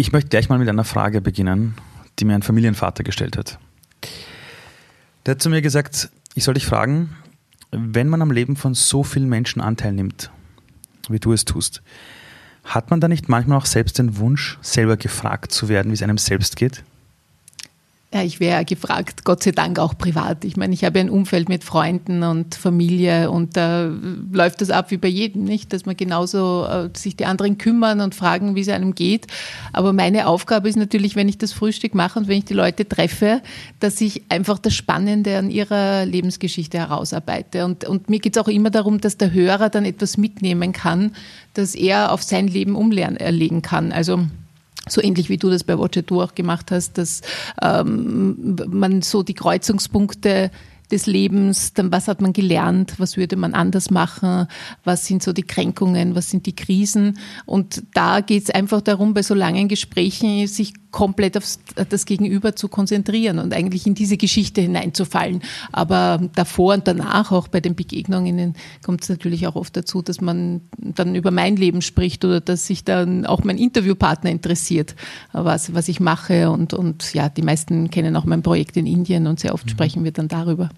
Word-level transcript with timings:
Ich 0.00 0.12
möchte 0.12 0.28
gleich 0.28 0.48
mal 0.48 0.60
mit 0.60 0.68
einer 0.68 0.84
Frage 0.84 1.20
beginnen, 1.20 1.74
die 2.20 2.24
mir 2.24 2.36
ein 2.36 2.42
Familienvater 2.42 3.02
gestellt 3.02 3.36
hat. 3.36 3.58
Der 5.26 5.34
hat 5.34 5.42
zu 5.42 5.50
mir 5.50 5.60
gesagt, 5.60 6.10
ich 6.36 6.44
soll 6.44 6.54
dich 6.54 6.66
fragen, 6.66 7.16
wenn 7.72 8.06
man 8.06 8.22
am 8.22 8.30
Leben 8.30 8.54
von 8.54 8.74
so 8.74 9.02
vielen 9.02 9.28
Menschen 9.28 9.60
Anteil 9.60 9.92
nimmt, 9.92 10.30
wie 11.08 11.18
du 11.18 11.32
es 11.32 11.44
tust, 11.44 11.82
hat 12.62 12.90
man 12.90 13.00
da 13.00 13.08
nicht 13.08 13.28
manchmal 13.28 13.58
auch 13.58 13.66
selbst 13.66 13.98
den 13.98 14.18
Wunsch, 14.18 14.56
selber 14.62 14.96
gefragt 14.96 15.50
zu 15.50 15.68
werden, 15.68 15.90
wie 15.90 15.94
es 15.94 16.02
einem 16.02 16.16
selbst 16.16 16.54
geht? 16.54 16.84
Ja, 18.10 18.22
ich 18.22 18.40
wäre 18.40 18.64
gefragt, 18.64 19.24
Gott 19.24 19.42
sei 19.42 19.50
Dank 19.50 19.78
auch 19.78 19.98
privat. 19.98 20.46
Ich 20.46 20.56
meine, 20.56 20.72
ich 20.72 20.82
habe 20.82 20.98
ein 20.98 21.10
Umfeld 21.10 21.50
mit 21.50 21.62
Freunden 21.62 22.22
und 22.22 22.54
Familie 22.54 23.30
und 23.30 23.54
da 23.54 23.92
läuft 24.32 24.62
das 24.62 24.70
ab 24.70 24.90
wie 24.90 24.96
bei 24.96 25.08
jedem, 25.08 25.44
nicht? 25.44 25.74
Dass 25.74 25.84
man 25.84 25.94
genauso 25.94 26.64
äh, 26.64 26.88
sich 26.96 27.16
die 27.16 27.26
anderen 27.26 27.58
kümmern 27.58 28.00
und 28.00 28.14
fragen, 28.14 28.54
wie 28.54 28.62
es 28.62 28.70
einem 28.70 28.94
geht. 28.94 29.26
Aber 29.74 29.92
meine 29.92 30.26
Aufgabe 30.26 30.70
ist 30.70 30.76
natürlich, 30.76 31.16
wenn 31.16 31.28
ich 31.28 31.36
das 31.36 31.52
Frühstück 31.52 31.94
mache 31.94 32.18
und 32.18 32.28
wenn 32.28 32.38
ich 32.38 32.46
die 32.46 32.54
Leute 32.54 32.88
treffe, 32.88 33.42
dass 33.78 34.00
ich 34.00 34.22
einfach 34.30 34.58
das 34.58 34.72
Spannende 34.72 35.36
an 35.36 35.50
ihrer 35.50 36.06
Lebensgeschichte 36.06 36.78
herausarbeite. 36.78 37.66
Und, 37.66 37.84
und 37.84 38.08
mir 38.08 38.20
geht 38.20 38.36
es 38.36 38.42
auch 38.42 38.48
immer 38.48 38.70
darum, 38.70 39.02
dass 39.02 39.18
der 39.18 39.34
Hörer 39.34 39.68
dann 39.68 39.84
etwas 39.84 40.16
mitnehmen 40.16 40.72
kann, 40.72 41.12
das 41.52 41.74
er 41.74 42.10
auf 42.12 42.22
sein 42.22 42.48
Leben 42.48 42.74
umlegen 42.74 43.60
kann. 43.60 43.92
Also 43.92 44.20
so 44.90 45.02
ähnlich 45.02 45.28
wie 45.28 45.36
du 45.36 45.50
das 45.50 45.64
bei 45.64 45.78
Watcher 45.78 46.02
auch 46.10 46.34
gemacht 46.34 46.70
hast, 46.70 46.98
dass 46.98 47.22
ähm, 47.62 48.56
man 48.68 49.02
so 49.02 49.22
die 49.22 49.34
Kreuzungspunkte 49.34 50.50
des 50.90 51.06
Lebens, 51.06 51.74
dann 51.74 51.92
was 51.92 52.08
hat 52.08 52.20
man 52.20 52.32
gelernt, 52.32 52.94
was 52.98 53.16
würde 53.16 53.36
man 53.36 53.54
anders 53.54 53.90
machen, 53.90 54.46
was 54.84 55.06
sind 55.06 55.22
so 55.22 55.32
die 55.32 55.42
Kränkungen, 55.42 56.14
was 56.14 56.30
sind 56.30 56.46
die 56.46 56.56
Krisen. 56.56 57.18
Und 57.46 57.82
da 57.94 58.20
geht 58.20 58.44
es 58.44 58.50
einfach 58.50 58.80
darum, 58.80 59.14
bei 59.14 59.22
so 59.22 59.34
langen 59.34 59.68
Gesprächen 59.68 60.46
sich 60.46 60.72
komplett 60.90 61.36
auf 61.36 61.44
das 61.88 62.06
Gegenüber 62.06 62.56
zu 62.56 62.68
konzentrieren 62.68 63.38
und 63.38 63.52
eigentlich 63.52 63.86
in 63.86 63.94
diese 63.94 64.16
Geschichte 64.16 64.60
hineinzufallen. 64.60 65.42
Aber 65.70 66.20
davor 66.34 66.74
und 66.74 66.88
danach, 66.88 67.30
auch 67.30 67.48
bei 67.48 67.60
den 67.60 67.74
Begegnungen, 67.74 68.54
kommt 68.82 69.02
es 69.02 69.08
natürlich 69.08 69.46
auch 69.46 69.54
oft 69.54 69.76
dazu, 69.76 70.02
dass 70.02 70.20
man 70.20 70.62
dann 70.78 71.14
über 71.14 71.30
mein 71.30 71.56
Leben 71.56 71.82
spricht 71.82 72.24
oder 72.24 72.40
dass 72.40 72.66
sich 72.66 72.84
dann 72.84 73.26
auch 73.26 73.44
mein 73.44 73.58
Interviewpartner 73.58 74.30
interessiert, 74.30 74.94
was, 75.32 75.74
was 75.74 75.88
ich 75.88 76.00
mache. 76.00 76.50
Und, 76.50 76.72
und 76.72 77.12
ja, 77.12 77.28
die 77.28 77.42
meisten 77.42 77.90
kennen 77.90 78.16
auch 78.16 78.24
mein 78.24 78.42
Projekt 78.42 78.76
in 78.76 78.86
Indien 78.86 79.26
und 79.26 79.40
sehr 79.40 79.54
oft 79.54 79.66
mhm. 79.66 79.70
sprechen 79.70 80.04
wir 80.04 80.12
dann 80.12 80.28
darüber. 80.28 80.70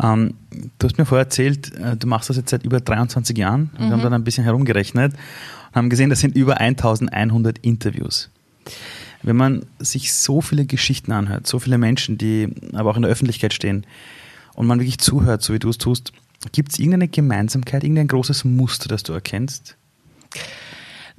Ähm, 0.00 0.34
du 0.78 0.86
hast 0.86 0.98
mir 0.98 1.06
vorher 1.06 1.24
erzählt, 1.24 1.74
äh, 1.76 1.96
du 1.96 2.06
machst 2.06 2.28
das 2.28 2.36
jetzt 2.36 2.50
seit 2.50 2.64
über 2.64 2.80
23 2.80 3.36
Jahren. 3.36 3.70
Wir 3.76 3.86
haben 3.86 3.98
mhm. 3.98 4.02
dann 4.02 4.12
ein 4.14 4.24
bisschen 4.24 4.44
herumgerechnet 4.44 5.12
und 5.12 5.74
haben 5.74 5.90
gesehen, 5.90 6.10
das 6.10 6.20
sind 6.20 6.36
über 6.36 6.58
1100 6.58 7.58
Interviews. 7.58 8.30
Wenn 9.22 9.36
man 9.36 9.66
sich 9.78 10.12
so 10.12 10.40
viele 10.40 10.64
Geschichten 10.64 11.12
anhört, 11.12 11.46
so 11.46 11.58
viele 11.58 11.78
Menschen, 11.78 12.18
die 12.18 12.48
aber 12.72 12.90
auch 12.90 12.96
in 12.96 13.02
der 13.02 13.10
Öffentlichkeit 13.10 13.52
stehen 13.52 13.84
und 14.54 14.66
man 14.66 14.78
wirklich 14.78 14.98
zuhört, 14.98 15.42
so 15.42 15.52
wie 15.54 15.58
du 15.58 15.68
es 15.68 15.78
tust, 15.78 16.12
gibt 16.52 16.72
es 16.72 16.78
irgendeine 16.78 17.08
Gemeinsamkeit, 17.08 17.82
irgendein 17.82 18.08
großes 18.08 18.44
Muster, 18.44 18.88
das 18.88 19.02
du 19.02 19.12
erkennst? 19.12 19.76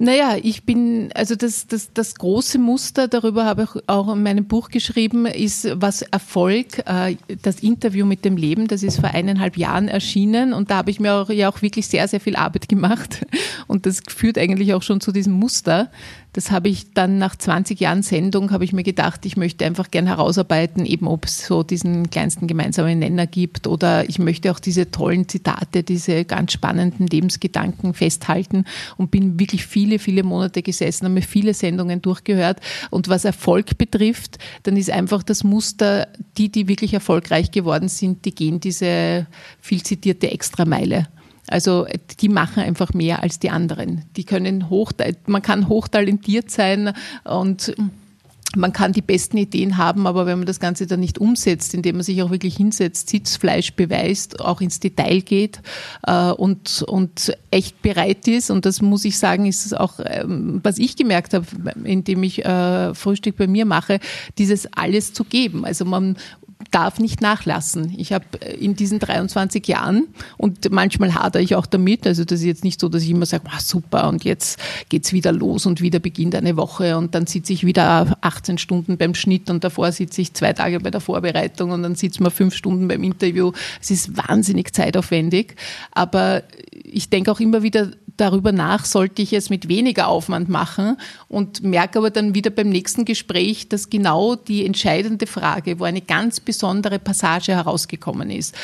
Naja, 0.02 0.38
ich 0.42 0.64
bin, 0.64 1.10
also 1.14 1.34
das, 1.34 1.66
das, 1.66 1.92
das 1.92 2.14
große 2.14 2.58
Muster, 2.58 3.06
darüber 3.06 3.44
habe 3.44 3.64
ich 3.64 3.82
auch 3.86 4.10
in 4.10 4.22
meinem 4.22 4.46
Buch 4.46 4.70
geschrieben, 4.70 5.26
ist, 5.26 5.68
was 5.74 6.00
Erfolg, 6.00 6.78
äh, 6.86 7.16
das 7.42 7.60
Interview 7.60 8.06
mit 8.06 8.24
dem 8.24 8.38
Leben, 8.38 8.66
das 8.66 8.82
ist 8.82 8.98
vor 8.98 9.10
eineinhalb 9.10 9.58
Jahren 9.58 9.88
erschienen 9.88 10.54
und 10.54 10.70
da 10.70 10.76
habe 10.76 10.90
ich 10.90 11.00
mir 11.00 11.12
auch, 11.12 11.28
ja 11.28 11.50
auch 11.50 11.60
wirklich 11.60 11.86
sehr, 11.86 12.08
sehr 12.08 12.18
viel 12.18 12.34
Arbeit 12.34 12.66
gemacht 12.66 13.26
und 13.66 13.84
das 13.84 14.00
führt 14.08 14.38
eigentlich 14.38 14.72
auch 14.72 14.82
schon 14.82 15.02
zu 15.02 15.12
diesem 15.12 15.34
Muster, 15.34 15.90
das 16.32 16.50
habe 16.50 16.68
ich 16.68 16.92
dann 16.92 17.18
nach 17.18 17.34
20 17.34 17.80
Jahren 17.80 18.02
Sendung, 18.02 18.52
habe 18.52 18.64
ich 18.64 18.72
mir 18.72 18.84
gedacht, 18.84 19.26
ich 19.26 19.36
möchte 19.36 19.64
einfach 19.64 19.90
gern 19.90 20.06
herausarbeiten, 20.06 20.86
eben 20.86 21.08
ob 21.08 21.24
es 21.24 21.44
so 21.46 21.62
diesen 21.62 22.10
kleinsten 22.10 22.46
gemeinsamen 22.46 23.00
Nenner 23.00 23.26
gibt 23.26 23.66
oder 23.66 24.08
ich 24.08 24.18
möchte 24.18 24.50
auch 24.52 24.60
diese 24.60 24.90
tollen 24.90 25.28
Zitate, 25.28 25.82
diese 25.82 26.24
ganz 26.24 26.52
spannenden 26.52 27.06
Lebensgedanken 27.06 27.94
festhalten 27.94 28.64
und 28.96 29.10
bin 29.10 29.40
wirklich 29.40 29.66
viele, 29.66 29.98
viele 29.98 30.22
Monate 30.22 30.62
gesessen, 30.62 31.06
habe 31.06 31.14
mir 31.14 31.22
viele 31.22 31.52
Sendungen 31.52 32.00
durchgehört. 32.00 32.60
Und 32.90 33.08
was 33.08 33.24
Erfolg 33.24 33.76
betrifft, 33.76 34.38
dann 34.62 34.76
ist 34.76 34.90
einfach 34.90 35.22
das 35.22 35.42
Muster, 35.42 36.06
die, 36.38 36.50
die 36.50 36.68
wirklich 36.68 36.94
erfolgreich 36.94 37.50
geworden 37.50 37.88
sind, 37.88 38.24
die 38.24 38.34
gehen 38.34 38.60
diese 38.60 39.26
viel 39.60 39.82
zitierte 39.82 40.30
Extrameile. 40.30 41.08
Also 41.50 41.86
die 42.20 42.28
machen 42.28 42.62
einfach 42.62 42.94
mehr 42.94 43.22
als 43.22 43.38
die 43.38 43.50
anderen. 43.50 44.04
Die 44.16 44.24
können 44.24 44.70
hoch, 44.70 44.92
man 45.26 45.42
kann 45.42 45.68
hochtalentiert 45.68 46.50
sein 46.50 46.92
und 47.24 47.74
man 48.56 48.72
kann 48.72 48.92
die 48.92 49.02
besten 49.02 49.36
Ideen 49.36 49.76
haben, 49.76 50.06
aber 50.06 50.26
wenn 50.26 50.38
man 50.38 50.46
das 50.46 50.58
Ganze 50.58 50.86
dann 50.86 51.00
nicht 51.00 51.18
umsetzt, 51.18 51.72
indem 51.72 51.96
man 51.96 52.02
sich 52.02 52.22
auch 52.22 52.30
wirklich 52.30 52.56
hinsetzt, 52.56 53.08
Sitzfleisch 53.08 53.74
beweist, 53.74 54.40
auch 54.40 54.60
ins 54.60 54.80
Detail 54.80 55.20
geht 55.20 55.60
äh, 56.06 56.30
und, 56.32 56.82
und 56.82 57.32
echt 57.50 57.80
bereit 57.82 58.26
ist, 58.26 58.50
und 58.50 58.66
das 58.66 58.82
muss 58.82 59.04
ich 59.04 59.18
sagen, 59.18 59.46
ist 59.46 59.66
es 59.66 59.72
auch, 59.72 60.00
ähm, 60.04 60.60
was 60.62 60.78
ich 60.78 60.96
gemerkt 60.96 61.34
habe, 61.34 61.46
indem 61.84 62.22
ich 62.24 62.44
äh, 62.44 62.94
Frühstück 62.94 63.36
bei 63.36 63.46
mir 63.46 63.66
mache, 63.66 64.00
dieses 64.38 64.72
alles 64.72 65.12
zu 65.12 65.24
geben. 65.24 65.64
Also 65.64 65.84
man 65.84 66.16
darf 66.70 66.98
nicht 66.98 67.20
nachlassen. 67.20 67.94
Ich 67.96 68.12
habe 68.12 68.24
äh, 68.40 68.54
in 68.54 68.76
diesen 68.76 68.98
23 68.98 69.66
Jahren 69.66 70.08
und 70.36 70.70
manchmal 70.70 71.14
hadere 71.14 71.42
ich 71.42 71.54
auch 71.54 71.66
damit, 71.66 72.06
also 72.06 72.24
das 72.24 72.40
ist 72.40 72.46
jetzt 72.46 72.64
nicht 72.64 72.80
so, 72.80 72.88
dass 72.88 73.02
ich 73.02 73.10
immer 73.10 73.26
sage, 73.26 73.44
ah, 73.50 73.60
super 73.60 74.08
und 74.08 74.24
jetzt 74.24 74.58
geht's 74.88 75.12
wieder 75.12 75.32
los 75.32 75.66
und 75.66 75.80
wieder 75.80 75.98
beginnt 75.98 76.34
eine 76.34 76.56
Woche 76.56 76.96
und 76.96 77.14
dann 77.14 77.26
sitze 77.26 77.52
ich 77.52 77.64
wieder 77.64 78.16
18 78.20 78.58
Stunden 78.58 78.96
beim 78.96 79.14
Schnitt 79.14 79.50
und 79.50 79.64
davor 79.64 79.92
sitze 79.92 80.20
ich 80.20 80.34
zwei 80.34 80.52
Tage 80.52 80.80
bei 80.80 80.90
der 80.90 81.00
Vorbereitung 81.00 81.70
und 81.70 81.82
dann 81.82 81.94
sitzen 81.94 82.24
wir 82.24 82.30
fünf 82.30 82.54
Stunden 82.54 82.88
beim 82.88 83.02
Interview. 83.02 83.52
Es 83.80 83.90
ist 83.90 84.16
wahnsinnig 84.16 84.72
zeitaufwendig, 84.72 85.56
aber 85.92 86.42
ich 86.84 87.08
denke 87.08 87.32
auch 87.32 87.40
immer 87.40 87.62
wieder 87.62 87.90
darüber 88.20 88.52
nach, 88.52 88.84
sollte 88.84 89.22
ich 89.22 89.32
es 89.32 89.50
mit 89.50 89.68
weniger 89.68 90.08
Aufwand 90.08 90.48
machen 90.48 90.96
und 91.28 91.62
merke 91.62 91.98
aber 91.98 92.10
dann 92.10 92.34
wieder 92.34 92.50
beim 92.50 92.68
nächsten 92.68 93.04
Gespräch, 93.04 93.68
dass 93.68 93.90
genau 93.90 94.36
die 94.36 94.66
entscheidende 94.66 95.26
Frage, 95.26 95.80
wo 95.80 95.84
eine 95.84 96.00
ganz 96.02 96.40
besondere 96.40 96.98
Passage 96.98 97.52
herausgekommen 97.52 98.30
ist, 98.30 98.54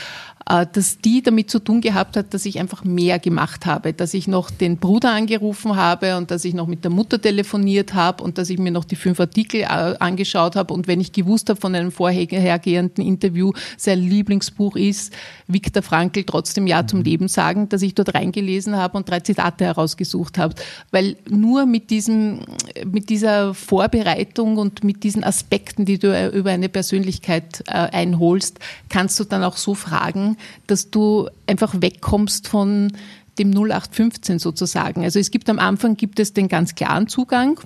dass 0.46 0.98
die 0.98 1.22
damit 1.22 1.50
zu 1.50 1.58
tun 1.58 1.80
gehabt 1.80 2.16
hat, 2.16 2.32
dass 2.32 2.46
ich 2.46 2.60
einfach 2.60 2.84
mehr 2.84 3.18
gemacht 3.18 3.66
habe, 3.66 3.92
dass 3.92 4.14
ich 4.14 4.28
noch 4.28 4.48
den 4.50 4.76
Bruder 4.76 5.12
angerufen 5.12 5.74
habe 5.74 6.16
und 6.16 6.30
dass 6.30 6.44
ich 6.44 6.54
noch 6.54 6.68
mit 6.68 6.84
der 6.84 6.92
Mutter 6.92 7.20
telefoniert 7.20 7.94
habe 7.94 8.22
und 8.22 8.38
dass 8.38 8.48
ich 8.48 8.58
mir 8.58 8.70
noch 8.70 8.84
die 8.84 8.94
fünf 8.94 9.18
Artikel 9.18 9.62
äh, 9.62 9.64
angeschaut 9.64 10.54
habe. 10.54 10.72
Und 10.72 10.86
wenn 10.86 11.00
ich 11.00 11.10
gewusst 11.10 11.48
habe 11.48 11.60
von 11.60 11.74
einem 11.74 11.90
vorhergehenden 11.90 13.04
Interview, 13.04 13.52
sein 13.76 13.98
Lieblingsbuch 13.98 14.76
ist 14.76 15.12
Viktor 15.48 15.82
Frankl 15.82 16.22
trotzdem 16.22 16.68
Ja 16.68 16.86
zum 16.86 17.00
mhm. 17.00 17.06
Leben 17.06 17.28
sagen, 17.28 17.68
dass 17.68 17.82
ich 17.82 17.96
dort 17.96 18.14
reingelesen 18.14 18.76
habe 18.76 18.98
und 18.98 19.10
drei 19.10 19.20
Zitate 19.20 19.64
herausgesucht 19.64 20.38
habe, 20.38 20.54
weil 20.92 21.16
nur 21.28 21.66
mit 21.66 21.90
diesem 21.90 22.40
mit 22.84 23.10
dieser 23.10 23.52
Vorbereitung 23.52 24.58
und 24.58 24.84
mit 24.84 25.02
diesen 25.02 25.24
Aspekten, 25.24 25.84
die 25.84 25.98
du 25.98 26.30
über 26.30 26.50
eine 26.50 26.68
Persönlichkeit 26.68 27.64
äh, 27.66 27.72
einholst, 27.72 28.60
kannst 28.88 29.18
du 29.18 29.24
dann 29.24 29.42
auch 29.42 29.56
so 29.56 29.74
fragen, 29.74 30.35
dass 30.66 30.90
du 30.90 31.28
einfach 31.46 31.74
wegkommst 31.80 32.48
von 32.48 32.92
dem 33.38 33.50
0815 33.50 34.38
sozusagen. 34.38 35.04
Also 35.04 35.18
es 35.18 35.30
gibt 35.30 35.50
am 35.50 35.58
Anfang 35.58 35.96
gibt 35.96 36.20
es 36.20 36.32
den 36.32 36.48
ganz 36.48 36.74
klaren 36.74 37.08
Zugang 37.08 37.60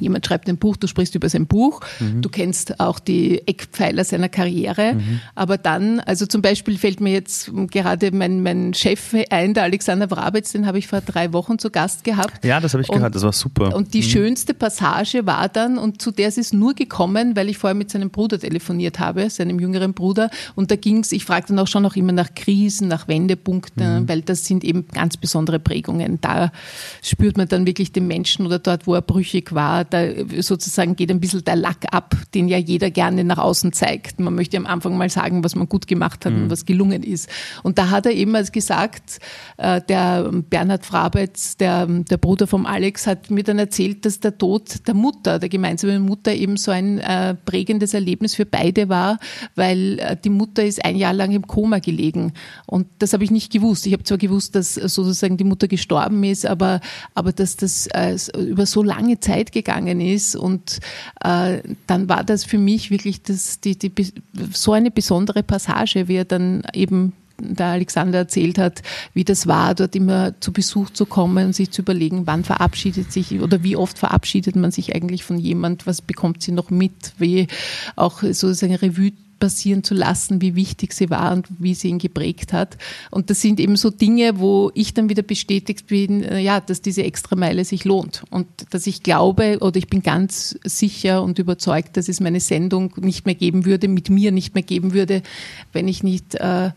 Jemand 0.00 0.26
schreibt 0.26 0.48
ein 0.48 0.56
Buch, 0.56 0.76
du 0.76 0.86
sprichst 0.86 1.14
über 1.14 1.28
sein 1.28 1.46
Buch, 1.46 1.80
mhm. 2.00 2.22
du 2.22 2.28
kennst 2.28 2.80
auch 2.80 2.98
die 2.98 3.46
Eckpfeiler 3.46 4.04
seiner 4.04 4.28
Karriere, 4.28 4.94
mhm. 4.94 5.20
aber 5.34 5.58
dann, 5.58 6.00
also 6.00 6.26
zum 6.26 6.42
Beispiel 6.42 6.78
fällt 6.78 7.00
mir 7.00 7.12
jetzt 7.12 7.50
gerade 7.70 8.10
mein, 8.12 8.42
mein 8.42 8.74
Chef 8.74 9.14
ein, 9.30 9.54
der 9.54 9.64
Alexander 9.64 10.10
Wrabetz, 10.10 10.52
den 10.52 10.66
habe 10.66 10.78
ich 10.78 10.86
vor 10.86 11.00
drei 11.00 11.32
Wochen 11.32 11.58
zu 11.58 11.70
Gast 11.70 12.04
gehabt. 12.04 12.44
Ja, 12.44 12.60
das 12.60 12.72
habe 12.72 12.82
ich 12.82 12.88
und, 12.88 12.96
gehört, 12.96 13.14
das 13.14 13.22
war 13.22 13.32
super. 13.32 13.74
Und 13.74 13.94
die 13.94 13.98
mhm. 13.98 14.04
schönste 14.04 14.54
Passage 14.54 15.26
war 15.26 15.48
dann, 15.48 15.78
und 15.78 16.02
zu 16.02 16.10
der 16.10 16.28
ist 16.28 16.38
es 16.38 16.52
nur 16.52 16.74
gekommen, 16.74 17.36
weil 17.36 17.48
ich 17.48 17.58
vorher 17.58 17.74
mit 17.74 17.90
seinem 17.90 18.10
Bruder 18.10 18.38
telefoniert 18.38 18.98
habe, 18.98 19.28
seinem 19.30 19.58
jüngeren 19.58 19.94
Bruder, 19.94 20.30
und 20.54 20.70
da 20.70 20.76
ging 20.76 21.00
es, 21.00 21.12
ich 21.12 21.24
frage 21.24 21.46
dann 21.48 21.58
auch 21.58 21.66
schon 21.66 21.84
auch 21.86 21.96
immer 21.96 22.12
nach 22.12 22.34
Krisen, 22.34 22.88
nach 22.88 23.08
Wendepunkten, 23.08 24.02
mhm. 24.02 24.08
weil 24.08 24.22
das 24.22 24.44
sind 24.44 24.64
eben 24.64 24.86
ganz 24.88 25.16
besondere 25.16 25.58
Prägungen. 25.58 26.20
Da 26.20 26.52
spürt 27.02 27.36
man 27.36 27.48
dann 27.48 27.66
wirklich 27.66 27.92
den 27.92 28.06
Menschen 28.06 28.46
oder 28.46 28.58
dort, 28.58 28.86
wo 28.86 28.94
er 28.94 29.02
brüchig 29.02 29.54
war, 29.54 29.84
da 29.90 30.06
sozusagen 30.40 30.96
geht 30.96 31.10
ein 31.10 31.20
bisschen 31.20 31.44
der 31.44 31.56
Lack 31.56 31.86
ab, 31.92 32.14
den 32.34 32.48
ja 32.48 32.58
jeder 32.58 32.90
gerne 32.90 33.24
nach 33.24 33.38
außen 33.38 33.72
zeigt. 33.72 34.20
Man 34.20 34.34
möchte 34.34 34.56
am 34.56 34.66
Anfang 34.66 34.96
mal 34.96 35.10
sagen, 35.10 35.44
was 35.44 35.54
man 35.54 35.68
gut 35.68 35.86
gemacht 35.86 36.24
hat 36.24 36.32
mhm. 36.32 36.44
und 36.44 36.50
was 36.50 36.64
gelungen 36.64 37.02
ist. 37.02 37.28
Und 37.62 37.78
da 37.78 37.90
hat 37.90 38.06
er 38.06 38.12
eben 38.12 38.34
als 38.34 38.52
gesagt, 38.52 39.18
äh, 39.56 39.80
der 39.88 40.30
Bernhard 40.32 40.86
Frabetz, 40.86 41.56
der, 41.56 41.86
der 41.86 42.16
Bruder 42.16 42.46
vom 42.46 42.66
Alex, 42.66 43.06
hat 43.06 43.30
mir 43.30 43.42
dann 43.42 43.58
erzählt, 43.58 44.04
dass 44.04 44.20
der 44.20 44.38
Tod 44.38 44.86
der 44.86 44.94
Mutter, 44.94 45.38
der 45.38 45.48
gemeinsamen 45.48 46.02
Mutter 46.02 46.32
eben 46.32 46.56
so 46.56 46.70
ein 46.70 46.98
äh, 46.98 47.34
prägendes 47.34 47.94
Erlebnis 47.94 48.34
für 48.34 48.46
beide 48.46 48.88
war, 48.88 49.18
weil 49.54 49.98
äh, 49.98 50.16
die 50.16 50.30
Mutter 50.30 50.64
ist 50.64 50.84
ein 50.84 50.96
Jahr 50.96 51.14
lang 51.14 51.32
im 51.32 51.46
Koma 51.46 51.78
gelegen. 51.78 52.32
Und 52.66 52.86
das 52.98 53.12
habe 53.12 53.24
ich 53.24 53.30
nicht 53.30 53.52
gewusst. 53.52 53.86
Ich 53.86 53.92
habe 53.92 54.04
zwar 54.04 54.18
gewusst, 54.18 54.54
dass 54.54 54.74
sozusagen 54.74 55.36
die 55.36 55.44
Mutter 55.44 55.68
gestorben 55.68 56.24
ist, 56.24 56.46
aber, 56.46 56.80
aber 57.14 57.32
dass 57.32 57.56
das 57.56 57.88
über 58.36 58.66
so 58.66 58.82
lange 58.82 59.20
Zeit 59.20 59.52
gegangen 59.52 59.79
gegangen 59.84 60.00
ist. 60.00 60.36
Und 60.36 60.78
äh, 61.22 61.58
dann 61.86 62.08
war 62.08 62.24
das 62.24 62.44
für 62.44 62.58
mich 62.58 62.90
wirklich 62.90 63.22
das, 63.22 63.60
die, 63.60 63.78
die, 63.78 63.92
so 64.52 64.72
eine 64.72 64.90
besondere 64.90 65.42
Passage, 65.42 66.08
wie 66.08 66.16
er 66.16 66.24
dann 66.24 66.62
eben 66.72 67.12
der 67.40 67.66
Alexander 67.66 68.18
erzählt 68.18 68.58
hat, 68.58 68.82
wie 69.14 69.24
das 69.24 69.46
war, 69.46 69.74
dort 69.74 69.96
immer 69.96 70.38
zu 70.40 70.52
Besuch 70.52 70.90
zu 70.90 71.06
kommen 71.06 71.46
und 71.46 71.52
sich 71.54 71.70
zu 71.70 71.82
überlegen, 71.82 72.26
wann 72.26 72.44
verabschiedet 72.44 73.12
sich 73.12 73.40
oder 73.40 73.62
wie 73.62 73.76
oft 73.76 73.98
verabschiedet 73.98 74.56
man 74.56 74.70
sich 74.70 74.94
eigentlich 74.94 75.24
von 75.24 75.38
jemand, 75.38 75.86
was 75.86 76.02
bekommt 76.02 76.42
sie 76.42 76.52
noch 76.52 76.70
mit, 76.70 77.12
wie 77.18 77.46
auch 77.96 78.22
sozusagen 78.22 78.74
Revue 78.74 79.12
passieren 79.40 79.82
zu 79.82 79.94
lassen, 79.94 80.40
wie 80.40 80.54
wichtig 80.54 80.92
sie 80.92 81.10
war 81.10 81.32
und 81.32 81.48
wie 81.58 81.74
sie 81.74 81.88
ihn 81.88 81.98
geprägt 81.98 82.52
hat. 82.52 82.76
Und 83.10 83.30
das 83.30 83.40
sind 83.40 83.58
eben 83.58 83.74
so 83.74 83.90
Dinge, 83.90 84.38
wo 84.38 84.70
ich 84.74 84.94
dann 84.94 85.08
wieder 85.08 85.22
bestätigt 85.22 85.88
bin, 85.88 86.22
äh, 86.22 86.38
ja, 86.38 86.60
dass 86.60 86.82
diese 86.82 87.02
Extrameile 87.02 87.64
sich 87.64 87.84
lohnt 87.84 88.22
und 88.30 88.46
dass 88.70 88.86
ich 88.86 89.02
glaube 89.02 89.58
oder 89.60 89.76
ich 89.76 89.88
bin 89.88 90.02
ganz 90.02 90.56
sicher 90.62 91.22
und 91.22 91.38
überzeugt, 91.40 91.96
dass 91.96 92.08
es 92.08 92.20
meine 92.20 92.40
Sendung 92.40 92.92
nicht 93.00 93.26
mehr 93.26 93.34
geben 93.34 93.64
würde, 93.64 93.88
mit 93.88 94.10
mir 94.10 94.30
nicht 94.30 94.54
mehr 94.54 94.62
geben 94.62 94.92
würde, 94.92 95.22
wenn 95.72 95.88
ich 95.88 96.02
nicht 96.02 96.36
äh, 96.36 96.70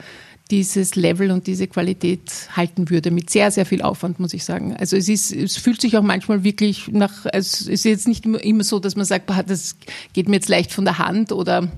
dieses 0.54 0.94
Level 0.96 1.32
und 1.32 1.48
diese 1.48 1.66
Qualität 1.66 2.32
halten 2.56 2.92
würde, 2.92 3.10
mit 3.10 3.32
sehr, 3.32 3.50
sehr 3.50 3.66
viel 3.66 3.82
Aufwand, 3.82 4.20
muss 4.20 4.36
ich 4.36 4.44
sagen. 4.44 4.76
Also 4.78 4.96
es 4.96 5.10
ist, 5.10 5.34
es 5.34 5.58
fühlt 5.58 5.82
sich 5.82 5.98
auch 5.98 6.04
manchmal 6.04 6.44
wirklich 6.44 6.90
nach, 6.92 7.26
also 7.26 7.64
es 7.64 7.68
ist 7.68 7.86
jetzt 7.86 8.08
nicht 8.08 8.24
immer 8.24 8.64
so, 8.64 8.78
dass 8.78 8.96
man 8.96 9.04
sagt, 9.04 9.32
das 9.48 9.78
geht 10.14 10.30
mir 10.30 10.36
jetzt 10.36 10.50
leicht 10.50 10.72
von 10.72 10.86
der 10.86 11.00
Hand 11.00 11.32
oder 11.32 11.72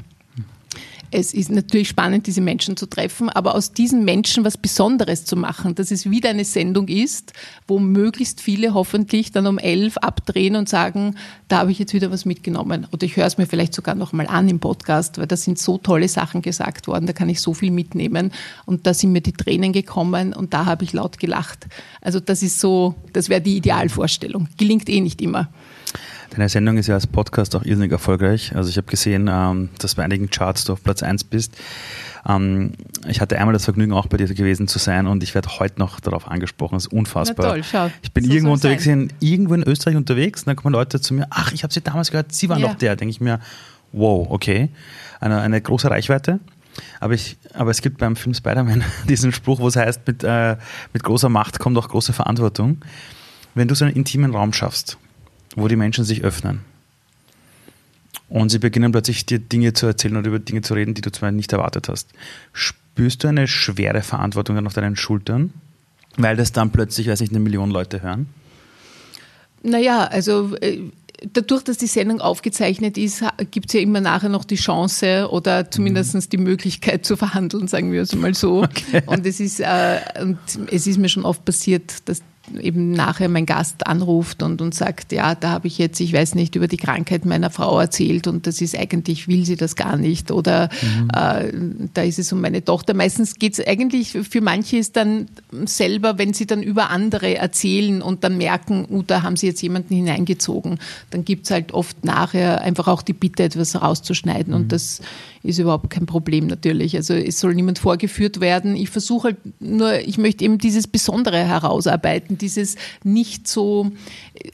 es 1.12 1.34
ist 1.34 1.50
natürlich 1.50 1.90
spannend, 1.90 2.28
diese 2.28 2.42
Menschen 2.42 2.78
zu 2.78 2.86
treffen, 2.86 3.30
aber 3.30 3.56
aus 3.56 3.72
diesen 3.72 4.06
Menschen 4.06 4.44
was 4.44 4.58
Besonderes 4.58 5.26
zu 5.26 5.36
machen, 5.36 5.76
dass 5.76 5.92
es 5.92 6.10
wieder 6.10 6.30
eine 6.30 6.46
Sendung 6.46 6.88
ist, 6.88 7.34
wo 7.68 7.80
möglichst 7.80 8.42
viele 8.42 8.74
hoffentlich 8.74 9.32
dann 9.32 9.48
um 9.48 9.58
elf 9.58 9.98
abdrehen 9.98 10.56
und 10.56 10.70
sagen, 10.70 11.16
da 11.48 11.60
habe 11.60 11.72
ich 11.72 11.80
jetzt 11.80 11.94
wieder 11.94 12.12
was 12.12 12.26
mitgenommen. 12.26 12.88
Oder 12.92 13.04
ich 13.04 13.16
höre 13.16 13.26
es 13.26 13.38
mir 13.38 13.46
vielleicht 13.46 13.74
sogar 13.74 13.96
nochmal 13.96 14.28
an 14.28 14.50
im 14.50 14.60
Podcast, 14.60 15.18
weil 15.18 15.28
da 15.28 15.38
sind 15.38 15.60
so 15.60 15.78
tolle 15.78 16.08
Sachen 16.08 16.42
gesagt 16.42 16.88
worden, 16.88 17.06
da 17.06 17.14
kann 17.14 17.30
ich 17.30 17.42
so 17.42 17.54
viel 17.54 17.72
mitnehmen. 17.72 18.32
Und 18.66 18.88
da 18.88 18.94
sind 18.94 19.12
mir 19.12 19.22
die 19.22 19.34
Tränen 19.34 19.74
gekommen 19.74 20.34
und 20.34 20.54
da 20.54 20.66
habe 20.66 20.84
ich 20.84 20.94
laut 20.94 21.20
gelacht. 21.20 21.68
Also 22.02 22.20
das 22.20 22.44
ist 22.44 22.60
so, 22.60 22.96
das 23.14 23.30
wäre 23.30 23.42
die 23.42 23.58
Idealvorstellung. 23.58 24.48
Gelingt 24.58 24.90
eh 24.90 25.02
nicht 25.02 25.22
immer. 25.22 25.50
Deine 26.36 26.50
Sendung 26.50 26.78
ist 26.78 26.88
ja 26.88 26.96
als 26.96 27.08
Podcast 27.08 27.56
auch 27.56 27.64
irrsinnig 27.64 27.94
erfolgreich. 27.94 28.54
Also 28.56 28.70
ich 28.70 28.76
habe 28.76 28.88
gesehen, 28.88 29.30
ähm, 29.32 29.70
dass 29.80 29.96
bei 29.96 30.04
einigen 30.04 30.30
Charts 30.30 30.66
du 30.66 30.74
auf 30.74 30.84
Platz 30.84 31.02
1 31.02 31.24
bist. 31.24 31.56
Ähm, 32.28 32.74
ich 33.08 33.22
hatte 33.22 33.40
einmal 33.40 33.54
das 33.54 33.64
Vergnügen, 33.64 33.94
auch 33.94 34.08
bei 34.08 34.18
dir 34.18 34.28
gewesen 34.28 34.68
zu 34.68 34.78
sein 34.78 35.08
und 35.08 35.24
ich 35.24 35.34
werde 35.34 35.48
heute 35.60 35.80
noch 35.80 36.02
darauf 36.02 36.28
angesprochen. 36.28 36.76
Das 36.76 36.88
ist 36.88 36.92
unfassbar. 36.92 37.46
Na 37.46 37.52
toll, 37.54 37.64
schau. 37.64 37.90
Ich 38.02 38.12
bin 38.12 38.26
so 38.26 38.32
irgendwo 38.32 38.52
unterwegs, 38.52 38.86
in, 38.86 39.14
irgendwo 39.22 39.54
in 39.54 39.64
Österreich 39.64 39.96
unterwegs 39.96 40.42
und 40.42 40.48
dann 40.48 40.58
kommen 40.58 40.74
Leute 40.74 41.00
zu 41.00 41.14
mir, 41.14 41.28
ach, 41.30 41.54
ich 41.54 41.64
habe 41.64 41.74
sie 41.74 41.80
damals 41.80 42.12
gehört, 42.12 42.34
sie 42.34 42.50
waren 42.50 42.60
ja. 42.60 42.68
doch 42.68 42.76
der. 42.76 42.98
denke 42.98 43.12
ich 43.12 43.22
mir, 43.22 43.40
wow, 43.94 44.28
okay. 44.30 44.70
Eine, 45.22 45.40
eine 45.40 45.62
große 45.62 45.90
Reichweite. 45.90 46.42
Aber, 47.00 47.14
ich, 47.14 47.38
aber 47.54 47.72
es 47.72 47.82
gibt 47.82 48.00
beim 48.00 48.18
Film 48.18 48.34
Spider-Man 48.34 48.84
diesen 49.08 49.32
Spruch, 49.32 49.62
wo 49.62 49.70
es 49.70 49.78
heißt, 49.78 50.02
mit, 50.06 50.26
äh, 50.26 50.58
mit 50.92 51.02
großer 51.04 51.30
Macht 51.30 51.60
kommt 51.60 51.78
auch 51.78 51.88
große 51.88 52.12
Verantwortung. 52.12 52.80
Wenn 53.54 53.70
du 53.70 53.76
so 53.76 53.86
einen 53.86 53.96
intimen 53.96 54.36
Raum 54.36 54.52
schaffst, 54.52 54.98
wo 55.56 55.68
die 55.68 55.76
Menschen 55.76 56.04
sich 56.04 56.24
öffnen. 56.24 56.62
Und 58.28 58.50
sie 58.50 58.60
beginnen 58.60 58.92
plötzlich 58.92 59.26
dir 59.26 59.40
Dinge 59.40 59.74
zu 59.74 59.86
erzählen 59.86 60.18
oder 60.18 60.28
über 60.28 60.40
Dinge 60.40 60.62
zu 60.62 60.74
reden, 60.74 60.94
die 60.94 61.02
du 61.02 61.12
zwar 61.12 61.32
nicht 61.32 61.54
erwartet 61.54 61.90
hast. 61.90 62.10
Spürst 62.54 63.24
du 63.24 63.28
eine 63.28 63.48
schwere 63.48 64.02
Verantwortung 64.02 64.56
dann 64.56 64.68
auf 64.68 64.74
deinen 64.74 64.96
Schultern, 64.96 65.54
weil 66.18 66.36
das 66.36 66.52
dann 66.52 66.72
plötzlich, 66.72 67.08
weiß 67.08 67.20
nicht, 67.20 67.32
eine 67.32 67.40
Million 67.40 67.70
Leute 67.70 68.02
hören? 68.02 68.28
Naja, 69.62 70.06
also 70.06 70.56
äh, 70.58 70.80
dadurch, 71.34 71.64
dass 71.64 71.78
die 71.78 71.88
Sendung 71.88 72.22
aufgezeichnet 72.22 72.98
ist, 72.98 73.24
gibt 73.52 73.68
es 73.68 73.74
ja 73.74 73.80
immer 73.80 74.02
nachher 74.02 74.30
noch 74.30 74.46
die 74.46 74.56
Chance 74.56 75.30
oder 75.32 75.70
zumindest 75.70 76.16
mhm. 76.16 76.30
die 76.32 76.38
Möglichkeit 76.38 77.06
zu 77.06 77.18
verhandeln, 77.18 77.68
sagen 77.68 77.92
wir 77.92 78.02
es 78.02 78.16
mal 78.16 78.34
so. 78.34 78.66
Okay. 78.76 79.02
Und 79.06 79.26
es 79.26 79.40
ist, 79.40 79.60
äh, 79.60 80.00
und 80.22 80.38
es 80.72 80.88
ist 80.88 80.98
mir 80.98 81.10
schon 81.10 81.26
oft 81.26 81.46
passiert, 81.46 82.08
dass 82.10 82.22
eben 82.60 82.92
nachher 82.92 83.30
mein 83.30 83.46
Gast 83.46 83.88
anruft 83.88 84.44
und, 84.44 84.62
und 84.62 84.76
sagt, 84.76 85.12
ja, 85.12 85.36
da 85.36 85.50
habe 85.50 85.68
ich 85.68 85.78
jetzt, 85.78 86.00
ich 86.00 86.14
weiß 86.14 86.36
nicht, 86.36 86.56
über 86.56 86.68
die 86.68 86.78
Krankheit 86.78 87.26
meiner 87.26 87.50
Frau 87.50 87.80
erzählt 87.80 88.28
und 88.28 88.48
das 88.48 88.62
ist 88.62 88.78
eigentlich, 88.78 89.28
will 89.28 89.46
sie 89.46 89.56
das 89.56 89.76
gar 89.76 89.98
nicht 89.98 90.32
oder 90.32 90.70
mhm. 90.82 91.10
äh, 91.14 91.88
da 91.94 92.04
ist 92.04 92.20
es 92.20 92.32
um 92.32 92.42
meine 92.42 92.64
Tochter. 92.64 92.94
Meistens 92.94 93.36
geht 93.36 93.54
es 93.54 93.66
eigentlich, 93.66 94.12
für 94.12 94.42
manche 94.42 94.78
ist 94.78 94.96
dann 94.96 95.28
selber, 95.66 96.18
wenn 96.18 96.34
sie 96.34 96.46
dann 96.46 96.62
über 96.62 96.90
andere 96.90 97.36
erzählen 97.36 98.02
und 98.02 98.24
dann 98.24 98.38
merken, 98.38 98.86
uh, 98.90 99.02
da 99.02 99.24
haben 99.24 99.38
sie 99.38 99.48
jetzt 99.48 99.62
jemanden 99.62 99.96
hineingezogen, 99.96 100.80
dann 101.10 101.26
gibt 101.26 101.46
es 101.46 101.52
halt 101.52 101.74
oft 101.74 102.06
nachher 102.06 102.62
einfach 102.62 102.88
auch 102.88 103.02
die 103.02 103.14
Bitte, 103.14 103.44
etwas 103.44 103.82
rauszuschneiden 103.82 104.54
mhm. 104.54 104.62
und 104.62 104.72
das 104.72 105.02
ist 105.46 105.60
überhaupt 105.60 105.90
kein 105.90 106.06
Problem 106.06 106.48
natürlich. 106.48 106.96
Also 106.96 107.14
es 107.14 107.40
soll 107.40 107.54
niemand 107.54 107.80
vorgeführt 107.80 108.40
werden. 108.40 108.76
Ich 108.76 108.90
versuche 108.90 109.30
halt 109.30 109.38
nur, 109.60 110.00
ich 110.00 110.18
möchte 110.18 110.44
eben 110.44 110.58
dieses 110.58 110.88
Besondere 110.88 111.38
herausarbeiten, 111.38 112.35
dieses 112.38 112.76
nicht 113.04 113.48
so, 113.48 113.92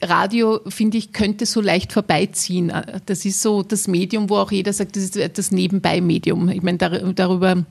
Radio, 0.00 0.60
finde 0.68 0.98
ich, 0.98 1.12
könnte 1.12 1.46
so 1.46 1.60
leicht 1.60 1.92
vorbeiziehen. 1.92 2.72
Das 3.06 3.24
ist 3.24 3.42
so 3.42 3.62
das 3.62 3.88
Medium, 3.88 4.30
wo 4.30 4.36
auch 4.36 4.52
jeder 4.52 4.72
sagt, 4.72 4.96
das 4.96 5.04
ist 5.04 5.38
das 5.38 5.50
Nebenbei-Medium. 5.50 6.48
Ich 6.48 6.62
meine, 6.62 6.78
darüber 6.78 7.64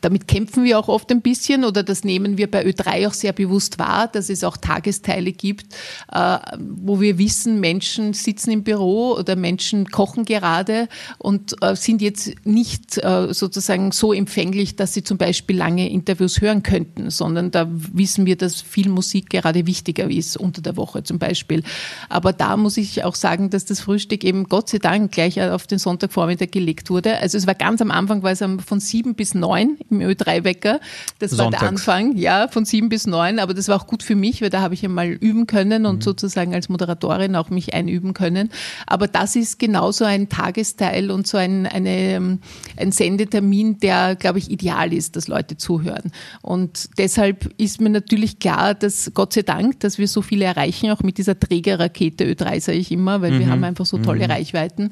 damit 0.00 0.28
kämpfen 0.28 0.64
wir 0.64 0.78
auch 0.78 0.88
oft 0.88 1.10
ein 1.10 1.22
bisschen 1.22 1.64
oder 1.64 1.82
das 1.82 2.04
nehmen 2.04 2.38
wir 2.38 2.50
bei 2.50 2.64
Ö3 2.64 3.08
auch 3.08 3.12
sehr 3.12 3.32
bewusst 3.32 3.78
wahr, 3.78 4.08
dass 4.08 4.30
es 4.30 4.44
auch 4.44 4.56
Tagesteile 4.56 5.32
gibt, 5.32 5.74
äh, 6.12 6.38
wo 6.58 7.00
wir 7.00 7.18
wissen, 7.18 7.60
Menschen 7.60 8.12
sitzen 8.12 8.50
im 8.50 8.62
Büro 8.62 9.14
oder 9.14 9.36
Menschen 9.36 9.90
kochen 9.90 10.24
gerade 10.24 10.88
und 11.18 11.56
äh, 11.62 11.74
sind 11.76 12.02
jetzt 12.02 12.34
nicht 12.44 12.98
äh, 12.98 13.32
sozusagen 13.32 13.92
so 13.92 14.12
empfänglich, 14.12 14.76
dass 14.76 14.94
sie 14.94 15.02
zum 15.02 15.18
Beispiel 15.18 15.56
lange 15.56 15.88
Interviews 15.90 16.40
hören 16.40 16.62
könnten, 16.62 17.10
sondern 17.10 17.50
da 17.50 17.66
wissen 17.68 18.26
wir, 18.26 18.36
dass 18.36 18.60
viel 18.60 18.88
Musik 18.88 19.30
gerade 19.30 19.66
wichtiger 19.66 20.10
ist, 20.10 20.36
unter 20.36 20.62
der 20.62 20.76
Woche 20.76 21.02
zum 21.02 21.18
Beispiel. 21.18 21.62
Aber 22.08 22.32
da 22.32 22.56
muss 22.56 22.76
ich 22.76 23.04
auch 23.04 23.14
sagen, 23.14 23.50
dass 23.50 23.64
das 23.64 23.80
Frühstück 23.80 24.24
eben 24.24 24.44
Gott 24.44 24.68
sei 24.68 24.78
Dank 24.78 25.12
gleich 25.12 25.40
auf 25.40 25.66
den 25.66 25.78
Sonntagvormittag 25.78 26.50
gelegt 26.50 26.90
wurde. 26.90 27.18
Also 27.18 27.38
es 27.38 27.46
war 27.46 27.54
ganz 27.54 27.80
am 27.80 27.90
Anfang, 27.90 28.22
war 28.22 28.32
es 28.32 28.44
von 28.66 28.80
sieben 28.80 29.14
bis 29.14 29.34
neun 29.34 29.55
neun 29.56 29.78
im 29.90 30.00
Ö3-Wecker. 30.00 30.80
Das 31.18 31.30
Sonntags. 31.30 31.52
war 31.52 31.60
der 31.60 31.68
Anfang, 31.68 32.16
ja, 32.16 32.48
von 32.48 32.64
sieben 32.64 32.88
bis 32.88 33.06
neun. 33.06 33.38
Aber 33.38 33.54
das 33.54 33.68
war 33.68 33.76
auch 33.76 33.86
gut 33.86 34.02
für 34.02 34.14
mich, 34.14 34.42
weil 34.42 34.50
da 34.50 34.60
habe 34.60 34.74
ich 34.74 34.84
einmal 34.84 35.08
üben 35.08 35.46
können 35.46 35.86
und 35.86 35.96
mhm. 35.96 36.02
sozusagen 36.02 36.54
als 36.54 36.68
Moderatorin 36.68 37.36
auch 37.36 37.50
mich 37.50 37.74
einüben 37.74 38.14
können. 38.14 38.50
Aber 38.86 39.08
das 39.08 39.36
ist 39.36 39.58
genauso 39.58 40.04
ein 40.04 40.28
Tagesteil 40.28 41.10
und 41.10 41.26
so 41.26 41.36
ein, 41.36 41.66
eine, 41.66 42.38
ein 42.76 42.92
Sendetermin, 42.92 43.78
der, 43.80 44.16
glaube 44.16 44.38
ich, 44.38 44.50
ideal 44.50 44.92
ist, 44.92 45.16
dass 45.16 45.28
Leute 45.28 45.56
zuhören. 45.56 46.12
Und 46.42 46.90
deshalb 46.98 47.52
ist 47.58 47.80
mir 47.80 47.90
natürlich 47.90 48.38
klar, 48.38 48.74
dass 48.74 49.10
Gott 49.14 49.32
sei 49.32 49.42
Dank, 49.42 49.80
dass 49.80 49.98
wir 49.98 50.08
so 50.08 50.22
viele 50.22 50.44
erreichen, 50.44 50.90
auch 50.90 51.02
mit 51.02 51.18
dieser 51.18 51.38
Trägerrakete 51.38 52.24
Ö3, 52.24 52.60
sage 52.60 52.78
ich 52.78 52.92
immer, 52.92 53.22
weil 53.22 53.32
mhm. 53.32 53.38
wir 53.40 53.48
haben 53.48 53.64
einfach 53.64 53.86
so 53.86 53.98
tolle 53.98 54.24
mhm. 54.24 54.30
Reichweiten. 54.30 54.90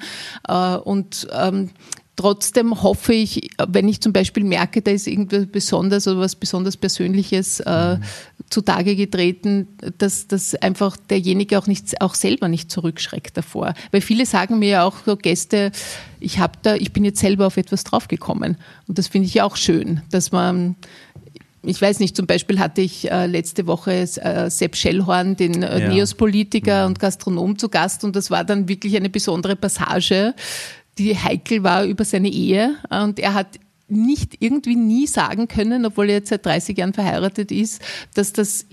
Äh, 0.48 0.76
und 0.76 1.28
ähm, 1.32 1.70
Trotzdem 2.16 2.82
hoffe 2.82 3.12
ich, 3.12 3.50
wenn 3.66 3.88
ich 3.88 4.00
zum 4.00 4.12
Beispiel 4.12 4.44
merke, 4.44 4.82
da 4.82 4.92
ist 4.92 5.08
irgendwas 5.08 5.46
Besonderes 5.46 6.06
oder 6.06 6.20
was 6.20 6.36
besonders 6.36 6.76
Persönliches 6.76 7.58
äh, 7.60 7.96
mhm. 7.96 8.02
zutage 8.50 8.94
getreten, 8.94 9.66
dass, 9.98 10.28
dass 10.28 10.54
einfach 10.54 10.96
derjenige 10.96 11.58
auch 11.58 11.66
nicht, 11.66 12.00
auch 12.00 12.14
selber 12.14 12.46
nicht 12.46 12.70
zurückschreckt 12.70 13.36
davor. 13.36 13.74
Weil 13.90 14.00
viele 14.00 14.26
sagen 14.26 14.60
mir 14.60 14.68
ja 14.68 14.84
auch 14.84 14.94
so 15.04 15.16
Gäste, 15.16 15.72
ich 16.20 16.38
habe 16.38 16.52
da, 16.62 16.76
ich 16.76 16.92
bin 16.92 17.04
jetzt 17.04 17.18
selber 17.18 17.48
auf 17.48 17.56
etwas 17.56 17.82
draufgekommen. 17.82 18.58
Und 18.86 18.98
das 18.98 19.08
finde 19.08 19.26
ich 19.26 19.34
ja 19.34 19.44
auch 19.44 19.56
schön, 19.56 20.02
dass 20.10 20.30
man 20.30 20.76
ich 21.66 21.80
weiß 21.80 22.00
nicht, 22.00 22.14
zum 22.14 22.26
Beispiel 22.26 22.58
hatte 22.58 22.82
ich 22.82 23.10
äh, 23.10 23.26
letzte 23.26 23.66
Woche 23.66 23.92
äh, 23.92 24.50
Sepp 24.50 24.76
Schellhorn, 24.76 25.36
den 25.36 25.62
äh, 25.62 25.80
ja. 25.80 25.88
Neos-Politiker 25.88 26.78
ja. 26.80 26.86
und 26.86 26.98
Gastronom 26.98 27.58
zu 27.58 27.70
Gast 27.70 28.04
und 28.04 28.14
das 28.16 28.30
war 28.30 28.44
dann 28.44 28.68
wirklich 28.68 28.96
eine 28.96 29.08
besondere 29.08 29.56
Passage, 29.56 30.34
die 30.98 31.16
heikel 31.16 31.62
war 31.62 31.84
über 31.84 32.04
seine 32.04 32.28
Ehe. 32.28 32.76
Und 32.90 33.18
er 33.18 33.34
hat 33.34 33.58
nicht 33.88 34.36
irgendwie 34.40 34.76
nie 34.76 35.06
sagen 35.06 35.46
können, 35.46 35.84
obwohl 35.84 36.08
er 36.08 36.16
jetzt 36.16 36.30
seit 36.30 36.44
30 36.46 36.76
Jahren 36.78 36.94
verheiratet 36.94 37.52
ist, 37.52 37.82
dass 38.14 38.32
das 38.32 38.66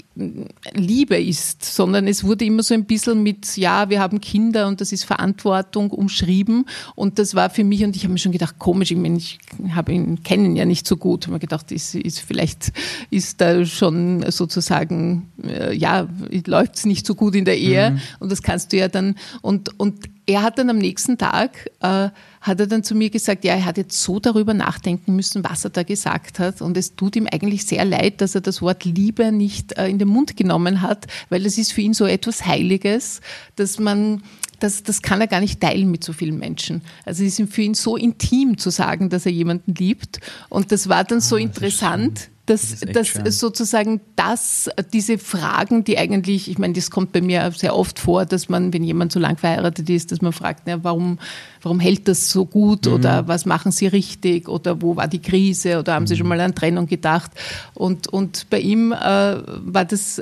Liebe 0.74 1.18
ist, 1.18 1.64
sondern 1.64 2.08
es 2.08 2.24
wurde 2.24 2.46
immer 2.46 2.64
so 2.64 2.74
ein 2.74 2.86
bisschen 2.86 3.24
mit, 3.24 3.58
ja, 3.58 3.90
wir 3.90 4.00
haben 4.00 4.22
Kinder 4.22 4.68
und 4.68 4.82
das 4.82 4.92
ist 4.92 5.04
Verantwortung 5.04 5.90
umschrieben 5.90 6.66
und 6.96 7.18
das 7.18 7.34
war 7.34 7.50
für 7.50 7.64
mich 7.64 7.84
und 7.84 7.96
ich 7.96 8.04
habe 8.04 8.14
mir 8.14 8.20
schon 8.20 8.32
gedacht, 8.34 8.60
komisch, 8.60 8.92
ich 8.92 8.98
meine, 8.98 9.18
ich 9.18 9.40
habe 9.70 9.94
ihn 9.94 10.24
kennen 10.24 10.56
ja 10.56 10.66
nicht 10.66 10.86
so 10.86 10.98
gut, 10.98 11.24
ich 11.24 11.28
habe 11.28 11.36
mir 11.36 11.40
gedacht, 11.40 11.72
ist, 11.72 11.96
ist 11.96 12.20
vielleicht 12.20 12.74
ist 13.10 13.40
da 13.40 13.66
schon 13.66 14.30
sozusagen, 14.32 15.30
äh, 15.44 15.74
ja, 15.74 16.08
läuft 16.46 16.76
es 16.76 16.86
nicht 16.86 17.06
so 17.06 17.16
gut 17.16 17.36
in 17.36 17.46
der 17.46 17.58
Ehe 17.58 17.92
mhm. 17.92 18.00
und 18.20 18.32
das 18.32 18.42
kannst 18.42 18.74
du 18.74 18.78
ja 18.78 18.90
dann 18.90 19.16
und 19.42 19.80
und 19.80 20.11
er 20.26 20.44
hat 20.44 20.58
dann 20.58 20.70
am 20.70 20.78
nächsten 20.78 21.18
Tag 21.18 21.70
äh, 21.80 22.10
hat 22.42 22.60
er 22.60 22.68
dann 22.68 22.84
zu 22.84 22.96
mir 22.96 23.10
gesagt, 23.10 23.44
ja, 23.44 23.54
er 23.54 23.66
hat 23.66 23.78
jetzt 23.78 24.02
so 24.02 24.20
darüber 24.20 24.54
nachdenken 24.54 25.16
müssen, 25.16 25.44
was 25.44 25.64
er 25.64 25.72
da 25.72 25.84
gesagt 25.84 26.40
hat. 26.40 26.62
Und 26.62 26.78
es 26.78 26.96
tut 26.96 27.16
ihm 27.16 27.28
eigentlich 27.32 27.66
sehr 27.66 27.86
leid, 27.86 28.22
dass 28.22 28.36
er 28.36 28.42
das 28.42 28.62
Wort 28.62 28.84
Liebe 28.86 29.32
nicht 29.32 29.78
äh, 29.78 29.88
in 29.88 30.00
den 30.00 30.08
Mund 30.08 30.38
genommen 30.38 30.82
hat, 30.82 31.08
weil 31.30 31.44
das 31.44 31.58
ist 31.58 31.74
für 31.74 31.82
ihn 31.82 31.94
so 31.94 32.06
etwas 32.06 32.46
Heiliges, 32.46 33.22
dass 33.56 33.80
man 33.80 34.24
das, 34.60 34.84
das 34.84 35.02
kann 35.02 35.20
er 35.22 35.28
gar 35.28 35.40
nicht 35.40 35.60
teilen 35.60 35.90
mit 35.90 36.04
so 36.04 36.14
vielen 36.14 36.38
Menschen. 36.38 36.82
Also 37.04 37.24
es 37.24 37.40
ist 37.40 37.52
für 37.52 37.64
ihn 37.64 37.74
so 37.74 37.98
intim 37.98 38.58
zu 38.58 38.70
sagen, 38.70 39.10
dass 39.10 39.26
er 39.26 39.32
jemanden 39.32 39.74
liebt. 39.74 40.20
Und 40.50 40.72
das 40.72 40.88
war 40.88 41.04
dann 41.04 41.20
so 41.20 41.36
ah, 41.36 41.40
interessant, 41.40 42.30
dass, 42.52 42.80
das 42.82 43.14
dass 43.14 43.40
sozusagen 43.40 44.02
das, 44.18 44.70
diese 44.92 45.18
Fragen, 45.18 45.86
die 45.86 45.98
eigentlich, 45.98 46.50
ich 46.50 46.58
meine, 46.58 46.74
das 46.74 46.92
kommt 46.92 47.14
bei 47.14 47.22
mir 47.22 47.50
sehr 47.56 47.76
oft 47.76 47.98
vor, 47.98 48.26
dass 48.26 48.50
man, 48.50 48.74
wenn 48.74 48.84
jemand 48.84 49.14
so 49.14 49.20
lang 49.20 49.38
verheiratet 49.38 49.90
ist, 49.90 50.12
dass 50.12 50.22
man 50.22 50.34
fragt, 50.34 50.68
ja, 50.68 50.84
warum, 50.84 51.18
warum 51.62 51.80
hält 51.80 52.10
das 52.10 52.30
so 52.30 52.46
gut 52.46 52.86
mhm. 52.86 52.94
oder 52.94 53.28
was 53.28 53.46
machen 53.46 53.72
Sie 53.72 53.88
richtig 53.88 54.50
oder 54.50 54.82
wo 54.82 54.98
war 54.98 55.08
die 55.08 55.22
Krise 55.22 55.80
oder 55.80 55.94
haben 55.94 56.08
Sie 56.08 56.18
schon 56.18 56.26
mhm. 56.26 56.30
mal 56.30 56.42
an 56.42 56.54
Trennung 56.54 56.88
gedacht? 56.88 57.32
Und, 57.74 58.08
und 58.08 58.50
bei 58.50 58.60
ihm 58.60 58.92
äh, 58.92 58.96
war 58.96 59.86
das 59.86 60.22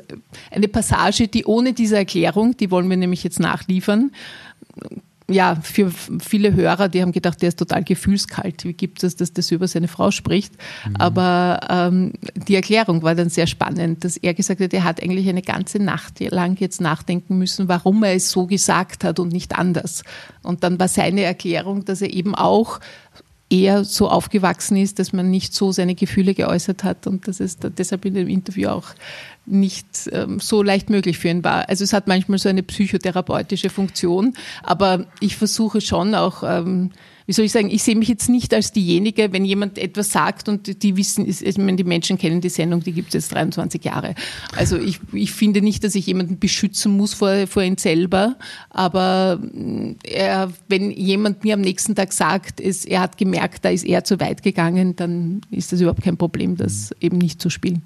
eine 0.52 0.68
Passage, 0.68 1.28
die 1.28 1.46
ohne 1.46 1.74
diese 1.74 1.98
Erklärung, 1.98 2.56
die 2.56 2.70
wollen 2.70 2.90
wir 2.90 2.98
nämlich 2.98 3.24
jetzt 3.24 3.40
nachliefern, 3.40 4.12
ja, 5.30 5.56
für 5.62 5.92
viele 6.20 6.54
Hörer, 6.54 6.90
die 6.90 7.02
haben 7.02 7.12
gedacht, 7.12 7.42
der 7.42 7.50
ist 7.50 7.60
total 7.60 7.84
gefühlskalt. 7.84 8.66
Wie 8.66 8.74
gibt 8.74 9.04
es, 9.04 9.16
dass 9.16 9.32
das 9.32 9.52
über 9.52 9.68
seine 9.68 9.88
Frau 9.88 10.12
spricht? 10.12 10.54
Mhm. 10.88 10.96
Aber 10.98 11.60
ähm, 11.70 12.14
die 12.48 12.56
Erklärung 12.56 13.04
war 13.04 13.16
dann 13.16 13.30
sehr 13.30 13.48
spannend, 13.48 14.04
dass 14.04 14.18
er 14.18 14.34
gesagt 14.34 14.60
hat, 14.60 14.74
er 14.74 14.84
hat 14.84 15.02
eigentlich 15.02 15.30
eine 15.30 15.42
ganze 15.42 15.80
Nacht 15.80 16.20
lang 16.20 16.58
jetzt 16.60 16.82
nachdenken 16.82 17.38
müssen, 17.38 17.68
warum 17.68 18.04
er 18.04 18.16
es 18.16 18.32
so 18.32 18.48
gesagt 18.48 19.04
hat 19.04 19.20
und 19.20 19.32
nicht 19.32 19.58
anders. 19.58 20.04
Und 20.44 20.64
dann 20.64 20.80
war 20.80 20.88
seine 20.88 21.22
Erklärung, 21.22 21.86
dass 21.86 22.02
er 22.02 22.12
eben 22.14 22.36
auch 22.36 22.80
eher 23.50 23.84
so 23.84 24.10
aufgewachsen 24.10 24.78
ist, 24.78 25.00
dass 25.00 25.12
man 25.12 25.30
nicht 25.32 25.54
so 25.54 25.72
seine 25.72 25.96
Gefühle 25.96 26.36
geäußert 26.36 26.84
hat 26.84 27.08
und 27.08 27.28
dass 27.28 27.40
es 27.40 27.58
deshalb 27.58 28.06
in 28.06 28.14
dem 28.14 28.28
Interview 28.28 28.70
auch 28.70 28.90
nicht 29.46 29.88
ähm, 30.12 30.40
so 30.40 30.62
leicht 30.62 30.90
möglich 30.90 31.18
für 31.18 31.30
ihn 31.30 31.44
war. 31.44 31.68
Also 31.68 31.84
es 31.84 31.94
hat 31.94 32.08
manchmal 32.08 32.38
so 32.38 32.50
eine 32.50 32.62
psychotherapeutische 32.62 33.70
Funktion, 33.70 34.36
aber 34.62 35.06
ich 35.20 35.36
versuche 35.36 35.82
schon 35.82 36.14
auch, 36.14 36.44
ähm, 36.44 36.92
wie 37.30 37.34
soll 37.34 37.46
ich 37.46 37.52
sagen, 37.52 37.70
ich 37.70 37.84
sehe 37.84 37.96
mich 37.96 38.08
jetzt 38.08 38.28
nicht 38.28 38.56
als 38.56 38.72
diejenige, 38.72 39.32
wenn 39.32 39.46
jemand 39.46 39.78
etwas 39.78 40.10
sagt 40.10 40.50
und 40.50 40.82
die 40.82 40.98
wissen, 40.98 41.30
ich 41.30 41.58
meine, 41.60 41.78
die 41.78 41.84
Menschen 41.84 42.18
kennen 42.18 42.42
die 42.42 42.50
Sendung, 42.50 42.82
die 42.82 42.92
gibt 42.92 43.10
es 43.10 43.14
jetzt 43.14 43.36
23 43.36 43.86
Jahre. 43.86 44.16
Also 44.56 44.80
ich, 44.80 45.00
ich 45.14 45.32
finde 45.32 45.62
nicht, 45.62 45.84
dass 45.84 45.94
ich 45.94 46.08
jemanden 46.08 46.40
beschützen 46.40 46.98
muss 46.98 47.14
vor, 47.14 47.46
vor 47.46 47.62
ihn 47.62 47.78
selber, 47.78 48.36
aber 48.72 49.38
mm, 49.44 49.98
er, 50.06 50.52
wenn 50.70 50.90
jemand 50.90 51.44
mir 51.44 51.54
am 51.54 51.62
nächsten 51.62 51.94
Tag 51.94 52.14
sagt, 52.14 52.60
es, 52.60 52.84
er 52.84 53.02
hat 53.02 53.20
gemerkt, 53.20 53.64
da 53.64 53.70
ist 53.70 53.86
er 53.86 54.04
zu 54.04 54.20
weit 54.20 54.42
gegangen, 54.42 54.96
dann 54.96 55.42
ist 55.52 55.72
das 55.72 55.82
überhaupt 55.82 56.02
kein 56.02 56.18
Problem, 56.18 56.58
das 56.58 56.96
eben 57.00 57.20
nicht 57.20 57.40
zu 57.44 57.52
spielen. 57.52 57.84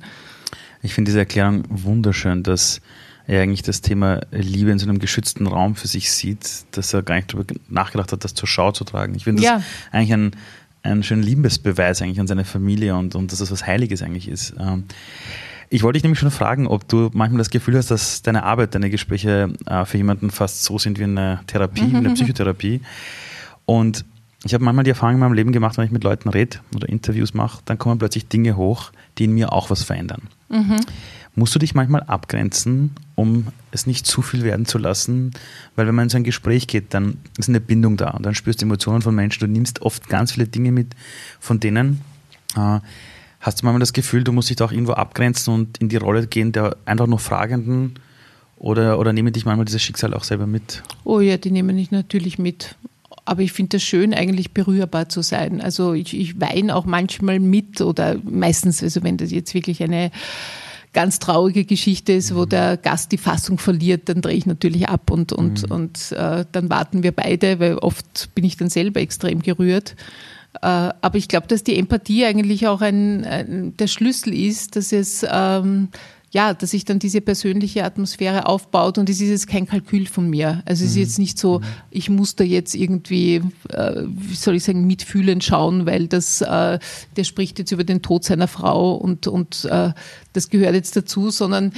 Ich 0.81 0.93
finde 0.93 1.09
diese 1.09 1.19
Erklärung 1.19 1.65
wunderschön, 1.67 2.43
dass 2.43 2.79
er 3.27 3.41
eigentlich 3.41 3.61
das 3.61 3.81
Thema 3.81 4.21
Liebe 4.31 4.71
in 4.71 4.79
so 4.79 4.87
einem 4.87 4.99
geschützten 4.99 5.47
Raum 5.47 5.75
für 5.75 5.87
sich 5.87 6.11
sieht, 6.11 6.65
dass 6.71 6.93
er 6.93 7.03
gar 7.03 7.15
nicht 7.15 7.33
darüber 7.33 7.53
nachgedacht 7.69 8.11
hat, 8.11 8.23
das 8.23 8.33
zur 8.33 8.47
Schau 8.47 8.71
zu 8.71 8.83
tragen. 8.83 9.15
Ich 9.15 9.23
finde 9.23 9.41
das 9.41 9.49
ja. 9.49 9.63
eigentlich 9.91 10.13
ein, 10.13 10.31
ein 10.83 11.03
schöner 11.03 11.23
Liebesbeweis 11.23 12.01
eigentlich 12.01 12.19
an 12.19 12.27
seine 12.27 12.43
Familie 12.45 12.95
und, 12.95 13.15
und 13.15 13.31
dass 13.31 13.39
das 13.39 13.51
was 13.51 13.65
Heiliges 13.65 14.01
eigentlich 14.01 14.27
ist. 14.27 14.53
Ähm, 14.59 14.85
ich 15.69 15.81
wollte 15.81 15.97
dich 15.97 16.03
nämlich 16.03 16.19
schon 16.19 16.31
fragen, 16.31 16.67
ob 16.67 16.87
du 16.87 17.09
manchmal 17.13 17.39
das 17.39 17.49
Gefühl 17.49 17.77
hast, 17.77 17.89
dass 17.89 18.21
deine 18.21 18.43
Arbeit, 18.43 18.75
deine 18.75 18.89
Gespräche 18.89 19.53
äh, 19.65 19.85
für 19.85 19.97
jemanden 19.97 20.29
fast 20.29 20.63
so 20.63 20.77
sind 20.77 20.99
wie 20.99 21.03
eine 21.03 21.39
Therapie, 21.47 21.91
wie 21.91 21.97
eine 21.97 22.09
Psychotherapie. 22.13 22.81
Und 23.65 24.05
ich 24.43 24.53
habe 24.53 24.63
manchmal 24.63 24.83
die 24.83 24.91
Erfahrung 24.91 25.15
in 25.15 25.19
meinem 25.21 25.33
Leben 25.33 25.51
gemacht, 25.51 25.77
wenn 25.77 25.85
ich 25.85 25.91
mit 25.91 26.03
Leuten 26.03 26.29
rede 26.29 26.57
oder 26.75 26.89
Interviews 26.89 27.33
mache, 27.33 27.61
dann 27.65 27.77
kommen 27.77 27.97
plötzlich 27.97 28.27
Dinge 28.27 28.57
hoch, 28.57 28.91
die 29.17 29.23
in 29.23 29.33
mir 29.33 29.53
auch 29.53 29.69
was 29.69 29.83
verändern. 29.83 30.23
Mhm. 30.49 30.81
Musst 31.35 31.55
du 31.55 31.59
dich 31.59 31.73
manchmal 31.73 32.03
abgrenzen, 32.03 32.91
um 33.15 33.47
es 33.71 33.87
nicht 33.87 34.05
zu 34.05 34.21
viel 34.21 34.43
werden 34.43 34.67
zu 34.67 34.77
lassen? 34.77 35.31
Weil 35.75 35.87
wenn 35.87 35.95
man 35.95 36.03
in 36.03 36.09
so 36.09 36.17
ein 36.17 36.23
Gespräch 36.23 36.67
geht, 36.67 36.93
dann 36.93 37.17
ist 37.37 37.49
eine 37.49 37.59
Bindung 37.59 37.97
da 37.97 38.11
und 38.11 38.23
dann 38.23 38.35
spürst 38.35 38.61
du 38.61 38.65
Emotionen 38.65 39.01
von 39.01 39.15
Menschen. 39.15 39.39
Du 39.39 39.47
nimmst 39.47 39.81
oft 39.81 40.09
ganz 40.09 40.33
viele 40.33 40.47
Dinge 40.47 40.71
mit, 40.71 40.95
von 41.39 41.59
denen 41.59 42.01
äh, 42.55 42.79
hast 43.39 43.61
du 43.61 43.65
manchmal 43.65 43.79
das 43.79 43.93
Gefühl, 43.93 44.23
du 44.23 44.31
musst 44.31 44.49
dich 44.49 44.57
da 44.57 44.65
auch 44.65 44.71
irgendwo 44.71 44.93
abgrenzen 44.93 45.53
und 45.53 45.77
in 45.79 45.89
die 45.89 45.97
Rolle 45.97 46.27
gehen 46.27 46.51
der 46.51 46.77
einfach 46.85 47.07
nur 47.07 47.19
Fragenden 47.19 47.95
oder, 48.57 48.99
oder 48.99 49.11
nehmen 49.11 49.33
dich 49.33 49.45
manchmal 49.45 49.65
dieses 49.65 49.81
Schicksal 49.81 50.13
auch 50.13 50.23
selber 50.23 50.47
mit? 50.47 50.83
Oh 51.03 51.19
ja, 51.19 51.37
die 51.37 51.51
nehmen 51.51 51.75
dich 51.75 51.91
natürlich 51.91 52.39
mit. 52.39 52.75
Aber 53.25 53.41
ich 53.41 53.53
finde 53.53 53.77
es 53.77 53.83
schön, 53.83 54.13
eigentlich 54.13 54.51
berührbar 54.51 55.09
zu 55.09 55.21
sein. 55.21 55.61
Also 55.61 55.93
ich, 55.93 56.17
ich 56.17 56.39
weine 56.39 56.75
auch 56.75 56.85
manchmal 56.85 57.39
mit 57.39 57.81
oder 57.81 58.17
meistens, 58.23 58.83
also 58.83 59.03
wenn 59.03 59.17
das 59.17 59.31
jetzt 59.31 59.53
wirklich 59.53 59.81
eine 59.83 60.11
ganz 60.93 61.19
traurige 61.19 61.65
Geschichte 61.65 62.13
ist, 62.13 62.35
wo 62.35 62.41
mhm. 62.41 62.49
der 62.49 62.77
Gast 62.77 63.11
die 63.11 63.17
Fassung 63.17 63.57
verliert, 63.57 64.09
dann 64.09 64.21
drehe 64.21 64.37
ich 64.37 64.45
natürlich 64.45 64.87
ab 64.87 65.11
und, 65.11 65.33
und, 65.33 65.67
mhm. 65.67 65.75
und 65.75 66.11
äh, 66.13 66.45
dann 66.51 66.69
warten 66.69 67.03
wir 67.03 67.11
beide, 67.11 67.59
weil 67.59 67.77
oft 67.77 68.29
bin 68.35 68.45
ich 68.45 68.57
dann 68.57 68.69
selber 68.69 69.01
extrem 69.01 69.41
gerührt. 69.41 69.95
Äh, 70.61 70.67
aber 70.67 71.15
ich 71.15 71.27
glaube, 71.27 71.47
dass 71.47 71.63
die 71.63 71.77
Empathie 71.77 72.25
eigentlich 72.25 72.67
auch 72.67 72.81
ein, 72.81 73.25
ein, 73.25 73.77
der 73.77 73.87
Schlüssel 73.87 74.33
ist, 74.33 74.75
dass 74.75 74.91
es 74.91 75.25
ähm, 75.29 75.89
ja, 76.33 76.55
dass 76.55 76.71
sich 76.71 76.83
dann 76.83 76.97
diese 76.97 77.21
persönliche 77.21 77.85
Atmosphäre 77.85 78.47
aufbaut 78.47 78.97
und 78.97 79.07
es 79.07 79.21
ist 79.21 79.29
jetzt 79.29 79.47
kein 79.47 79.67
Kalkül 79.67 80.07
von 80.07 80.27
mir. 80.27 80.63
Also 80.65 80.83
es 80.83 80.91
ist 80.91 80.95
mhm. 80.95 81.01
jetzt 81.03 81.19
nicht 81.19 81.37
so, 81.37 81.59
mhm. 81.59 81.63
ich 81.91 82.09
muss 82.09 82.35
da 82.35 82.43
jetzt 82.43 82.73
irgendwie, 82.73 83.43
äh, 83.69 84.01
wie 84.07 84.33
soll 84.33 84.55
ich 84.55 84.63
sagen, 84.63 84.87
mitfühlend 84.87 85.43
schauen, 85.43 85.85
weil 85.85 86.07
das, 86.07 86.41
äh, 86.41 86.79
der 87.15 87.23
spricht 87.23 87.59
jetzt 87.59 87.71
über 87.71 87.83
den 87.83 88.01
Tod 88.01 88.23
seiner 88.23 88.47
Frau 88.47 88.95
und, 88.95 89.27
und 89.27 89.65
äh, 89.65 89.91
das 90.33 90.49
gehört 90.49 90.73
jetzt 90.73 90.95
dazu, 90.95 91.29
sondern 91.29 91.71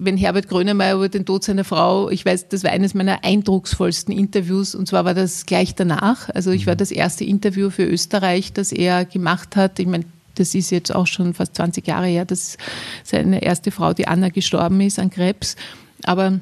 wenn 0.00 0.16
Herbert 0.16 0.48
Grönemeyer 0.48 0.94
über 0.94 1.08
den 1.08 1.26
Tod 1.26 1.42
seiner 1.42 1.64
Frau, 1.64 2.08
ich 2.08 2.24
weiß, 2.24 2.50
das 2.50 2.62
war 2.62 2.70
eines 2.70 2.94
meiner 2.94 3.24
eindrucksvollsten 3.24 4.16
Interviews 4.16 4.76
und 4.76 4.86
zwar 4.86 5.06
war 5.06 5.14
das 5.14 5.44
gleich 5.44 5.74
danach. 5.74 6.30
Also 6.32 6.52
ich 6.52 6.68
war 6.68 6.74
mhm. 6.74 6.78
das 6.78 6.92
erste 6.92 7.24
Interview 7.24 7.68
für 7.70 7.84
Österreich, 7.84 8.52
das 8.52 8.70
er 8.70 9.04
gemacht 9.04 9.56
hat. 9.56 9.80
Ich 9.80 9.88
meine, 9.88 10.04
das 10.38 10.54
ist 10.54 10.70
jetzt 10.70 10.94
auch 10.94 11.06
schon 11.06 11.34
fast 11.34 11.56
20 11.56 11.86
Jahre 11.86 12.06
her, 12.06 12.24
dass 12.24 12.56
seine 13.04 13.42
erste 13.42 13.70
Frau, 13.70 13.92
die 13.92 14.06
Anna, 14.06 14.28
gestorben 14.28 14.80
ist 14.80 14.98
an 14.98 15.10
Krebs. 15.10 15.56
Aber 16.04 16.40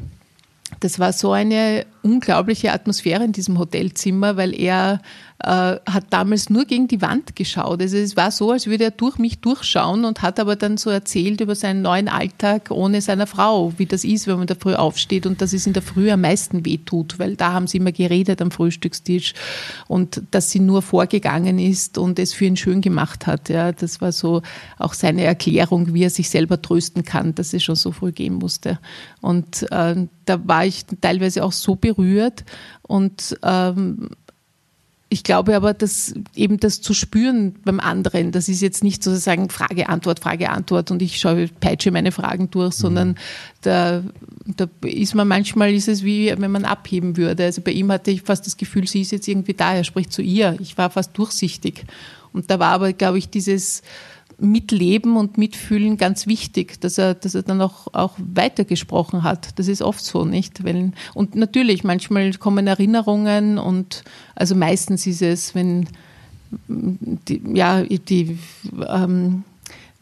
das 0.81 0.99
war 0.99 1.13
so 1.13 1.33
eine 1.33 1.87
unglaubliche 2.03 2.73
Atmosphäre 2.73 3.25
in 3.25 3.33
diesem 3.33 3.59
Hotelzimmer, 3.59 4.37
weil 4.37 4.59
er 4.59 5.01
hat 5.45 6.05
damals 6.11 6.49
nur 6.49 6.65
gegen 6.65 6.89
die 6.89 7.03
Wand 7.03 7.37
geschaut. 7.37 7.83
Also 7.83 7.99
es 7.99 8.17
war 8.17 8.31
so, 8.31 8.53
als 8.53 8.67
würde 8.67 8.85
er 8.85 8.91
durch 8.91 9.19
mich 9.19 9.39
durchschauen 9.41 10.07
und 10.07 10.23
hat 10.23 10.41
aber 10.41 10.57
dann 10.57 10.79
so 10.79 10.89
erzählt 10.89 11.43
über 11.43 11.55
seinen 11.55 11.83
neuen 11.83 12.09
Alltag 12.09 12.71
ohne 12.71 13.03
seiner 13.03 13.27
Frau, 13.27 13.75
wie 13.77 13.85
das 13.85 14.03
ist, 14.03 14.27
wenn 14.27 14.39
man 14.39 14.47
da 14.47 14.55
früh 14.55 14.75
aufsteht 14.75 15.27
und 15.27 15.43
dass 15.43 15.53
es 15.53 15.67
in 15.67 15.75
der 15.75 15.83
Früh 15.83 16.11
am 16.11 16.23
meisten 16.23 16.65
wehtut, 16.65 17.19
weil 17.19 17.37
da 17.37 17.53
haben 17.53 17.67
sie 17.67 17.77
immer 17.77 17.93
geredet 17.93 18.41
am 18.41 18.51
Frühstückstisch 18.51 19.35
und 19.89 20.23
dass 20.31 20.51
sie 20.51 20.61
nur 20.61 20.81
vorgegangen 20.81 21.59
ist 21.59 21.99
und 21.99 22.19
es 22.19 22.33
für 22.33 22.47
ihn 22.47 22.57
schön 22.57 22.81
gemacht 22.81 23.27
hat. 23.27 23.51
Ja, 23.51 23.73
das 23.73 24.01
war 24.01 24.13
so 24.13 24.41
auch 24.79 24.95
seine 24.95 25.25
Erklärung, 25.25 25.93
wie 25.93 26.05
er 26.05 26.11
sich 26.11 26.31
selber 26.31 26.63
trösten 26.63 27.05
kann, 27.05 27.35
dass 27.35 27.53
es 27.53 27.63
schon 27.63 27.77
so 27.77 27.93
früh 27.93 28.13
gehen 28.13 28.35
musste. 28.35 28.79
Und 29.21 29.71
äh, 29.71 30.07
da 30.25 30.49
war 30.49 30.65
ich 30.65 30.87
teilweise 31.03 31.45
auch 31.45 31.53
so 31.53 31.75
berührt 31.77 32.45
und 32.83 33.39
ähm, 33.43 34.09
ich 35.09 35.23
glaube 35.23 35.55
aber, 35.55 35.73
dass 35.73 36.15
eben 36.35 36.59
das 36.59 36.81
zu 36.81 36.93
spüren 36.93 37.55
beim 37.65 37.79
anderen, 37.79 38.33
das 38.33 38.49
ist 38.49 38.61
jetzt 38.61 38.83
nicht 38.83 39.05
sozusagen 39.05 39.51
Frage, 39.51 39.89
Antwort, 39.89 40.19
Frage, 40.19 40.51
Antwort 40.51 40.91
und 40.91 41.01
ich 41.01 41.19
schaue, 41.19 41.47
peitsche 41.47 41.93
meine 41.93 42.11
Fragen 42.11 42.51
durch, 42.51 42.77
mhm. 42.77 42.81
sondern 42.81 43.15
da, 43.63 44.03
da 44.47 44.67
ist 44.83 45.15
man 45.15 45.29
manchmal, 45.29 45.73
ist 45.73 45.87
es 45.87 46.03
wie, 46.03 46.35
wenn 46.37 46.51
man 46.51 46.65
abheben 46.65 47.17
würde. 47.17 47.45
Also 47.45 47.63
bei 47.63 47.71
ihm 47.71 47.93
hatte 47.93 48.11
ich 48.11 48.23
fast 48.23 48.47
das 48.47 48.57
Gefühl, 48.57 48.89
sie 48.89 49.03
ist 49.03 49.13
jetzt 49.13 49.29
irgendwie 49.29 49.55
da, 49.55 49.75
er 49.75 49.85
spricht 49.85 50.13
zu 50.13 50.23
ihr. 50.23 50.57
Ich 50.61 50.77
war 50.77 50.91
fast 50.91 51.17
durchsichtig. 51.17 51.85
Und 52.33 52.51
da 52.51 52.59
war 52.59 52.73
aber, 52.73 52.93
glaube 52.93 53.19
ich, 53.19 53.31
dieses, 53.31 53.83
Mitleben 54.39 55.17
und 55.17 55.39
Mitfühlen 55.39 55.97
ganz 55.97 56.27
wichtig, 56.27 56.81
dass 56.81 56.99
er, 56.99 57.15
dass 57.15 57.35
er 57.35 57.43
dann 57.43 57.61
auch, 57.61 57.89
auch 57.95 58.15
weitergesprochen 58.19 59.23
hat. 59.23 59.59
Das 59.59 59.69
ist 59.69 59.83
oft 59.83 60.05
so, 60.05 60.25
nicht? 60.25 60.65
Weil, 60.65 60.93
und 61.15 61.35
natürlich, 61.35 61.85
manchmal 61.85 62.33
kommen 62.35 62.67
Erinnerungen 62.67 63.59
und 63.59 64.05
also 64.35 64.55
meistens 64.55 65.07
ist 65.07 65.23
es, 65.23 65.55
wenn 65.55 65.89
die, 66.69 67.43
ja, 67.55 67.83
die 67.83 68.39
ähm, 68.89 69.45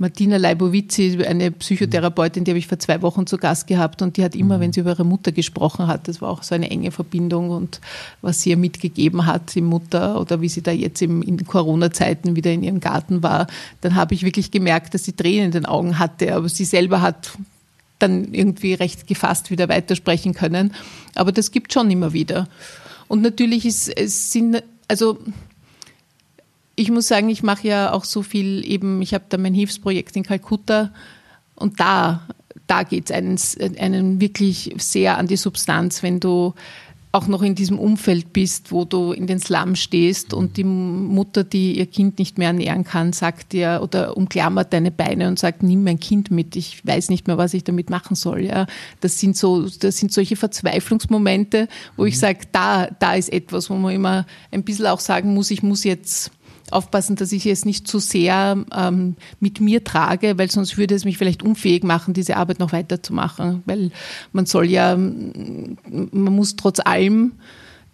Martina 0.05 0.37
Leibowitzi, 0.37 1.25
eine 1.27 1.51
Psychotherapeutin, 1.51 2.45
die 2.45 2.51
habe 2.51 2.59
ich 2.59 2.67
vor 2.67 2.79
zwei 2.79 3.01
Wochen 3.01 3.27
zu 3.27 3.39
Gast 3.39 3.67
gehabt 3.67 4.03
und 4.03 4.19
die 4.19 4.23
hat 4.23 4.35
immer, 4.35 4.59
mhm. 4.59 4.61
wenn 4.61 4.73
sie 4.75 4.81
über 4.81 4.91
ihre 4.91 5.05
Mutter 5.05 5.33
gesprochen 5.33 5.87
hat, 5.87 6.09
das 6.09 6.21
war 6.21 6.29
auch 6.29 6.43
so 6.43 6.55
eine 6.55 6.71
enge 6.71 6.91
Verbindung 6.91 7.49
und 7.49 7.81
was 8.21 8.43
sie 8.43 8.51
ihr 8.51 8.59
mitgegeben 8.59 9.25
hat, 9.25 9.55
die 9.55 9.63
Mutter 9.63 10.21
oder 10.21 10.43
wie 10.43 10.51
sie 10.51 10.61
da 10.61 10.73
jetzt 10.73 11.01
im, 11.01 11.23
in 11.23 11.47
Corona-Zeiten 11.47 12.37
wieder 12.37 12.53
in 12.53 12.63
ihrem 12.63 12.81
Garten 12.81 13.23
war, 13.23 13.47
dann 13.81 13.95
habe 13.95 14.13
ich 14.13 14.25
wirklich 14.25 14.51
gemerkt, 14.51 14.93
dass 14.93 15.05
sie 15.05 15.15
Tränen 15.15 15.47
in 15.47 15.53
den 15.53 15.65
Augen 15.65 15.99
hatte, 15.99 16.35
aber 16.35 16.51
sie 16.51 16.67
selber 16.67 17.01
hat 17.01 17.33
dann 17.99 18.35
irgendwie 18.35 18.75
recht 18.75 19.07
gefasst 19.07 19.51
wieder 19.51 19.71
weitersprechen 19.71 20.35
können. 20.35 20.75
Aber 21.15 21.33
das 21.33 21.51
gibt 21.51 21.73
schon 21.73 21.91
immer 21.91 22.13
wieder. 22.13 22.47
Und 23.09 23.23
natürlich 23.23 23.65
ist 23.65 23.89
es 23.89 24.33
sind, 24.33 24.63
also 24.87 25.19
ich 26.77 26.91
muss 26.91 27.09
sagen, 27.09 27.29
ich 27.29 27.43
mache 27.43 27.69
ja 27.69 27.93
auch 27.93 28.05
so 28.05 28.23
viel 28.23 28.65
eben, 28.69 29.01
ich 29.03 29.15
habe 29.15 29.25
da 29.29 29.39
mein 29.39 29.55
Hilfsprojekt 29.55 30.17
in 30.17 30.23
Kalkutta 30.23 30.93
und 31.55 31.79
da, 31.81 32.27
da 32.67 32.83
geht 32.83 33.11
es 33.11 33.17
einen, 33.17 33.39
einen 33.79 34.21
wirklich 34.21 34.75
sehr 34.79 35.19
an 35.19 35.27
die 35.27 35.37
Substanz, 35.37 36.03
wenn 36.03 36.21
du 36.21 36.55
auch 37.15 37.29
noch 37.29 37.43
in 37.43 37.55
diesem 37.55 37.79
Umfeld 37.79 38.33
bist, 38.33 38.73
wo 38.73 38.85
du 38.85 39.13
in 39.13 39.29
den 39.29 39.39
Slum 39.39 39.77
stehst 39.77 40.35
und 40.35 40.57
die 40.57 40.65
Mutter, 40.65 41.45
die 41.45 41.79
ihr 41.79 41.87
Kind 41.87 42.19
nicht 42.19 42.39
mehr 42.39 42.49
ernähren 42.49 42.83
kann, 42.83 43.13
sagt 43.13 43.53
dir 43.53 43.79
oder 43.85 44.17
umklammert 44.17 44.73
deine 44.73 44.91
Beine 44.91 45.29
und 45.29 45.39
sagt, 45.39 45.63
nimm 45.63 45.85
mein 45.85 46.01
Kind 46.01 46.33
mit, 46.33 46.57
ich 46.57 46.85
weiß 46.85 47.11
nicht 47.11 47.29
mehr, 47.29 47.39
was 47.39 47.55
ich 47.55 47.63
damit 47.63 47.89
machen 47.89 48.17
soll. 48.17 48.41
Ja, 48.41 48.67
das 49.01 49.21
sind 49.21 49.37
so, 49.37 49.69
das 49.69 49.97
sind 49.99 50.13
solche 50.13 50.35
Verzweiflungsmomente, 50.35 51.69
wo 51.97 52.03
mhm. 52.03 52.09
ich 52.09 52.19
sage, 52.19 52.41
da, 52.51 52.89
da 52.99 53.15
ist 53.15 53.33
etwas, 53.33 53.71
wo 53.71 53.75
man 53.75 53.95
immer 53.95 54.27
ein 54.51 54.65
bisschen 54.65 54.87
auch 54.87 54.99
sagen 55.01 55.35
muss, 55.35 55.53
ich 55.53 55.63
muss 55.63 55.85
jetzt 55.85 56.33
aufpassen, 56.71 57.17
dass 57.17 57.33
ich 57.33 57.47
es 57.47 57.65
nicht 57.65 57.87
zu 57.87 57.99
sehr 57.99 58.65
ähm, 58.75 59.17
mit 59.41 59.61
mir 59.61 59.85
trage, 59.85 60.39
weil 60.39 60.51
sonst 60.51 60.77
würde 60.79 60.95
es 60.95 61.05
mich 61.05 61.19
vielleicht 61.19 61.43
unfähig 61.43 61.85
machen, 61.85 62.15
diese 62.15 62.37
Arbeit 62.37 62.59
noch 62.59 62.73
weiterzumachen. 62.73 63.63
Weil 63.67 63.91
man 64.33 64.47
soll 64.47 64.67
ja, 64.67 64.97
man 64.97 65.79
muss 66.13 66.57
trotz 66.57 66.81
allem 66.81 67.33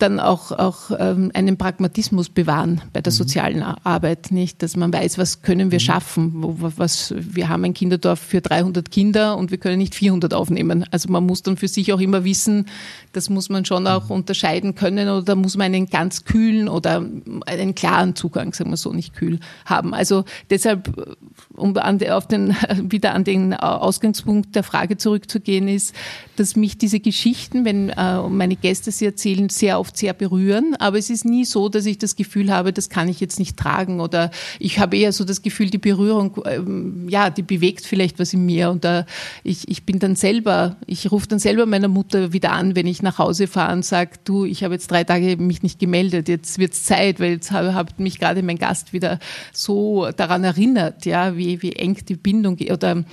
dann 0.03 0.21
auch, 0.21 0.53
auch 0.53 0.91
ähm, 0.99 1.31
einen 1.35 1.57
Pragmatismus 1.57 2.29
bewahren 2.29 2.81
bei 2.93 3.01
der 3.01 3.13
mhm. 3.13 3.17
sozialen 3.17 3.63
Arbeit, 3.63 4.31
nicht? 4.31 4.63
Dass 4.63 4.77
man 4.77 4.93
weiß, 4.93 5.19
was 5.19 5.43
können 5.43 5.71
wir 5.71 5.79
mhm. 5.79 5.85
schaffen, 5.85 6.33
wo, 6.35 6.57
was, 6.77 7.15
wir 7.17 7.49
haben 7.49 7.65
ein 7.65 7.75
Kinderdorf 7.75 8.19
für 8.19 8.41
300 8.41 8.91
Kinder 8.91 9.37
und 9.37 9.51
wir 9.51 9.59
können 9.59 9.79
nicht 9.79 9.95
400 9.95 10.35
aufnehmen. 10.35 10.85
Also 10.91 11.11
man 11.11 11.25
muss 11.25 11.43
dann 11.43 11.57
für 11.57 11.69
sich 11.69 11.93
auch 11.93 12.01
immer 12.01 12.25
wissen, 12.25 12.67
das 13.13 13.31
muss 13.31 13.49
man 13.49 13.65
schon 13.65 13.87
auch 13.87 14.07
mhm. 14.07 14.17
unterscheiden 14.17 14.75
können 14.75 15.09
oder 15.09 15.35
muss 15.35 15.57
man 15.57 15.67
einen 15.67 15.87
ganz 15.87 16.25
kühlen 16.25 16.69
oder 16.69 17.05
einen 17.47 17.75
klaren 17.75 18.17
Zugang, 18.17 18.53
sagen 18.53 18.71
wir 18.71 18.77
so, 18.77 18.93
nicht 18.93 19.15
kühl 19.15 19.41
haben. 19.65 19.95
Also 19.95 20.25
deshalb, 20.51 21.17
um 21.55 21.77
an, 21.77 22.03
auf 22.11 22.27
den, 22.27 22.57
wieder 22.83 23.15
an 23.15 23.25
den 23.25 23.55
Ausgangspunkt 23.55 24.55
der 24.55 24.63
Frage 24.63 24.97
zurückzugehen, 24.97 25.69
ist, 25.69 25.95
dass 26.37 26.57
mich 26.57 26.79
diese 26.79 27.01
Geschichten, 27.01 27.65
wenn 27.65 27.91
äh, 27.91 28.23
meine 28.29 28.57
Gäste 28.57 28.91
sie 28.91 29.05
erzählen, 29.05 29.49
sehr 29.49 29.79
oft 29.79 29.90
sehr 29.97 30.13
berühren. 30.13 30.75
Aber 30.79 30.99
es 30.99 31.11
ist 31.11 31.25
nie 31.25 31.45
so, 31.45 31.69
dass 31.69 31.87
ich 31.87 31.99
das 31.99 32.17
Gefühl 32.17 32.51
habe, 32.51 32.73
das 32.73 32.89
kann 32.89 33.09
ich 33.09 33.21
jetzt 33.21 33.39
nicht 33.39 33.57
tragen. 33.57 34.01
Oder 34.01 34.31
ich 34.59 34.79
habe 34.79 34.97
eher 34.97 35.13
so 35.13 35.25
das 35.25 35.43
Gefühl, 35.43 35.71
die 35.71 35.79
Berührung, 35.79 36.43
ähm, 36.45 37.09
ja, 37.09 37.31
die 37.31 37.43
bewegt 37.43 37.87
vielleicht 37.87 38.19
was 38.19 38.33
in 38.33 38.47
mir. 38.47 38.71
Und 38.71 38.85
äh, 38.85 39.05
ich, 39.45 39.69
ich 39.69 39.85
bin 39.85 39.99
dann 39.99 40.17
selber, 40.17 40.77
ich 40.87 41.11
rufe 41.11 41.27
dann 41.29 41.39
selber 41.39 41.67
meiner 41.67 41.89
Mutter 41.89 42.33
wieder 42.33 42.53
an, 42.53 42.77
wenn 42.77 42.87
ich 42.87 43.03
nach 43.03 43.19
Hause 43.19 43.47
fahre 43.47 43.73
und 43.73 43.85
sage, 43.85 44.13
du, 44.25 44.45
ich 44.45 44.65
habe 44.65 44.75
jetzt 44.75 44.91
drei 44.91 45.05
Tage 45.05 45.37
mich 45.37 45.63
nicht 45.63 45.79
gemeldet, 45.79 46.29
jetzt 46.29 46.59
wird 46.59 46.73
es 46.73 46.85
Zeit, 46.85 47.21
weil 47.21 47.33
jetzt 47.33 47.51
habe, 47.51 47.75
habe 47.75 47.93
mich 47.99 48.19
gerade 48.19 48.43
mein 48.43 48.59
Gast 48.59 48.93
wieder 48.93 49.19
so 49.53 50.11
daran 50.17 50.45
erinnert, 50.45 51.07
ja, 51.07 51.37
wie, 51.37 51.63
wie 51.63 51.73
eng 51.73 51.97
die 52.09 52.17
Bindung 52.17 52.59
oder 52.71 53.05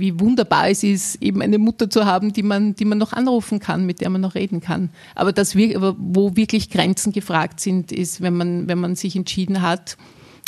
wie 0.00 0.18
wunderbar 0.20 0.68
es 0.68 0.82
ist, 0.82 1.22
eben 1.22 1.42
eine 1.42 1.58
Mutter 1.58 1.90
zu 1.90 2.04
haben, 2.06 2.32
die 2.32 2.42
man, 2.42 2.74
die 2.74 2.84
man 2.84 2.98
noch 2.98 3.12
anrufen 3.12 3.60
kann, 3.60 3.86
mit 3.86 4.00
der 4.00 4.10
man 4.10 4.20
noch 4.20 4.34
reden 4.34 4.60
kann. 4.60 4.90
Aber 5.14 5.32
das, 5.32 5.56
wo 5.56 6.36
wirklich 6.36 6.70
Grenzen 6.70 7.12
gefragt 7.12 7.60
sind, 7.60 7.92
ist, 7.92 8.20
wenn 8.20 8.36
man, 8.36 8.68
wenn 8.68 8.78
man 8.78 8.96
sich 8.96 9.16
entschieden 9.16 9.62
hat, 9.62 9.96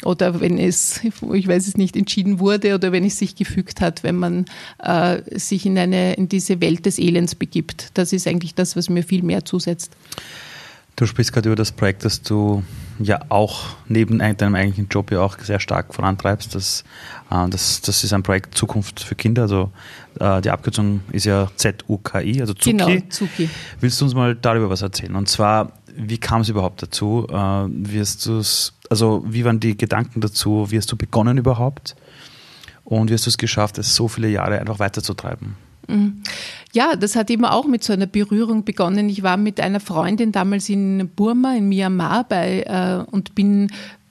oder 0.05 0.41
wenn 0.41 0.59
es, 0.59 1.01
ich 1.33 1.49
weiß 1.49 1.67
es 1.67 1.77
nicht, 1.77 1.97
entschieden 1.97 2.39
wurde 2.39 2.75
oder 2.75 2.93
wenn 2.93 3.05
es 3.05 3.19
sich 3.19 3.35
gefügt 3.35 3.81
hat, 3.81 4.05
wenn 4.05 4.17
man 4.17 4.45
äh, 4.79 5.23
sich 5.39 5.67
in, 5.67 5.77
eine, 5.77 6.15
in 6.15 6.29
diese 6.29 6.61
Welt 6.61 6.87
des 6.87 6.99
Elends 6.99 7.35
begibt. 7.35 7.91
Das 7.95 8.13
ist 8.13 8.27
eigentlich 8.27 8.55
das, 8.55 8.77
was 8.77 8.89
mir 8.89 9.03
viel 9.03 9.23
mehr 9.23 9.45
zusetzt. 9.45 9.97
Du 10.99 11.07
sprichst 11.07 11.33
gerade 11.33 11.49
über 11.49 11.55
das 11.55 11.71
Projekt, 11.71 12.05
das 12.05 12.23
du 12.23 12.65
ja 12.99 13.21
auch 13.29 13.77
neben 13.87 14.19
deinem 14.19 14.57
eigentlichen 14.57 14.89
Job 14.89 15.13
ja 15.13 15.21
auch 15.21 15.39
sehr 15.39 15.61
stark 15.61 15.95
vorantreibst. 15.95 16.57
Das, 16.57 16.83
äh, 17.31 17.49
das, 17.49 17.81
das 17.83 18.03
ist 18.03 18.13
ein 18.13 18.25
Projekt 18.25 18.59
Zukunft 18.59 18.99
für 18.99 19.15
Kinder. 19.15 19.43
Also 19.43 19.71
äh, 20.19 20.41
die 20.41 20.51
Abkürzung 20.51 21.03
ist 21.13 21.25
ja 21.25 21.53
ZUKI, 21.55 22.41
also 22.41 22.53
Zuki. 22.53 22.77
Genau, 22.77 23.07
Zuki. 23.11 23.49
Willst 23.79 24.01
du 24.01 24.07
uns 24.07 24.15
mal 24.15 24.35
darüber 24.35 24.71
was 24.71 24.83
erzählen? 24.83 25.15
Und 25.15 25.29
zwar, 25.29 25.71
wie 25.95 26.19
kam 26.19 26.41
es 26.41 26.49
überhaupt 26.49 26.83
dazu? 26.83 27.29
Äh, 27.31 27.35
wirst 27.35 28.27
du's, 28.27 28.77
also 28.91 29.25
wie 29.25 29.45
waren 29.45 29.61
die 29.61 29.77
Gedanken 29.77 30.21
dazu? 30.21 30.67
Wie 30.69 30.79
hast 30.79 30.91
du 30.91 30.97
begonnen 30.97 31.39
überhaupt? 31.39 31.95
Und 32.83 33.09
wie 33.09 33.15
hast 33.15 33.27
du 33.27 33.31
es 33.31 33.39
geschafft, 33.39 33.79
es 33.79 33.95
so 33.95 34.09
viele 34.09 34.29
Jahre 34.29 34.59
einfach 34.59 34.81
weiterzutreiben? 34.81 35.68
Mhm. 35.89 36.23
Ja, 36.73 36.97
das 36.97 37.17
hat 37.17 37.31
eben 37.31 37.45
auch 37.45 37.67
mit 37.67 37.83
so 37.83 37.93
einer 37.93 38.07
Berührung 38.07 38.65
begonnen. 38.65 39.09
Ich 39.09 39.23
war 39.23 39.37
mit 39.37 39.59
einer 39.61 39.81
Freundin 39.81 40.33
damals 40.33 40.69
in 40.69 41.11
Burma, 41.17 41.57
in 41.57 41.69
Myanmar 41.69 42.25
bei, 42.25 42.63
äh, 42.63 43.11
und 43.11 43.35
bin 43.35 43.69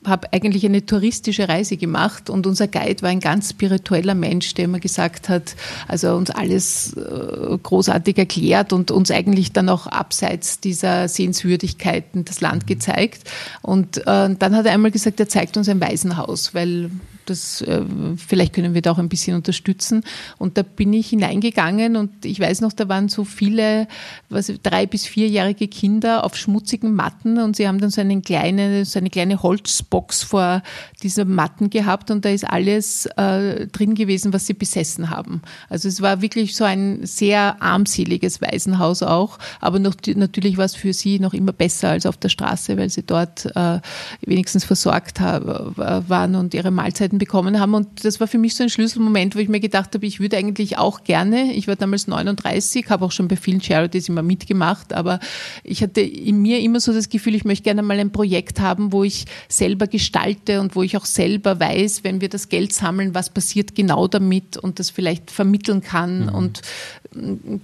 habe 0.08 0.32
eigentlich 0.32 0.66
eine 0.66 0.86
touristische 0.86 1.50
Reise 1.50 1.78
gemacht 1.78 2.30
und 2.30 2.48
unser 2.48 2.68
Guide 2.68 3.02
war 3.02 3.10
ein 3.10 3.20
ganz 3.20 3.50
spiritueller 3.50 4.16
Mensch, 4.16 4.54
der 4.54 4.66
immer 4.66 4.80
gesagt 4.80 5.30
hat, 5.30 5.56
also 5.88 6.16
uns 6.16 6.32
alles 6.32 6.94
äh, 6.94 7.58
großartig 7.62 8.18
erklärt 8.18 8.74
und 8.74 8.92
uns 8.92 9.12
eigentlich 9.12 9.52
dann 9.52 9.70
auch 9.70 9.88
abseits 9.88 10.60
dieser 10.60 11.08
Sehenswürdigkeiten 11.08 12.26
das 12.26 12.42
Land 12.42 12.68
gezeigt. 12.68 13.30
Und 13.62 13.98
äh, 14.08 14.34
dann 14.34 14.56
hat 14.56 14.66
er 14.66 14.74
einmal 14.74 14.92
gesagt, 14.92 15.20
er 15.20 15.28
zeigt 15.28 15.58
uns 15.58 15.68
ein 15.68 15.82
Waisenhaus, 15.82 16.54
weil 16.54 16.90
das, 17.30 17.62
äh, 17.62 17.82
vielleicht 18.18 18.54
können 18.54 18.74
wir 18.74 18.82
da 18.82 18.92
auch 18.92 18.98
ein 18.98 19.10
bisschen 19.10 19.36
unterstützen. 19.36 20.04
Und 20.38 20.58
da 20.58 20.64
bin 20.64 20.94
ich 20.94 21.10
hineingegangen 21.10 21.96
und 21.96 22.26
ich 22.26 22.40
weiß 22.40 22.62
noch, 22.62 22.74
da 22.74 22.90
waren 22.90 23.10
so 23.10 23.24
viele, 23.24 23.88
was, 24.30 24.52
drei 24.64 24.86
bis 24.86 25.06
vierjährige 25.06 25.68
Kinder 25.68 26.24
auf 26.24 26.36
schmutzigen 26.36 26.94
Matten 26.94 27.38
und 27.38 27.56
sie 27.56 27.68
haben 27.68 27.80
dann 27.80 27.90
so, 27.90 28.02
einen 28.02 28.22
kleine, 28.22 28.86
so 28.86 29.00
eine 29.00 29.10
kleine 29.10 29.44
Holzbox 29.44 30.24
vor 30.24 30.64
dieser 31.04 31.26
Matten 31.26 31.70
gehabt 31.70 32.12
und 32.12 32.26
da 32.26 32.30
ist 32.30 32.44
alles 32.44 33.06
äh, 33.18 33.68
drin 33.68 33.96
gewesen, 33.96 34.34
was 34.34 34.48
sie 34.48 34.54
besessen 34.54 35.10
haben. 35.10 35.42
Also 35.70 35.88
es 35.88 36.02
war 36.02 36.22
wirklich 36.22 36.56
so 36.56 36.64
ein 36.64 37.06
sehr 37.06 37.62
armseliges 37.62 38.42
Waisenhaus 38.42 39.04
auch, 39.04 39.38
aber 39.60 39.80
noch, 39.80 39.96
natürlich 40.16 40.58
war 40.58 40.66
es 40.66 40.76
für 40.76 40.94
sie 40.94 41.20
noch 41.20 41.34
immer 41.34 41.52
besser 41.52 41.90
als 41.90 42.06
auf 42.06 42.18
der 42.18 42.30
Straße, 42.30 42.78
weil 42.78 42.90
sie 42.90 43.04
dort 43.04 43.46
äh, 43.56 43.80
wenigstens 44.26 44.64
versorgt 44.64 45.20
waren 45.20 46.36
und 46.36 46.54
ihre 46.54 46.72
Mahlzeiten 46.72 47.17
Möglichkeiten 47.18 47.20
bekommen 47.20 47.60
haben. 47.60 47.74
Und 47.74 48.04
das 48.04 48.20
war 48.20 48.28
für 48.28 48.38
mich 48.38 48.56
so 48.56 48.64
ein 48.64 48.70
Schlüsselmoment, 48.70 49.36
wo 49.36 49.40
ich 49.40 49.50
mir 49.50 49.60
gedacht 49.60 49.94
habe, 49.94 50.06
ich 50.06 50.20
würde 50.20 50.38
eigentlich 50.38 50.78
auch 50.78 51.04
gerne, 51.04 51.54
ich 51.54 51.68
war 51.68 51.76
damals 51.76 52.08
39, 52.08 52.90
habe 52.90 53.06
auch 53.06 53.12
schon 53.12 53.28
bei 53.28 53.36
vielen 53.36 53.62
Charities 53.62 54.10
immer 54.10 54.24
mitgemacht, 54.24 54.94
aber 54.94 55.20
ich 55.64 55.82
hatte 55.82 56.02
in 56.02 56.42
mir 56.42 56.60
immer 56.60 56.80
so 56.80 56.94
das 56.94 57.10
Gefühl, 57.10 57.36
ich 57.36 57.46
möchte 57.46 57.64
gerne 57.64 57.82
mal 57.82 58.00
ein 58.00 58.12
Projekt 58.12 58.60
haben, 58.60 58.92
wo 58.92 59.04
ich 59.04 59.26
selber 59.50 59.88
gestalte 59.88 60.62
und 60.62 60.76
wo 60.76 60.84
ich 60.84 60.98
auch 60.98 61.06
selber 61.06 61.60
weiß, 61.60 62.04
wenn 62.04 62.22
wir 62.22 62.30
das 62.30 62.50
Geld 62.50 62.74
sammeln, 62.74 63.14
was 63.14 63.30
passiert 63.30 63.76
genau 63.76 64.08
damit 64.08 64.58
und 64.58 64.80
das 64.80 64.90
vielleicht 64.90 65.32
vermitteln 65.32 65.82
kann 65.82 66.28
mhm. 66.28 66.36
und 66.36 66.62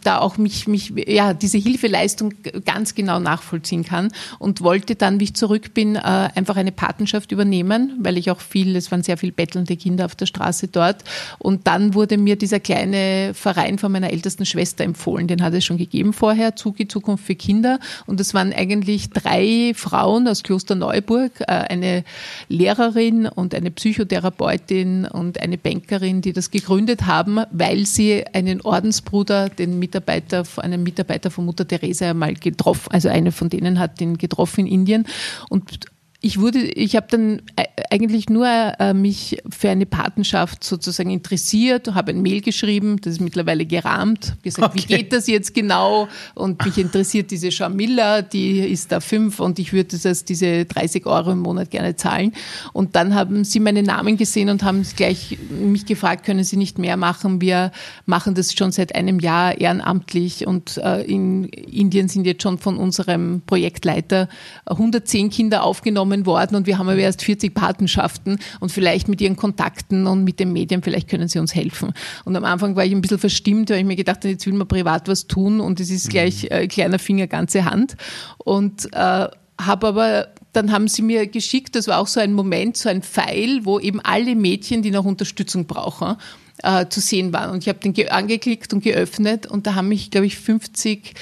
da 0.03 0.19
auch 0.19 0.37
mich, 0.37 0.67
mich, 0.67 0.93
ja, 1.07 1.33
diese 1.33 1.57
Hilfeleistung 1.57 2.33
ganz 2.65 2.95
genau 2.95 3.19
nachvollziehen 3.19 3.83
kann 3.83 4.11
und 4.39 4.61
wollte 4.61 4.95
dann, 4.95 5.19
wie 5.19 5.25
ich 5.25 5.33
zurück 5.35 5.73
bin, 5.73 5.95
äh, 5.95 5.99
einfach 5.99 6.55
eine 6.55 6.71
Patenschaft 6.71 7.31
übernehmen, 7.31 7.97
weil 7.99 8.17
ich 8.17 8.31
auch 8.31 8.39
viel, 8.39 8.75
es 8.75 8.91
waren 8.91 9.03
sehr 9.03 9.17
viel 9.17 9.31
bettelnde 9.31 9.75
Kinder 9.77 10.05
auf 10.05 10.15
der 10.15 10.25
Straße 10.25 10.67
dort. 10.67 11.03
Und 11.39 11.67
dann 11.67 11.93
wurde 11.93 12.17
mir 12.17 12.35
dieser 12.35 12.59
kleine 12.59 13.33
Verein 13.33 13.77
von 13.77 13.91
meiner 13.91 14.11
ältesten 14.11 14.45
Schwester 14.45 14.83
empfohlen. 14.83 15.27
Den 15.27 15.43
hat 15.43 15.53
es 15.53 15.65
schon 15.65 15.77
gegeben 15.77 16.13
vorher, 16.13 16.55
Zuki 16.55 16.87
Zukunft 16.87 17.25
für 17.25 17.35
Kinder. 17.35 17.79
Und 18.05 18.19
es 18.19 18.33
waren 18.33 18.53
eigentlich 18.53 19.09
drei 19.09 19.73
Frauen 19.75 20.27
aus 20.27 20.43
Kloster 20.43 20.75
Neuburg, 20.75 21.31
äh, 21.41 21.45
eine 21.45 22.03
Lehrerin 22.49 23.27
und 23.27 23.53
eine 23.53 23.71
Psychotherapeutin 23.71 25.05
und 25.05 25.39
eine 25.41 25.57
Bankerin, 25.57 26.21
die 26.21 26.33
das 26.33 26.51
gegründet 26.51 27.05
haben, 27.05 27.39
weil 27.51 27.85
sie 27.85 28.25
einen 28.33 28.61
Ordensbruder 28.61 29.32
den 29.49 29.79
Mitarbeiter, 29.79 30.43
einen 30.57 30.83
Mitarbeiter 30.83 31.31
von 31.31 31.45
Mutter 31.45 31.67
Teresa 31.67 32.09
einmal 32.09 32.33
getroffen, 32.33 32.91
also 32.91 33.09
eine 33.09 33.31
von 33.31 33.49
denen 33.49 33.79
hat 33.79 33.99
den 33.99 34.17
getroffen 34.17 34.61
in 34.61 34.67
Indien. 34.67 35.07
Und 35.49 35.85
ich 36.25 36.39
wurde, 36.39 36.59
ich 36.59 36.95
habe 36.95 37.07
dann 37.09 37.41
äh, 37.57 37.65
eigentlich 37.91 38.29
nur 38.29 38.47
äh, 38.47 38.93
mich 38.93 39.43
für 39.49 39.69
eine 39.69 39.85
Patenschaft 39.85 40.63
sozusagen 40.63 41.09
interessiert, 41.09 41.93
habe 41.93 42.11
ein 42.11 42.21
Mail 42.21 42.39
geschrieben, 42.39 42.95
das 43.01 43.15
ist 43.15 43.19
mittlerweile 43.19 43.65
gerahmt, 43.65 44.37
gesagt, 44.41 44.69
okay. 44.69 44.83
wie 44.87 44.95
geht 44.95 45.11
das 45.11 45.27
jetzt 45.27 45.53
genau? 45.53 46.07
Und 46.33 46.63
mich 46.63 46.77
interessiert 46.77 47.29
diese 47.29 47.51
Shamilla, 47.51 48.21
die 48.21 48.59
ist 48.59 48.93
da 48.93 49.01
fünf 49.01 49.41
und 49.41 49.59
ich 49.59 49.73
würde 49.73 49.97
das, 49.97 50.23
diese 50.23 50.63
30 50.63 51.05
Euro 51.07 51.33
im 51.33 51.39
Monat 51.39 51.71
gerne 51.71 51.97
zahlen. 51.97 52.31
Und 52.71 52.95
dann 52.95 53.15
haben 53.15 53.43
sie 53.43 53.59
meinen 53.59 53.85
Namen 53.85 54.15
gesehen 54.15 54.47
und 54.47 54.63
haben 54.63 54.85
gleich 54.95 55.37
mich 55.49 55.85
gefragt, 55.85 56.25
können 56.25 56.45
sie 56.45 56.55
nicht 56.55 56.79
mehr 56.79 56.95
machen? 56.95 57.41
Wir 57.41 57.73
machen 58.05 58.33
das 58.33 58.53
schon 58.53 58.71
seit 58.71 58.95
einem 58.95 59.19
Jahr 59.19 59.59
ehrenamtlich 59.59 60.47
und 60.47 60.77
äh, 60.77 61.01
in 61.01 61.43
Indien 61.49 62.07
sind 62.07 62.25
jetzt 62.25 62.43
schon 62.43 62.59
von 62.59 62.77
unserem 62.77 63.41
Projektleiter 63.45 64.29
110 64.67 65.29
Kinder 65.29 65.63
aufgenommen 65.63 66.12
aufgenommen 66.13 66.25
worden 66.25 66.55
und 66.55 66.67
wir 66.67 66.77
haben 66.77 66.89
aber 66.89 66.97
erst 66.97 67.23
40 67.23 67.53
Paten 67.53 67.63
Patenschaften 67.63 68.39
und 68.59 68.71
vielleicht 68.71 69.07
mit 69.07 69.21
ihren 69.21 69.35
Kontakten 69.35 70.05
und 70.05 70.23
mit 70.23 70.39
den 70.39 70.51
Medien, 70.51 70.83
vielleicht 70.83 71.09
können 71.09 71.27
sie 71.27 71.39
uns 71.39 71.55
helfen. 71.55 71.93
Und 72.25 72.35
am 72.35 72.43
Anfang 72.43 72.75
war 72.75 72.85
ich 72.85 72.91
ein 72.91 73.01
bisschen 73.01 73.19
verstimmt, 73.19 73.69
weil 73.69 73.79
ich 73.79 73.85
mir 73.85 73.95
gedacht 73.95 74.17
habe, 74.17 74.29
jetzt 74.29 74.45
will 74.45 74.53
man 74.53 74.67
privat 74.67 75.07
was 75.07 75.27
tun 75.27 75.59
und 75.59 75.79
es 75.79 75.89
ist 75.89 76.09
gleich 76.09 76.45
äh, 76.51 76.67
kleiner 76.67 76.99
Finger, 76.99 77.27
ganze 77.27 77.65
Hand. 77.65 77.95
Und 78.37 78.93
äh, 78.93 79.27
habe 79.57 79.87
aber 79.87 80.27
dann 80.51 80.71
haben 80.71 80.87
sie 80.87 81.01
mir 81.01 81.25
geschickt, 81.25 81.75
das 81.75 81.87
war 81.87 81.99
auch 81.99 82.07
so 82.07 82.19
ein 82.19 82.33
Moment, 82.33 82.77
so 82.77 82.89
ein 82.89 83.01
Pfeil, 83.01 83.61
wo 83.63 83.79
eben 83.79 83.99
alle 84.01 84.35
Mädchen, 84.35 84.83
die 84.83 84.91
noch 84.91 85.05
Unterstützung 85.05 85.65
brauchen, 85.65 86.17
äh, 86.61 86.85
zu 86.89 86.99
sehen 86.99 87.33
waren. 87.33 87.49
Und 87.49 87.63
ich 87.63 87.69
habe 87.69 87.79
den 87.79 88.09
angeklickt 88.09 88.73
und 88.73 88.83
geöffnet 88.83 89.47
und 89.47 89.65
da 89.65 89.75
haben 89.75 89.87
mich, 89.87 90.11
glaube 90.11 90.27
ich, 90.27 90.37
50 90.37 91.13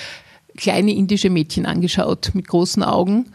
kleine 0.57 0.93
indische 0.93 1.29
Mädchen 1.29 1.65
angeschaut 1.65 2.31
mit 2.33 2.47
großen 2.47 2.83
Augen 2.83 3.27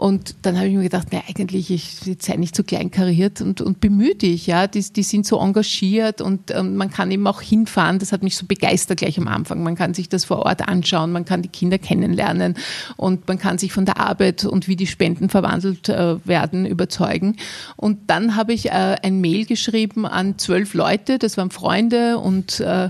und 0.00 0.36
dann 0.46 0.56
habe 0.56 0.66
ich 0.66 0.74
mir 0.74 0.84
gedacht, 0.84 1.08
na, 1.10 1.20
eigentlich, 1.28 1.70
ich 1.70 2.16
sei 2.20 2.36
nicht 2.36 2.56
so 2.56 2.62
kleinkariert 2.62 3.42
und, 3.42 3.60
und 3.60 3.80
bemühe 3.80 4.14
dich, 4.14 4.46
ja. 4.46 4.66
Die, 4.66 4.80
die 4.80 5.02
sind 5.02 5.26
so 5.26 5.38
engagiert 5.38 6.22
und 6.22 6.50
ähm, 6.52 6.76
man 6.76 6.88
kann 6.88 7.10
eben 7.10 7.26
auch 7.26 7.42
hinfahren. 7.42 7.98
Das 7.98 8.10
hat 8.10 8.22
mich 8.22 8.34
so 8.34 8.46
begeistert 8.46 9.00
gleich 9.00 9.18
am 9.18 9.28
Anfang. 9.28 9.62
Man 9.62 9.74
kann 9.74 9.92
sich 9.92 10.08
das 10.08 10.24
vor 10.24 10.38
Ort 10.38 10.66
anschauen, 10.66 11.12
man 11.12 11.26
kann 11.26 11.42
die 11.42 11.50
Kinder 11.50 11.76
kennenlernen 11.76 12.54
und 12.96 13.28
man 13.28 13.38
kann 13.38 13.58
sich 13.58 13.74
von 13.74 13.84
der 13.84 13.98
Arbeit 14.00 14.46
und 14.46 14.68
wie 14.68 14.76
die 14.76 14.86
Spenden 14.86 15.28
verwandelt 15.28 15.90
äh, 15.90 16.16
werden 16.26 16.64
überzeugen. 16.64 17.36
Und 17.76 17.98
dann 18.08 18.36
habe 18.36 18.54
ich 18.54 18.70
äh, 18.70 18.96
ein 19.02 19.20
Mail 19.20 19.44
geschrieben 19.44 20.06
an 20.06 20.38
zwölf 20.38 20.72
Leute, 20.72 21.18
das 21.18 21.36
waren 21.36 21.50
Freunde 21.50 22.16
und 22.16 22.60
äh, 22.60 22.88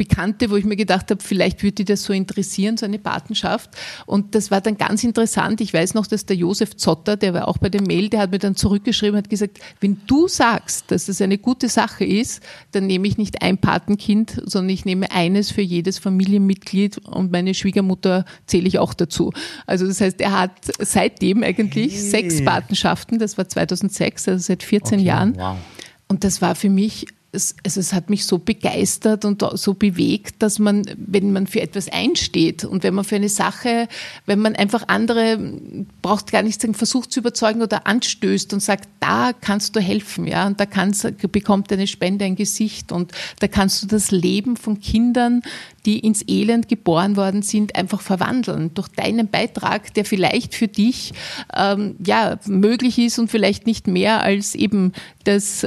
Bekannte, 0.00 0.48
wo 0.48 0.56
ich 0.56 0.64
mir 0.64 0.76
gedacht 0.76 1.10
habe, 1.10 1.22
vielleicht 1.22 1.62
würde 1.62 1.74
die 1.74 1.84
das 1.84 2.04
so 2.04 2.14
interessieren, 2.14 2.78
so 2.78 2.86
eine 2.86 2.98
Patenschaft. 2.98 3.68
Und 4.06 4.34
das 4.34 4.50
war 4.50 4.62
dann 4.62 4.78
ganz 4.78 5.04
interessant. 5.04 5.60
Ich 5.60 5.74
weiß 5.74 5.92
noch, 5.92 6.06
dass 6.06 6.24
der 6.24 6.36
Josef 6.36 6.74
Zotter, 6.74 7.18
der 7.18 7.34
war 7.34 7.48
auch 7.48 7.58
bei 7.58 7.68
der 7.68 7.82
Mail, 7.82 8.08
der 8.08 8.20
hat 8.20 8.30
mir 8.30 8.38
dann 8.38 8.56
zurückgeschrieben, 8.56 9.18
hat 9.18 9.28
gesagt, 9.28 9.58
wenn 9.80 10.00
du 10.06 10.26
sagst, 10.26 10.90
dass 10.90 11.08
es 11.08 11.20
eine 11.20 11.36
gute 11.36 11.68
Sache 11.68 12.06
ist, 12.06 12.42
dann 12.72 12.86
nehme 12.86 13.06
ich 13.08 13.18
nicht 13.18 13.42
ein 13.42 13.58
Patenkind, 13.58 14.40
sondern 14.46 14.70
ich 14.70 14.86
nehme 14.86 15.10
eines 15.10 15.50
für 15.50 15.60
jedes 15.60 15.98
Familienmitglied 15.98 16.96
und 17.06 17.30
meine 17.30 17.52
Schwiegermutter 17.52 18.24
zähle 18.46 18.68
ich 18.68 18.78
auch 18.78 18.94
dazu. 18.94 19.34
Also 19.66 19.86
das 19.86 20.00
heißt, 20.00 20.18
er 20.22 20.40
hat 20.40 20.52
seitdem 20.78 21.42
eigentlich 21.42 21.92
hey. 21.92 22.00
sechs 22.00 22.42
Patenschaften, 22.42 23.18
das 23.18 23.36
war 23.36 23.46
2006, 23.46 24.28
also 24.28 24.42
seit 24.42 24.62
14 24.62 24.94
okay, 24.94 25.06
Jahren. 25.06 25.36
Wow. 25.36 25.56
Und 26.08 26.24
das 26.24 26.40
war 26.40 26.54
für 26.54 26.70
mich 26.70 27.04
es, 27.32 27.54
also 27.64 27.78
es 27.78 27.92
hat 27.92 28.10
mich 28.10 28.24
so 28.24 28.38
begeistert 28.38 29.24
und 29.24 29.44
so 29.54 29.74
bewegt, 29.74 30.42
dass 30.42 30.58
man, 30.58 30.82
wenn 30.96 31.32
man 31.32 31.46
für 31.46 31.60
etwas 31.60 31.88
einsteht 31.88 32.64
und 32.64 32.82
wenn 32.82 32.94
man 32.94 33.04
für 33.04 33.16
eine 33.16 33.28
Sache, 33.28 33.88
wenn 34.26 34.40
man 34.40 34.56
einfach 34.56 34.88
andere, 34.88 35.38
braucht 36.02 36.32
gar 36.32 36.42
nicht 36.42 36.60
sagen, 36.60 36.74
versucht 36.74 37.12
zu 37.12 37.20
überzeugen 37.20 37.62
oder 37.62 37.86
anstößt 37.86 38.52
und 38.52 38.60
sagt, 38.60 38.88
da 38.98 39.32
kannst 39.32 39.76
du 39.76 39.80
helfen, 39.80 40.26
ja, 40.26 40.46
und 40.46 40.58
da 40.58 40.66
kannst, 40.66 41.06
bekommt 41.30 41.70
deine 41.70 41.86
Spende 41.86 42.24
ein 42.24 42.34
Gesicht 42.34 42.90
und 42.90 43.12
da 43.38 43.46
kannst 43.46 43.82
du 43.82 43.86
das 43.86 44.10
Leben 44.10 44.56
von 44.56 44.80
Kindern, 44.80 45.42
die 45.86 46.00
ins 46.00 46.24
Elend 46.26 46.68
geboren 46.68 47.16
worden 47.16 47.42
sind, 47.42 47.76
einfach 47.76 48.00
verwandeln 48.00 48.74
durch 48.74 48.88
deinen 48.88 49.28
Beitrag, 49.28 49.94
der 49.94 50.04
vielleicht 50.04 50.54
für 50.54 50.68
dich 50.68 51.12
ähm, 51.56 51.94
ja 52.04 52.38
möglich 52.46 52.98
ist 52.98 53.18
und 53.18 53.30
vielleicht 53.30 53.66
nicht 53.66 53.86
mehr 53.86 54.22
als 54.22 54.54
eben 54.54 54.92
das 55.24 55.64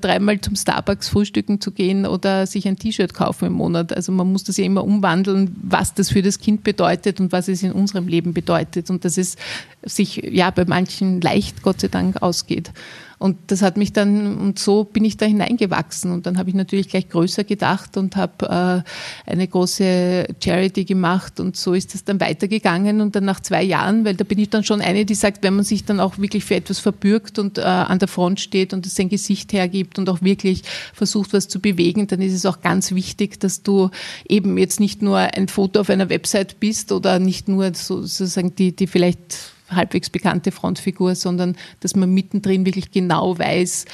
dreimal 0.00 0.40
zum 0.40 0.56
Starbucks 0.56 1.08
frühstücken 1.08 1.60
zu 1.60 1.70
gehen 1.70 2.06
oder 2.06 2.46
sich 2.46 2.66
ein 2.66 2.76
T-Shirt 2.76 3.12
kaufen 3.12 3.46
im 3.46 3.52
Monat. 3.54 3.92
Also 3.94 4.12
man 4.12 4.30
muss 4.32 4.44
das 4.44 4.56
ja 4.56 4.64
immer 4.64 4.84
umwandeln, 4.84 5.54
was 5.62 5.94
das 5.94 6.10
für 6.10 6.22
das 6.22 6.38
Kind 6.38 6.64
bedeutet 6.64 7.20
und 7.20 7.32
was 7.32 7.48
es 7.48 7.62
in 7.62 7.72
unserem 7.72 8.08
Leben 8.08 8.32
bedeutet 8.32 8.90
und 8.90 9.04
dass 9.04 9.18
es 9.18 9.36
sich 9.82 10.16
ja 10.16 10.50
bei 10.50 10.64
manchen 10.64 11.20
leicht, 11.20 11.62
Gott 11.62 11.80
sei 11.80 11.88
Dank, 11.88 12.22
ausgeht. 12.22 12.72
Und 13.18 13.36
das 13.48 13.62
hat 13.62 13.76
mich 13.76 13.92
dann, 13.92 14.36
und 14.38 14.58
so 14.58 14.84
bin 14.84 15.04
ich 15.04 15.16
da 15.16 15.26
hineingewachsen. 15.26 16.10
Und 16.10 16.26
dann 16.26 16.38
habe 16.38 16.48
ich 16.48 16.54
natürlich 16.54 16.88
gleich 16.88 17.08
größer 17.08 17.44
gedacht 17.44 17.96
und 17.96 18.16
habe 18.16 18.84
äh, 19.26 19.30
eine 19.30 19.48
große 19.48 20.26
Charity 20.42 20.84
gemacht. 20.84 21.40
Und 21.40 21.56
so 21.56 21.74
ist 21.74 21.94
es 21.94 22.04
dann 22.04 22.20
weitergegangen. 22.20 23.00
Und 23.00 23.16
dann 23.16 23.24
nach 23.24 23.40
zwei 23.40 23.62
Jahren, 23.62 24.04
weil 24.04 24.14
da 24.14 24.24
bin 24.24 24.38
ich 24.38 24.50
dann 24.50 24.64
schon 24.64 24.80
eine, 24.80 25.04
die 25.04 25.14
sagt, 25.14 25.42
wenn 25.42 25.54
man 25.54 25.64
sich 25.64 25.84
dann 25.84 26.00
auch 26.00 26.18
wirklich 26.18 26.44
für 26.44 26.56
etwas 26.56 26.78
verbürgt 26.78 27.38
und 27.38 27.58
äh, 27.58 27.62
an 27.62 27.98
der 27.98 28.08
Front 28.08 28.40
steht 28.40 28.72
und 28.72 28.86
sein 28.86 29.08
Gesicht 29.08 29.52
hergibt 29.52 29.98
und 29.98 30.08
auch 30.08 30.22
wirklich 30.22 30.62
versucht, 30.92 31.32
was 31.32 31.48
zu 31.48 31.60
bewegen, 31.60 32.06
dann 32.06 32.20
ist 32.20 32.34
es 32.34 32.46
auch 32.46 32.60
ganz 32.60 32.92
wichtig, 32.92 33.40
dass 33.40 33.62
du 33.62 33.90
eben 34.28 34.58
jetzt 34.58 34.80
nicht 34.80 35.02
nur 35.02 35.18
ein 35.18 35.48
Foto 35.48 35.80
auf 35.80 35.90
einer 35.90 36.08
Website 36.08 36.60
bist 36.60 36.92
oder 36.92 37.18
nicht 37.18 37.48
nur 37.48 37.74
sozusagen 37.74 38.54
die, 38.54 38.74
die 38.74 38.86
vielleicht 38.86 39.53
halbwegs 39.70 40.10
bekannte 40.10 40.52
Frontfigur, 40.52 41.14
sondern 41.14 41.56
dass 41.80 41.96
man 41.96 42.12
mittendrin 42.12 42.66
wirklich 42.66 42.90
genau 42.90 43.38
weiß, 43.38 43.86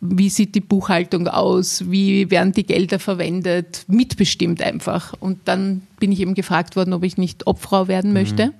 wie 0.00 0.30
sieht 0.30 0.54
die 0.54 0.60
Buchhaltung 0.60 1.28
aus, 1.28 1.90
wie 1.90 2.30
werden 2.30 2.52
die 2.52 2.64
Gelder 2.64 2.98
verwendet, 2.98 3.84
mitbestimmt 3.86 4.62
einfach. 4.62 5.14
Und 5.18 5.40
dann 5.46 5.82
bin 5.98 6.12
ich 6.12 6.20
eben 6.20 6.34
gefragt 6.34 6.76
worden, 6.76 6.92
ob 6.92 7.04
ich 7.04 7.16
nicht 7.18 7.46
Obfrau 7.46 7.88
werden 7.88 8.12
möchte. 8.12 8.46
Mhm. 8.46 8.52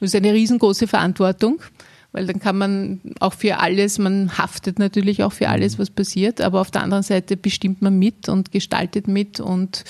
Das 0.00 0.10
ist 0.10 0.14
eine 0.14 0.32
riesengroße 0.32 0.86
Verantwortung 0.86 1.60
weil 2.12 2.26
dann 2.26 2.40
kann 2.40 2.56
man 2.56 3.00
auch 3.20 3.34
für 3.34 3.58
alles, 3.58 3.98
man 3.98 4.38
haftet 4.38 4.78
natürlich 4.78 5.22
auch 5.22 5.32
für 5.32 5.48
alles, 5.48 5.76
mhm. 5.76 5.82
was 5.82 5.90
passiert, 5.90 6.40
aber 6.40 6.60
auf 6.60 6.70
der 6.70 6.82
anderen 6.82 7.02
Seite 7.02 7.36
bestimmt 7.36 7.82
man 7.82 7.98
mit 7.98 8.28
und 8.28 8.50
gestaltet 8.50 9.08
mit 9.08 9.40
und 9.40 9.84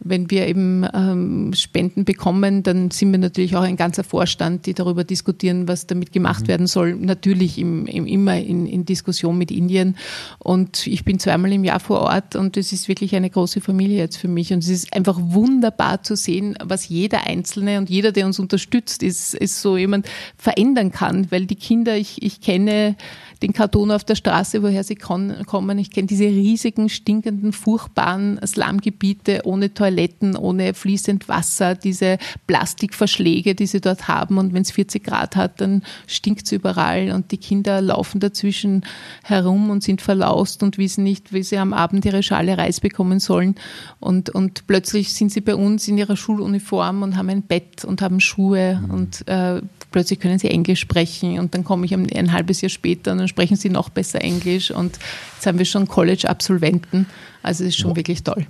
wenn 0.00 0.30
wir 0.30 0.46
eben 0.46 0.86
ähm, 0.94 1.52
Spenden 1.54 2.04
bekommen, 2.04 2.62
dann 2.62 2.90
sind 2.90 3.10
wir 3.10 3.18
natürlich 3.18 3.56
auch 3.56 3.62
ein 3.62 3.76
ganzer 3.76 4.04
Vorstand, 4.04 4.66
die 4.66 4.74
darüber 4.74 5.02
diskutieren, 5.02 5.66
was 5.66 5.86
damit 5.86 6.12
gemacht 6.12 6.44
mhm. 6.44 6.48
werden 6.48 6.66
soll. 6.66 6.94
Natürlich 6.94 7.58
im, 7.58 7.86
im, 7.86 8.06
immer 8.06 8.38
in, 8.38 8.66
in, 8.66 8.84
Diskussion 8.84 9.36
mit 9.36 9.50
Indien. 9.50 9.96
Und 10.38 10.86
ich 10.86 11.04
bin 11.04 11.18
zweimal 11.18 11.52
im 11.52 11.64
Jahr 11.64 11.80
vor 11.80 12.02
Ort 12.02 12.36
und 12.36 12.56
es 12.56 12.72
ist 12.72 12.88
wirklich 12.88 13.16
eine 13.16 13.28
große 13.28 13.60
Familie 13.60 13.98
jetzt 13.98 14.16
für 14.16 14.28
mich. 14.28 14.52
Und 14.52 14.60
es 14.60 14.68
ist 14.68 14.94
einfach 14.94 15.18
wunderbar 15.20 16.02
zu 16.02 16.16
sehen, 16.16 16.56
was 16.62 16.88
jeder 16.88 17.26
Einzelne 17.26 17.78
und 17.78 17.90
jeder, 17.90 18.12
der 18.12 18.26
uns 18.26 18.38
unterstützt, 18.38 19.02
ist, 19.02 19.34
ist 19.34 19.60
so 19.60 19.76
jemand 19.76 20.08
verändern 20.36 20.92
kann, 20.92 21.30
weil 21.30 21.46
die 21.46 21.56
Kinder, 21.58 21.96
ich, 21.96 22.22
ich 22.22 22.40
kenne 22.40 22.96
den 23.42 23.52
Karton 23.52 23.90
auf 23.90 24.04
der 24.04 24.14
Straße, 24.14 24.62
woher 24.62 24.84
sie 24.84 24.96
kommen. 24.96 25.78
Ich 25.78 25.90
kenne 25.90 26.06
diese 26.06 26.24
riesigen, 26.24 26.88
stinkenden, 26.88 27.52
furchtbaren 27.52 28.40
Slumgebiete 28.44 29.42
ohne 29.44 29.72
Toiletten, 29.72 30.36
ohne 30.36 30.74
fließend 30.74 31.28
Wasser, 31.28 31.74
diese 31.74 32.18
Plastikverschläge, 32.46 33.54
die 33.54 33.66
sie 33.66 33.80
dort 33.80 34.08
haben. 34.08 34.38
Und 34.38 34.54
wenn 34.54 34.62
es 34.62 34.70
40 34.70 35.04
Grad 35.04 35.36
hat, 35.36 35.60
dann 35.60 35.82
stinkt 36.06 36.46
es 36.46 36.52
überall 36.52 37.12
und 37.12 37.30
die 37.32 37.38
Kinder 37.38 37.80
laufen 37.80 38.20
dazwischen 38.20 38.84
herum 39.22 39.70
und 39.70 39.82
sind 39.82 40.00
verlaust 40.00 40.62
und 40.62 40.78
wissen 40.78 41.04
nicht, 41.04 41.32
wie 41.32 41.42
sie 41.42 41.58
am 41.58 41.72
Abend 41.72 42.04
ihre 42.04 42.22
Schale 42.22 42.58
Reis 42.58 42.80
bekommen 42.80 43.20
sollen. 43.20 43.54
Und, 44.00 44.30
und 44.30 44.66
plötzlich 44.66 45.12
sind 45.12 45.32
sie 45.32 45.40
bei 45.40 45.54
uns 45.54 45.86
in 45.88 45.98
ihrer 45.98 46.16
Schuluniform 46.16 47.02
und 47.02 47.16
haben 47.16 47.28
ein 47.28 47.42
Bett 47.42 47.84
und 47.84 48.02
haben 48.02 48.20
Schuhe 48.20 48.80
mhm. 48.82 48.90
und 48.90 49.28
äh, 49.28 49.60
plötzlich 49.90 50.20
können 50.20 50.38
sie 50.38 50.48
Englisch 50.48 50.80
sprechen 50.80 51.38
und 51.38 51.54
dann 51.54 51.64
komme 51.64 51.86
ich 51.86 51.94
ein, 51.94 52.08
ein 52.14 52.32
halbes 52.32 52.60
Jahr 52.60 52.68
später 52.68 53.12
und 53.12 53.27
dann 53.28 53.34
sprechen 53.34 53.56
sie 53.56 53.68
noch 53.68 53.90
besser 53.90 54.22
Englisch 54.22 54.70
und 54.70 54.98
jetzt 55.36 55.46
haben 55.46 55.58
wir 55.58 55.66
schon 55.66 55.86
College-Absolventen. 55.86 57.06
Also 57.42 57.64
es 57.64 57.70
ist 57.70 57.78
schon 57.78 57.90
wow. 57.90 57.96
wirklich 57.96 58.22
toll. 58.22 58.46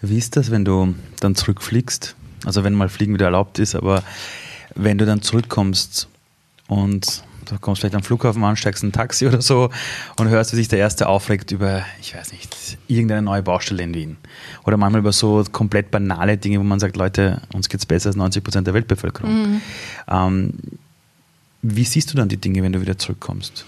Wie 0.00 0.16
ist 0.16 0.36
das, 0.36 0.50
wenn 0.50 0.64
du 0.64 0.94
dann 1.20 1.34
zurückfliegst? 1.34 2.16
Also 2.44 2.64
wenn 2.64 2.74
mal 2.74 2.88
Fliegen 2.88 3.14
wieder 3.14 3.26
erlaubt 3.26 3.58
ist, 3.58 3.74
aber 3.74 4.02
wenn 4.74 4.98
du 4.98 5.06
dann 5.06 5.20
zurückkommst 5.22 6.08
und 6.68 7.24
du 7.46 7.58
kommst 7.58 7.80
vielleicht 7.80 7.94
am 7.94 8.02
Flughafen 8.02 8.42
an, 8.44 8.56
steigst 8.56 8.82
ein 8.82 8.92
Taxi 8.92 9.26
oder 9.26 9.42
so 9.42 9.70
und 10.18 10.28
hörst, 10.28 10.52
wie 10.52 10.56
sich 10.56 10.68
der 10.68 10.78
Erste 10.78 11.08
aufregt 11.08 11.52
über, 11.52 11.84
ich 12.00 12.14
weiß 12.14 12.32
nicht, 12.32 12.78
irgendeine 12.88 13.22
neue 13.22 13.42
Baustelle 13.42 13.82
in 13.82 13.94
Wien. 13.94 14.16
Oder 14.64 14.76
manchmal 14.76 15.00
über 15.00 15.12
so 15.12 15.44
komplett 15.52 15.90
banale 15.90 16.38
Dinge, 16.38 16.58
wo 16.58 16.64
man 16.64 16.80
sagt, 16.80 16.96
Leute, 16.96 17.42
uns 17.52 17.68
geht 17.68 17.80
es 17.80 17.86
besser 17.86 18.08
als 18.08 18.16
90 18.16 18.42
Prozent 18.42 18.66
der 18.66 18.74
Weltbevölkerung. 18.74 19.30
Mhm. 19.30 19.60
Ähm, 20.08 20.52
wie 21.62 21.84
siehst 21.84 22.12
du 22.12 22.16
dann 22.16 22.28
die 22.28 22.36
Dinge, 22.36 22.62
wenn 22.62 22.72
du 22.72 22.80
wieder 22.80 22.98
zurückkommst? 22.98 23.64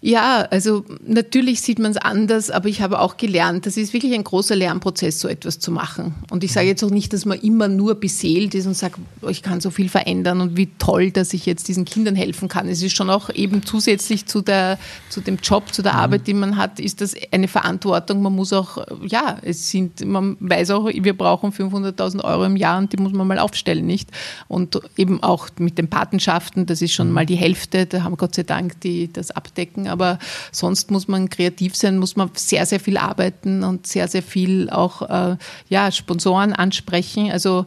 Ja, 0.00 0.42
also 0.50 0.84
natürlich 1.04 1.60
sieht 1.60 1.80
man 1.80 1.90
es 1.90 1.96
anders, 1.96 2.52
aber 2.52 2.68
ich 2.68 2.82
habe 2.82 3.00
auch 3.00 3.16
gelernt, 3.16 3.66
das 3.66 3.76
ist 3.76 3.92
wirklich 3.92 4.14
ein 4.14 4.22
großer 4.22 4.54
Lernprozess, 4.54 5.18
so 5.18 5.26
etwas 5.26 5.58
zu 5.58 5.72
machen. 5.72 6.14
Und 6.30 6.44
ich 6.44 6.52
sage 6.52 6.68
jetzt 6.68 6.84
auch 6.84 6.90
nicht, 6.90 7.12
dass 7.12 7.24
man 7.24 7.40
immer 7.40 7.66
nur 7.66 7.96
beseelt 7.96 8.54
ist 8.54 8.66
und 8.66 8.74
sagt, 8.74 9.00
oh, 9.22 9.28
ich 9.28 9.42
kann 9.42 9.60
so 9.60 9.70
viel 9.70 9.88
verändern 9.88 10.40
und 10.40 10.56
wie 10.56 10.68
toll, 10.78 11.10
dass 11.10 11.32
ich 11.32 11.46
jetzt 11.46 11.66
diesen 11.66 11.84
Kindern 11.84 12.14
helfen 12.14 12.48
kann. 12.48 12.68
Es 12.68 12.80
ist 12.80 12.94
schon 12.94 13.10
auch 13.10 13.28
eben 13.30 13.64
zusätzlich 13.64 14.26
zu, 14.26 14.40
der, 14.40 14.78
zu 15.08 15.20
dem 15.20 15.38
Job, 15.42 15.74
zu 15.74 15.82
der 15.82 15.94
mhm. 15.94 15.98
Arbeit, 15.98 16.28
die 16.28 16.34
man 16.34 16.56
hat, 16.56 16.78
ist 16.78 17.00
das 17.00 17.14
eine 17.32 17.48
Verantwortung. 17.48 18.22
Man 18.22 18.36
muss 18.36 18.52
auch, 18.52 18.86
ja, 19.04 19.38
es 19.42 19.68
sind, 19.68 20.04
man 20.06 20.36
weiß 20.38 20.70
auch, 20.70 20.86
wir 20.86 21.18
brauchen 21.18 21.50
500.000 21.50 22.22
Euro 22.22 22.44
im 22.44 22.56
Jahr 22.56 22.78
und 22.78 22.92
die 22.92 22.98
muss 22.98 23.12
man 23.12 23.26
mal 23.26 23.40
aufstellen, 23.40 23.84
nicht? 23.84 24.10
Und 24.46 24.80
eben 24.96 25.24
auch 25.24 25.48
mit 25.58 25.76
den 25.76 25.90
Patenschaften, 25.90 26.66
das 26.66 26.82
ist 26.82 26.92
schon 26.92 27.08
mhm. 27.08 27.14
mal 27.14 27.26
die 27.26 27.34
Hälfte, 27.34 27.86
da 27.86 28.04
haben 28.04 28.16
Gott 28.16 28.36
sei 28.36 28.44
Dank 28.44 28.80
die 28.82 29.12
das 29.12 29.32
abdecken 29.32 29.87
aber 29.88 30.18
sonst 30.52 30.90
muss 30.90 31.08
man 31.08 31.28
kreativ 31.28 31.74
sein, 31.74 31.98
muss 31.98 32.16
man 32.16 32.30
sehr, 32.34 32.66
sehr 32.66 32.80
viel 32.80 32.96
arbeiten 32.96 33.64
und 33.64 33.86
sehr, 33.86 34.08
sehr 34.08 34.22
viel 34.22 34.70
auch 34.70 35.02
äh, 35.02 35.36
ja, 35.68 35.90
Sponsoren 35.90 36.52
ansprechen. 36.52 37.30
Also 37.30 37.66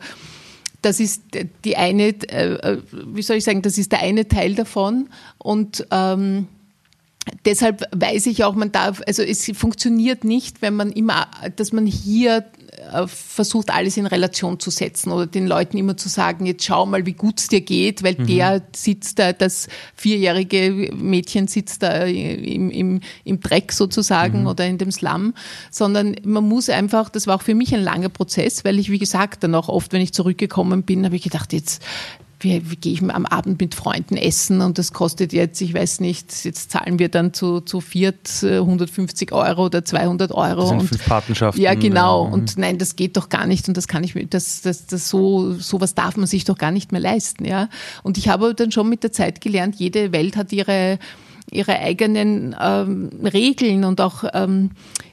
das 0.82 1.00
ist 1.00 1.24
die 1.64 1.78
eine, 1.78 2.08
äh, 2.08 2.78
wie 2.92 3.22
soll 3.22 3.38
ich 3.38 3.44
sagen, 3.44 3.62
das 3.62 3.78
ist 3.78 3.92
der 3.92 4.00
eine 4.00 4.28
Teil 4.28 4.56
davon. 4.56 5.10
Und 5.38 5.86
ähm, 5.92 6.48
deshalb 7.46 7.84
weiß 7.92 8.26
ich 8.28 8.44
auch, 8.44 8.56
man 8.56 8.72
darf, 8.72 9.02
also 9.06 9.22
es 9.22 9.52
funktioniert 9.54 10.24
nicht, 10.24 10.62
wenn 10.62 10.76
man 10.76 10.92
immer, 10.92 11.28
dass 11.56 11.72
man 11.72 11.86
hier 11.86 12.38
äh, 12.38 12.44
versucht, 13.08 13.69
alles 13.69 13.97
in 13.97 14.06
Relation 14.06 14.60
zu 14.60 14.69
setzen 14.69 15.12
oder 15.12 15.25
den 15.25 15.47
Leuten 15.47 15.77
immer 15.77 15.97
zu 15.97 16.10
sagen, 16.10 16.45
jetzt 16.45 16.65
schau 16.65 16.86
mal, 16.86 17.06
wie 17.06 17.13
gut 17.13 17.39
es 17.39 17.47
dir 17.47 17.62
geht, 17.62 18.04
weil 18.04 18.15
mhm. 18.17 18.27
der 18.27 18.62
sitzt 18.75 19.19
da, 19.19 19.34
das 19.34 19.67
vierjährige 19.95 20.91
Mädchen 20.95 21.47
sitzt 21.47 21.84
da 21.84 22.04
im, 22.04 22.69
im, 22.69 23.01
im 23.23 23.39
Dreck 23.39 23.71
sozusagen 23.71 24.41
mhm. 24.41 24.47
oder 24.47 24.65
in 24.65 24.77
dem 24.77 24.91
Slum, 24.91 25.34
sondern 25.69 26.15
man 26.23 26.47
muss 26.47 26.69
einfach, 26.69 27.10
das 27.10 27.27
war 27.27 27.36
auch 27.36 27.41
für 27.41 27.56
mich 27.56 27.73
ein 27.73 27.84
langer 27.84 28.10
Prozess, 28.10 28.65
weil 28.65 28.80
ich, 28.80 28.91
wie 28.91 28.99
gesagt, 28.99 29.43
dann 29.43 29.56
auch 29.56 29.69
oft, 29.69 29.93
wenn 29.93 30.01
ich 30.01 30.13
zurückgekommen 30.13 30.84
bin, 30.84 31.06
habe 31.06 31.15
ich 31.15 31.23
gedacht, 31.23 31.54
jetzt 31.54 31.82
wie, 32.41 32.69
wie 32.69 32.75
gehe 32.75 32.93
ich 32.93 33.01
am 33.01 33.25
Abend 33.25 33.62
mit 33.62 33.75
Freunden 33.75 34.17
essen 34.17 34.62
und 34.62 34.77
das 34.77 34.93
kostet 34.93 35.34
jetzt, 35.34 35.62
ich 35.62 35.73
weiß 35.73 35.99
nicht, 35.99 36.43
jetzt 36.43 36.71
zahlen 36.71 36.99
wir 36.99 37.10
dann 37.10 37.34
zu, 37.34 37.62
zu 37.62 37.82
viert 37.82 38.43
150 38.43 39.32
Euro 39.32 39.65
oder 39.65 39.86
200 39.86 40.32
Euro. 40.32 40.62
Das 40.62 40.69
sind 40.69 40.80
und, 40.80 40.88
fünf 40.88 41.06
Patenschaften. 41.06 41.62
Ja, 41.62 41.73
genau. 41.75 42.25
Ja. 42.25 42.34
Und 42.34 42.58
nein, 42.58 42.77
das 42.77 42.95
geht 42.95 43.17
doch 43.17 43.30
gar 43.30 43.45
nicht 43.45 43.67
und 43.67 43.77
das 43.77 43.88
kann 43.88 44.04
ich, 44.04 44.15
das, 44.30 44.62
das, 44.62 44.88
das 44.88 45.10
so, 45.10 45.54
sowas 45.54 45.95
darf 45.95 46.17
man 46.17 46.27
sich 46.27 46.43
doch 46.43 46.58
gar 46.58 46.71
nicht 46.71 46.91
mehr 46.91 47.01
leisten, 47.01 47.45
ja. 47.45 47.69
Und 48.04 48.17
ich 48.17 48.27
habe 48.27 48.54
dann 48.54 48.71
schon 48.71 48.89
mit 48.89 49.04
der 49.04 49.12
Zeit 49.12 49.41
gelernt, 49.41 49.75
jede 49.75 50.12
Welt 50.12 50.36
hat 50.36 50.51
ihre, 50.51 50.99
ihre 51.51 51.80
eigenen 51.80 52.56
ähm, 52.60 53.10
Regeln 53.23 53.84
und 53.84 54.01
auch 54.01 54.23
ähm, 54.34 54.71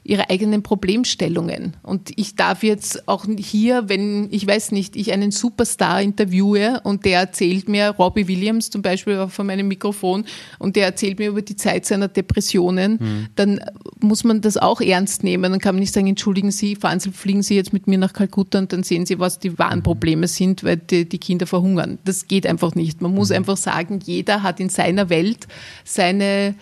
ihre 0.09 0.29
eigenen 0.29 0.63
Problemstellungen. 0.63 1.77
Und 1.83 2.11
ich 2.15 2.35
darf 2.35 2.63
jetzt 2.63 3.07
auch 3.07 3.25
hier, 3.37 3.89
wenn, 3.89 4.27
ich 4.31 4.45
weiß 4.47 4.71
nicht, 4.71 4.95
ich 4.95 5.11
einen 5.13 5.31
Superstar 5.31 6.01
interviewe 6.01 6.81
und 6.83 7.05
der 7.05 7.19
erzählt 7.19 7.69
mir, 7.69 7.89
Robbie 7.91 8.27
Williams 8.27 8.71
zum 8.71 8.81
Beispiel 8.81 9.27
von 9.27 9.45
meinem 9.45 9.67
Mikrofon, 9.67 10.25
und 10.57 10.75
der 10.75 10.85
erzählt 10.85 11.19
mir 11.19 11.29
über 11.29 11.43
die 11.43 11.55
Zeit 11.55 11.85
seiner 11.85 12.07
Depressionen, 12.07 12.97
mhm. 12.99 13.27
dann 13.35 13.59
muss 13.99 14.23
man 14.23 14.41
das 14.41 14.57
auch 14.57 14.81
ernst 14.81 15.23
nehmen. 15.23 15.51
Dann 15.51 15.61
kann 15.61 15.75
man 15.75 15.81
nicht 15.81 15.93
sagen, 15.93 16.07
entschuldigen 16.07 16.51
Sie, 16.51 16.75
fahren 16.75 16.99
Sie, 16.99 17.11
fliegen 17.11 17.43
Sie 17.43 17.55
jetzt 17.55 17.71
mit 17.71 17.85
mir 17.87 17.99
nach 17.99 18.13
Kalkutta 18.13 18.57
und 18.57 18.73
dann 18.73 18.81
sehen 18.81 19.05
Sie, 19.05 19.19
was 19.19 19.37
die 19.37 19.59
wahren 19.59 19.79
mhm. 19.79 19.83
Probleme 19.83 20.27
sind, 20.27 20.63
weil 20.63 20.77
die, 20.77 21.07
die 21.07 21.19
Kinder 21.19 21.45
verhungern. 21.45 21.99
Das 22.03 22.27
geht 22.27 22.47
einfach 22.47 22.73
nicht. 22.73 23.01
Man 23.01 23.13
muss 23.13 23.29
mhm. 23.29 23.35
einfach 23.35 23.57
sagen, 23.57 23.99
jeder 24.03 24.41
hat 24.41 24.59
in 24.59 24.69
seiner 24.69 25.09
Welt 25.09 25.47
seine 25.83 26.55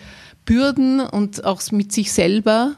Bürden 0.48 1.02
und 1.02 1.44
auch 1.46 1.62
mit 1.72 1.92
sich 1.92 2.12
selber. 2.12 2.78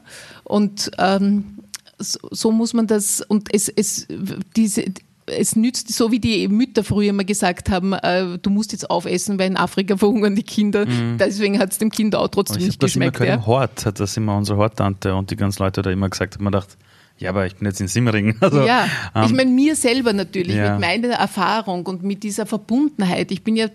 Und 0.50 0.90
ähm, 0.98 1.60
so, 2.00 2.20
so, 2.32 2.52
muss 2.52 2.74
man 2.74 2.88
das, 2.88 3.22
und 3.22 3.54
es, 3.54 3.70
es, 3.70 4.08
diese, 4.56 4.86
es 5.28 5.56
nützt, 5.56 5.94
so 5.94 6.12
wie 6.12 6.20
die 6.20 6.48
Mütter 6.48 6.84
früher 6.84 7.12
immer 7.12 7.24
gesagt 7.24 7.70
haben, 7.70 7.94
äh, 7.94 8.40
du 8.42 8.50
musst 8.50 8.72
jetzt 8.72 8.90
aufessen, 8.90 9.38
weil 9.38 9.52
in 9.52 9.58
Afrika 9.58 9.96
verhungern 9.98 10.36
die 10.36 10.44
Kinder. 10.44 10.88
Mhm. 10.88 11.18
Deswegen 11.20 11.60
hat 11.60 11.72
es 11.72 11.78
dem 11.78 11.92
Kind 11.92 12.16
auch 12.16 12.30
trotzdem 12.30 12.64
nicht 12.64 12.80
geschmeckt. 12.80 13.18
Ich 13.18 13.22
habe 13.22 13.28
das 13.28 13.36
immer 13.36 13.42
ja. 13.42 13.48
Hort, 13.48 13.86
hat 13.86 14.00
das 14.00 14.18
immer 14.18 14.36
unsere 14.36 14.58
Horttante 14.58 15.14
und 15.14 15.30
die 15.30 15.36
ganzen 15.36 15.62
Leute 15.62 15.84
da 15.84 15.92
immer 15.92 16.10
gesagt, 16.10 16.36
haben 16.36 16.44
man 16.44 16.52
gedacht, 16.52 16.78
ja, 17.20 17.30
aber 17.30 17.46
ich 17.46 17.56
bin 17.58 17.68
jetzt 17.68 17.82
in 17.82 17.88
Simmering. 17.88 18.38
Also, 18.42 18.64
ja, 18.64 18.88
ähm, 19.14 19.26
ich 19.26 19.34
meine 19.34 19.52
mir 19.52 19.76
selber 19.76 20.14
natürlich, 20.14 20.56
ja. 20.56 20.72
mit 20.72 20.82
meiner 20.82 21.10
Erfahrung 21.10 21.86
und 21.86 22.02
mit 22.02 22.24
dieser 22.24 22.46
Verbundenheit. 22.46 23.32
Ich 23.32 23.44
bin 23.44 23.56
ja 23.56 23.68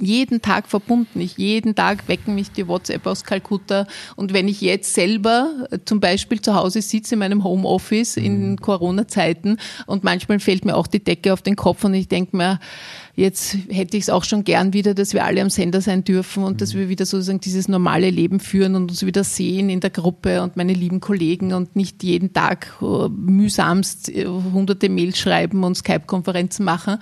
jeden 0.00 0.42
Tag 0.42 0.68
verbunden. 0.68 1.20
Ich 1.20 1.36
jeden 1.36 1.74
Tag 1.74 2.08
wecken 2.08 2.34
mich 2.34 2.50
die 2.50 2.66
WhatsApp 2.66 3.06
aus 3.06 3.24
Kalkutta. 3.24 3.86
Und 4.16 4.32
wenn 4.32 4.48
ich 4.48 4.60
jetzt 4.60 4.94
selber 4.94 5.66
äh, 5.70 5.78
zum 5.84 6.00
Beispiel 6.00 6.40
zu 6.40 6.54
Hause 6.54 6.82
sitze 6.82 7.14
in 7.14 7.20
meinem 7.20 7.44
Homeoffice 7.44 8.16
in 8.16 8.52
mhm. 8.52 8.56
Corona-Zeiten 8.56 9.58
und 9.86 10.04
manchmal 10.04 10.40
fällt 10.40 10.64
mir 10.64 10.76
auch 10.76 10.86
die 10.86 11.02
Decke 11.02 11.32
auf 11.32 11.42
den 11.42 11.56
Kopf 11.56 11.84
und 11.84 11.94
ich 11.94 12.08
denke 12.08 12.36
mir, 12.36 12.58
jetzt 13.14 13.56
hätte 13.68 13.96
ich 13.96 14.04
es 14.04 14.10
auch 14.10 14.24
schon 14.24 14.44
gern 14.44 14.72
wieder, 14.72 14.94
dass 14.94 15.12
wir 15.12 15.24
alle 15.24 15.42
am 15.42 15.50
Sender 15.50 15.80
sein 15.80 16.04
dürfen 16.04 16.42
und 16.42 16.54
mhm. 16.54 16.56
dass 16.58 16.74
wir 16.74 16.88
wieder 16.88 17.06
sozusagen 17.06 17.40
dieses 17.40 17.68
normale 17.68 18.10
Leben 18.10 18.40
führen 18.40 18.74
und 18.74 18.90
uns 18.90 19.04
wieder 19.04 19.24
sehen 19.24 19.70
in 19.70 19.80
der 19.80 19.90
Gruppe 19.90 20.42
und 20.42 20.56
meine 20.56 20.72
lieben 20.72 21.00
Kollegen 21.00 21.52
und 21.52 21.76
nicht 21.76 22.02
jeden 22.02 22.32
Tag 22.32 22.74
äh, 22.80 23.08
mühsamst 23.08 24.08
äh, 24.08 24.26
hunderte 24.26 24.88
Mails 24.88 25.18
schreiben 25.18 25.64
und 25.64 25.76
Skype-Konferenzen 25.76 26.64
machen 26.64 26.98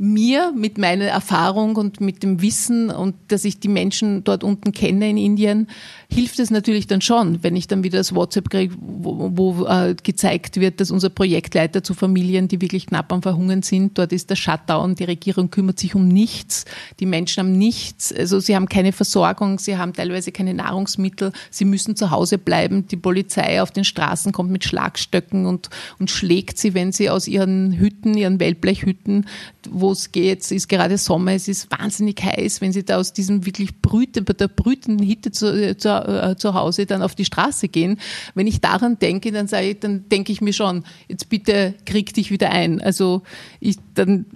mir 0.00 0.52
mit 0.56 0.78
meiner 0.78 1.04
Erfahrung 1.04 1.76
und 1.76 2.00
mit 2.00 2.22
dem 2.22 2.40
Wissen 2.40 2.88
und 2.88 3.14
dass 3.28 3.44
ich 3.44 3.60
die 3.60 3.68
Menschen 3.68 4.24
dort 4.24 4.42
unten 4.42 4.72
kenne 4.72 5.10
in 5.10 5.18
Indien, 5.18 5.66
hilft 6.12 6.40
es 6.40 6.50
natürlich 6.50 6.88
dann 6.88 7.00
schon, 7.00 7.42
wenn 7.42 7.54
ich 7.54 7.68
dann 7.68 7.84
wieder 7.84 7.98
das 7.98 8.14
WhatsApp 8.14 8.50
kriege, 8.50 8.74
wo, 8.80 9.30
wo 9.34 9.66
äh, 9.66 9.94
gezeigt 10.02 10.58
wird, 10.58 10.80
dass 10.80 10.90
unser 10.90 11.08
Projektleiter 11.08 11.84
zu 11.84 11.94
Familien, 11.94 12.48
die 12.48 12.60
wirklich 12.60 12.86
knapp 12.86 13.12
am 13.12 13.22
Verhungern 13.22 13.62
sind, 13.62 13.96
dort 13.96 14.12
ist 14.12 14.28
der 14.28 14.34
Shutdown, 14.34 14.96
die 14.96 15.04
Regierung 15.04 15.50
kümmert 15.50 15.78
sich 15.78 15.94
um 15.94 16.08
nichts, 16.08 16.64
die 16.98 17.06
Menschen 17.06 17.40
haben 17.40 17.52
nichts, 17.52 18.12
also 18.12 18.40
sie 18.40 18.56
haben 18.56 18.68
keine 18.68 18.92
Versorgung, 18.92 19.60
sie 19.60 19.78
haben 19.78 19.92
teilweise 19.92 20.32
keine 20.32 20.52
Nahrungsmittel, 20.52 21.32
sie 21.50 21.64
müssen 21.64 21.94
zu 21.94 22.10
Hause 22.10 22.38
bleiben, 22.38 22.88
die 22.88 22.96
Polizei 22.96 23.62
auf 23.62 23.70
den 23.70 23.84
Straßen 23.84 24.32
kommt 24.32 24.50
mit 24.50 24.64
Schlagstöcken 24.64 25.46
und, 25.46 25.70
und 26.00 26.10
schlägt 26.10 26.58
sie, 26.58 26.74
wenn 26.74 26.90
sie 26.90 27.08
aus 27.08 27.28
ihren 27.28 27.78
Hütten, 27.78 28.16
ihren 28.16 28.40
Wellblechhütten, 28.40 29.26
wo 29.70 29.92
es 29.92 30.10
geht, 30.10 30.42
es 30.42 30.50
ist 30.50 30.68
gerade 30.68 30.98
Sommer, 30.98 31.32
es 31.32 31.46
ist 31.46 31.70
wahnsinnig 31.70 32.20
heiß, 32.20 32.60
wenn 32.60 32.72
sie 32.72 32.84
da 32.84 32.96
aus 32.96 33.12
diesem 33.12 33.46
wirklich 33.46 33.80
brüten, 33.80 34.24
bei 34.24 34.32
der 34.32 34.48
brütenden 34.48 35.06
Hitte 35.06 35.30
zu, 35.30 35.76
zu, 35.76 35.99
äh, 36.06 36.36
zu 36.36 36.54
Hause 36.54 36.86
dann 36.86 37.02
auf 37.02 37.14
die 37.14 37.24
Straße 37.24 37.68
gehen. 37.68 37.98
Wenn 38.34 38.46
ich 38.46 38.60
daran 38.60 38.98
denke, 38.98 39.32
dann 39.32 39.48
sage 39.48 39.70
ich, 39.70 39.80
dann 39.80 40.08
denke 40.08 40.32
ich 40.32 40.40
mir 40.40 40.52
schon, 40.52 40.84
jetzt 41.08 41.28
bitte 41.28 41.74
krieg 41.86 42.12
dich 42.14 42.30
wieder 42.30 42.50
ein. 42.50 42.80
Also 42.80 43.22
ich, 43.60 43.76
dann 44.00 44.26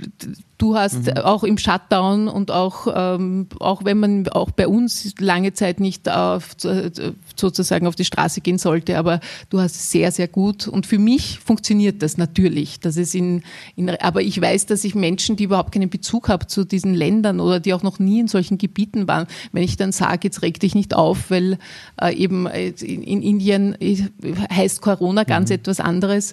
Du 0.56 0.76
hast 0.76 1.06
mhm. 1.06 1.18
auch 1.18 1.42
im 1.42 1.58
Shutdown 1.58 2.28
und 2.28 2.52
auch, 2.52 2.86
ähm, 2.94 3.48
auch 3.58 3.84
wenn 3.84 3.98
man 3.98 4.28
auch 4.28 4.52
bei 4.52 4.68
uns 4.68 5.12
lange 5.18 5.52
Zeit 5.52 5.80
nicht 5.80 6.08
auf, 6.08 6.56
sozusagen 7.36 7.88
auf 7.88 7.96
die 7.96 8.04
Straße 8.04 8.40
gehen 8.40 8.58
sollte, 8.58 8.96
aber 8.96 9.18
du 9.50 9.60
hast 9.60 9.90
sehr, 9.90 10.12
sehr 10.12 10.28
gut 10.28 10.68
und 10.68 10.86
für 10.86 10.98
mich 10.98 11.40
funktioniert 11.40 12.02
das 12.02 12.18
natürlich. 12.18 12.78
Dass 12.78 12.96
es 12.96 13.14
in, 13.14 13.42
in, 13.74 13.90
aber 13.90 14.22
ich 14.22 14.40
weiß, 14.40 14.66
dass 14.66 14.84
ich 14.84 14.94
Menschen, 14.94 15.34
die 15.36 15.44
überhaupt 15.44 15.72
keinen 15.72 15.90
Bezug 15.90 16.28
haben 16.28 16.46
zu 16.46 16.64
diesen 16.64 16.94
Ländern 16.94 17.40
oder 17.40 17.58
die 17.58 17.74
auch 17.74 17.82
noch 17.82 17.98
nie 17.98 18.20
in 18.20 18.28
solchen 18.28 18.56
Gebieten 18.56 19.08
waren, 19.08 19.26
wenn 19.50 19.64
ich 19.64 19.76
dann 19.76 19.90
sage, 19.90 20.20
jetzt 20.22 20.42
reg 20.42 20.60
dich 20.60 20.76
nicht 20.76 20.94
auf, 20.94 21.30
weil 21.30 21.58
äh, 22.00 22.14
eben 22.14 22.46
äh, 22.46 22.68
in, 22.68 23.02
in 23.02 23.22
Indien 23.22 23.76
heißt 24.50 24.80
Corona 24.82 25.24
ganz 25.24 25.50
mhm. 25.50 25.56
etwas 25.56 25.80
anderes 25.80 26.32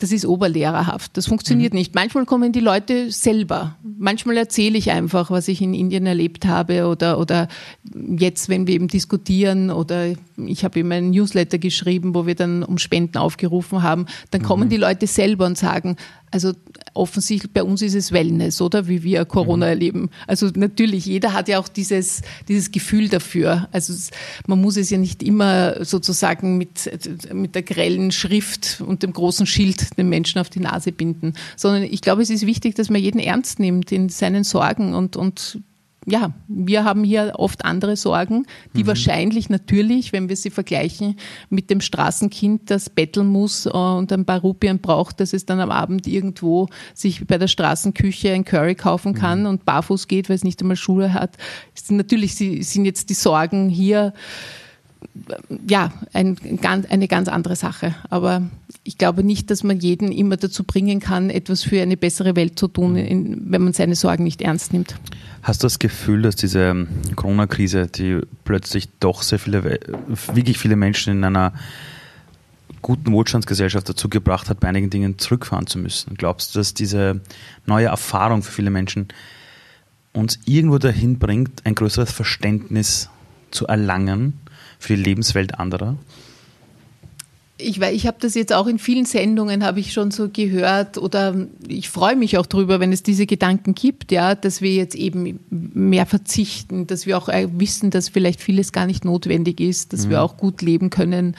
das 0.00 0.10
ist 0.10 0.26
oberlehrerhaft. 0.26 1.16
Das 1.16 1.26
funktioniert 1.26 1.72
mhm. 1.72 1.78
nicht. 1.78 1.94
Manchmal 1.94 2.26
kommen 2.26 2.52
die 2.52 2.60
Leute 2.60 3.10
selber. 3.12 3.76
Manchmal 3.82 4.36
erzähle 4.36 4.76
ich 4.76 4.90
einfach, 4.90 5.30
was 5.30 5.46
ich 5.48 5.62
in 5.62 5.72
Indien 5.72 6.06
erlebt 6.06 6.46
habe 6.46 6.86
oder, 6.86 7.18
oder 7.18 7.48
jetzt, 8.18 8.48
wenn 8.48 8.66
wir 8.66 8.74
eben 8.74 8.88
diskutieren 8.88 9.70
oder 9.70 10.12
ich 10.36 10.64
habe 10.64 10.80
eben 10.80 10.90
einen 10.90 11.10
Newsletter 11.10 11.58
geschrieben, 11.58 12.14
wo 12.14 12.26
wir 12.26 12.34
dann 12.34 12.64
um 12.64 12.78
Spenden 12.78 13.18
aufgerufen 13.18 13.82
haben, 13.82 14.06
dann 14.30 14.42
kommen 14.42 14.64
mhm. 14.64 14.70
die 14.70 14.76
Leute 14.78 15.06
selber 15.06 15.46
und 15.46 15.56
sagen, 15.56 15.96
also 16.32 16.52
offensichtlich 16.94 17.52
bei 17.52 17.62
uns 17.62 17.82
ist 17.82 17.94
es 17.94 18.12
Wellness, 18.12 18.60
oder 18.60 18.88
wie 18.88 19.02
wir 19.02 19.24
Corona 19.24 19.66
mhm. 19.66 19.70
erleben. 19.70 20.10
Also 20.26 20.50
natürlich, 20.54 21.06
jeder 21.06 21.32
hat 21.32 21.48
ja 21.48 21.58
auch 21.58 21.68
dieses, 21.68 22.22
dieses 22.48 22.70
Gefühl 22.70 23.08
dafür. 23.08 23.68
Also 23.72 23.92
es, 23.92 24.10
man 24.46 24.60
muss 24.60 24.76
es 24.76 24.90
ja 24.90 24.98
nicht 24.98 25.22
immer 25.22 25.84
sozusagen 25.84 26.56
mit, 26.56 26.90
mit 27.32 27.54
der 27.54 27.62
grellen 27.62 28.12
Schrift 28.12 28.82
und 28.86 29.02
dem 29.02 29.12
großen 29.12 29.46
Schild 29.46 29.98
den 29.98 30.08
Menschen 30.08 30.40
auf 30.40 30.48
die 30.48 30.60
Nase 30.60 30.92
binden, 30.92 31.34
sondern 31.56 31.82
ich 31.82 32.00
glaube, 32.00 32.22
es 32.22 32.30
ist 32.30 32.46
wichtig, 32.46 32.74
dass 32.74 32.90
man 32.90 33.00
jeden 33.00 33.20
ernst 33.20 33.58
nimmt 33.58 33.92
in 33.92 34.08
seinen 34.08 34.44
Sorgen 34.44 34.94
und, 34.94 35.16
und 35.16 35.58
ja, 36.06 36.32
wir 36.48 36.84
haben 36.84 37.02
hier 37.04 37.32
oft 37.36 37.64
andere 37.64 37.96
Sorgen, 37.96 38.46
die 38.74 38.82
mhm. 38.82 38.88
wahrscheinlich 38.88 39.48
natürlich, 39.48 40.12
wenn 40.12 40.28
wir 40.28 40.36
sie 40.36 40.50
vergleichen 40.50 41.16
mit 41.48 41.70
dem 41.70 41.80
Straßenkind, 41.80 42.70
das 42.70 42.90
betteln 42.90 43.26
muss 43.26 43.66
äh, 43.66 43.70
und 43.70 44.12
ein 44.12 44.24
paar 44.24 44.40
Rupien 44.40 44.80
braucht, 44.80 45.20
dass 45.20 45.32
es 45.32 45.46
dann 45.46 45.60
am 45.60 45.70
Abend 45.70 46.06
irgendwo 46.06 46.68
sich 46.94 47.26
bei 47.26 47.38
der 47.38 47.48
Straßenküche 47.48 48.32
ein 48.32 48.44
Curry 48.44 48.74
kaufen 48.74 49.14
kann 49.14 49.40
mhm. 49.40 49.46
und 49.46 49.64
barfuß 49.64 50.08
geht, 50.08 50.28
weil 50.28 50.36
es 50.36 50.44
nicht 50.44 50.60
einmal 50.60 50.76
Schule 50.76 51.12
hat. 51.12 51.36
Natürlich 51.88 52.34
sind 52.34 52.84
jetzt 52.84 53.10
die 53.10 53.14
Sorgen 53.14 53.68
hier 53.68 54.12
ja, 55.68 55.92
ein, 56.12 56.36
eine 56.62 57.08
ganz 57.08 57.28
andere 57.28 57.56
Sache. 57.56 57.94
Aber 58.10 58.42
ich 58.82 58.98
glaube 58.98 59.24
nicht, 59.24 59.50
dass 59.50 59.62
man 59.62 59.78
jeden 59.78 60.12
immer 60.12 60.36
dazu 60.36 60.64
bringen 60.64 61.00
kann, 61.00 61.30
etwas 61.30 61.62
für 61.62 61.80
eine 61.80 61.96
bessere 61.96 62.36
Welt 62.36 62.58
zu 62.58 62.68
tun, 62.68 62.96
wenn 62.96 63.62
man 63.62 63.72
seine 63.72 63.94
Sorgen 63.94 64.24
nicht 64.24 64.42
ernst 64.42 64.72
nimmt. 64.72 64.96
Hast 65.42 65.62
du 65.62 65.66
das 65.66 65.78
Gefühl, 65.78 66.22
dass 66.22 66.36
diese 66.36 66.86
Corona-Krise, 67.16 67.86
die 67.86 68.20
plötzlich 68.44 68.88
doch 69.00 69.22
sehr 69.22 69.38
viele, 69.38 69.78
wirklich 70.32 70.58
viele 70.58 70.76
Menschen 70.76 71.12
in 71.12 71.24
einer 71.24 71.52
guten 72.82 73.12
Wohlstandsgesellschaft 73.12 73.88
dazu 73.88 74.08
gebracht 74.08 74.50
hat, 74.50 74.60
bei 74.60 74.68
einigen 74.68 74.90
Dingen 74.90 75.18
zurückfahren 75.18 75.66
zu 75.66 75.78
müssen? 75.78 76.14
Glaubst 76.16 76.54
du, 76.54 76.58
dass 76.58 76.74
diese 76.74 77.20
neue 77.66 77.86
Erfahrung 77.86 78.42
für 78.42 78.52
viele 78.52 78.70
Menschen 78.70 79.08
uns 80.12 80.38
irgendwo 80.44 80.78
dahin 80.78 81.18
bringt, 81.18 81.64
ein 81.64 81.74
größeres 81.74 82.12
Verständnis 82.12 83.08
zu 83.50 83.66
erlangen 83.66 84.34
für 84.84 84.96
die 84.96 85.02
Lebenswelt 85.02 85.58
anderer? 85.58 85.96
ich, 87.56 87.80
ich 87.80 88.06
habe 88.06 88.16
das 88.20 88.34
jetzt 88.34 88.52
auch 88.52 88.66
in 88.66 88.78
vielen 88.78 89.04
Sendungen 89.04 89.64
habe 89.64 89.78
ich 89.78 89.92
schon 89.92 90.10
so 90.10 90.28
gehört 90.28 90.98
oder 90.98 91.34
ich 91.68 91.88
freue 91.88 92.16
mich 92.16 92.36
auch 92.36 92.46
drüber, 92.46 92.80
wenn 92.80 92.92
es 92.92 93.02
diese 93.02 93.26
Gedanken 93.26 93.74
gibt, 93.74 94.10
ja, 94.10 94.34
dass 94.34 94.60
wir 94.60 94.74
jetzt 94.74 94.96
eben 94.96 95.38
mehr 95.50 96.06
verzichten, 96.06 96.86
dass 96.86 97.06
wir 97.06 97.16
auch 97.16 97.28
äh, 97.28 97.48
wissen, 97.52 97.90
dass 97.90 98.08
vielleicht 98.08 98.40
vieles 98.40 98.72
gar 98.72 98.86
nicht 98.86 99.04
notwendig 99.04 99.60
ist, 99.60 99.92
dass 99.92 100.06
mhm. 100.06 100.10
wir 100.10 100.22
auch 100.22 100.36
gut 100.36 100.62
leben 100.62 100.90
können. 100.90 101.36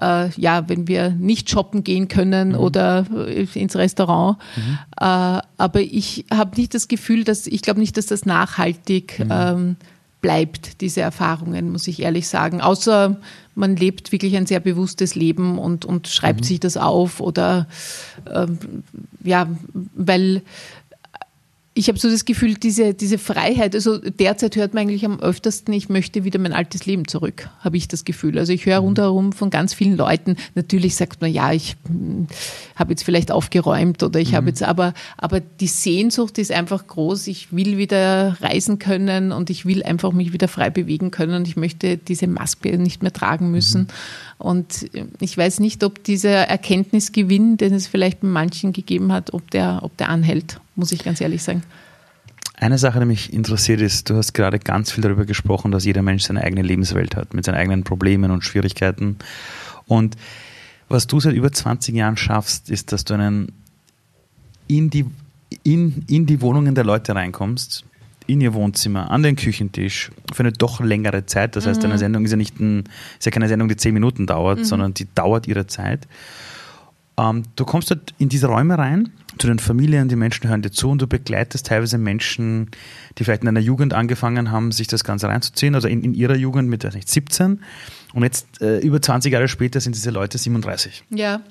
Äh, 0.00 0.28
ja, 0.36 0.68
wenn 0.68 0.88
wir 0.88 1.10
nicht 1.10 1.50
shoppen 1.50 1.82
gehen 1.82 2.06
können 2.06 2.50
mhm. 2.50 2.56
oder 2.56 3.06
äh, 3.26 3.46
ins 3.54 3.76
Restaurant. 3.76 4.38
Mhm. 4.56 4.78
Äh, 5.00 5.40
aber 5.56 5.80
ich 5.80 6.26
habe 6.32 6.56
nicht 6.56 6.74
das 6.74 6.86
Gefühl, 6.86 7.24
dass 7.24 7.46
ich 7.46 7.62
glaube 7.62 7.80
nicht, 7.80 7.96
dass 7.96 8.06
das 8.06 8.24
nachhaltig 8.24 9.18
mhm. 9.18 9.28
ähm, 9.30 9.76
bleibt, 10.20 10.80
diese 10.80 11.00
Erfahrungen, 11.00 11.70
muss 11.70 11.86
ich 11.88 12.02
ehrlich 12.02 12.28
sagen. 12.28 12.60
Außer 12.60 13.20
man 13.54 13.76
lebt 13.76 14.12
wirklich 14.12 14.36
ein 14.36 14.46
sehr 14.46 14.60
bewusstes 14.60 15.14
Leben 15.14 15.58
und, 15.58 15.84
und 15.84 16.08
schreibt 16.08 16.40
mhm. 16.40 16.44
sich 16.44 16.60
das 16.60 16.76
auf 16.76 17.20
oder 17.20 17.66
ähm, 18.32 18.58
ja, 19.22 19.48
weil 19.94 20.42
ich 21.78 21.88
habe 21.88 21.98
so 21.98 22.08
das 22.08 22.24
Gefühl, 22.24 22.54
diese, 22.54 22.94
diese 22.94 23.18
Freiheit, 23.18 23.74
also 23.74 23.98
derzeit 23.98 24.56
hört 24.56 24.72
man 24.72 24.84
eigentlich 24.84 25.04
am 25.04 25.20
öftersten, 25.20 25.74
ich 25.74 25.90
möchte 25.90 26.24
wieder 26.24 26.38
mein 26.38 26.54
altes 26.54 26.86
Leben 26.86 27.06
zurück, 27.06 27.50
habe 27.60 27.76
ich 27.76 27.86
das 27.86 28.06
Gefühl. 28.06 28.38
Also 28.38 28.54
ich 28.54 28.64
höre 28.64 28.80
mhm. 28.80 28.86
rundherum 28.86 29.32
von 29.34 29.50
ganz 29.50 29.74
vielen 29.74 29.94
Leuten, 29.94 30.36
natürlich 30.54 30.96
sagt 30.96 31.20
man, 31.20 31.30
ja, 31.30 31.52
ich 31.52 31.76
hm, 31.86 32.28
habe 32.76 32.92
jetzt 32.92 33.02
vielleicht 33.02 33.30
aufgeräumt 33.30 34.02
oder 34.02 34.18
ich 34.18 34.32
mhm. 34.32 34.36
habe 34.36 34.48
jetzt, 34.48 34.62
aber, 34.62 34.94
aber 35.18 35.40
die 35.40 35.66
Sehnsucht 35.66 36.38
ist 36.38 36.50
einfach 36.50 36.86
groß. 36.86 37.26
Ich 37.26 37.52
will 37.52 37.76
wieder 37.76 38.38
reisen 38.40 38.78
können 38.78 39.30
und 39.30 39.50
ich 39.50 39.66
will 39.66 39.82
einfach 39.82 40.12
mich 40.12 40.32
wieder 40.32 40.48
frei 40.48 40.70
bewegen 40.70 41.10
können 41.10 41.34
und 41.34 41.46
ich 41.46 41.56
möchte 41.56 41.98
diese 41.98 42.26
Maske 42.26 42.78
nicht 42.78 43.02
mehr 43.02 43.12
tragen 43.12 43.50
müssen. 43.50 43.88
Und 44.38 44.90
ich 45.20 45.36
weiß 45.36 45.60
nicht, 45.60 45.82
ob 45.82 46.04
dieser 46.04 46.48
Erkenntnisgewinn, 46.48 47.56
den 47.56 47.72
es 47.72 47.86
vielleicht 47.86 48.20
bei 48.20 48.28
manchen 48.28 48.72
gegeben 48.72 49.12
hat, 49.12 49.32
ob 49.32 49.50
der, 49.50 49.80
ob 49.82 49.96
der 49.96 50.10
anhält 50.10 50.60
muss 50.76 50.92
ich 50.92 51.02
ganz 51.02 51.20
ehrlich 51.20 51.42
sagen. 51.42 51.62
Eine 52.58 52.78
Sache, 52.78 53.00
die 53.00 53.06
mich 53.06 53.32
interessiert 53.32 53.80
ist, 53.80 54.08
du 54.08 54.16
hast 54.16 54.32
gerade 54.32 54.58
ganz 54.58 54.92
viel 54.92 55.02
darüber 55.02 55.26
gesprochen, 55.26 55.72
dass 55.72 55.84
jeder 55.84 56.02
Mensch 56.02 56.24
seine 56.24 56.42
eigene 56.42 56.62
Lebenswelt 56.62 57.16
hat, 57.16 57.34
mit 57.34 57.44
seinen 57.44 57.56
eigenen 57.56 57.84
Problemen 57.84 58.30
und 58.30 58.44
Schwierigkeiten. 58.44 59.16
Und 59.86 60.16
was 60.88 61.06
du 61.06 61.20
seit 61.20 61.34
über 61.34 61.52
20 61.52 61.94
Jahren 61.94 62.16
schaffst, 62.16 62.70
ist, 62.70 62.92
dass 62.92 63.04
du 63.04 63.14
einen 63.14 63.52
in 64.68 64.88
die, 64.88 65.04
in, 65.64 66.04
in 66.08 66.26
die 66.26 66.40
Wohnungen 66.40 66.74
der 66.74 66.84
Leute 66.84 67.14
reinkommst, 67.14 67.84
in 68.26 68.40
ihr 68.40 68.54
Wohnzimmer, 68.54 69.10
an 69.10 69.22
den 69.22 69.36
Küchentisch, 69.36 70.10
für 70.32 70.42
eine 70.42 70.52
doch 70.52 70.80
längere 70.80 71.26
Zeit. 71.26 71.56
Das 71.56 71.66
heißt, 71.66 71.82
mhm. 71.82 71.90
eine 71.90 71.98
Sendung 71.98 72.24
ist 72.24 72.30
ja 72.30 72.36
nicht 72.36 72.60
ein, 72.60 72.84
ist 73.18 73.24
ja 73.24 73.30
keine 73.30 73.48
Sendung, 73.48 73.68
die 73.68 73.76
zehn 73.76 73.94
Minuten 73.94 74.26
dauert, 74.26 74.60
mhm. 74.60 74.64
sondern 74.64 74.94
die 74.94 75.06
dauert 75.14 75.46
ihre 75.46 75.66
Zeit. 75.66 76.06
Ähm, 77.18 77.44
du 77.56 77.64
kommst 77.64 77.90
dort 77.90 78.14
in 78.18 78.28
diese 78.28 78.46
Räume 78.46 78.78
rein, 78.78 79.10
zu 79.38 79.46
den 79.46 79.58
Familien, 79.58 80.08
die 80.08 80.16
Menschen 80.16 80.48
hören 80.48 80.62
dir 80.62 80.70
zu 80.70 80.90
und 80.90 81.02
du 81.02 81.06
begleitest 81.06 81.66
teilweise 81.66 81.98
Menschen, 81.98 82.70
die 83.18 83.24
vielleicht 83.24 83.42
in 83.42 83.48
einer 83.48 83.60
Jugend 83.60 83.92
angefangen 83.92 84.50
haben, 84.50 84.72
sich 84.72 84.86
das 84.86 85.04
Ganze 85.04 85.28
reinzuziehen, 85.28 85.74
also 85.74 85.88
in, 85.88 86.02
in 86.02 86.14
ihrer 86.14 86.36
Jugend 86.36 86.68
mit 86.68 86.84
nicht, 86.94 87.08
17 87.08 87.60
und 88.14 88.22
jetzt 88.22 88.62
äh, 88.62 88.78
über 88.78 89.00
20 89.00 89.32
Jahre 89.32 89.48
später 89.48 89.80
sind 89.80 89.94
diese 89.94 90.10
Leute 90.10 90.38
37. 90.38 91.04
Ja. 91.10 91.42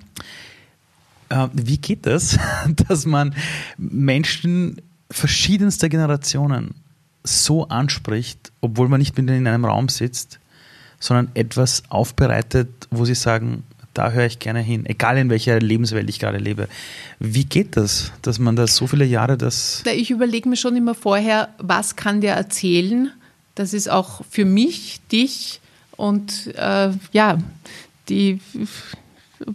Äh, 1.29 1.47
wie 1.53 1.77
geht 1.77 2.05
das, 2.05 2.39
dass 2.87 3.05
man 3.05 3.35
Menschen 3.77 4.81
verschiedenster 5.09 5.89
Generationen 5.89 6.75
so 7.23 7.67
anspricht, 7.67 8.51
obwohl 8.61 8.87
man 8.87 8.99
nicht 8.99 9.17
mit 9.17 9.27
ihnen 9.27 9.39
in 9.39 9.47
einem 9.47 9.65
Raum 9.65 9.89
sitzt, 9.89 10.39
sondern 10.99 11.29
etwas 11.33 11.83
aufbereitet, 11.89 12.69
wo 12.91 13.05
sie 13.05 13.15
sagen, 13.15 13.63
da 13.93 14.11
höre 14.11 14.25
ich 14.25 14.39
gerne 14.39 14.59
hin, 14.59 14.85
egal 14.85 15.17
in 15.17 15.29
welcher 15.29 15.59
Lebenswelt 15.59 16.09
ich 16.09 16.19
gerade 16.19 16.37
lebe. 16.37 16.67
Wie 17.19 17.45
geht 17.45 17.77
das, 17.77 18.11
dass 18.21 18.39
man 18.39 18.55
da 18.55 18.67
so 18.67 18.87
viele 18.87 19.05
Jahre 19.05 19.37
das. 19.37 19.83
Ich 19.85 20.11
überlege 20.11 20.49
mir 20.49 20.57
schon 20.57 20.75
immer 20.75 20.95
vorher, 20.95 21.49
was 21.57 21.95
kann 21.95 22.21
der 22.21 22.35
erzählen? 22.35 23.11
Das 23.55 23.73
ist 23.73 23.89
auch 23.89 24.21
für 24.29 24.43
mich, 24.43 24.99
dich 25.11 25.61
und 25.95 26.53
äh, 26.57 26.91
ja, 27.13 27.37
die 28.09 28.41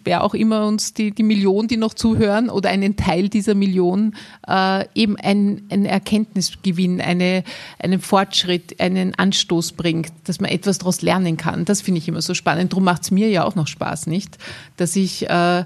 wer 0.04 0.24
auch 0.24 0.34
immer 0.34 0.66
uns 0.66 0.94
die, 0.94 1.10
die 1.10 1.22
Million, 1.22 1.68
die 1.68 1.76
noch 1.76 1.94
zuhören 1.94 2.50
oder 2.50 2.70
einen 2.70 2.96
Teil 2.96 3.28
dieser 3.28 3.54
Million, 3.54 4.14
äh, 4.46 4.84
eben 4.94 5.16
ein, 5.16 5.62
ein 5.70 5.84
Erkenntnisgewinn, 5.84 7.00
eine, 7.00 7.44
einen 7.78 8.00
Fortschritt, 8.00 8.80
einen 8.80 9.14
Anstoß 9.14 9.72
bringt, 9.72 10.12
dass 10.24 10.40
man 10.40 10.50
etwas 10.50 10.78
daraus 10.78 11.02
lernen 11.02 11.36
kann. 11.36 11.64
Das 11.64 11.80
finde 11.82 11.98
ich 11.98 12.08
immer 12.08 12.22
so 12.22 12.34
spannend. 12.34 12.72
Darum 12.72 12.84
macht 12.84 13.02
es 13.02 13.10
mir 13.10 13.28
ja 13.28 13.44
auch 13.44 13.54
noch 13.54 13.66
Spaß, 13.66 14.06
nicht? 14.06 14.38
Dass 14.76 14.96
ich 14.96 15.28
äh, 15.28 15.64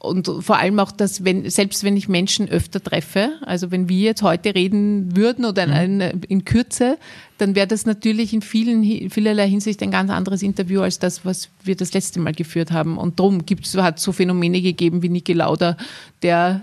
und 0.00 0.30
vor 0.40 0.58
allem 0.58 0.78
auch, 0.78 0.92
dass 0.92 1.24
wenn, 1.24 1.50
selbst 1.50 1.82
wenn 1.82 1.96
ich 1.96 2.08
Menschen 2.08 2.48
öfter 2.48 2.80
treffe, 2.80 3.32
also 3.44 3.72
wenn 3.72 3.88
wir 3.88 3.98
jetzt 3.98 4.22
heute 4.22 4.54
reden 4.54 5.16
würden 5.16 5.44
oder 5.44 5.64
in, 5.64 5.96
mhm. 5.96 6.20
in 6.28 6.44
Kürze, 6.44 6.98
dann 7.38 7.56
wäre 7.56 7.66
das 7.66 7.84
natürlich 7.84 8.32
in 8.32 8.42
vielen, 8.42 9.10
vielerlei 9.10 9.48
Hinsicht 9.48 9.82
ein 9.82 9.90
ganz 9.90 10.10
anderes 10.10 10.42
Interview 10.42 10.82
als 10.82 11.00
das, 11.00 11.24
was 11.24 11.50
wir 11.64 11.74
das 11.74 11.94
letzte 11.94 12.20
Mal 12.20 12.32
geführt 12.32 12.70
haben. 12.70 12.96
Und 12.96 13.18
darum 13.18 13.40
hat 13.78 13.98
es 13.98 14.02
so 14.02 14.12
Phänomene 14.12 14.62
gegeben 14.62 15.02
wie 15.02 15.08
Niki 15.08 15.32
Lauda, 15.32 15.76
der 16.22 16.62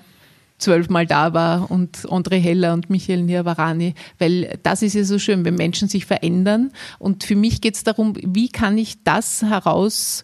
zwölfmal 0.57 1.05
da 1.05 1.33
war 1.33 1.69
und 1.69 1.97
André 2.07 2.37
Heller 2.37 2.73
und 2.73 2.89
Michael 2.89 3.23
Nirvarani, 3.23 3.93
weil 4.19 4.57
das 4.63 4.81
ist 4.81 4.93
ja 4.93 5.03
so 5.03 5.19
schön, 5.19 5.43
wenn 5.43 5.55
Menschen 5.55 5.89
sich 5.89 6.05
verändern. 6.05 6.71
Und 6.99 7.25
für 7.25 7.35
mich 7.35 7.59
geht 7.59 7.75
es 7.75 7.83
darum, 7.83 8.13
wie 8.15 8.47
kann 8.47 8.77
ich 8.77 9.03
das 9.03 9.41
heraus 9.41 10.23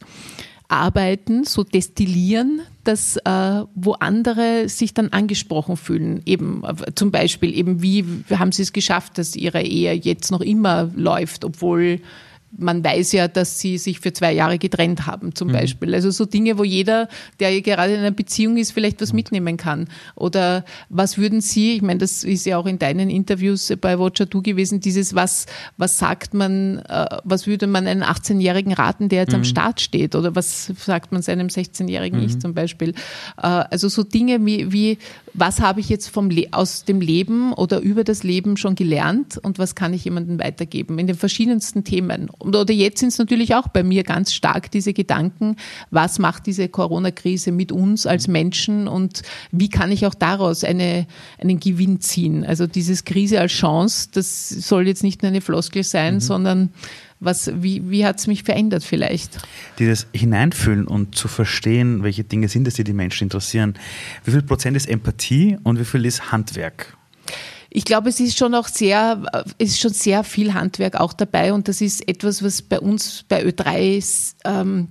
arbeiten, 0.71 1.43
so 1.43 1.63
destillieren, 1.63 2.61
dass 2.83 3.17
äh, 3.17 3.63
wo 3.75 3.93
andere 3.93 4.69
sich 4.69 4.93
dann 4.93 5.09
angesprochen 5.09 5.77
fühlen. 5.77 6.21
Eben 6.25 6.63
äh, 6.63 6.95
zum 6.95 7.11
Beispiel 7.11 7.55
eben 7.55 7.81
wie 7.81 8.05
haben 8.31 8.51
sie 8.51 8.63
es 8.63 8.73
geschafft, 8.73 9.17
dass 9.17 9.35
ihre 9.35 9.61
Ehe 9.61 9.93
jetzt 9.93 10.31
noch 10.31 10.41
immer 10.41 10.89
läuft, 10.95 11.45
obwohl 11.45 11.99
man 12.57 12.83
weiß 12.83 13.13
ja, 13.13 13.27
dass 13.27 13.59
sie 13.59 13.77
sich 13.77 13.99
für 13.99 14.13
zwei 14.13 14.33
Jahre 14.33 14.57
getrennt 14.57 15.07
haben, 15.07 15.33
zum 15.35 15.49
mhm. 15.49 15.53
Beispiel. 15.53 15.93
Also 15.95 16.11
so 16.11 16.25
Dinge, 16.25 16.57
wo 16.57 16.63
jeder, 16.63 17.07
der 17.39 17.61
gerade 17.61 17.93
in 17.93 17.99
einer 17.99 18.11
Beziehung 18.11 18.57
ist, 18.57 18.71
vielleicht 18.71 19.01
was 19.01 19.13
mhm. 19.13 19.17
mitnehmen 19.17 19.57
kann. 19.57 19.87
Oder 20.15 20.65
was 20.89 21.17
würden 21.17 21.41
Sie, 21.41 21.75
ich 21.75 21.81
meine, 21.81 21.99
das 21.99 22.23
ist 22.23 22.45
ja 22.45 22.57
auch 22.57 22.65
in 22.65 22.79
deinen 22.79 23.09
Interviews 23.09 23.73
bei 23.79 23.97
Watcher 23.97 24.25
Du 24.25 24.41
gewesen, 24.41 24.79
dieses, 24.79 25.15
was, 25.15 25.45
was 25.77 25.97
sagt 25.97 26.33
man, 26.33 26.79
äh, 26.79 27.05
was 27.23 27.47
würde 27.47 27.67
man 27.67 27.87
einem 27.87 28.03
18-Jährigen 28.03 28.73
raten, 28.73 29.09
der 29.09 29.21
jetzt 29.21 29.31
mhm. 29.31 29.37
am 29.37 29.43
Start 29.43 29.81
steht? 29.81 30.15
Oder 30.15 30.35
was 30.35 30.71
sagt 30.77 31.11
man 31.11 31.21
seinem 31.21 31.47
16-Jährigen 31.47 32.19
mhm. 32.19 32.25
Ich 32.25 32.39
zum 32.39 32.53
Beispiel? 32.53 32.89
Äh, 33.37 33.47
also 33.47 33.87
so 33.87 34.03
Dinge 34.03 34.45
wie, 34.45 34.71
wie 34.71 34.97
was 35.33 35.61
habe 35.61 35.79
ich 35.79 35.89
jetzt 35.89 36.09
vom 36.09 36.29
aus 36.51 36.85
dem 36.85 37.01
Leben 37.01 37.53
oder 37.53 37.79
über 37.79 38.03
das 38.03 38.23
Leben 38.23 38.57
schon 38.57 38.75
gelernt 38.75 39.37
und 39.37 39.59
was 39.59 39.75
kann 39.75 39.93
ich 39.93 40.05
jemandem 40.05 40.39
weitergeben 40.39 40.99
in 40.99 41.07
den 41.07 41.15
verschiedensten 41.15 41.83
Themen. 41.83 42.29
Oder 42.39 42.71
jetzt 42.71 42.99
sind 42.99 43.09
es 43.09 43.17
natürlich 43.17 43.55
auch 43.55 43.67
bei 43.67 43.83
mir 43.83 44.03
ganz 44.03 44.33
stark 44.33 44.71
diese 44.71 44.93
Gedanken, 44.93 45.55
was 45.89 46.19
macht 46.19 46.47
diese 46.47 46.69
Corona-Krise 46.69 47.51
mit 47.51 47.71
uns 47.71 48.05
als 48.05 48.27
Menschen 48.27 48.87
und 48.87 49.23
wie 49.51 49.69
kann 49.69 49.91
ich 49.91 50.05
auch 50.05 50.15
daraus 50.15 50.63
eine, 50.63 51.07
einen 51.39 51.59
Gewinn 51.59 52.01
ziehen. 52.01 52.45
Also 52.45 52.67
dieses 52.67 53.05
Krise 53.05 53.39
als 53.39 53.51
Chance, 53.51 54.09
das 54.13 54.49
soll 54.49 54.87
jetzt 54.87 55.03
nicht 55.03 55.21
nur 55.21 55.29
eine 55.29 55.41
Floskel 55.41 55.83
sein, 55.83 56.15
mhm. 56.15 56.19
sondern 56.19 56.69
was, 57.21 57.51
wie, 57.61 57.89
wie 57.89 58.05
hat 58.05 58.19
es 58.19 58.27
mich 58.27 58.43
verändert 58.43 58.83
vielleicht? 58.83 59.37
Dieses 59.79 60.07
Hineinfühlen 60.13 60.87
und 60.87 61.15
zu 61.15 61.27
verstehen, 61.27 62.03
welche 62.03 62.23
Dinge 62.23 62.49
sind 62.49 62.67
es, 62.67 62.73
die 62.73 62.83
die 62.83 62.93
Menschen 62.93 63.25
interessieren. 63.25 63.75
Wie 64.25 64.31
viel 64.31 64.41
Prozent 64.41 64.75
ist 64.75 64.89
Empathie 64.89 65.57
und 65.63 65.79
wie 65.79 65.85
viel 65.85 66.05
ist 66.05 66.31
Handwerk? 66.31 66.97
Ich 67.69 67.85
glaube, 67.85 68.09
es 68.09 68.19
ist 68.19 68.37
schon 68.37 68.53
auch 68.53 68.67
sehr, 68.67 69.21
es 69.57 69.69
ist 69.69 69.79
schon 69.79 69.93
sehr 69.93 70.23
viel 70.25 70.53
Handwerk 70.53 70.99
auch 70.99 71.13
dabei 71.13 71.53
und 71.53 71.69
das 71.69 71.79
ist 71.79 72.05
etwas, 72.07 72.43
was 72.43 72.61
bei 72.61 72.79
uns 72.79 73.23
bei 73.29 73.45
Ö3 73.45 74.33
ähm, 74.43 74.89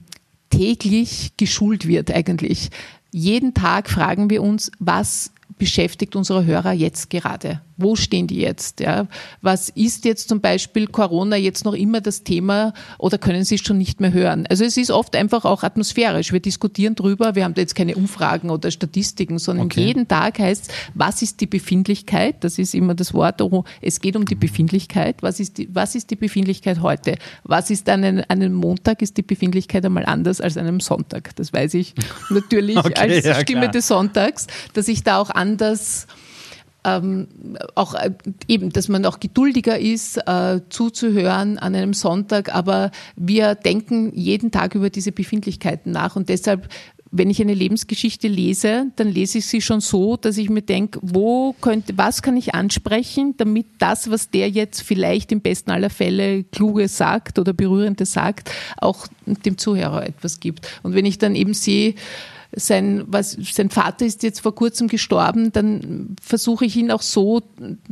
täglich 0.48 1.32
geschult 1.36 1.86
wird 1.86 2.10
eigentlich. 2.10 2.70
Jeden 3.12 3.54
Tag 3.54 3.90
fragen 3.90 4.30
wir 4.30 4.42
uns, 4.42 4.70
was 4.78 5.32
beschäftigt 5.58 6.16
unsere 6.16 6.44
Hörer 6.44 6.72
jetzt 6.72 7.10
gerade? 7.10 7.60
Wo 7.76 7.96
stehen 7.96 8.26
die 8.26 8.40
jetzt? 8.40 8.80
Ja? 8.80 9.06
Was 9.40 9.70
ist 9.70 10.04
jetzt 10.04 10.28
zum 10.28 10.40
Beispiel 10.40 10.86
Corona 10.86 11.36
jetzt 11.36 11.64
noch 11.64 11.72
immer 11.72 12.00
das 12.00 12.24
Thema 12.24 12.74
oder 12.98 13.16
können 13.16 13.44
Sie 13.44 13.54
es 13.54 13.62
schon 13.62 13.78
nicht 13.78 14.00
mehr 14.00 14.12
hören? 14.12 14.46
Also 14.48 14.64
es 14.64 14.76
ist 14.76 14.90
oft 14.90 15.16
einfach 15.16 15.44
auch 15.46 15.62
atmosphärisch. 15.62 16.32
Wir 16.32 16.40
diskutieren 16.40 16.94
drüber, 16.94 17.34
wir 17.34 17.44
haben 17.44 17.54
da 17.54 17.62
jetzt 17.62 17.74
keine 17.74 17.96
Umfragen 17.96 18.50
oder 18.50 18.70
Statistiken, 18.70 19.38
sondern 19.38 19.66
okay. 19.66 19.86
jeden 19.86 20.08
Tag 20.08 20.38
heißt, 20.38 20.70
was 20.94 21.22
ist 21.22 21.40
die 21.40 21.46
Befindlichkeit? 21.46 22.44
Das 22.44 22.58
ist 22.58 22.74
immer 22.74 22.94
das 22.94 23.14
Wort, 23.14 23.40
oh, 23.40 23.64
es 23.80 24.00
geht 24.00 24.16
um 24.16 24.26
die 24.26 24.34
Befindlichkeit. 24.34 25.22
Was 25.22 25.40
ist 25.40 25.56
die, 25.58 25.68
was 25.74 25.94
ist 25.94 26.10
die 26.10 26.16
Befindlichkeit 26.16 26.82
heute? 26.82 27.16
Was 27.44 27.70
ist 27.70 27.88
an 27.88 28.04
einem, 28.04 28.24
einem 28.28 28.52
Montag 28.52 29.00
ist 29.00 29.16
die 29.16 29.22
Befindlichkeit 29.22 29.84
einmal 29.86 30.04
anders 30.04 30.40
als 30.40 30.58
an 30.58 30.66
einem 30.66 30.80
Sonntag? 30.80 31.34
Das 31.36 31.52
weiß 31.52 31.74
ich 31.74 31.94
natürlich 32.31 32.77
okay, 32.77 32.94
als 32.94 33.25
ja, 33.25 33.40
Stimme 33.40 33.62
klar. 33.62 33.72
des 33.72 33.88
Sonntags, 33.88 34.46
dass 34.75 34.87
ich 34.88 35.02
da 35.02 35.18
auch 35.18 35.31
anders 35.40 36.06
ähm, 36.84 37.28
auch 37.74 37.94
äh, 37.94 38.10
eben, 38.48 38.70
dass 38.70 38.88
man 38.88 39.04
auch 39.04 39.20
geduldiger 39.20 39.78
ist, 39.78 40.16
äh, 40.16 40.60
zuzuhören 40.70 41.58
an 41.58 41.74
einem 41.74 41.92
Sonntag, 41.92 42.54
aber 42.54 42.90
wir 43.16 43.54
denken 43.54 44.12
jeden 44.14 44.50
Tag 44.50 44.74
über 44.74 44.88
diese 44.88 45.12
Befindlichkeiten 45.12 45.92
nach 45.92 46.16
und 46.16 46.28
deshalb 46.28 46.68
wenn 47.12 47.28
ich 47.28 47.40
eine 47.40 47.54
Lebensgeschichte 47.54 48.28
lese, 48.28 48.86
dann 48.94 49.08
lese 49.08 49.38
ich 49.38 49.46
sie 49.46 49.60
schon 49.60 49.80
so, 49.80 50.16
dass 50.16 50.38
ich 50.38 50.48
mir 50.48 50.62
denke, 50.62 51.00
wo 51.02 51.54
könnte, 51.60 51.98
was 51.98 52.22
kann 52.22 52.36
ich 52.36 52.54
ansprechen, 52.54 53.34
damit 53.36 53.66
das, 53.78 54.10
was 54.10 54.30
der 54.30 54.48
jetzt 54.48 54.82
vielleicht 54.82 55.32
im 55.32 55.40
besten 55.40 55.72
aller 55.72 55.90
Fälle 55.90 56.44
kluge 56.44 56.86
sagt 56.86 57.40
oder 57.40 57.52
berührende 57.52 58.06
sagt, 58.06 58.52
auch 58.76 59.08
dem 59.26 59.58
Zuhörer 59.58 60.06
etwas 60.06 60.38
gibt. 60.38 60.68
Und 60.84 60.94
wenn 60.94 61.04
ich 61.04 61.18
dann 61.18 61.34
eben 61.34 61.52
sehe, 61.52 61.94
sein, 62.53 63.05
was, 63.07 63.37
sein 63.40 63.71
Vater 63.71 64.05
ist 64.05 64.23
jetzt 64.23 64.40
vor 64.40 64.55
kurzem 64.55 64.88
gestorben, 64.88 65.53
dann 65.53 66.17
versuche 66.21 66.65
ich 66.65 66.77
ihn 66.77 66.90
auch 66.90 67.03
so 67.03 67.42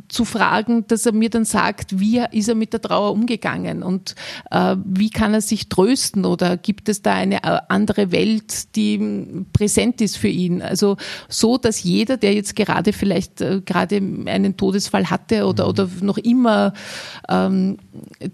zu 0.09 0.25
fragen, 0.25 0.87
dass 0.89 1.07
er 1.07 1.13
mir 1.13 1.31
dann 1.31 1.45
sagt, 1.45 2.01
wie 2.01 2.23
ist 2.33 2.49
er 2.49 2.55
mit 2.55 2.73
der 2.73 2.81
Trauer 2.81 3.13
umgegangen 3.13 3.83
und 3.83 4.15
äh, 4.51 4.77
wie 4.85 5.11
kann 5.11 5.35
er 5.35 5.41
sich 5.41 5.69
trösten 5.69 6.25
oder 6.25 6.57
gibt 6.57 6.89
es 6.89 7.03
da 7.03 7.15
eine 7.15 7.45
äh, 7.45 7.61
andere 7.69 8.11
Welt, 8.11 8.75
die 8.77 9.45
präsent 9.53 10.01
ist 10.01 10.17
für 10.17 10.29
ihn? 10.29 10.63
Also 10.63 10.97
so, 11.29 11.59
dass 11.59 11.83
jeder, 11.83 12.17
der 12.17 12.35
jetzt 12.35 12.57
gerade 12.57 12.93
vielleicht 12.93 13.41
äh, 13.41 13.61
gerade 13.65 13.97
einen 13.97 14.57
Todesfall 14.57 15.11
hatte 15.11 15.47
oder, 15.47 15.65
mhm. 15.65 15.71
oder 15.71 15.89
noch 16.01 16.19
immer 16.19 16.73
ähm, 17.29 17.79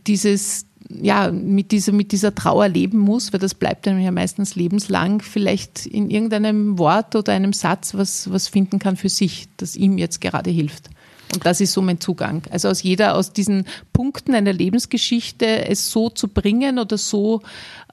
dieses 0.06 0.66
ja, 0.88 1.30
mit 1.30 1.72
dieser, 1.72 1.92
mit 1.92 2.12
dieser 2.12 2.34
Trauer 2.34 2.68
leben 2.68 2.98
muss, 2.98 3.32
weil 3.32 3.40
das 3.40 3.54
bleibt 3.54 3.88
einem 3.88 4.00
ja 4.00 4.10
meistens 4.10 4.54
lebenslang, 4.54 5.22
vielleicht 5.22 5.86
in 5.86 6.10
irgendeinem 6.10 6.78
Wort 6.78 7.16
oder 7.16 7.32
einem 7.32 7.52
Satz 7.52 7.94
was, 7.94 8.30
was 8.30 8.48
finden 8.48 8.78
kann 8.78 8.96
für 8.96 9.08
sich, 9.08 9.48
das 9.56 9.76
ihm 9.76 9.98
jetzt 9.98 10.20
gerade 10.20 10.50
hilft. 10.50 10.90
Und 11.32 11.44
das 11.46 11.60
ist 11.60 11.72
so 11.72 11.82
mein 11.82 12.00
Zugang. 12.00 12.42
Also 12.50 12.68
aus 12.68 12.82
jeder, 12.82 13.16
aus 13.16 13.32
diesen 13.32 13.64
Punkten 13.92 14.34
einer 14.34 14.52
Lebensgeschichte 14.52 15.66
es 15.66 15.90
so 15.90 16.10
zu 16.10 16.28
bringen 16.28 16.78
oder 16.78 16.98
so, 16.98 17.42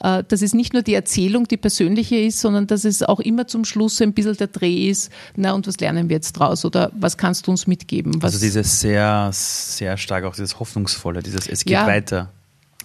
äh, 0.02 0.24
dass 0.28 0.42
es 0.42 0.54
nicht 0.54 0.74
nur 0.74 0.84
die 0.84 0.94
Erzählung, 0.94 1.48
die 1.48 1.58
persönliche 1.58 2.18
ist, 2.18 2.40
sondern 2.40 2.68
dass 2.68 2.84
es 2.84 3.02
auch 3.02 3.20
immer 3.20 3.48
zum 3.48 3.66
Schluss 3.66 4.02
ein 4.02 4.14
bisschen 4.14 4.36
der 4.38 4.48
Dreh 4.48 4.90
ist. 4.90 5.12
Na, 5.36 5.54
und 5.54 5.66
was 5.66 5.80
lernen 5.80 6.10
wir 6.10 6.18
jetzt 6.18 6.34
draus? 6.34 6.66
Oder 6.66 6.92
was 6.94 7.18
kannst 7.18 7.48
du 7.48 7.52
uns 7.52 7.66
mitgeben? 7.66 8.22
Was 8.22 8.34
also 8.34 8.46
dieses 8.46 8.82
sehr, 8.82 9.30
sehr 9.34 9.98
stark 9.98 10.26
auch 10.26 10.36
dieses 10.36 10.60
Hoffnungsvolle, 10.60 11.24
dieses 11.24 11.48
Es 11.48 11.64
geht 11.66 11.74
ja, 11.74 11.88
weiter 11.88 12.32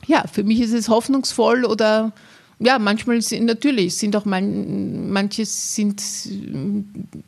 ja, 0.07 0.25
für 0.31 0.45
mich 0.45 0.61
ist 0.61 0.73
es 0.73 0.89
hoffnungsvoll 0.89 1.65
oder 1.65 2.13
ja, 2.59 2.79
manchmal 2.79 3.21
sind 3.21 3.45
natürlich 3.45 3.97
sind 3.97 4.17
auch 4.17 4.25
man, 4.25 5.11
manche 5.11 5.45
sind 5.45 6.03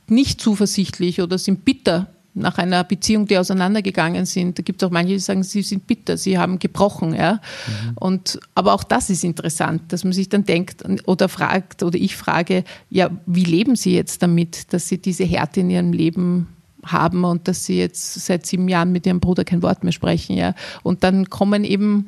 nicht 0.07 0.41
zuversichtlich 0.41 1.21
oder 1.21 1.37
sind 1.37 1.65
bitter 1.65 2.09
nach 2.39 2.59
einer 2.59 2.85
Beziehung, 2.85 3.27
die 3.27 3.37
auseinandergegangen 3.37 4.25
sind. 4.25 4.59
Da 4.59 4.63
gibt 4.63 4.81
es 4.81 4.87
auch 4.87 4.93
manche, 4.93 5.15
die 5.15 5.19
sagen, 5.19 5.43
sie 5.43 5.63
sind 5.63 5.87
bitter, 5.87 6.17
sie 6.17 6.39
haben 6.39 6.59
gebrochen. 6.59 7.15
Ja? 7.15 7.35
Mhm. 7.35 7.93
Und, 7.97 8.41
aber 8.55 8.75
auch 8.75 8.85
das 8.85 9.11
ist 9.11 9.25
interessant, 9.25 9.93
dass 9.93 10.05
man 10.05 10.13
sich 10.13 10.29
dann 10.29 10.45
denkt 10.45 10.85
oder 11.07 11.29
fragt 11.29 11.83
oder 11.83 11.99
ich 11.99 12.17
frage, 12.17 12.65
ja, 12.91 13.11
wie 13.27 13.45
leben 13.45 13.77
sie 13.77 13.95
jetzt 13.95 14.23
damit, 14.23 14.73
dass 14.73 14.89
sie 14.89 14.99
diese 14.99 15.25
Härte 15.25 15.61
in 15.61 15.71
ihrem 15.71 15.93
Leben 15.93 16.49
haben 16.85 17.25
und 17.25 17.49
dass 17.49 17.65
sie 17.65 17.79
jetzt 17.79 18.15
seit 18.15 18.47
sieben 18.47 18.69
Jahren 18.69 18.93
mit 18.93 19.05
ihrem 19.05 19.21
Bruder 19.21 19.45
kein 19.45 19.63
Wort 19.63 19.83
mehr 19.83 19.93
sprechen. 19.93 20.37
Ja? 20.37 20.55
Und 20.83 21.03
dann 21.03 21.29
kommen 21.29 21.65
eben 21.65 22.07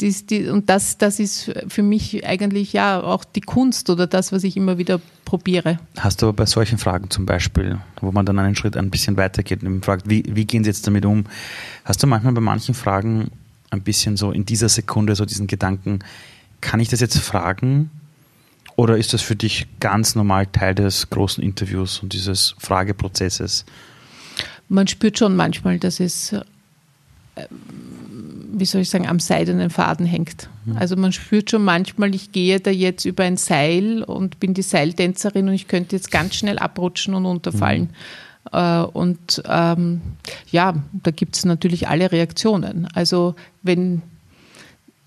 dies, 0.00 0.26
die, 0.26 0.48
und 0.48 0.68
das, 0.70 0.98
das 0.98 1.20
ist 1.20 1.52
für 1.68 1.82
mich 1.82 2.26
eigentlich 2.26 2.72
ja 2.72 3.02
auch 3.02 3.24
die 3.24 3.40
Kunst 3.40 3.90
oder 3.90 4.06
das, 4.06 4.32
was 4.32 4.44
ich 4.44 4.56
immer 4.56 4.78
wieder 4.78 5.00
probiere. 5.24 5.78
Hast 5.98 6.22
du 6.22 6.32
bei 6.32 6.46
solchen 6.46 6.78
Fragen 6.78 7.10
zum 7.10 7.26
Beispiel, 7.26 7.78
wo 8.00 8.12
man 8.12 8.26
dann 8.26 8.38
einen 8.38 8.56
Schritt 8.56 8.76
ein 8.76 8.90
bisschen 8.90 9.16
weitergeht 9.16 9.62
und 9.62 9.84
fragt, 9.84 10.08
wie, 10.08 10.24
wie 10.26 10.44
gehen 10.44 10.64
Sie 10.64 10.70
jetzt 10.70 10.86
damit 10.86 11.04
um? 11.04 11.24
Hast 11.84 12.02
du 12.02 12.06
manchmal 12.06 12.32
bei 12.32 12.40
manchen 12.40 12.74
Fragen 12.74 13.30
ein 13.70 13.82
bisschen 13.82 14.16
so 14.16 14.32
in 14.32 14.44
dieser 14.44 14.68
Sekunde 14.68 15.14
so 15.14 15.24
diesen 15.24 15.46
Gedanken, 15.46 16.00
kann 16.60 16.80
ich 16.80 16.88
das 16.88 17.00
jetzt 17.00 17.18
fragen? 17.18 17.90
Oder 18.76 18.96
ist 18.96 19.12
das 19.12 19.22
für 19.22 19.36
dich 19.36 19.66
ganz 19.78 20.14
normal 20.14 20.46
Teil 20.46 20.74
des 20.74 21.10
großen 21.10 21.42
Interviews 21.42 22.00
und 22.00 22.12
dieses 22.12 22.54
Frageprozesses? 22.58 23.64
Man 24.68 24.86
spürt 24.86 25.18
schon 25.18 25.36
manchmal, 25.36 25.78
dass 25.78 26.00
es 26.00 26.32
äh, 26.32 26.40
wie 28.52 28.64
soll 28.64 28.82
ich 28.82 28.90
sagen, 28.90 29.06
am 29.06 29.20
seidenen 29.20 29.70
Faden 29.70 30.06
hängt. 30.06 30.48
Mhm. 30.64 30.76
Also 30.76 30.96
man 30.96 31.12
spürt 31.12 31.50
schon 31.50 31.64
manchmal, 31.64 32.14
ich 32.14 32.32
gehe 32.32 32.60
da 32.60 32.70
jetzt 32.70 33.04
über 33.04 33.24
ein 33.24 33.36
Seil 33.36 34.02
und 34.02 34.40
bin 34.40 34.54
die 34.54 34.62
Seiltänzerin 34.62 35.48
und 35.48 35.54
ich 35.54 35.68
könnte 35.68 35.96
jetzt 35.96 36.10
ganz 36.10 36.34
schnell 36.34 36.58
abrutschen 36.58 37.14
und 37.14 37.26
unterfallen. 37.26 37.82
Mhm. 37.82 37.88
Äh, 38.52 38.82
und 38.82 39.42
ähm, 39.46 40.00
ja, 40.50 40.74
da 40.92 41.10
gibt 41.10 41.36
es 41.36 41.44
natürlich 41.44 41.88
alle 41.88 42.12
Reaktionen. 42.12 42.88
Also 42.94 43.34
wenn, 43.62 44.02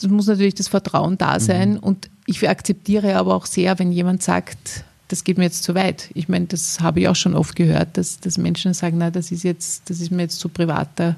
es 0.01 0.07
muss 0.07 0.27
natürlich 0.27 0.55
das 0.55 0.67
Vertrauen 0.67 1.17
da 1.17 1.35
mhm. 1.35 1.39
sein 1.39 1.71
mhm. 1.73 1.79
und 1.79 2.09
ich 2.25 2.47
akzeptiere 2.47 3.15
aber 3.15 3.35
auch 3.35 3.45
sehr, 3.45 3.77
wenn 3.79 3.91
jemand 3.91 4.23
sagt, 4.23 4.85
das 5.09 5.23
geht 5.23 5.37
mir 5.37 5.43
jetzt 5.43 5.63
zu 5.63 5.75
weit. 5.75 6.09
Ich 6.13 6.29
meine, 6.29 6.45
das 6.45 6.79
habe 6.79 7.01
ich 7.01 7.07
auch 7.07 7.15
schon 7.15 7.35
oft 7.35 7.55
gehört, 7.55 7.97
dass, 7.97 8.19
dass 8.19 8.37
Menschen 8.37 8.73
sagen, 8.73 8.97
na, 8.97 9.11
das 9.11 9.31
ist 9.31 9.43
jetzt, 9.43 9.89
das 9.89 9.99
ist 9.99 10.11
mir 10.11 10.23
jetzt 10.23 10.39
zu 10.39 10.49
privat, 10.49 10.89
da 10.95 11.15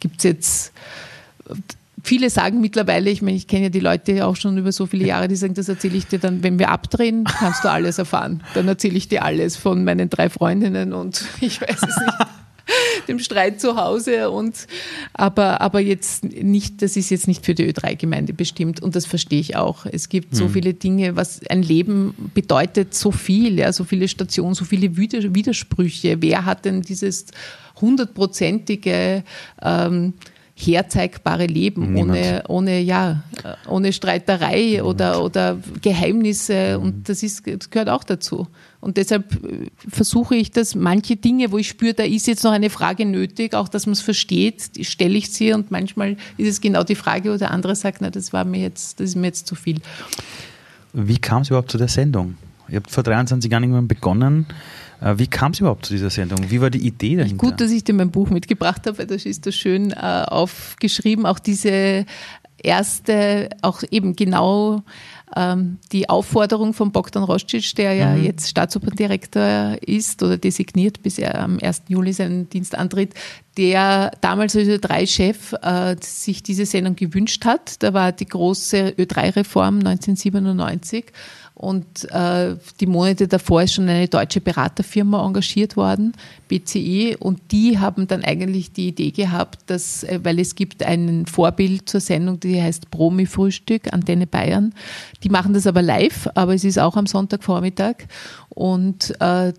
gibt 0.00 0.18
es 0.18 0.24
jetzt 0.24 0.72
viele 2.04 2.30
sagen 2.30 2.60
mittlerweile, 2.60 3.10
ich 3.10 3.22
meine, 3.22 3.36
ich 3.36 3.46
kenne 3.46 3.64
ja 3.64 3.68
die 3.70 3.80
Leute 3.80 4.26
auch 4.26 4.36
schon 4.36 4.56
über 4.58 4.72
so 4.72 4.86
viele 4.86 5.06
Jahre, 5.06 5.26
die 5.26 5.36
sagen, 5.36 5.54
das 5.54 5.68
erzähle 5.68 5.96
ich 5.96 6.06
dir 6.06 6.18
dann, 6.18 6.42
wenn 6.42 6.58
wir 6.58 6.70
abdrehen, 6.70 7.24
kannst 7.24 7.64
du 7.64 7.70
alles 7.70 7.98
erfahren. 7.98 8.42
Dann 8.54 8.68
erzähle 8.68 8.96
ich 8.96 9.08
dir 9.08 9.24
alles 9.24 9.56
von 9.56 9.84
meinen 9.84 10.10
drei 10.10 10.28
Freundinnen 10.28 10.92
und 10.92 11.24
ich 11.40 11.60
weiß 11.60 11.82
es 11.82 11.96
nicht. 11.96 12.14
dem 13.08 13.18
Streit 13.18 13.60
zu 13.60 13.76
Hause 13.76 14.30
und 14.30 14.66
aber, 15.12 15.60
aber 15.60 15.80
jetzt 15.80 16.24
nicht, 16.24 16.80
das 16.80 16.96
ist 16.96 17.10
jetzt 17.10 17.28
nicht 17.28 17.44
für 17.44 17.54
die 17.54 17.70
Ö3-Gemeinde 17.70 18.32
bestimmt 18.32 18.80
und 18.80 18.96
das 18.96 19.04
verstehe 19.04 19.40
ich 19.40 19.56
auch. 19.56 19.84
Es 19.84 20.08
gibt 20.08 20.34
so 20.34 20.44
hm. 20.46 20.50
viele 20.50 20.72
Dinge, 20.74 21.14
was 21.14 21.46
ein 21.48 21.62
Leben 21.62 22.14
bedeutet, 22.32 22.94
so 22.94 23.10
viel, 23.10 23.58
ja, 23.58 23.70
so 23.72 23.84
viele 23.84 24.08
Stationen, 24.08 24.54
so 24.54 24.64
viele 24.64 24.96
Widersprüche. 24.96 26.22
Wer 26.22 26.46
hat 26.46 26.64
denn 26.64 26.80
dieses 26.80 27.26
hundertprozentige 27.80 29.24
ähm, 29.60 30.14
herzeigbare 30.56 31.46
Leben, 31.46 31.96
ohne, 31.96 32.44
ohne, 32.46 32.80
ja, 32.80 33.24
ohne 33.68 33.92
Streiterei 33.92 34.62
Niemand. 34.62 34.86
oder, 34.86 35.24
oder 35.24 35.58
Geheimnisse. 35.82 36.78
Mhm. 36.78 36.84
Und 36.84 37.08
das, 37.08 37.24
ist, 37.24 37.44
das 37.46 37.70
gehört 37.70 37.88
auch 37.88 38.04
dazu. 38.04 38.46
Und 38.80 38.96
deshalb 38.96 39.34
äh, 39.44 39.70
versuche 39.88 40.36
ich 40.36 40.52
das, 40.52 40.76
manche 40.76 41.16
Dinge, 41.16 41.50
wo 41.50 41.58
ich 41.58 41.68
spüre, 41.68 41.94
da 41.94 42.04
ist 42.04 42.26
jetzt 42.28 42.44
noch 42.44 42.52
eine 42.52 42.70
Frage 42.70 43.04
nötig, 43.04 43.54
auch 43.54 43.68
dass 43.68 43.86
man 43.86 43.94
es 43.94 44.00
versteht, 44.00 44.70
stelle 44.82 45.14
ich 45.14 45.32
sie 45.32 45.52
und 45.52 45.72
manchmal 45.72 46.16
ist 46.36 46.48
es 46.48 46.60
genau 46.60 46.84
die 46.84 46.94
Frage, 46.94 47.32
wo 47.32 47.36
der 47.36 47.50
andere 47.50 47.74
sagt, 47.74 48.00
na, 48.00 48.10
das 48.10 48.32
war 48.32 48.44
mir 48.44 48.60
jetzt, 48.60 49.00
das 49.00 49.10
ist 49.10 49.16
mir 49.16 49.26
jetzt 49.26 49.48
zu 49.48 49.56
viel. 49.56 49.80
Wie 50.92 51.18
kam 51.18 51.42
es 51.42 51.48
überhaupt 51.48 51.72
zu 51.72 51.78
der 51.78 51.88
Sendung? 51.88 52.36
Ihr 52.68 52.76
habt 52.76 52.90
vor 52.90 53.02
23 53.02 53.50
Jahren 53.50 53.64
irgendwann 53.64 53.88
begonnen. 53.88 54.46
Äh, 55.04 55.18
wie 55.18 55.26
kam 55.26 55.52
es 55.52 55.60
überhaupt 55.60 55.86
zu 55.86 55.92
dieser 55.92 56.10
Sendung? 56.10 56.50
Wie 56.50 56.60
war 56.60 56.70
die 56.70 56.86
Idee 56.86 57.16
dahinter? 57.16 57.46
Gut, 57.46 57.60
dass 57.60 57.70
ich 57.70 57.84
dir 57.84 57.92
mein 57.92 58.10
Buch 58.10 58.30
mitgebracht 58.30 58.86
habe, 58.86 58.98
weil 58.98 59.06
das 59.06 59.26
ist 59.26 59.46
da 59.46 59.52
schön 59.52 59.92
äh, 59.92 59.96
aufgeschrieben. 60.26 61.26
Auch 61.26 61.38
diese 61.38 62.06
erste, 62.62 63.50
auch 63.60 63.82
eben 63.90 64.16
genau 64.16 64.82
ähm, 65.36 65.78
die 65.92 66.08
Aufforderung 66.08 66.72
von 66.72 66.92
Bogdan 66.92 67.24
Roscic, 67.24 67.74
der 67.74 67.92
ja 67.92 68.14
mhm. 68.14 68.24
jetzt 68.24 68.48
Staatsoperndirektor 68.48 69.76
ist 69.82 70.22
oder 70.22 70.38
designiert, 70.38 71.02
bis 71.02 71.18
er 71.18 71.38
am 71.38 71.58
1. 71.60 71.82
Juli 71.88 72.14
seinen 72.14 72.48
Dienst 72.48 72.74
antritt, 72.74 73.12
der 73.58 74.12
damals 74.22 74.56
als 74.56 74.68
Ö3-Chef 74.68 75.52
äh, 75.60 75.96
sich 76.00 76.42
diese 76.42 76.64
Sendung 76.64 76.96
gewünscht 76.96 77.44
hat. 77.44 77.82
Da 77.82 77.92
war 77.92 78.12
die 78.12 78.26
große 78.26 78.94
Ö3-Reform 78.96 79.80
1997 79.80 81.06
und 81.54 82.10
äh, 82.10 82.56
die 82.80 82.86
Monate 82.86 83.28
davor 83.28 83.62
ist 83.62 83.74
schon 83.74 83.88
eine 83.88 84.08
deutsche 84.08 84.40
Beraterfirma 84.40 85.24
engagiert 85.24 85.76
worden, 85.76 86.12
BCE, 86.48 87.16
und 87.18 87.40
die 87.52 87.78
haben 87.78 88.08
dann 88.08 88.24
eigentlich 88.24 88.72
die 88.72 88.88
Idee 88.88 89.12
gehabt, 89.12 89.60
dass, 89.66 90.02
äh, 90.02 90.18
weil 90.24 90.40
es 90.40 90.56
gibt 90.56 90.82
ein 90.82 91.26
Vorbild 91.26 91.88
zur 91.88 92.00
Sendung, 92.00 92.40
die 92.40 92.60
heißt 92.60 92.90
Promi-Frühstück, 92.90 93.92
Antenne 93.92 94.26
Bayern. 94.26 94.74
Die 95.22 95.28
machen 95.28 95.54
das 95.54 95.68
aber 95.68 95.80
live, 95.80 96.28
aber 96.34 96.54
es 96.54 96.64
ist 96.64 96.78
auch 96.78 96.96
am 96.96 97.06
Sonntagvormittag. 97.06 98.08
Und 98.48 99.14
äh, 99.20 99.52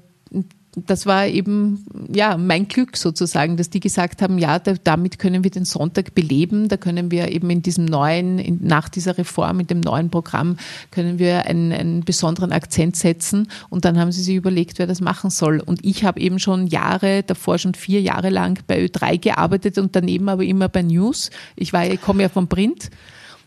das 0.76 1.06
war 1.06 1.26
eben 1.28 1.86
ja 2.14 2.38
mein 2.38 2.68
Glück 2.68 2.98
sozusagen, 2.98 3.58
dass 3.58 3.70
die 3.70 3.80
gesagt 3.80 4.22
haben, 4.22 4.38
ja, 4.38 4.60
da, 4.60 4.74
damit 4.84 5.20
können 5.20 5.44
wir 5.44 5.52
den 5.52 5.66
Sonntag 5.66 6.14
beleben, 6.14 6.68
da 6.68 6.78
können 6.78 7.12
wir 7.12 7.32
eben 7.32 7.50
in 7.50 7.62
diesem 7.62 7.86
neuen, 7.86 8.40
in, 8.40 8.60
nach 8.62 8.90
dieser 8.90 9.18
Reform, 9.18 9.62
in 9.62 9.68
dem 9.68 9.80
neuen 9.80 10.10
Programm, 10.10 10.58
können 10.92 11.20
wir 11.20 11.46
einen, 11.46 11.72
einen 11.72 12.04
besonderen 12.04 12.52
Akzent 12.52 12.96
setzen 12.96 13.48
und 13.70 13.86
dann 13.86 14.00
haben 14.00 14.12
sie 14.12 14.24
sich 14.24 14.36
überlegt, 14.36 14.80
wer 14.80 14.88
das 14.88 15.02
machen 15.02 15.30
soll. 15.30 15.60
Und 15.60 15.84
ich 15.86 16.04
habe 16.04 16.20
eben 16.20 16.40
schon 16.40 16.68
Jahre, 16.68 17.24
davor 17.24 17.58
schon 17.58 17.74
vier 17.74 18.02
Jahre 18.02 18.30
lang 18.30 18.60
bei 18.68 18.84
Ö3 18.84 19.18
gearbeitet 19.20 19.78
und 19.78 19.96
daneben 19.96 20.30
aber 20.30 20.44
immer 20.44 20.70
bei 20.70 20.82
News. 20.82 21.30
Ich 21.56 21.74
war, 21.74 21.86
ich 21.86 22.02
komme 22.02 22.24
ja 22.24 22.30
vom 22.30 22.48
Print 22.48 22.90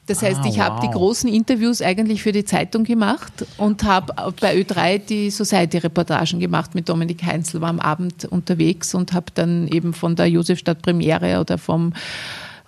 Das 0.08 0.22
heißt, 0.22 0.40
ah, 0.42 0.46
ich 0.48 0.56
wow. 0.56 0.64
habe 0.64 0.86
die 0.86 0.90
großen 0.90 1.32
Interviews 1.32 1.82
eigentlich 1.82 2.22
für 2.22 2.32
die 2.32 2.44
Zeitung 2.44 2.84
gemacht 2.84 3.46
und 3.58 3.84
habe 3.84 4.14
bei 4.40 4.56
Ö3 4.56 4.98
die 4.98 5.30
Society-Reportagen 5.30 6.40
gemacht 6.40 6.74
mit 6.74 6.88
Dominik 6.88 7.22
Heinzel, 7.22 7.60
war 7.60 7.68
am 7.68 7.78
Abend 7.78 8.24
unterwegs 8.24 8.94
und 8.94 9.12
habe 9.12 9.26
dann 9.34 9.68
eben 9.68 9.92
von 9.92 10.16
der 10.16 10.26
Josefstadt 10.26 10.80
Premiere 10.80 11.40
oder 11.40 11.58
vom 11.58 11.92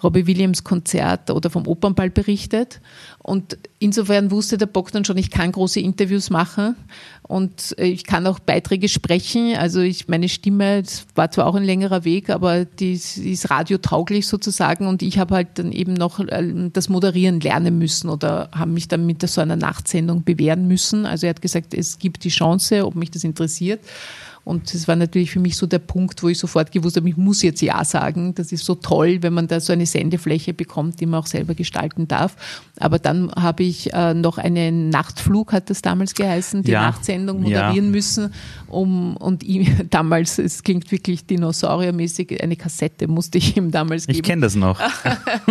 Robbie 0.03 0.27
Williams 0.27 0.65
Konzert 0.65 1.31
oder 1.31 1.51
vom 1.51 1.67
Opernball 1.67 2.11
berichtet. 2.11 2.81
Und 3.19 3.59
insofern 3.79 4.31
wusste 4.31 4.59
der 4.59 4.67
Bock 4.67 4.93
dann 4.93 5.05
schon, 5.05 5.19
ich 5.19 5.31
kann 5.31 5.53
große 5.53 5.81
Interviews 5.81 6.31
machen 6.31 6.75
und 7.23 7.79
äh, 7.79 7.87
ich 7.87 8.05
kann 8.05 8.27
auch 8.27 8.39
Beiträge 8.39 8.89
sprechen. 8.89 9.57
Also 9.57 9.81
ich, 9.81 10.09
meine 10.09 10.29
Stimme, 10.29 10.83
war 11.15 11.31
zwar 11.31 11.47
auch 11.47 11.55
ein 11.55 11.65
längerer 11.65 12.05
Weg, 12.05 12.31
aber 12.31 12.65
die, 12.65 12.99
die 13.17 13.33
ist 13.33 13.51
radiotauglich 13.51 14.27
sozusagen 14.27 14.87
und 14.87 15.03
ich 15.03 15.19
habe 15.19 15.35
halt 15.35 15.59
dann 15.59 15.73
eben 15.73 15.95
noch 15.95 16.19
äh, 16.19 16.71
das 16.73 16.89
Moderieren 16.89 17.41
lernen 17.41 17.79
müssen 17.79 18.09
oder 18.09 18.51
habe 18.53 18.71
mich 18.71 18.89
dann 18.89 19.07
mit 19.07 19.29
so 19.29 19.41
einer 19.41 19.57
Nachtsendung 19.57 20.25
bewähren 20.25 20.67
müssen. 20.67 21.05
Also 21.05 21.27
er 21.27 21.31
hat 21.31 21.43
gesagt, 21.43 21.75
es 21.75 21.99
gibt 21.99 22.25
die 22.25 22.31
Chance, 22.31 22.87
ob 22.87 22.95
mich 22.95 23.11
das 23.11 23.25
interessiert. 23.25 23.81
Und 24.45 24.73
das 24.73 24.89
war 24.89 24.97
natürlich 24.97 25.31
für 25.31 25.41
mich 25.41 25.57
so 25.57 25.67
der 25.67 25.79
Punkt, 25.79 26.23
wo 26.23 26.29
ich 26.29 26.39
sofort 26.39 26.73
gewusst 26.73 26.97
habe, 26.97 27.09
ich 27.09 27.17
muss 27.17 27.43
jetzt 27.43 27.61
Ja 27.61 27.85
sagen. 27.85 28.35
Das 28.35 28.53
ist 28.53 28.65
so 28.65 28.75
toll, 28.75 29.19
wenn 29.23 29.33
man 29.33 29.49
da 29.49 29.61
so 29.61 29.73
eine 29.73 29.87
Sendefläche 29.87 30.55
bekommt, 30.55 31.01
die 31.01 31.07
man 31.07 31.21
auch 31.21 31.27
selber 31.27 31.55
gestalten 31.55 32.09
darf. 32.09 32.37
Aber 32.79 32.99
dann 32.99 33.31
habe 33.33 33.63
ich 33.63 33.93
äh, 33.93 34.15
noch 34.15 34.39
einen 34.39 34.89
Nachtflug, 34.89 35.53
hat 35.53 35.71
das 35.71 35.83
damals 35.83 36.15
geheißen, 36.15 36.63
die 36.63 36.73
ja. 36.73 36.83
Nachtsendung 36.83 37.43
moderieren 37.43 37.87
ja. 37.87 37.91
müssen. 37.91 38.33
Um, 38.69 39.17
und 39.17 39.43
ihm, 39.43 39.67
damals, 39.91 40.39
es 40.39 40.63
klingt 40.63 40.91
wirklich 40.91 41.27
dinosauriermäßig, 41.27 42.43
eine 42.43 42.57
Kassette 42.57 43.09
musste 43.09 43.39
ich 43.39 43.57
ihm 43.57 43.71
damals 43.71 44.07
geben. 44.07 44.19
Ich 44.19 44.23
kenne 44.23 44.43
das 44.43 44.55
noch. 44.55 44.81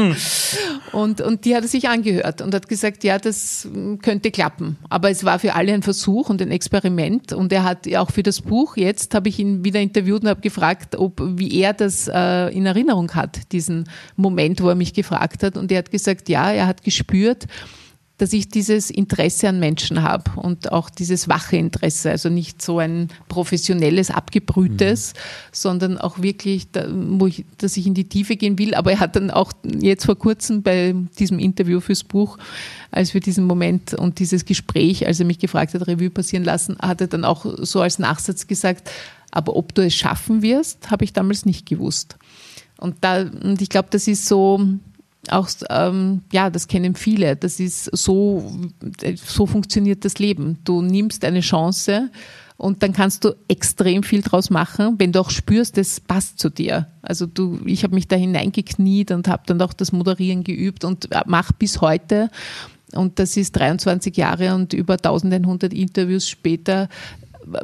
und, 0.93 1.21
und 1.21 1.45
die 1.45 1.55
hat 1.55 1.63
er 1.63 1.67
sich 1.67 1.89
angehört 1.89 2.41
und 2.41 2.53
hat 2.53 2.67
gesagt, 2.67 3.03
ja, 3.03 3.19
das 3.19 3.67
könnte 4.01 4.31
klappen. 4.31 4.77
Aber 4.89 5.09
es 5.09 5.23
war 5.23 5.37
für 5.39 5.53
alle 5.53 5.73
ein 5.73 5.83
Versuch 5.83 6.29
und 6.29 6.41
ein 6.41 6.51
Experiment. 6.51 7.33
Und 7.33 7.51
er 7.53 7.63
hat 7.63 7.93
auch 7.95 8.11
für 8.11 8.23
das 8.23 8.41
Buch 8.41 8.77
jetzt 8.80 9.13
habe 9.13 9.30
ich 9.30 9.39
ihn 9.39 9.63
wieder 9.63 9.80
interviewt 9.80 10.23
und 10.23 10.30
habe 10.30 10.41
gefragt, 10.41 10.95
ob, 10.95 11.21
wie 11.21 11.59
er 11.59 11.73
das 11.73 12.07
äh, 12.07 12.47
in 12.49 12.65
Erinnerung 12.65 13.13
hat, 13.13 13.51
diesen 13.51 13.88
Moment, 14.15 14.61
wo 14.61 14.69
er 14.69 14.75
mich 14.75 14.93
gefragt 14.93 15.43
hat. 15.43 15.57
Und 15.57 15.71
er 15.71 15.80
hat 15.80 15.91
gesagt, 15.91 16.30
ja, 16.30 16.51
er 16.51 16.67
hat 16.67 16.84
gespürt, 16.84 17.45
dass 18.20 18.34
ich 18.34 18.49
dieses 18.49 18.89
Interesse 18.89 19.47
an 19.47 19.59
Menschen 19.59 20.03
habe 20.03 20.32
und 20.36 20.74
auch 20.74 20.89
dieses 20.89 21.30
wache 21.30 21.55
Interesse, 21.55 22.11
also 22.11 22.28
nicht 22.28 22.61
so 22.61 22.78
ein 22.78 23.07
professionelles, 23.30 24.11
abgebrühtes, 24.11 25.13
mhm. 25.13 25.20
sondern 25.53 25.97
auch 25.97 26.22
wirklich, 26.22 26.70
da, 26.70 26.86
wo 26.91 27.28
ich, 27.28 27.45
dass 27.57 27.78
ich 27.78 27.88
in 27.88 27.93
die 27.93 28.09
Tiefe 28.09 28.36
gehen 28.36 28.59
will. 28.59 28.76
Aber 28.76 28.91
er 28.91 28.99
hat 28.99 29.15
dann 29.15 29.32
auch 29.32 29.53
jetzt 29.63 30.05
vor 30.05 30.17
kurzem 30.17 30.61
bei 30.61 30.93
diesem 31.17 31.39
Interview 31.39 31.80
fürs 31.80 32.03
Buch, 32.03 32.38
als 32.91 33.13
wir 33.13 33.22
diesen 33.22 33.45
Moment 33.45 33.93
und 33.93 34.20
dieses 34.20 34.43
Gespräch, 34.43 35.07
als 35.07 35.22
er 35.22 35.26
mich 35.26 35.39
gefragt 35.39 35.74
hat, 35.74 35.88
Revue 35.88 36.09
passieren 36.09 36.43
lassen, 36.43 36.78
hat 36.80 36.99
er 36.99 37.07
dann 37.07 37.24
auch 37.24 37.45
so 37.59 37.80
als 37.80 37.99
Nachsatz 37.99 38.47
gesagt, 38.47 38.91
aber 39.32 39.55
ob 39.55 39.74
du 39.76 39.86
es 39.86 39.95
schaffen 39.95 40.41
wirst, 40.41 40.91
habe 40.91 41.05
ich 41.05 41.13
damals 41.13 41.45
nicht 41.45 41.65
gewusst. 41.65 42.17
Und 42.78 42.97
da, 42.99 43.22
und 43.22 43.61
ich 43.61 43.70
glaube, 43.70 43.88
das 43.91 44.09
ist 44.09 44.26
so, 44.26 44.59
auch, 45.32 45.49
ähm, 45.69 46.21
ja, 46.32 46.49
das 46.49 46.67
kennen 46.67 46.95
viele. 46.95 47.36
Das 47.36 47.59
ist 47.59 47.86
so, 47.86 48.51
so 49.15 49.45
funktioniert 49.45 50.05
das 50.05 50.19
Leben. 50.19 50.57
Du 50.63 50.82
nimmst 50.82 51.23
eine 51.25 51.41
Chance 51.41 52.09
und 52.57 52.84
dann 52.84 52.91
kannst 52.91 53.23
du 53.23 53.36
extrem 53.47 54.03
viel 54.03 54.21
draus 54.21 54.49
machen, 54.49 54.95
wenn 54.97 55.13
du 55.13 55.21
auch 55.21 55.30
spürst, 55.30 55.77
es 55.77 56.01
passt 56.01 56.39
zu 56.39 56.49
dir. 56.49 56.88
Also 57.01 57.25
du, 57.25 57.59
ich 57.65 57.84
habe 57.84 57.95
mich 57.95 58.09
da 58.09 58.17
hineingekniet 58.17 59.11
und 59.11 59.30
habe 59.30 59.43
dann 59.45 59.61
auch 59.61 59.71
das 59.71 59.93
Moderieren 59.93 60.43
geübt 60.43 60.84
und 60.84 61.07
mache 61.25 61.53
bis 61.57 61.80
heute. 61.80 62.30
Und 62.93 63.19
das 63.19 63.38
ist 63.38 63.55
23 63.55 64.17
Jahre 64.17 64.55
und 64.55 64.73
über 64.73 64.95
1100 64.95 65.73
Interviews 65.73 66.27
später 66.27 66.89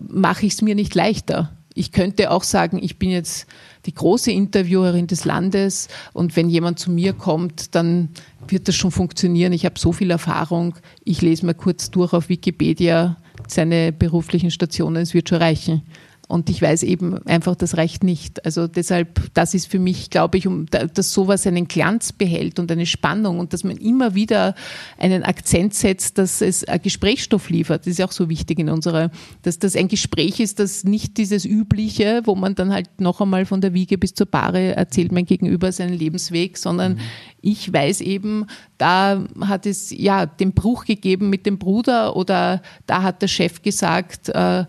mache 0.07 0.45
ich 0.45 0.53
es 0.53 0.61
mir 0.61 0.75
nicht 0.75 0.95
leichter. 0.95 1.51
Ich 1.77 1.91
könnte 1.91 2.31
auch 2.31 2.43
sagen, 2.43 2.79
ich 2.81 2.97
bin 2.97 3.11
jetzt 3.11 3.47
die 3.85 3.93
große 3.93 4.31
Interviewerin 4.31 5.07
des 5.07 5.25
Landes 5.25 5.89
und 6.13 6.35
wenn 6.37 6.49
jemand 6.49 6.79
zu 6.79 6.89
mir 6.89 7.11
kommt, 7.13 7.75
dann 7.75 8.09
wird 8.47 8.67
das 8.69 8.75
schon 8.75 8.91
funktionieren. 8.91 9.51
Ich 9.53 9.65
habe 9.65 9.77
so 9.77 9.91
viel 9.91 10.09
Erfahrung. 10.09 10.75
Ich 11.03 11.21
lese 11.21 11.45
mal 11.45 11.53
kurz 11.53 11.91
durch 11.91 12.13
auf 12.13 12.29
Wikipedia 12.29 13.17
seine 13.47 13.91
beruflichen 13.91 14.51
Stationen, 14.51 15.03
es 15.03 15.13
wird 15.13 15.29
schon 15.29 15.39
reichen. 15.39 15.83
Und 16.27 16.49
ich 16.49 16.59
weiß 16.59 16.81
eben 16.83 17.25
einfach, 17.27 17.55
das 17.55 17.77
reicht 17.77 18.03
nicht. 18.03 18.45
Also 18.45 18.67
deshalb, 18.67 19.21
das 19.35 19.53
ist 19.53 19.67
für 19.67 19.77
mich, 19.77 20.09
glaube 20.09 20.39
ich, 20.39 20.47
um, 20.47 20.65
dass 20.65 21.13
sowas 21.13 21.45
einen 21.45 21.67
Glanz 21.67 22.13
behält 22.13 22.57
und 22.57 22.71
eine 22.71 22.87
Spannung 22.87 23.37
und 23.37 23.53
dass 23.53 23.63
man 23.63 23.77
immer 23.77 24.15
wieder 24.15 24.55
einen 24.97 25.23
Akzent 25.23 25.75
setzt, 25.75 26.17
dass 26.17 26.41
es 26.41 26.63
ein 26.63 26.81
Gesprächsstoff 26.81 27.49
liefert. 27.49 27.81
Das 27.81 27.87
ist 27.87 27.99
ja 27.99 28.07
auch 28.07 28.11
so 28.11 28.27
wichtig 28.27 28.57
in 28.57 28.69
unserer, 28.69 29.11
dass 29.43 29.59
das 29.59 29.75
ein 29.75 29.87
Gespräch 29.87 30.39
ist, 30.39 30.59
das 30.59 30.83
nicht 30.83 31.17
dieses 31.17 31.45
übliche, 31.45 32.21
wo 32.25 32.33
man 32.33 32.55
dann 32.55 32.73
halt 32.73 32.99
noch 32.99 33.21
einmal 33.21 33.45
von 33.45 33.61
der 33.61 33.73
Wiege 33.75 33.99
bis 33.99 34.15
zur 34.15 34.25
Bahre 34.25 34.75
erzählt 34.75 35.11
mein 35.11 35.25
Gegenüber 35.25 35.71
seinen 35.71 35.93
Lebensweg, 35.93 36.57
sondern 36.57 36.93
mhm. 36.93 36.99
ich 37.41 37.71
weiß 37.71 38.01
eben, 38.01 38.47
da 38.79 39.23
hat 39.41 39.67
es 39.67 39.91
ja 39.91 40.25
den 40.25 40.53
Bruch 40.53 40.85
gegeben 40.85 41.29
mit 41.29 41.45
dem 41.45 41.59
Bruder 41.59 42.15
oder 42.15 42.63
da 42.87 43.03
hat 43.03 43.21
der 43.21 43.27
Chef 43.27 43.61
gesagt, 43.61 44.29
äh, 44.29 44.65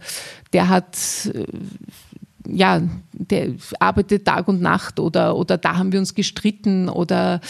der 0.53 0.69
hat 0.69 0.97
äh, 1.33 1.45
ja, 2.49 2.81
der 3.13 3.55
arbeitet 3.81 4.25
Tag 4.25 4.49
und 4.49 4.61
Nacht 4.61 5.01
oder, 5.01 5.37
oder 5.37 5.59
da 5.59 5.77
haben 5.77 5.93
wir 5.93 5.99
uns 5.99 6.15
gestritten 6.15 6.89
oder 6.89 7.41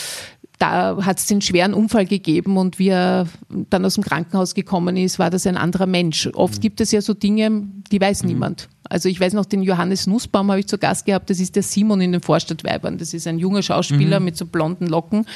da 0.58 1.04
hat 1.04 1.18
es 1.18 1.26
den 1.26 1.42
schweren 1.42 1.74
Unfall 1.74 2.06
gegeben 2.06 2.56
und 2.56 2.78
wie 2.78 2.88
er 2.88 3.26
dann 3.48 3.84
aus 3.84 3.94
dem 3.94 4.04
Krankenhaus 4.04 4.54
gekommen 4.54 4.96
ist, 4.96 5.18
war 5.18 5.28
das 5.28 5.46
ein 5.46 5.56
anderer 5.56 5.86
Mensch. 5.86 6.28
Oft 6.32 6.56
mhm. 6.56 6.60
gibt 6.60 6.80
es 6.80 6.92
ja 6.92 7.02
so 7.02 7.12
Dinge, 7.12 7.62
die 7.92 8.00
weiß 8.00 8.22
mhm. 8.22 8.28
niemand. 8.28 8.68
Also 8.88 9.08
ich 9.08 9.20
weiß 9.20 9.34
noch, 9.34 9.44
den 9.44 9.62
Johannes 9.62 10.06
Nussbaum 10.06 10.50
habe 10.50 10.60
ich 10.60 10.66
zu 10.66 10.78
Gast 10.78 11.04
gehabt, 11.04 11.28
das 11.28 11.40
ist 11.40 11.56
der 11.56 11.62
Simon 11.62 12.00
in 12.00 12.12
den 12.12 12.22
Vorstadtweibern. 12.22 12.98
Das 12.98 13.12
ist 13.12 13.26
ein 13.26 13.38
junger 13.38 13.62
Schauspieler 13.62 14.18
mhm. 14.18 14.24
mit 14.24 14.36
so 14.36 14.46
blonden 14.46 14.86
Locken 14.86 15.26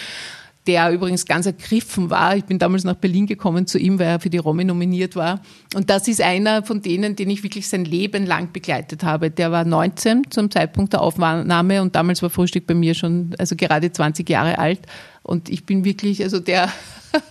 der 0.67 0.91
übrigens 0.93 1.25
ganz 1.25 1.47
ergriffen 1.47 2.11
war. 2.11 2.37
Ich 2.37 2.45
bin 2.45 2.59
damals 2.59 2.85
nach 2.85 2.95
Berlin 2.95 3.27
gekommen 3.27 3.67
zu 3.67 3.79
ihm, 3.79 3.99
weil 3.99 4.07
er 4.07 4.21
für 4.21 4.31
die 4.31 4.39
Romy 4.39 4.65
nominiert 4.65 5.17
war. 5.17 5.41
Und 5.75 5.89
das 5.89 6.07
ist 6.07 6.21
einer 6.21 6.63
von 6.63 6.83
denen, 6.83 7.17
den 7.17 7.31
ich 7.31 7.43
wirklich 7.43 7.69
sein 7.69 7.85
Leben 7.85 8.27
lang 8.27 8.53
begleitet 8.53 9.03
habe. 9.03 9.31
Der 9.31 9.53
war 9.53 9.65
19 9.65 10.31
zum 10.31 10.51
Zeitpunkt 10.51 10.93
der 10.93 11.01
Aufnahme 11.01 11.81
und 11.81 11.95
damals 11.97 12.23
war 12.23 12.31
Frühstück 12.31 12.67
bei 12.67 12.75
mir 12.75 12.95
schon, 12.95 13.35
also 13.39 13.57
gerade 13.57 13.91
20 13.91 14.29
Jahre 14.29 14.59
alt. 14.59 14.81
Und 15.31 15.49
ich 15.49 15.65
bin 15.65 15.85
wirklich, 15.85 16.25
also 16.25 16.41
der 16.41 16.73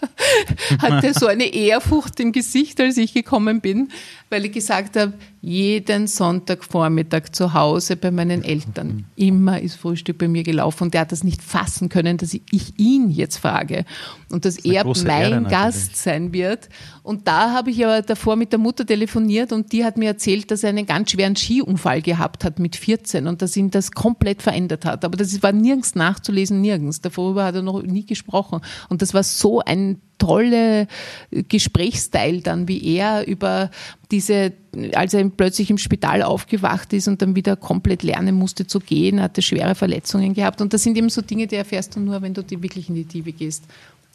hatte 0.79 1.13
so 1.13 1.27
eine 1.27 1.53
Ehrfurcht 1.53 2.17
im 2.21 2.31
Gesicht, 2.31 2.79
als 2.79 2.95
ich 2.95 3.13
gekommen 3.13 3.59
bin, 3.59 3.89
weil 4.29 4.45
ich 4.45 4.53
gesagt 4.53 4.95
habe, 4.95 5.11
jeden 5.41 6.07
Sonntagvormittag 6.07 7.33
zu 7.33 7.53
Hause 7.53 7.97
bei 7.97 8.09
meinen 8.09 8.45
Eltern. 8.45 9.05
Immer 9.17 9.59
ist 9.59 9.75
Frühstück 9.75 10.17
bei 10.17 10.29
mir 10.29 10.43
gelaufen 10.43 10.85
und 10.85 10.93
der 10.93 11.01
hat 11.01 11.11
das 11.11 11.25
nicht 11.25 11.41
fassen 11.41 11.89
können, 11.89 12.15
dass 12.15 12.33
ich 12.33 12.79
ihn 12.79 13.11
jetzt 13.11 13.35
frage 13.35 13.83
und 14.29 14.45
dass 14.45 14.55
das 14.55 14.65
er 14.65 14.85
mein 15.05 15.49
Gast 15.49 15.97
sein 15.97 16.31
wird. 16.31 16.69
Und 17.09 17.27
da 17.27 17.53
habe 17.53 17.71
ich 17.71 17.83
aber 17.83 18.03
davor 18.03 18.35
mit 18.35 18.51
der 18.51 18.59
Mutter 18.59 18.85
telefoniert 18.85 19.51
und 19.51 19.71
die 19.71 19.83
hat 19.83 19.97
mir 19.97 20.09
erzählt, 20.09 20.51
dass 20.51 20.61
er 20.61 20.69
einen 20.69 20.85
ganz 20.85 21.09
schweren 21.09 21.35
Skiunfall 21.35 22.03
gehabt 22.03 22.45
hat 22.45 22.59
mit 22.59 22.75
14 22.75 23.25
und 23.25 23.41
dass 23.41 23.57
ihn 23.57 23.71
das 23.71 23.93
komplett 23.93 24.43
verändert 24.43 24.85
hat. 24.85 25.03
Aber 25.03 25.17
das 25.17 25.41
war 25.41 25.51
nirgends 25.51 25.95
nachzulesen, 25.95 26.61
nirgends. 26.61 27.01
Darüber 27.01 27.45
hat 27.45 27.55
er 27.55 27.63
noch 27.63 27.81
nie 27.81 28.05
gesprochen. 28.05 28.61
Und 28.89 29.01
das 29.01 29.15
war 29.15 29.23
so 29.23 29.59
ein 29.59 29.99
tolle 30.19 30.85
Gesprächsteil 31.31 32.41
dann, 32.41 32.67
wie 32.67 32.83
er 32.97 33.25
über 33.25 33.71
diese, 34.11 34.53
als 34.93 35.15
er 35.15 35.27
plötzlich 35.29 35.71
im 35.71 35.79
Spital 35.79 36.21
aufgewacht 36.21 36.93
ist 36.93 37.07
und 37.07 37.23
dann 37.23 37.35
wieder 37.35 37.55
komplett 37.55 38.03
lernen 38.03 38.35
musste 38.35 38.67
zu 38.67 38.79
gehen, 38.79 39.19
hatte 39.19 39.41
schwere 39.41 39.73
Verletzungen 39.73 40.35
gehabt. 40.35 40.61
Und 40.61 40.73
das 40.73 40.83
sind 40.83 40.95
eben 40.95 41.09
so 41.09 41.23
Dinge, 41.23 41.47
die 41.47 41.55
erfährst 41.55 41.95
du 41.95 42.01
nur, 42.01 42.21
wenn 42.21 42.35
du 42.35 42.43
wirklich 42.47 42.87
in 42.87 42.93
die 42.93 43.05
Tiefe 43.05 43.31
gehst. 43.31 43.63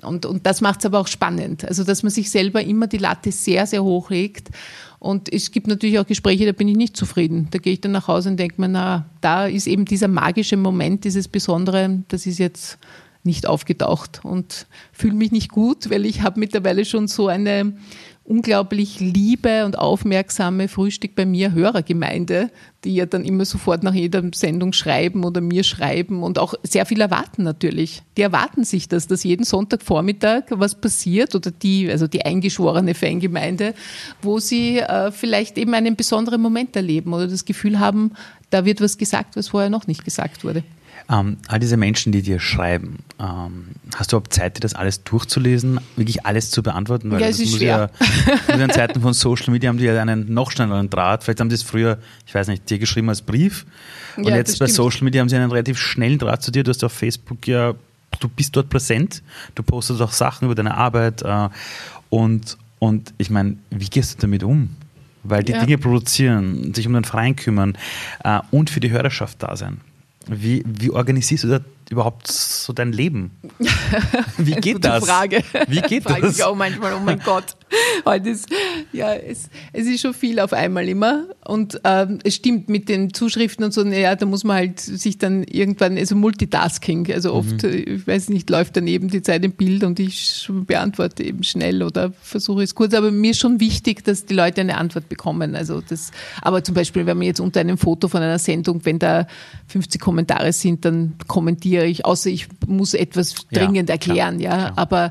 Und, 0.05 0.26
und 0.26 0.46
das 0.46 0.61
macht 0.61 0.80
es 0.80 0.86
aber 0.86 1.00
auch 1.00 1.07
spannend. 1.07 1.64
Also, 1.64 1.84
dass 1.84 2.02
man 2.02 2.11
sich 2.11 2.30
selber 2.30 2.62
immer 2.62 2.86
die 2.86 2.98
Latte 2.98 3.32
sehr, 3.32 3.66
sehr 3.66 3.82
hoch 3.82 4.11
legt. 4.11 4.50
Und 4.98 5.32
es 5.32 5.50
gibt 5.50 5.66
natürlich 5.66 5.98
auch 5.98 6.07
Gespräche, 6.07 6.46
da 6.46 6.52
bin 6.52 6.68
ich 6.68 6.76
nicht 6.76 6.96
zufrieden. 6.96 7.48
Da 7.50 7.59
gehe 7.59 7.74
ich 7.74 7.80
dann 7.80 7.92
nach 7.92 8.09
Hause 8.09 8.30
und 8.30 8.38
denke 8.38 8.61
mir, 8.61 8.68
na, 8.68 9.07
da 9.20 9.46
ist 9.46 9.66
eben 9.66 9.84
dieser 9.84 10.09
magische 10.09 10.57
Moment, 10.57 11.05
dieses 11.05 11.28
Besondere, 11.28 12.02
das 12.09 12.26
ist 12.26 12.38
jetzt 12.38 12.78
nicht 13.22 13.46
aufgetaucht 13.46 14.20
und 14.22 14.66
fühle 14.92 15.14
mich 15.14 15.32
nicht 15.32 15.50
gut, 15.50 15.90
weil 15.90 16.05
ich 16.05 16.22
habe 16.22 16.38
mittlerweile 16.38 16.84
schon 16.84 17.09
so 17.09 17.28
eine 17.28 17.74
unglaublich 18.24 19.00
liebe 19.00 19.66
und 19.66 19.78
aufmerksame 19.78 20.68
Frühstück 20.68 21.14
bei 21.14 21.26
mir 21.26 21.52
Hörergemeinde, 21.52 22.50
die 22.82 22.94
ja 22.94 23.04
dann 23.04 23.22
immer 23.22 23.44
sofort 23.44 23.82
nach 23.82 23.92
jeder 23.92 24.22
Sendung 24.34 24.72
schreiben 24.72 25.24
oder 25.24 25.42
mir 25.42 25.62
schreiben 25.62 26.22
und 26.22 26.38
auch 26.38 26.54
sehr 26.62 26.86
viel 26.86 27.02
erwarten 27.02 27.42
natürlich. 27.42 28.02
Die 28.16 28.22
erwarten 28.22 28.64
sich 28.64 28.88
das, 28.88 29.06
dass 29.06 29.24
jeden 29.24 29.44
Sonntagvormittag 29.44 30.44
was 30.50 30.74
passiert 30.74 31.34
oder 31.34 31.50
die, 31.50 31.90
also 31.90 32.06
die 32.06 32.24
eingeschworene 32.24 32.94
Fangemeinde, 32.94 33.74
wo 34.22 34.38
sie 34.38 34.78
äh, 34.78 35.12
vielleicht 35.12 35.58
eben 35.58 35.74
einen 35.74 35.94
besonderen 35.94 36.40
Moment 36.40 36.74
erleben 36.76 37.12
oder 37.12 37.28
das 37.28 37.44
Gefühl 37.44 37.78
haben, 37.78 38.12
da 38.48 38.64
wird 38.64 38.80
was 38.80 38.96
gesagt, 38.96 39.36
was 39.36 39.48
vorher 39.48 39.68
noch 39.68 39.86
nicht 39.86 40.04
gesagt 40.04 40.44
wurde. 40.44 40.62
Ähm, 41.11 41.36
all 41.48 41.61
diese 41.61 41.76
Menschen, 41.76 42.12
die 42.12 42.22
dir 42.22 42.40
schreiben, 42.40 43.00
ähm, 43.20 43.66
hast 43.94 44.11
du 44.11 44.16
überhaupt 44.16 44.32
Zeit, 44.32 44.57
dir 44.57 44.61
das 44.61 44.74
alles 44.74 45.05
durchzulesen, 45.05 45.78
wirklich 45.96 46.24
alles 46.24 46.50
zu 46.50 46.62
beantworten? 46.62 47.11
Weil 47.11 47.20
ja, 47.20 47.28
es 47.28 47.40
ist 47.40 47.59
schwer. 47.59 47.90
Ja, 48.48 48.55
in 48.55 48.70
Zeiten 48.70 49.02
von 49.02 49.12
Social 49.12 49.52
Media 49.52 49.68
haben 49.68 49.76
die 49.76 49.84
ja 49.84 50.00
einen 50.00 50.32
noch 50.32 50.50
schnelleren 50.50 50.88
Draht. 50.88 51.22
Vielleicht 51.24 51.40
haben 51.40 51.50
die 51.50 51.57
es 51.57 51.62
früher, 51.62 51.98
ich 52.26 52.34
weiß 52.34 52.48
nicht, 52.48 52.68
dir 52.70 52.78
geschrieben 52.78 53.11
als 53.11 53.20
Brief. 53.20 53.66
Und 54.16 54.28
ja, 54.28 54.36
jetzt 54.36 54.59
bei 54.59 54.66
Social 54.66 55.05
Media 55.05 55.20
haben 55.20 55.28
sie 55.28 55.36
einen 55.36 55.50
relativ 55.50 55.78
schnellen 55.78 56.18
Draht 56.18 56.42
zu 56.42 56.50
dir. 56.50 56.62
Du 56.62 56.70
hast 56.70 56.82
auf 56.82 56.92
Facebook 56.92 57.46
ja, 57.46 57.74
du 58.20 58.28
bist 58.28 58.57
dort 58.57 58.70
präsent, 58.70 59.22
du 59.55 59.62
postest 59.62 60.00
auch 60.00 60.12
Sachen 60.12 60.46
über 60.46 60.55
deine 60.55 60.74
Arbeit. 60.74 61.22
Äh, 61.22 61.48
und, 62.09 62.57
und 62.78 63.12
ich 63.18 63.28
meine, 63.28 63.57
wie 63.70 63.86
gehst 63.86 64.16
du 64.16 64.20
damit 64.22 64.42
um? 64.42 64.70
Weil 65.22 65.42
die 65.42 65.52
ja. 65.52 65.61
Dinge 65.61 65.78
produzieren, 65.78 66.72
sich 66.72 66.86
um 66.86 66.94
den 66.94 67.05
Verein 67.05 67.36
kümmern 67.36 67.76
äh, 68.22 68.40
und 68.50 68.70
für 68.70 68.80
die 68.80 68.90
Hörerschaft 68.90 69.42
da 69.42 69.57
sein. 69.57 69.80
Wie, 70.26 70.62
wie 70.66 70.90
organisierst 70.90 71.44
du 71.44 71.48
da 71.48 71.60
überhaupt 71.91 72.28
so 72.28 72.72
dein 72.72 72.93
Leben? 72.93 73.32
Wie 74.39 74.53
geht 74.53 74.74
Gute 74.74 74.89
das? 74.89 75.05
Frage. 75.05 75.43
Wie 75.68 75.80
geht 75.80 76.05
Frage 76.05 76.22
das? 76.22 76.37
Ich 76.37 76.45
auch 76.45 76.55
manchmal, 76.55 76.95
oh 76.95 77.01
mein 77.01 77.20
Gott. 77.20 77.57
Heute 78.05 78.30
ist, 78.30 78.49
ja, 78.93 79.14
es, 79.14 79.49
es 79.72 79.87
ist 79.87 80.01
schon 80.01 80.14
viel 80.14 80.39
auf 80.41 80.53
einmal 80.53 80.89
immer. 80.89 81.24
Und 81.45 81.80
ähm, 81.85 82.20
es 82.24 82.37
stimmt 82.37 82.68
mit 82.68 82.89
den 82.89 83.12
Zuschriften 83.12 83.64
und 83.64 83.72
so, 83.72 83.82
naja, 83.82 84.14
da 84.14 84.26
muss 84.26 84.45
man 84.45 84.57
halt 84.57 84.80
sich 84.80 85.18
dann 85.18 85.43
irgendwann, 85.45 85.99
also 85.99 86.14
Multitasking, 86.14 87.12
also 87.12 87.32
oft, 87.32 87.62
mhm. 87.62 87.85
ich 87.87 88.07
weiß 88.07 88.28
nicht, 88.28 88.49
läuft 88.51 88.76
daneben 88.76 89.09
die 89.09 89.22
Zeit 89.22 89.45
im 89.45 89.53
Bild 89.53 89.85
und 89.85 89.99
ich 89.99 90.49
beantworte 90.66 91.24
eben 91.24 91.43
schnell 91.43 91.82
oder 91.82 92.12
versuche 92.22 92.62
es 92.62 92.74
kurz. 92.74 92.95
Aber 92.95 93.11
mir 93.11 93.32
ist 93.32 93.41
schon 93.41 93.61
wichtig, 93.61 94.05
dass 94.05 94.24
die 94.24 94.35
Leute 94.35 94.61
eine 94.61 94.78
Antwort 94.78 95.09
bekommen. 95.09 95.55
Also 95.57 95.80
das, 95.80 96.12
aber 96.43 96.62
zum 96.62 96.74
Beispiel, 96.74 97.07
wenn 97.07 97.18
man 97.18 97.26
jetzt 97.26 97.41
unter 97.41 97.61
einem 97.61 97.78
Foto 97.78 98.09
von 98.09 98.22
einer 98.22 98.39
Sendung, 98.39 98.80
wenn 98.85 98.99
da 98.99 99.26
50 99.68 100.01
Kommentare 100.01 100.53
sind, 100.53 100.85
dann 100.85 101.14
kommentiere 101.26 101.73
ich, 101.82 102.04
außer 102.04 102.30
ich 102.30 102.46
muss 102.66 102.94
etwas 102.94 103.34
dringend 103.52 103.88
ja, 103.88 103.94
erklären, 103.94 104.38
klar, 104.38 104.52
ja. 104.52 104.58
Klar. 104.66 104.72
Aber 104.76 105.10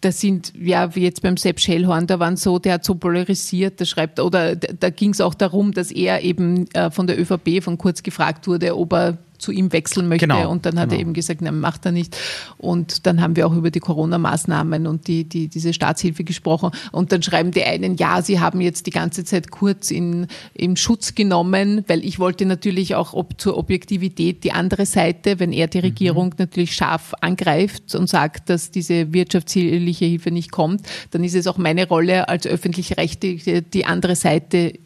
das 0.00 0.20
sind, 0.20 0.52
ja, 0.58 0.94
wie 0.94 1.02
jetzt 1.02 1.22
beim 1.22 1.36
Sepp 1.36 1.58
Schellhorn, 1.60 2.06
da 2.06 2.18
waren 2.18 2.36
so, 2.36 2.58
der 2.58 2.74
hat 2.74 2.84
so 2.84 2.94
polarisiert, 2.94 3.80
der 3.80 3.86
schreibt, 3.86 4.20
oder 4.20 4.54
da 4.54 4.90
ging 4.90 5.10
es 5.10 5.20
auch 5.20 5.34
darum, 5.34 5.72
dass 5.72 5.90
er 5.90 6.22
eben 6.22 6.70
äh, 6.74 6.90
von 6.90 7.06
der 7.06 7.18
ÖVP 7.18 7.62
von 7.62 7.78
kurz 7.78 8.02
gefragt 8.02 8.46
wurde, 8.46 8.76
ob 8.76 8.92
er 8.92 9.18
zu 9.38 9.52
ihm 9.52 9.72
wechseln 9.72 10.08
möchte. 10.08 10.26
Genau, 10.26 10.50
und 10.50 10.66
dann 10.66 10.78
hat 10.78 10.90
genau. 10.90 10.98
er 10.98 11.00
eben 11.00 11.12
gesagt, 11.14 11.40
nein, 11.40 11.60
macht 11.60 11.86
er 11.86 11.92
nicht. 11.92 12.16
Und 12.58 13.06
dann 13.06 13.20
haben 13.20 13.36
wir 13.36 13.46
auch 13.46 13.54
über 13.54 13.70
die 13.70 13.80
Corona-Maßnahmen 13.80 14.86
und 14.86 15.08
die, 15.08 15.24
die, 15.24 15.48
diese 15.48 15.72
Staatshilfe 15.72 16.24
gesprochen. 16.24 16.70
Und 16.92 17.12
dann 17.12 17.22
schreiben 17.22 17.50
die 17.50 17.64
einen, 17.64 17.96
ja, 17.96 18.22
sie 18.22 18.40
haben 18.40 18.60
jetzt 18.60 18.86
die 18.86 18.90
ganze 18.90 19.24
Zeit 19.24 19.50
kurz 19.50 19.90
in, 19.90 20.26
in 20.54 20.76
Schutz 20.76 21.14
genommen, 21.14 21.84
weil 21.86 22.04
ich 22.04 22.18
wollte 22.18 22.46
natürlich 22.46 22.94
auch 22.94 23.14
ob, 23.14 23.40
zur 23.40 23.56
Objektivität 23.56 24.44
die 24.44 24.52
andere 24.52 24.86
Seite, 24.86 25.38
wenn 25.38 25.52
er 25.52 25.66
die 25.66 25.78
mhm. 25.78 25.84
Regierung 25.84 26.26
mhm. 26.26 26.34
natürlich 26.38 26.74
scharf 26.74 27.14
angreift 27.20 27.94
und 27.94 28.08
sagt, 28.08 28.50
dass 28.50 28.70
diese 28.70 29.12
wirtschaftliche 29.12 30.04
Hilfe 30.04 30.30
nicht 30.30 30.52
kommt, 30.52 30.82
dann 31.10 31.24
ist 31.24 31.34
es 31.34 31.46
auch 31.46 31.58
meine 31.58 31.88
Rolle 31.88 32.28
als 32.28 32.46
öffentlich-rechtliche, 32.46 33.62
die 33.62 33.84
andere 33.84 34.16
Seite 34.16 34.78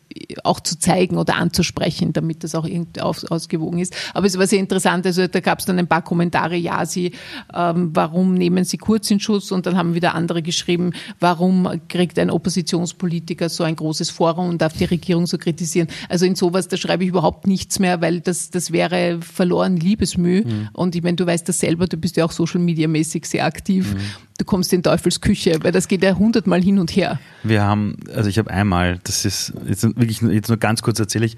auch 0.44 0.60
zu 0.60 0.78
zeigen 0.78 1.16
oder 1.16 1.36
anzusprechen, 1.36 2.12
damit 2.12 2.42
das 2.44 2.54
auch 2.54 2.66
irgendwie 2.66 3.00
ausgewogen 3.00 3.78
ist. 3.78 3.94
Aber 4.14 4.26
es 4.26 4.38
war 4.38 4.46
sehr 4.46 4.58
interessant, 4.58 5.06
also 5.06 5.26
da 5.26 5.40
gab 5.40 5.60
es 5.60 5.66
dann 5.66 5.78
ein 5.78 5.86
paar 5.86 6.02
Kommentare, 6.02 6.56
ja, 6.56 6.84
sie, 6.84 7.12
ähm, 7.54 7.90
warum 7.94 8.34
nehmen 8.34 8.64
sie 8.64 8.78
kurz 8.78 9.10
in 9.10 9.20
Schutz? 9.20 9.50
Und 9.52 9.66
dann 9.66 9.76
haben 9.76 9.94
wieder 9.94 10.14
andere 10.14 10.42
geschrieben, 10.42 10.92
warum 11.20 11.68
kriegt 11.88 12.18
ein 12.18 12.30
Oppositionspolitiker 12.30 13.48
so 13.48 13.64
ein 13.64 13.76
großes 13.76 14.10
Forum 14.10 14.48
und 14.48 14.62
darf 14.62 14.72
die 14.72 14.84
Regierung 14.84 15.26
so 15.26 15.38
kritisieren? 15.38 15.88
Also 16.08 16.26
in 16.26 16.34
sowas, 16.34 16.68
da 16.68 16.76
schreibe 16.76 17.04
ich 17.04 17.10
überhaupt 17.10 17.46
nichts 17.46 17.78
mehr, 17.78 18.00
weil 18.00 18.20
das, 18.20 18.50
das 18.50 18.72
wäre 18.72 19.20
verloren 19.20 19.76
Liebesmüh. 19.76 20.44
Mhm. 20.44 20.68
Und 20.72 20.94
ich 20.96 21.02
meine, 21.02 21.16
du 21.16 21.26
weißt 21.26 21.48
das 21.48 21.60
selber, 21.60 21.86
du 21.86 21.96
bist 21.96 22.16
ja 22.16 22.24
auch 22.24 22.32
Social 22.32 22.60
Media 22.60 22.88
mäßig 22.88 23.26
sehr 23.26 23.44
aktiv. 23.44 23.94
Mhm 23.94 24.00
du 24.40 24.44
kommst 24.44 24.72
in 24.72 24.82
Teufels 24.82 25.20
Küche, 25.20 25.58
weil 25.62 25.72
das 25.72 25.86
geht 25.86 26.02
ja 26.02 26.16
hundertmal 26.16 26.62
hin 26.62 26.78
und 26.78 26.94
her. 26.96 27.20
Wir 27.42 27.62
haben, 27.62 27.96
also 28.14 28.28
ich 28.28 28.38
habe 28.38 28.50
einmal, 28.50 28.98
das 29.04 29.24
ist 29.24 29.52
jetzt 29.68 29.84
wirklich 30.00 30.20
jetzt 30.20 30.48
nur 30.48 30.58
ganz 30.58 30.82
kurz 30.82 30.98
erzähle 30.98 31.26
ich, 31.26 31.36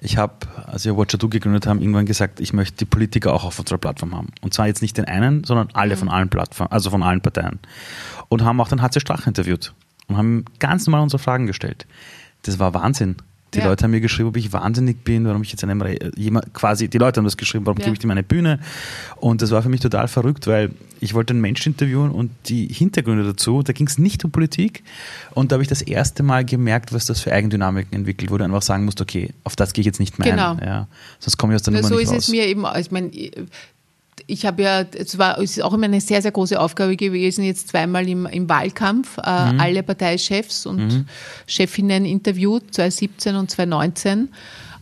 ich 0.00 0.16
habe, 0.16 0.34
als 0.66 0.84
wir 0.84 0.96
Watcher 0.96 1.18
Do 1.18 1.28
gegründet 1.28 1.66
haben, 1.66 1.80
irgendwann 1.80 2.06
gesagt, 2.06 2.40
ich 2.40 2.52
möchte 2.52 2.76
die 2.78 2.84
Politiker 2.84 3.32
auch 3.32 3.44
auf 3.44 3.58
unserer 3.58 3.78
Plattform 3.78 4.14
haben. 4.14 4.28
Und 4.40 4.54
zwar 4.54 4.66
jetzt 4.66 4.82
nicht 4.82 4.96
den 4.96 5.06
einen, 5.06 5.44
sondern 5.44 5.68
alle 5.72 5.94
mhm. 5.94 6.00
von 6.00 6.08
allen 6.08 6.28
Plattformen, 6.28 6.70
also 6.70 6.90
von 6.90 7.02
allen 7.02 7.20
Parteien. 7.20 7.58
Und 8.28 8.44
haben 8.44 8.60
auch 8.60 8.68
den 8.68 8.82
HC 8.82 9.00
Strach 9.00 9.26
interviewt 9.26 9.74
und 10.08 10.16
haben 10.16 10.44
ganz 10.58 10.86
normal 10.86 11.02
unsere 11.02 11.22
Fragen 11.22 11.46
gestellt. 11.46 11.86
Das 12.42 12.58
war 12.58 12.74
Wahnsinn. 12.74 13.16
Die 13.56 13.60
ja. 13.62 13.68
Leute 13.68 13.84
haben 13.84 13.90
mir 13.90 14.02
geschrieben, 14.02 14.28
ob 14.28 14.36
ich 14.36 14.52
wahnsinnig 14.52 15.02
bin, 15.02 15.24
warum 15.24 15.42
ich 15.42 15.50
jetzt 15.50 15.64
einem 15.64 15.82
jemand, 16.14 16.52
quasi, 16.52 16.88
die 16.88 16.98
Leute 16.98 17.18
haben 17.18 17.24
das 17.24 17.38
geschrieben, 17.38 17.64
warum 17.64 17.78
ja. 17.78 17.86
gebe 17.86 17.94
ich 17.94 18.00
dir 18.00 18.06
meine 18.06 18.22
Bühne? 18.22 18.60
Und 19.16 19.40
das 19.40 19.50
war 19.50 19.62
für 19.62 19.70
mich 19.70 19.80
total 19.80 20.08
verrückt, 20.08 20.46
weil 20.46 20.72
ich 21.00 21.14
wollte 21.14 21.32
einen 21.32 21.40
Menschen 21.40 21.72
interviewen 21.72 22.10
und 22.10 22.30
die 22.46 22.68
Hintergründe 22.68 23.24
dazu, 23.24 23.62
da 23.62 23.72
ging 23.72 23.86
es 23.86 23.98
nicht 23.98 24.24
um 24.24 24.30
Politik. 24.30 24.82
Und 25.32 25.50
da 25.50 25.54
habe 25.54 25.62
ich 25.62 25.68
das 25.68 25.80
erste 25.80 26.22
Mal 26.22 26.44
gemerkt, 26.44 26.92
was 26.92 27.06
das 27.06 27.20
für 27.20 27.32
Eigendynamiken 27.32 27.94
entwickelt, 27.94 28.30
wo 28.30 28.36
du 28.36 28.44
einfach 28.44 28.62
sagen 28.62 28.84
musst, 28.84 29.00
okay, 29.00 29.32
auf 29.44 29.56
das 29.56 29.72
gehe 29.72 29.80
ich 29.80 29.86
jetzt 29.86 30.00
nicht 30.00 30.18
mehr 30.18 30.32
genau. 30.32 30.52
ein. 30.52 30.58
Ja, 30.58 30.88
sonst 31.18 31.38
komme 31.38 31.54
ich 31.54 31.56
aus 31.56 31.62
der 31.62 31.72
Nummer 31.72 31.88
so 31.88 31.96
nicht 31.96 32.08
raus. 32.08 32.10
So 32.10 32.16
ist 32.16 32.24
es 32.24 32.28
mir 32.28 32.46
eben, 32.46 32.66
ich 32.78 32.90
meine, 32.90 33.10
ich 34.26 34.44
habe 34.44 34.62
ja, 34.62 34.80
es 34.80 35.18
war 35.18 35.38
es 35.38 35.56
ist 35.56 35.62
auch 35.62 35.72
immer 35.72 35.84
eine 35.84 36.00
sehr, 36.00 36.20
sehr 36.20 36.32
große 36.32 36.58
Aufgabe 36.60 36.96
gewesen, 36.96 37.44
jetzt 37.44 37.68
zweimal 37.68 38.08
im, 38.08 38.26
im 38.26 38.48
Wahlkampf 38.48 39.18
äh, 39.18 39.52
mhm. 39.52 39.60
alle 39.60 39.82
Parteichefs 39.82 40.66
und 40.66 40.88
mhm. 40.88 41.06
Chefinnen 41.46 42.04
interviewt, 42.04 42.74
2017 42.74 43.36
und 43.36 43.50
2019. 43.50 44.28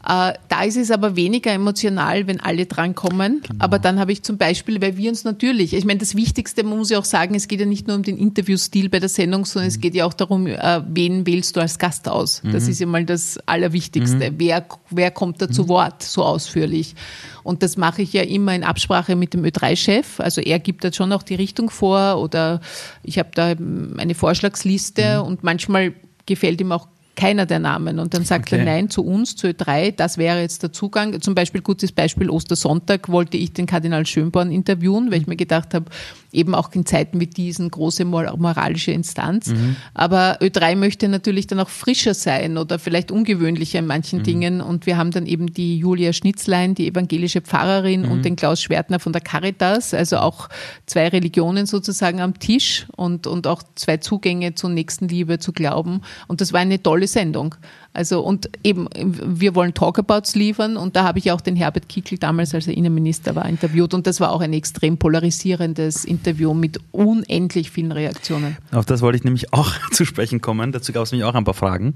Äh, 0.07 0.35
da 0.49 0.63
ist 0.65 0.77
es 0.77 0.91
aber 0.91 1.17
weniger 1.17 1.53
emotional, 1.53 2.27
wenn 2.27 2.41
alle 2.41 2.67
drankommen. 2.67 3.41
Genau. 3.43 3.65
Aber 3.65 3.79
dann 3.79 3.99
habe 3.99 4.13
ich 4.13 4.23
zum 4.23 4.37
Beispiel, 4.37 4.81
weil 4.83 4.97
wir 4.97 5.09
uns 5.11 5.25
natürlich, 5.25 5.73
ich 5.73 5.85
meine, 5.85 6.01
das 6.01 6.15
Wichtigste, 6.15 6.63
man 6.63 6.77
muss 6.77 6.91
ja 6.91 6.99
auch 6.99 7.05
sagen, 7.05 7.35
es 7.35 7.49
geht 7.49 7.61
ja 7.61 7.67
nicht 7.67 7.87
nur 7.87 7.97
um 7.97 8.03
den 8.03 8.19
Interviewstil 8.19 8.91
bei 8.91 9.01
der 9.01 9.09
Sendung, 9.09 9.47
sondern 9.47 9.69
mhm. 9.69 9.75
es 9.75 9.81
geht 9.81 9.95
ja 9.95 10.05
auch 10.05 10.13
darum, 10.13 10.47
äh, 10.47 10.83
wen 10.87 11.27
wählst 11.27 11.57
du 11.57 11.61
als 11.61 11.79
Gast 11.79 12.09
aus. 12.09 12.43
Mhm. 12.43 12.53
Das 12.53 12.69
ist 12.69 12.81
ja 12.81 12.87
mal 12.87 13.05
das 13.05 13.39
Allerwichtigste. 13.47 14.31
Mhm. 14.31 14.35
Wer, 14.39 14.67
wer 14.91 15.11
kommt 15.11 15.41
da 15.41 15.49
zu 15.49 15.65
mhm. 15.65 15.69
Wort 15.69 16.03
so 16.03 16.23
ausführlich? 16.23 16.95
Und 17.43 17.63
das 17.63 17.77
mache 17.77 18.03
ich 18.03 18.13
ja 18.13 18.23
immer 18.23 18.55
in 18.55 18.65
Absprache 18.65 19.17
mit 19.17 19.35
dem 19.35 19.45
Ö3-Chef. 19.45 20.21
Also 20.21 20.41
er 20.41 20.59
gibt 20.59 20.85
da 20.85 20.93
schon 20.93 21.13
auch 21.13 21.23
die 21.23 21.35
Richtung 21.35 21.71
vor 21.71 22.21
oder 22.21 22.61
ich 23.03 23.19
habe 23.19 23.31
da 23.35 23.55
eine 23.99 24.15
Vorschlagsliste 24.15 25.21
mhm. 25.21 25.27
und 25.27 25.45
manchmal 25.45 25.95
gefällt 26.27 26.61
ihm 26.61 26.73
auch 26.73 26.89
keiner 27.17 27.47
der 27.47 27.59
Namen. 27.59 27.99
Und 27.99 28.15
dann 28.15 28.25
sagt 28.25 28.49
okay. 28.49 28.59
er 28.59 28.65
Nein 28.65 28.91
zu 28.91 29.05
uns, 29.05 29.37
zu 29.37 29.49
Ö3, 29.49 29.93
das 29.93 30.19
wäre 30.19 30.41
jetzt 30.41 30.63
der 30.63 30.73
Zugang. 30.73 31.21
Zum 31.21 31.35
Beispiel, 31.35 31.63
gutes 31.63 31.93
Beispiel, 31.93 32.31
Ostersonntag 32.31 33.09
wollte 33.09 33.37
ich 33.37 33.53
den 33.53 33.67
Kardinal 33.67 34.07
Schönborn 34.07 34.51
interviewen, 34.51 35.11
weil 35.11 35.21
ich 35.21 35.27
mir 35.27 35.37
gedacht 35.37 35.75
habe, 35.75 35.87
eben 36.35 36.55
auch 36.55 36.73
in 36.73 36.87
Zeiten 36.87 37.21
wie 37.21 37.27
diesen 37.27 37.71
große 37.71 38.05
moralische 38.05 38.93
Instanz. 38.93 39.49
Mhm. 39.49 39.77
Aber 39.95 40.39
Ö3 40.41 40.77
möchte 40.77 41.09
natürlich 41.09 41.47
dann 41.47 41.61
auch 41.61 41.69
frischer 41.69 42.15
sein 42.15 42.59
oder 42.59 42.79
vielleicht 42.79 43.11
ungewöhnlicher 43.11 43.79
in 43.79 43.87
manchen 43.87 44.21
mhm. 44.21 44.25
Dingen. 44.25 44.61
Und 44.61 44.87
wir 44.87 44.97
haben 44.97 45.11
dann 45.11 45.27
eben 45.27 45.53
die 45.53 45.79
Julia 45.79 46.13
Schnitzlein, 46.13 46.75
die 46.75 46.89
evangelische 46.89 47.41
Pfarrerin 47.41 48.03
mhm. 48.03 48.11
und 48.11 48.25
den 48.25 48.37
Klaus 48.37 48.63
Schwertner 48.63 48.99
von 48.99 49.13
der 49.13 49.23
Caritas, 49.23 49.95
also 49.95 50.19
auch 50.19 50.49
zwei 50.87 51.09
Religionen 51.09 51.67
sozusagen 51.67 52.21
am 52.21 52.39
Tisch 52.39 52.87
und, 52.97 53.27
und 53.27 53.47
auch 53.47 53.63
zwei 53.75 53.99
Zugänge 53.99 54.55
zur 54.55 54.71
Nächstenliebe, 54.71 55.39
zu 55.39 55.53
Glauben. 55.53 56.03
Und 56.29 56.41
das 56.41 56.53
war 56.53 56.61
eine 56.61 56.83
tolle 56.83 57.07
Sendung. 57.07 57.55
Also 57.95 58.21
und 58.21 58.51
eben, 58.65 58.89
wir 58.93 59.55
wollen 59.55 59.73
Talkabouts 59.73 60.35
liefern 60.35 60.77
und 60.77 60.97
da 60.97 61.05
habe 61.05 61.21
ich 61.21 61.31
auch 61.31 61.41
den 61.41 61.55
Herbert 61.55 61.89
Kickl 61.89 62.19
damals, 62.19 62.53
als 62.53 62.67
er 62.67 62.77
Innenminister 62.77 63.37
war, 63.37 63.49
interviewt 63.49 63.95
und 63.95 64.09
das 64.09 64.19
war 64.19 64.33
auch 64.33 64.41
ein 64.41 64.53
extrem 64.53 64.99
polarisierendes 64.99 66.05
Interview 66.05 66.55
mit 66.55 66.81
unendlich 66.91 67.71
vielen 67.71 67.93
Reaktionen. 67.93 68.57
Auf 68.73 68.85
das 68.85 69.01
wollte 69.01 69.19
ich 69.19 69.25
nämlich 69.25 69.53
auch 69.53 69.73
zu 69.93 70.05
sprechen 70.05 70.41
kommen. 70.41 70.73
Dazu 70.73 70.93
gab 70.93 71.05
es 71.05 71.13
nämlich 71.13 71.25
auch 71.25 71.37
ein 71.37 71.45
paar 71.45 71.55
Fragen 71.55 71.93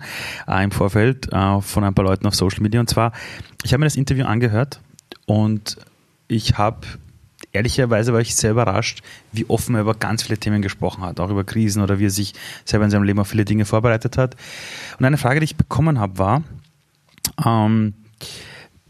äh, 0.47 0.63
im 0.63 0.71
Vorfeld 0.71 1.33
äh, 1.33 1.61
von 1.61 1.83
ein 1.83 1.95
paar 1.95 2.05
Leuten 2.05 2.29
auf 2.29 2.37
Social 2.37 2.63
Media 2.63 2.79
und 2.79 2.89
zwar, 2.89 3.13
ich 3.65 3.73
habe 3.73 3.81
mir 3.81 3.87
das 3.87 3.97
Interview 3.97 4.25
angehört 4.25 4.81
und 5.27 5.79
ich 6.29 6.59
habe 6.59 6.87
ehrlicherweise 7.53 8.13
war 8.13 8.21
ich 8.21 8.35
sehr 8.35 8.51
überrascht, 8.51 9.03
wie 9.33 9.47
offen 9.49 9.75
er 9.75 9.83
über 9.83 9.95
ganz 9.95 10.23
viele 10.23 10.39
Themen 10.39 10.63
gesprochen 10.63 11.03
hat, 11.03 11.21
auch 11.21 11.31
über 11.31 11.45
Krisen 11.45 11.83
oder 11.83 11.99
wie 11.99 12.07
er 12.07 12.11
sich 12.11 12.35
selber 12.65 12.85
in 12.85 12.91
seinem 12.91 13.05
Leben 13.05 13.19
auf 13.19 13.29
viele 13.29 13.45
Dinge 13.45 13.65
vorbereitet 13.65 14.19
hat. 14.19 14.37
Und 14.99 15.05
eine 15.05 15.19
Frage, 15.19 15.41
die 15.41 15.45
ich 15.45 15.57
bekommen 15.57 15.99
habe, 15.99 16.19
war, 16.19 16.43
ähm, 17.45 17.95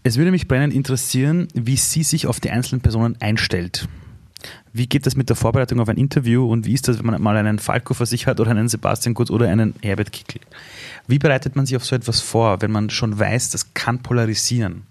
es 0.02 0.16
würde 0.16 0.30
mich 0.30 0.48
brennend 0.48 0.74
interessieren, 0.74 1.48
wie 1.54 1.76
sie 1.76 2.02
sich 2.02 2.26
auf 2.26 2.40
die 2.40 2.50
einzelnen 2.50 2.80
Personen 2.80 3.16
einstellt. 3.20 3.88
Wie 4.72 4.86
geht 4.86 5.06
das 5.06 5.16
mit 5.16 5.28
der 5.28 5.36
Vorbereitung 5.36 5.80
auf 5.80 5.88
ein 5.88 5.96
Interview 5.96 6.48
und 6.48 6.64
wie 6.64 6.72
ist 6.72 6.86
das, 6.86 6.98
wenn 6.98 7.06
man 7.06 7.20
mal 7.20 7.36
einen 7.36 7.58
Falco 7.58 7.94
vor 7.94 8.06
sich 8.06 8.26
hat 8.26 8.38
oder 8.38 8.52
einen 8.52 8.68
Sebastian 8.68 9.14
Kurz 9.14 9.30
oder 9.30 9.48
einen 9.48 9.74
Herbert 9.82 10.12
Kickl? 10.12 10.40
Wie 11.06 11.18
bereitet 11.18 11.56
man 11.56 11.66
sich 11.66 11.76
auf 11.76 11.84
so 11.84 11.96
etwas 11.96 12.20
vor, 12.20 12.62
wenn 12.62 12.70
man 12.70 12.90
schon 12.90 13.18
weiß, 13.18 13.50
das 13.50 13.74
kann 13.74 14.02
polarisieren? 14.02 14.84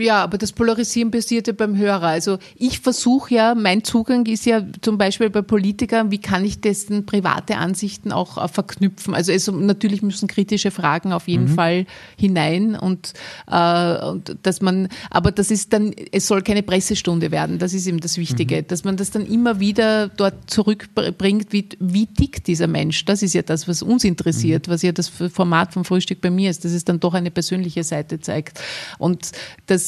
Ja, 0.00 0.22
aber 0.22 0.38
das 0.38 0.52
Polarisieren 0.52 1.10
passiert 1.10 1.46
ja 1.46 1.52
beim 1.52 1.76
Hörer. 1.76 2.08
Also 2.08 2.38
ich 2.56 2.80
versuche 2.80 3.34
ja, 3.34 3.54
mein 3.54 3.84
Zugang 3.84 4.24
ist 4.26 4.46
ja 4.46 4.62
zum 4.80 4.96
Beispiel 4.96 5.28
bei 5.28 5.42
Politikern, 5.42 6.10
wie 6.10 6.18
kann 6.18 6.44
ich 6.44 6.60
dessen 6.60 7.04
private 7.04 7.56
Ansichten 7.56 8.10
auch 8.10 8.42
äh, 8.42 8.48
verknüpfen? 8.48 9.14
Also 9.14 9.32
es, 9.32 9.50
natürlich 9.50 10.02
müssen 10.02 10.26
kritische 10.26 10.70
Fragen 10.70 11.12
auf 11.12 11.28
jeden 11.28 11.50
mhm. 11.50 11.54
Fall 11.54 11.86
hinein 12.16 12.76
und, 12.76 13.12
äh, 13.46 14.04
und 14.04 14.36
dass 14.42 14.62
man, 14.62 14.88
aber 15.10 15.32
das 15.32 15.50
ist 15.50 15.72
dann, 15.72 15.94
es 16.12 16.26
soll 16.26 16.42
keine 16.42 16.62
Pressestunde 16.62 17.30
werden, 17.30 17.58
das 17.58 17.74
ist 17.74 17.86
eben 17.86 18.00
das 18.00 18.16
Wichtige, 18.16 18.62
mhm. 18.62 18.66
dass 18.68 18.84
man 18.84 18.96
das 18.96 19.10
dann 19.10 19.26
immer 19.26 19.60
wieder 19.60 20.08
dort 20.08 20.50
zurückbringt, 20.50 21.52
wie, 21.52 21.68
wie 21.78 22.06
tickt 22.06 22.46
dieser 22.46 22.66
Mensch? 22.66 23.04
Das 23.04 23.22
ist 23.22 23.34
ja 23.34 23.42
das, 23.42 23.68
was 23.68 23.82
uns 23.82 24.04
interessiert, 24.04 24.66
mhm. 24.66 24.72
was 24.72 24.82
ja 24.82 24.92
das 24.92 25.08
Format 25.08 25.74
vom 25.74 25.84
Frühstück 25.84 26.20
bei 26.20 26.30
mir 26.30 26.50
ist, 26.50 26.64
dass 26.64 26.72
es 26.72 26.84
dann 26.84 27.00
doch 27.00 27.14
eine 27.14 27.30
persönliche 27.30 27.84
Seite 27.84 28.20
zeigt. 28.20 28.60
Und 28.98 29.32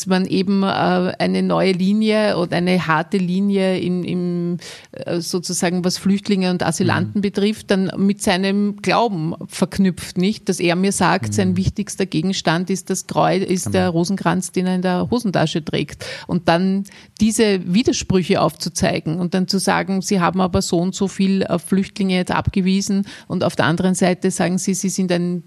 dass 0.02 0.08
man 0.08 0.26
eben 0.26 0.64
äh, 0.64 0.66
eine 0.66 1.44
neue 1.44 1.70
Linie 1.70 2.36
oder 2.36 2.56
eine 2.56 2.88
harte 2.88 3.18
Linie 3.18 3.78
in, 3.78 4.02
in 4.02 4.58
äh, 4.90 5.20
sozusagen, 5.20 5.84
was 5.84 5.96
Flüchtlinge 5.96 6.50
und 6.50 6.64
Asylanten 6.64 7.20
mhm. 7.20 7.22
betrifft, 7.22 7.70
dann 7.70 7.92
mit 7.98 8.20
seinem 8.20 8.78
Glauben 8.82 9.34
verknüpft, 9.46 10.18
nicht? 10.18 10.48
Dass 10.48 10.58
er 10.58 10.74
mir 10.74 10.90
sagt, 10.90 11.28
mhm. 11.28 11.32
sein 11.32 11.56
wichtigster 11.56 12.04
Gegenstand 12.04 12.68
ist 12.68 12.90
das 12.90 13.06
Kreuz, 13.06 13.44
ist 13.44 13.66
genau. 13.66 13.72
der 13.74 13.88
Rosenkranz, 13.90 14.50
den 14.50 14.66
er 14.66 14.74
in 14.74 14.82
der 14.82 15.08
Hosentasche 15.08 15.64
trägt. 15.64 16.04
Und 16.26 16.48
dann 16.48 16.82
diese 17.20 17.72
Widersprüche 17.72 18.40
aufzuzeigen 18.40 19.20
und 19.20 19.34
dann 19.34 19.46
zu 19.46 19.58
sagen, 19.58 20.02
sie 20.02 20.20
haben 20.20 20.40
aber 20.40 20.62
so 20.62 20.78
und 20.78 20.96
so 20.96 21.06
viel 21.06 21.42
äh, 21.42 21.60
Flüchtlinge 21.60 22.16
jetzt 22.16 22.32
abgewiesen 22.32 23.06
und 23.28 23.44
auf 23.44 23.54
der 23.54 23.66
anderen 23.66 23.94
Seite 23.94 24.32
sagen 24.32 24.58
sie, 24.58 24.74
sie 24.74 24.88
sind 24.88 25.12
ein, 25.12 25.44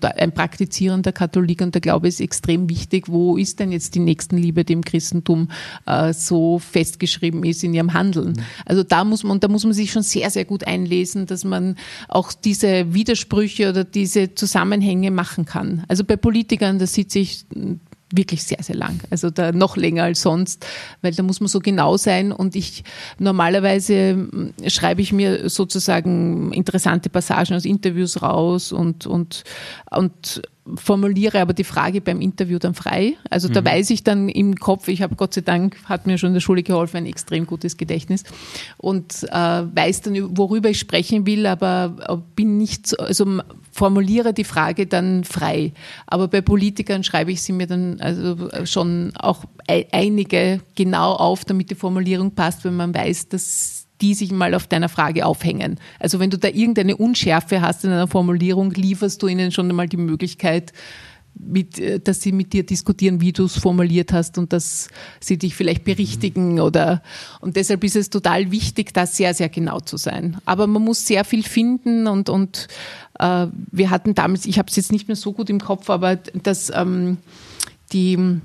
ein 0.00 0.32
praktizierender 0.32 1.12
Katholik 1.12 1.60
und 1.60 1.74
der 1.74 1.82
Glaube 1.82 2.08
ist 2.08 2.22
extrem 2.22 2.70
wichtig. 2.70 3.08
Wo 3.08 3.36
ist 3.36 3.55
denn 3.56 3.72
jetzt 3.72 3.94
die 3.94 4.00
Nächstenliebe, 4.00 4.64
die 4.64 4.74
im 4.74 4.84
Christentum 4.84 5.48
äh, 5.86 6.12
so 6.12 6.58
festgeschrieben 6.58 7.44
ist 7.44 7.64
in 7.64 7.74
ihrem 7.74 7.92
Handeln? 7.92 8.32
Mhm. 8.32 8.44
Also 8.64 8.82
da 8.82 9.04
muss 9.04 9.24
man, 9.24 9.40
da 9.40 9.48
muss 9.48 9.64
man 9.64 9.72
sich 9.72 9.92
schon 9.92 10.02
sehr, 10.02 10.30
sehr 10.30 10.44
gut 10.44 10.66
einlesen, 10.66 11.26
dass 11.26 11.44
man 11.44 11.76
auch 12.08 12.32
diese 12.32 12.92
Widersprüche 12.94 13.68
oder 13.70 13.84
diese 13.84 14.34
Zusammenhänge 14.34 15.10
machen 15.10 15.44
kann. 15.44 15.84
Also 15.88 16.04
bei 16.04 16.16
Politikern, 16.16 16.78
da 16.78 16.86
sitze 16.86 17.18
ich 17.18 17.46
wirklich 18.12 18.44
sehr, 18.44 18.62
sehr 18.62 18.76
lang. 18.76 19.00
Also 19.10 19.30
da 19.30 19.52
noch 19.52 19.76
länger 19.76 20.04
als 20.04 20.22
sonst, 20.22 20.64
weil 21.02 21.12
da 21.12 21.22
muss 21.22 21.40
man 21.40 21.48
so 21.48 21.60
genau 21.60 21.96
sein. 21.96 22.32
Und 22.32 22.54
ich 22.54 22.84
normalerweise 23.18 24.10
hm, 24.10 24.54
schreibe 24.68 25.02
ich 25.02 25.12
mir 25.12 25.48
sozusagen 25.48 26.52
interessante 26.52 27.10
Passagen 27.10 27.54
aus 27.54 27.64
Interviews 27.64 28.22
raus 28.22 28.72
und, 28.72 29.06
und, 29.06 29.44
und 29.90 30.42
formuliere 30.74 31.40
aber 31.40 31.52
die 31.52 31.64
Frage 31.64 32.00
beim 32.00 32.20
Interview 32.20 32.58
dann 32.58 32.74
frei. 32.74 33.14
Also 33.30 33.48
da 33.48 33.60
mhm. 33.60 33.66
weiß 33.66 33.90
ich 33.90 34.02
dann 34.02 34.28
im 34.28 34.56
Kopf, 34.56 34.88
ich 34.88 35.02
habe 35.02 35.14
Gott 35.14 35.34
sei 35.34 35.40
Dank, 35.40 35.76
hat 35.84 36.06
mir 36.06 36.18
schon 36.18 36.28
in 36.28 36.34
der 36.34 36.40
Schule 36.40 36.62
geholfen, 36.62 36.96
ein 36.98 37.06
extrem 37.06 37.46
gutes 37.46 37.76
Gedächtnis 37.76 38.24
und 38.76 39.24
äh, 39.24 39.36
weiß 39.36 40.02
dann, 40.02 40.36
worüber 40.36 40.70
ich 40.70 40.78
sprechen 40.78 41.26
will, 41.26 41.46
aber 41.46 42.22
bin 42.34 42.58
nicht, 42.58 42.98
also 42.98 43.40
formuliere 43.70 44.32
die 44.32 44.44
Frage 44.44 44.86
dann 44.86 45.24
frei. 45.24 45.72
Aber 46.06 46.28
bei 46.28 46.40
Politikern 46.40 47.04
schreibe 47.04 47.32
ich 47.32 47.42
sie 47.42 47.52
mir 47.52 47.66
dann 47.66 48.00
also 48.00 48.48
schon 48.64 49.12
auch 49.16 49.44
einige 49.92 50.60
genau 50.74 51.12
auf, 51.12 51.44
damit 51.44 51.70
die 51.70 51.74
Formulierung 51.74 52.32
passt, 52.32 52.64
wenn 52.64 52.76
man 52.76 52.94
weiß, 52.94 53.28
dass 53.28 53.75
die 54.00 54.14
sich 54.14 54.30
mal 54.30 54.54
auf 54.54 54.66
deiner 54.66 54.88
Frage 54.88 55.26
aufhängen. 55.26 55.78
Also 55.98 56.18
wenn 56.18 56.30
du 56.30 56.38
da 56.38 56.48
irgendeine 56.48 56.96
Unschärfe 56.96 57.60
hast 57.60 57.84
in 57.84 57.90
einer 57.90 58.08
Formulierung, 58.08 58.70
lieferst 58.72 59.22
du 59.22 59.28
ihnen 59.28 59.52
schon 59.52 59.68
einmal 59.68 59.88
die 59.88 59.96
Möglichkeit, 59.96 60.72
mit, 61.38 61.78
äh, 61.78 62.00
dass 62.00 62.22
sie 62.22 62.32
mit 62.32 62.52
dir 62.52 62.64
diskutieren, 62.64 63.20
wie 63.20 63.32
du 63.32 63.44
es 63.44 63.58
formuliert 63.58 64.12
hast 64.12 64.38
und 64.38 64.52
dass 64.52 64.88
sie 65.20 65.38
dich 65.38 65.54
vielleicht 65.54 65.84
berichtigen 65.84 66.60
oder 66.60 67.02
und 67.40 67.56
deshalb 67.56 67.84
ist 67.84 67.96
es 67.96 68.10
total 68.10 68.50
wichtig, 68.50 68.94
da 68.94 69.06
sehr, 69.06 69.34
sehr 69.34 69.48
genau 69.48 69.80
zu 69.80 69.96
sein. 69.96 70.38
Aber 70.44 70.66
man 70.66 70.82
muss 70.82 71.06
sehr 71.06 71.24
viel 71.24 71.42
finden 71.42 72.06
und, 72.06 72.28
und 72.28 72.68
äh, 73.18 73.46
wir 73.70 73.90
hatten 73.90 74.14
damals, 74.14 74.46
ich 74.46 74.58
habe 74.58 74.68
es 74.70 74.76
jetzt 74.76 74.92
nicht 74.92 75.08
mehr 75.08 75.16
so 75.16 75.32
gut 75.32 75.50
im 75.50 75.60
Kopf, 75.60 75.90
aber 75.90 76.16
dass 76.16 76.70
ähm, 76.74 77.18
die 77.92 78.40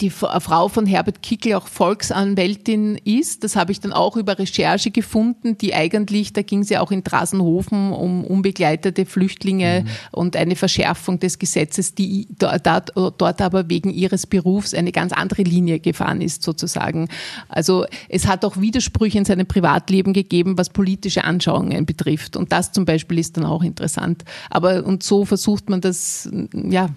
die 0.00 0.10
Frau 0.10 0.68
von 0.68 0.86
Herbert 0.86 1.22
Kickel 1.22 1.54
auch 1.54 1.66
Volksanwältin 1.66 2.96
ist. 3.04 3.42
Das 3.42 3.56
habe 3.56 3.72
ich 3.72 3.80
dann 3.80 3.92
auch 3.92 4.16
über 4.16 4.38
Recherche 4.38 4.90
gefunden, 4.90 5.58
die 5.58 5.74
eigentlich, 5.74 6.32
da 6.32 6.42
ging 6.42 6.60
es 6.60 6.68
ja 6.68 6.80
auch 6.80 6.92
in 6.92 7.02
Drasenhofen 7.02 7.92
um 7.92 8.24
unbegleitete 8.24 9.06
Flüchtlinge 9.06 9.84
mhm. 9.84 9.88
und 10.12 10.36
eine 10.36 10.54
Verschärfung 10.54 11.18
des 11.18 11.38
Gesetzes, 11.38 11.94
die 11.94 12.28
dort, 12.38 12.66
dort 12.94 13.42
aber 13.42 13.68
wegen 13.68 13.90
ihres 13.90 14.26
Berufs 14.26 14.72
eine 14.72 14.92
ganz 14.92 15.12
andere 15.12 15.42
Linie 15.42 15.80
gefahren 15.80 16.20
ist 16.20 16.42
sozusagen. 16.42 17.08
Also 17.48 17.84
es 18.08 18.28
hat 18.28 18.44
auch 18.44 18.58
Widersprüche 18.58 19.18
in 19.18 19.24
seinem 19.24 19.46
Privatleben 19.46 20.12
gegeben, 20.12 20.58
was 20.58 20.70
politische 20.70 21.24
Anschauungen 21.24 21.86
betrifft. 21.86 22.36
Und 22.36 22.52
das 22.52 22.72
zum 22.72 22.84
Beispiel 22.84 23.18
ist 23.18 23.36
dann 23.36 23.44
auch 23.44 23.62
interessant. 23.62 24.24
Aber 24.48 24.84
und 24.84 25.02
so 25.02 25.24
versucht 25.24 25.68
man 25.68 25.80
das, 25.80 26.30
ja, 26.52 26.88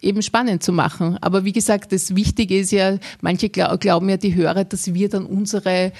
eben 0.00 0.22
spannend 0.22 0.62
zu 0.62 0.72
machen. 0.72 1.18
Aber 1.20 1.44
wie 1.44 1.52
gesagt, 1.52 1.92
das 1.92 2.14
Wichtige 2.14 2.58
ist 2.58 2.72
ja, 2.72 2.98
manche 3.20 3.48
glauben 3.48 4.08
ja 4.08 4.16
die 4.16 4.34
Hörer, 4.34 4.64
dass 4.64 4.94
wir 4.94 5.08
dann 5.08 5.26
unsere 5.26 5.92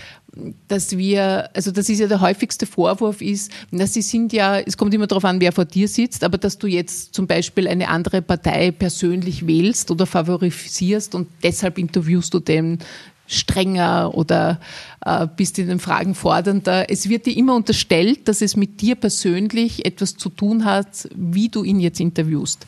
dass 0.69 0.97
wir, 0.97 1.51
also 1.55 1.71
das 1.71 1.89
ist 1.89 2.01
ja 2.01 2.07
der 2.07 2.21
häufigste 2.21 2.67
Vorwurf 2.67 3.23
ist, 3.23 3.51
dass 3.71 3.95
sie 3.95 4.03
sind 4.03 4.33
ja, 4.33 4.59
es 4.59 4.77
kommt 4.77 4.95
immer 4.95 5.07
darauf 5.07 5.25
an, 5.25 5.41
wer 5.41 5.53
vor 5.53 5.65
dir 5.65 5.89
sitzt, 5.89 6.23
aber 6.23 6.39
dass 6.39 6.59
du 6.59 6.67
jetzt 6.67 7.15
zum 7.15 7.27
Beispiel 7.27 7.67
eine 7.67 7.89
andere 7.89 8.23
Partei 8.23 8.71
persönlich 8.71 9.47
wählst 9.47 9.91
oder 9.91 10.07
favorisierst 10.07 11.15
und 11.15 11.29
deshalb 11.43 11.79
interviewst 11.79 12.35
du 12.35 12.41
den 12.41 12.79
strenger 13.27 14.15
oder 14.15 14.61
äh, 15.05 15.27
bist 15.37 15.59
in 15.59 15.69
den 15.69 15.81
Fragen 15.81 16.15
fordernder. 16.15 16.91
Es 16.91 17.09
wird 17.09 17.27
dir 17.27 17.37
immer 17.37 17.55
unterstellt, 17.55 18.27
dass 18.29 18.41
es 18.41 18.57
mit 18.57 18.81
dir 18.81 18.95
persönlich 18.95 19.85
etwas 19.85 20.17
zu 20.17 20.31
tun 20.31 20.65
hat, 20.65 21.09
wie 21.15 21.49
du 21.49 21.63
ihn 21.63 21.81
jetzt 21.81 22.01
interviewst 22.01 22.67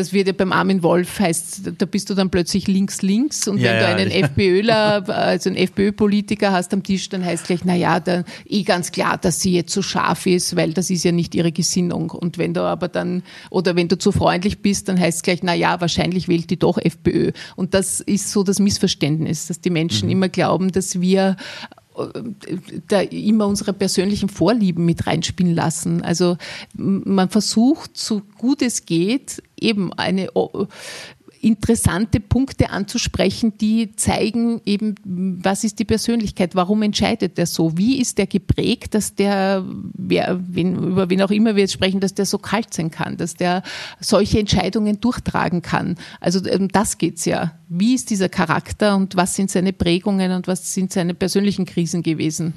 das 0.00 0.12
wird 0.12 0.26
ja 0.26 0.32
beim 0.32 0.52
Armin 0.52 0.82
Wolf 0.82 1.20
heißt, 1.20 1.72
da 1.78 1.86
bist 1.86 2.10
du 2.10 2.14
dann 2.14 2.30
plötzlich 2.30 2.66
links, 2.66 3.02
links. 3.02 3.46
Und 3.46 3.58
ja, 3.58 3.72
wenn 3.72 3.80
du 3.80 3.86
einen 3.86 4.10
ja. 4.10 4.26
FPÖler, 4.26 5.08
also 5.08 5.50
einen 5.50 5.58
FPÖ-Politiker 5.58 6.52
hast 6.52 6.72
am 6.72 6.82
Tisch, 6.82 7.08
dann 7.10 7.24
heißt 7.24 7.46
gleich, 7.46 7.64
na 7.64 7.74
ja, 7.74 8.00
dann 8.00 8.24
eh 8.46 8.62
ganz 8.62 8.92
klar, 8.92 9.18
dass 9.18 9.40
sie 9.40 9.52
jetzt 9.52 9.72
so 9.72 9.82
scharf 9.82 10.26
ist, 10.26 10.56
weil 10.56 10.72
das 10.72 10.90
ist 10.90 11.04
ja 11.04 11.12
nicht 11.12 11.34
ihre 11.34 11.52
Gesinnung. 11.52 12.10
Und 12.10 12.38
wenn 12.38 12.54
du 12.54 12.62
aber 12.62 12.88
dann, 12.88 13.22
oder 13.50 13.76
wenn 13.76 13.88
du 13.88 13.98
zu 13.98 14.10
freundlich 14.10 14.62
bist, 14.62 14.88
dann 14.88 14.98
heißt 14.98 15.18
es 15.18 15.22
gleich, 15.22 15.42
na 15.42 15.54
ja, 15.54 15.80
wahrscheinlich 15.80 16.28
wählt 16.28 16.50
die 16.50 16.58
doch 16.58 16.78
FPÖ. 16.78 17.32
Und 17.56 17.74
das 17.74 18.00
ist 18.00 18.30
so 18.30 18.42
das 18.42 18.58
Missverständnis, 18.58 19.48
dass 19.48 19.60
die 19.60 19.70
Menschen 19.70 20.06
mhm. 20.06 20.12
immer 20.12 20.28
glauben, 20.28 20.72
dass 20.72 21.00
wir 21.00 21.36
da 22.88 23.00
immer 23.00 23.46
unsere 23.46 23.72
persönlichen 23.72 24.28
Vorlieben 24.28 24.84
mit 24.84 25.06
reinspielen 25.06 25.54
lassen. 25.54 26.02
Also 26.02 26.36
man 26.74 27.28
versucht, 27.28 27.96
so 27.96 28.22
gut 28.38 28.62
es 28.62 28.86
geht, 28.86 29.42
eben 29.58 29.92
eine 29.92 30.30
interessante 31.42 32.20
Punkte 32.20 32.70
anzusprechen, 32.70 33.56
die 33.58 33.96
zeigen 33.96 34.60
eben, 34.66 34.94
was 35.04 35.64
ist 35.64 35.78
die 35.78 35.84
Persönlichkeit, 35.84 36.54
warum 36.54 36.82
entscheidet 36.82 37.38
er 37.38 37.46
so, 37.46 37.76
wie 37.78 37.98
ist 37.98 38.18
der 38.18 38.26
geprägt, 38.26 38.94
dass 38.94 39.14
der, 39.14 39.64
wer, 39.94 40.38
wen, 40.40 40.76
über 40.76 41.08
wen 41.08 41.22
auch 41.22 41.30
immer 41.30 41.56
wir 41.56 41.62
jetzt 41.62 41.72
sprechen, 41.72 42.00
dass 42.00 42.14
der 42.14 42.26
so 42.26 42.38
kalt 42.38 42.74
sein 42.74 42.90
kann, 42.90 43.16
dass 43.16 43.34
der 43.34 43.62
solche 44.00 44.38
Entscheidungen 44.38 45.00
durchtragen 45.00 45.62
kann. 45.62 45.96
Also 46.20 46.40
um 46.50 46.68
das 46.68 46.98
geht's 46.98 47.24
ja. 47.24 47.52
Wie 47.68 47.94
ist 47.94 48.10
dieser 48.10 48.28
Charakter 48.28 48.96
und 48.96 49.16
was 49.16 49.34
sind 49.34 49.50
seine 49.50 49.72
Prägungen 49.72 50.32
und 50.32 50.46
was 50.46 50.74
sind 50.74 50.92
seine 50.92 51.14
persönlichen 51.14 51.64
Krisen 51.64 52.02
gewesen? 52.02 52.54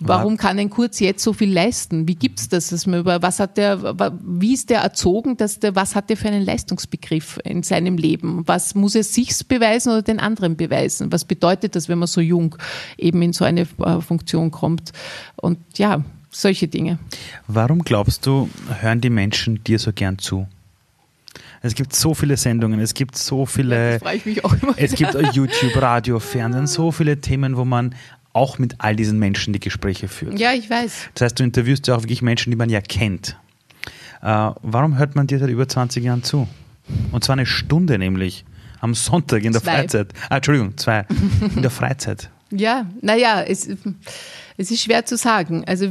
Warum 0.00 0.36
kann 0.36 0.58
ein 0.58 0.70
Kurz 0.70 1.00
jetzt 1.00 1.22
so 1.22 1.32
viel 1.32 1.52
leisten? 1.52 2.06
Wie 2.06 2.14
gibt's 2.14 2.48
das? 2.48 2.68
Dass 2.68 2.86
man 2.86 3.00
über, 3.00 3.20
was 3.22 3.40
hat 3.40 3.56
der, 3.56 3.94
wie 4.22 4.54
ist 4.54 4.70
der 4.70 4.80
erzogen, 4.80 5.36
dass 5.36 5.58
der, 5.58 5.74
was 5.74 5.94
hat 5.94 6.08
der 6.08 6.16
für 6.16 6.28
einen 6.28 6.44
Leistungsbegriff 6.44 7.40
in 7.44 7.62
seinem 7.62 7.96
Leben? 7.96 8.46
Was 8.46 8.74
muss 8.74 8.94
er 8.94 9.02
sich 9.02 9.34
beweisen 9.46 9.90
oder 9.90 10.02
den 10.02 10.20
anderen 10.20 10.56
beweisen? 10.56 11.10
Was 11.10 11.24
bedeutet 11.24 11.74
das, 11.74 11.88
wenn 11.88 11.98
man 11.98 12.08
so 12.08 12.20
jung 12.20 12.56
eben 12.96 13.22
in 13.22 13.32
so 13.32 13.44
eine 13.44 13.62
äh, 13.62 14.00
Funktion 14.00 14.50
kommt? 14.50 14.92
Und 15.36 15.58
ja, 15.76 16.04
solche 16.30 16.68
Dinge. 16.68 16.98
Warum 17.46 17.82
glaubst 17.82 18.26
du, 18.26 18.48
hören 18.80 19.00
die 19.00 19.10
Menschen 19.10 19.64
dir 19.64 19.78
so 19.78 19.92
gern 19.92 20.18
zu? 20.18 20.46
Es 21.60 21.74
gibt 21.74 21.94
so 21.94 22.14
viele 22.14 22.36
Sendungen, 22.36 22.78
es 22.78 22.94
gibt 22.94 23.16
so 23.16 23.44
viele. 23.44 24.00
Ja, 24.04 24.12
es 24.76 24.92
gibt 24.92 25.14
YouTube, 25.32 25.76
Radio, 25.76 26.20
Fernsehen, 26.20 26.66
so 26.66 26.92
viele 26.92 27.20
Themen, 27.20 27.56
wo 27.56 27.64
man 27.64 27.94
auch 28.38 28.58
mit 28.58 28.76
all 28.78 28.94
diesen 28.94 29.18
Menschen 29.18 29.52
die 29.52 29.60
Gespräche 29.60 30.06
führt. 30.06 30.38
Ja, 30.38 30.52
ich 30.52 30.70
weiß. 30.70 31.10
Das 31.14 31.24
heißt, 31.26 31.40
du 31.40 31.42
interviewst 31.42 31.88
ja 31.88 31.96
auch 31.96 32.02
wirklich 32.02 32.22
Menschen, 32.22 32.50
die 32.50 32.56
man 32.56 32.70
ja 32.70 32.80
kennt. 32.80 33.36
Äh, 34.22 34.50
warum 34.62 34.96
hört 34.96 35.16
man 35.16 35.26
dir 35.26 35.38
seit 35.40 35.50
über 35.50 35.68
20 35.68 36.04
Jahren 36.04 36.22
zu? 36.22 36.46
Und 37.10 37.24
zwar 37.24 37.34
eine 37.34 37.46
Stunde 37.46 37.98
nämlich. 37.98 38.44
Am 38.80 38.94
Sonntag 38.94 39.42
in 39.42 39.52
der 39.52 39.62
zwei. 39.62 39.72
Freizeit. 39.72 40.12
Ah, 40.30 40.36
Entschuldigung, 40.36 40.76
zwei. 40.76 41.04
In 41.54 41.62
der 41.62 41.70
Freizeit. 41.70 42.30
Ja, 42.50 42.86
naja, 43.02 43.42
es, 43.42 43.68
es 44.56 44.70
ist 44.70 44.82
schwer 44.82 45.04
zu 45.04 45.18
sagen. 45.18 45.64
Also 45.66 45.90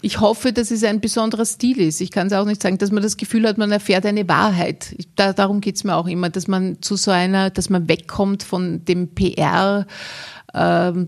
ich 0.00 0.18
hoffe, 0.18 0.52
dass 0.52 0.70
es 0.70 0.82
ein 0.82 1.00
besonderer 1.00 1.44
Stil 1.44 1.78
ist. 1.78 2.00
Ich 2.00 2.10
kann 2.10 2.28
es 2.28 2.32
auch 2.32 2.46
nicht 2.46 2.62
sagen, 2.62 2.78
dass 2.78 2.90
man 2.90 3.02
das 3.02 3.18
Gefühl 3.18 3.46
hat, 3.46 3.58
man 3.58 3.70
erfährt 3.70 4.06
eine 4.06 4.26
Wahrheit. 4.26 4.96
Da, 5.16 5.34
darum 5.34 5.60
geht 5.60 5.76
es 5.76 5.84
mir 5.84 5.94
auch 5.94 6.06
immer, 6.06 6.30
dass 6.30 6.48
man 6.48 6.80
zu 6.80 6.96
so 6.96 7.10
einer, 7.10 7.50
dass 7.50 7.68
man 7.68 7.86
wegkommt 7.86 8.42
von 8.42 8.82
dem 8.86 9.08
PR 9.08 9.86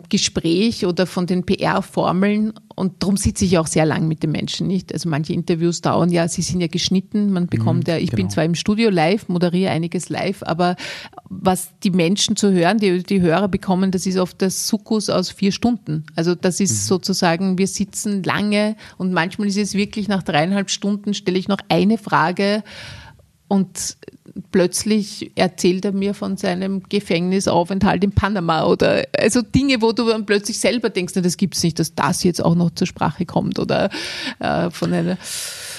Gespräch 0.08 0.86
oder 0.86 1.06
von 1.06 1.26
den 1.26 1.44
PR-Formeln. 1.44 2.52
Und 2.74 3.02
darum 3.02 3.16
sitze 3.16 3.44
ich 3.44 3.58
auch 3.58 3.66
sehr 3.66 3.84
lang 3.84 4.06
mit 4.06 4.22
den 4.22 4.30
Menschen 4.30 4.66
nicht. 4.66 4.92
Also 4.92 5.08
manche 5.08 5.32
Interviews 5.32 5.80
dauern 5.80 6.10
ja, 6.10 6.28
sie 6.28 6.42
sind 6.42 6.60
ja 6.60 6.68
geschnitten. 6.68 7.32
Man 7.32 7.48
bekommt 7.48 7.86
mhm, 7.86 7.92
ja, 7.92 7.96
ich 7.98 8.10
genau. 8.10 8.22
bin 8.22 8.30
zwar 8.30 8.44
im 8.44 8.54
Studio 8.54 8.88
live, 8.88 9.28
moderiere 9.28 9.72
einiges 9.72 10.08
live, 10.08 10.42
aber 10.44 10.76
was 11.28 11.70
die 11.82 11.90
Menschen 11.90 12.36
zu 12.36 12.52
hören, 12.52 12.78
die, 12.78 13.02
die 13.02 13.20
Hörer 13.20 13.48
bekommen, 13.48 13.90
das 13.90 14.06
ist 14.06 14.18
oft 14.18 14.40
das 14.40 14.68
Sukkus 14.68 15.10
aus 15.10 15.30
vier 15.30 15.52
Stunden. 15.52 16.04
Also 16.14 16.34
das 16.34 16.60
ist 16.60 16.72
mhm. 16.72 16.88
sozusagen, 16.88 17.58
wir 17.58 17.66
sitzen 17.66 18.22
lange 18.22 18.76
und 18.96 19.12
manchmal 19.12 19.48
ist 19.48 19.58
es 19.58 19.74
wirklich 19.74 20.08
nach 20.08 20.22
dreieinhalb 20.22 20.70
Stunden 20.70 21.14
stelle 21.14 21.38
ich 21.38 21.48
noch 21.48 21.58
eine 21.68 21.98
Frage 21.98 22.62
und 23.52 23.98
plötzlich 24.50 25.30
erzählt 25.34 25.84
er 25.84 25.92
mir 25.92 26.14
von 26.14 26.38
seinem 26.38 26.84
Gefängnisaufenthalt 26.88 28.02
in 28.02 28.12
Panama 28.12 28.64
oder 28.64 29.04
also 29.18 29.42
Dinge, 29.42 29.82
wo 29.82 29.92
du 29.92 30.08
dann 30.08 30.24
plötzlich 30.24 30.58
selber 30.58 30.88
denkst, 30.88 31.12
na, 31.16 31.20
das 31.20 31.36
gibt's 31.36 31.62
nicht, 31.62 31.78
dass 31.78 31.94
das 31.94 32.24
jetzt 32.24 32.42
auch 32.42 32.54
noch 32.54 32.70
zur 32.70 32.86
Sprache 32.86 33.26
kommt 33.26 33.58
oder 33.58 33.90
äh, 34.38 34.70
von 34.70 34.94
einer 34.94 35.18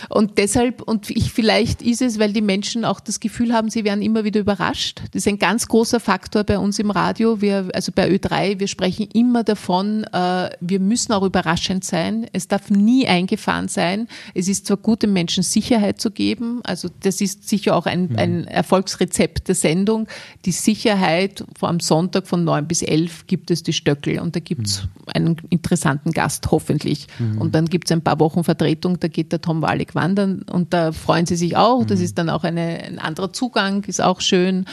und 0.10 0.38
deshalb, 0.38 0.82
und 0.82 1.10
ich, 1.10 1.32
vielleicht 1.32 1.82
ist 1.82 2.02
es, 2.02 2.20
weil 2.20 2.34
die 2.34 2.42
Menschen 2.42 2.86
auch 2.86 3.00
das 3.00 3.20
Gefühl 3.20 3.54
haben, 3.54 3.70
sie 3.70 3.84
werden 3.84 4.02
immer 4.02 4.24
wieder 4.24 4.40
überrascht. 4.40 5.02
Das 5.12 5.24
ist 5.24 5.28
ein 5.28 5.40
ganz 5.40 5.68
großer 5.68 6.00
Faktor 6.00 6.44
bei 6.44 6.58
uns 6.58 6.80
im 6.80 6.92
Radio. 6.92 7.42
Wir, 7.42 7.70
also 7.74 7.92
bei 7.94 8.10
Ö3, 8.10 8.60
wir 8.60 8.68
sprechen 8.68 9.08
immer 9.14 9.44
davon, 9.44 10.04
äh, 10.06 10.50
wir 10.60 10.80
müssen 10.80 11.14
auch 11.14 11.24
überraschend 11.24 11.84
sein. 11.84 12.28
Es 12.34 12.48
darf 12.48 12.70
nie 12.70 13.08
eingefahren 13.08 13.68
sein. 13.68 14.08
Es 14.34 14.48
ist 14.48 14.68
zwar 14.68 14.78
gut, 14.78 15.04
den 15.04 15.14
Menschen 15.14 15.44
Sicherheit 15.44 16.02
zu 16.02 16.12
geben. 16.12 16.62
Also 16.64 16.90
das 17.02 17.22
ist 17.22 17.48
sicher 17.48 17.76
auch 17.76 17.86
ein, 17.86 18.10
mhm. 18.10 18.18
ein 18.18 18.48
Erfolgsrezept 18.48 19.48
der 19.48 19.56
Sendung. 19.56 20.08
Die 20.46 20.52
Sicherheit, 20.52 21.44
am 21.62 21.80
Sonntag 21.80 22.28
von 22.28 22.44
neun 22.44 22.68
bis 22.68 22.82
elf 22.82 23.28
gibt 23.28 23.52
es 23.52 23.64
die 23.64 23.74
Stöckel 23.74 24.20
und 24.20 24.36
da 24.36 24.40
gibt 24.40 24.68
es 24.68 24.84
mhm. 24.84 24.90
einen 25.14 25.38
interessanten 25.50 26.12
Gast, 26.12 26.52
hoffentlich. 26.52 27.08
Mhm. 27.20 27.40
Und 27.40 27.56
dann 27.56 27.66
gibt 27.66 27.88
es 27.88 27.92
ein 27.92 28.02
paar 28.02 28.20
Wochen 28.20 28.44
Vertretung, 28.44 29.00
da 29.00 29.08
geht 29.08 29.32
der 29.32 29.42
Tom 29.42 29.62
Wallig 29.62 29.93
wandern 29.96 30.44
und 30.44 30.74
da 30.74 30.92
freuen 30.92 31.26
sie 31.26 31.36
sich 31.36 31.56
auch. 31.58 31.86
Das 31.86 32.00
mhm. 32.00 32.06
ist 32.06 32.18
dann 32.18 32.30
auch 32.30 32.44
eine, 32.44 32.84
ein 32.84 33.00
anderer 33.00 33.34
Zugang, 33.34 33.84
ist 33.86 34.02
auch 34.02 34.22
schön. 34.22 34.66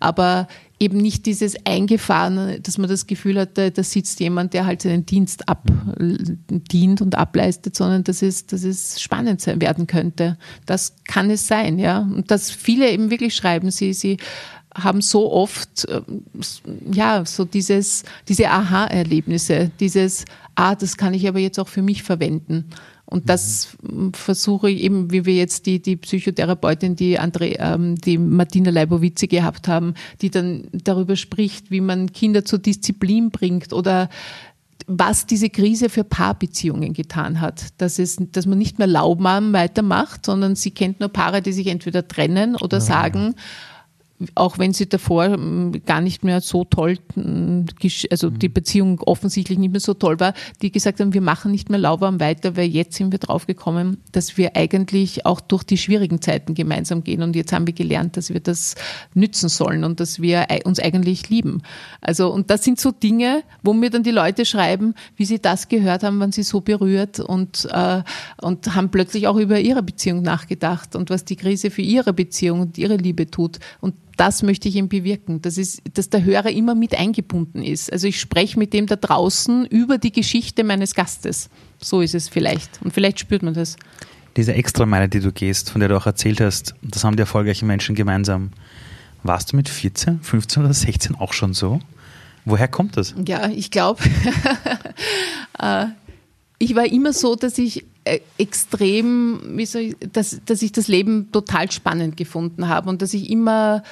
Aber 0.00 0.48
eben 0.78 0.98
nicht 0.98 1.24
dieses 1.26 1.56
Eingefahrene, 1.64 2.60
dass 2.60 2.76
man 2.78 2.90
das 2.90 3.06
Gefühl 3.06 3.40
hat, 3.40 3.56
da, 3.56 3.70
sitzt 3.82 4.20
jemand, 4.20 4.52
der 4.52 4.66
halt 4.66 4.82
seinen 4.82 5.06
Dienst 5.06 5.48
ab, 5.48 5.62
dient 5.98 7.00
und 7.00 7.14
ableistet, 7.14 7.76
sondern 7.76 8.04
dass 8.04 8.22
es, 8.22 8.46
dass 8.46 8.62
es 8.62 9.00
spannend 9.00 9.40
sein 9.40 9.60
werden 9.60 9.86
könnte. 9.86 10.36
Das 10.66 10.96
kann 11.04 11.30
es 11.30 11.46
sein, 11.46 11.78
ja. 11.78 12.00
Und 12.00 12.30
dass 12.30 12.50
viele 12.50 12.90
eben 12.90 13.10
wirklich 13.10 13.34
schreiben, 13.34 13.70
sie, 13.70 13.94
sie 13.94 14.18
haben 14.74 15.00
so 15.00 15.32
oft, 15.32 15.86
äh, 15.88 16.02
ja, 16.92 17.24
so 17.24 17.44
dieses, 17.46 18.04
diese 18.28 18.50
Aha-Erlebnisse, 18.50 19.70
dieses, 19.80 20.26
ah, 20.54 20.74
das 20.74 20.98
kann 20.98 21.14
ich 21.14 21.26
aber 21.26 21.38
jetzt 21.38 21.58
auch 21.58 21.68
für 21.68 21.82
mich 21.82 22.02
verwenden. 22.02 22.66
Und 23.08 23.28
das 23.28 23.76
versuche 24.12 24.68
ich 24.68 24.82
eben, 24.82 25.12
wie 25.12 25.24
wir 25.24 25.34
jetzt 25.34 25.66
die, 25.66 25.80
die 25.80 25.96
Psychotherapeutin, 25.96 26.96
die, 26.96 27.18
Andre, 27.18 27.52
ähm, 27.58 27.94
die 27.94 28.18
Martina 28.18 28.70
Leibowitze 28.70 29.28
gehabt 29.28 29.68
haben, 29.68 29.94
die 30.22 30.30
dann 30.30 30.66
darüber 30.72 31.14
spricht, 31.14 31.70
wie 31.70 31.80
man 31.80 32.12
Kinder 32.12 32.44
zur 32.44 32.58
Disziplin 32.58 33.30
bringt 33.30 33.72
oder 33.72 34.08
was 34.88 35.26
diese 35.26 35.50
Krise 35.50 35.88
für 35.88 36.04
Paarbeziehungen 36.04 36.92
getan 36.94 37.40
hat. 37.40 37.68
Dass, 37.78 37.98
es, 37.98 38.16
dass 38.32 38.46
man 38.46 38.58
nicht 38.58 38.78
mehr 38.78 38.88
Laubarm 38.88 39.52
weitermacht, 39.52 40.26
sondern 40.26 40.56
sie 40.56 40.72
kennt 40.72 40.98
nur 40.98 41.08
Paare, 41.08 41.42
die 41.42 41.52
sich 41.52 41.68
entweder 41.68 42.06
trennen 42.06 42.56
oder 42.56 42.78
ja. 42.78 42.84
sagen, 42.84 43.34
auch 44.34 44.58
wenn 44.58 44.72
sie 44.72 44.88
davor 44.88 45.26
ähm, 45.26 45.72
gar 45.84 46.00
nicht 46.00 46.24
mehr 46.24 46.40
so 46.40 46.64
toll, 46.64 46.98
hm, 47.14 47.66
also 48.10 48.30
die 48.30 48.48
mhm. 48.48 48.52
Beziehung 48.52 49.00
offensichtlich 49.00 49.58
nicht 49.58 49.72
mehr 49.72 49.80
so 49.80 49.94
toll 49.94 50.18
war, 50.20 50.32
die 50.62 50.72
gesagt 50.72 51.00
haben, 51.00 51.12
wir 51.12 51.20
machen 51.20 51.50
nicht 51.50 51.68
mehr 51.68 51.78
lauwarm 51.78 52.18
weiter, 52.20 52.56
weil 52.56 52.68
jetzt 52.68 52.96
sind 52.96 53.12
wir 53.12 53.18
draufgekommen, 53.18 53.98
dass 54.12 54.36
wir 54.36 54.56
eigentlich 54.56 55.26
auch 55.26 55.40
durch 55.40 55.64
die 55.64 55.76
schwierigen 55.76 56.22
Zeiten 56.22 56.54
gemeinsam 56.54 57.04
gehen 57.04 57.22
und 57.22 57.36
jetzt 57.36 57.52
haben 57.52 57.66
wir 57.66 57.74
gelernt, 57.74 58.16
dass 58.16 58.30
wir 58.32 58.40
das 58.40 58.74
nützen 59.14 59.48
sollen 59.48 59.84
und 59.84 60.00
dass 60.00 60.20
wir 60.20 60.46
uns 60.64 60.80
eigentlich 60.80 61.28
lieben. 61.28 61.62
Also 62.00 62.32
und 62.32 62.50
das 62.50 62.64
sind 62.64 62.80
so 62.80 62.92
Dinge, 62.92 63.42
wo 63.62 63.72
mir 63.74 63.90
dann 63.90 64.02
die 64.02 64.10
Leute 64.10 64.44
schreiben, 64.44 64.94
wie 65.16 65.26
sie 65.26 65.40
das 65.40 65.68
gehört 65.68 66.02
haben, 66.02 66.18
waren 66.20 66.32
sie 66.32 66.42
so 66.42 66.60
berührt 66.60 67.20
und 67.20 67.68
äh, 67.70 68.02
und 68.40 68.74
haben 68.74 68.90
plötzlich 68.90 69.26
auch 69.26 69.36
über 69.36 69.60
ihre 69.60 69.82
Beziehung 69.82 70.22
nachgedacht 70.22 70.96
und 70.96 71.10
was 71.10 71.24
die 71.24 71.36
Krise 71.36 71.70
für 71.70 71.82
ihre 71.82 72.12
Beziehung 72.12 72.60
und 72.60 72.78
ihre 72.78 72.96
Liebe 72.96 73.30
tut 73.30 73.58
und 73.80 73.94
das 74.16 74.42
möchte 74.42 74.68
ich 74.68 74.76
eben 74.76 74.88
bewirken, 74.88 75.42
dass, 75.42 75.58
es, 75.58 75.82
dass 75.92 76.10
der 76.10 76.24
Hörer 76.24 76.50
immer 76.50 76.74
mit 76.74 76.94
eingebunden 76.94 77.62
ist. 77.62 77.92
Also 77.92 78.06
ich 78.06 78.20
spreche 78.20 78.58
mit 78.58 78.72
dem 78.72 78.86
da 78.86 78.96
draußen 78.96 79.66
über 79.66 79.98
die 79.98 80.12
Geschichte 80.12 80.64
meines 80.64 80.94
Gastes. 80.94 81.50
So 81.78 82.00
ist 82.00 82.14
es 82.14 82.28
vielleicht. 82.28 82.80
Und 82.82 82.92
vielleicht 82.92 83.20
spürt 83.20 83.42
man 83.42 83.54
das. 83.54 83.76
Diese 84.36 84.54
Extrameile, 84.54 85.08
die 85.08 85.20
du 85.20 85.32
gehst, 85.32 85.70
von 85.70 85.80
der 85.80 85.88
du 85.88 85.96
auch 85.96 86.06
erzählt 86.06 86.40
hast, 86.40 86.74
das 86.82 87.04
haben 87.04 87.16
die 87.16 87.20
erfolgreichen 87.20 87.66
Menschen 87.66 87.94
gemeinsam. 87.94 88.50
Warst 89.22 89.52
du 89.52 89.56
mit 89.56 89.68
14, 89.68 90.20
15 90.20 90.64
oder 90.64 90.74
16 90.74 91.16
auch 91.16 91.32
schon 91.32 91.52
so? 91.52 91.80
Woher 92.44 92.68
kommt 92.68 92.96
das? 92.96 93.14
Ja, 93.26 93.48
ich 93.48 93.70
glaube, 93.70 94.02
äh, 95.58 95.86
ich 96.58 96.74
war 96.74 96.86
immer 96.86 97.12
so, 97.12 97.34
dass 97.34 97.58
ich 97.58 97.84
extrem, 98.38 99.40
wie 99.56 99.66
soll 99.66 99.82
ich, 99.82 99.96
dass, 100.12 100.40
dass 100.44 100.62
ich 100.62 100.72
das 100.72 100.88
Leben 100.88 101.30
total 101.32 101.70
spannend 101.70 102.16
gefunden 102.16 102.68
habe 102.68 102.88
und 102.88 103.02
dass 103.02 103.14
ich 103.14 103.30
immer 103.30 103.82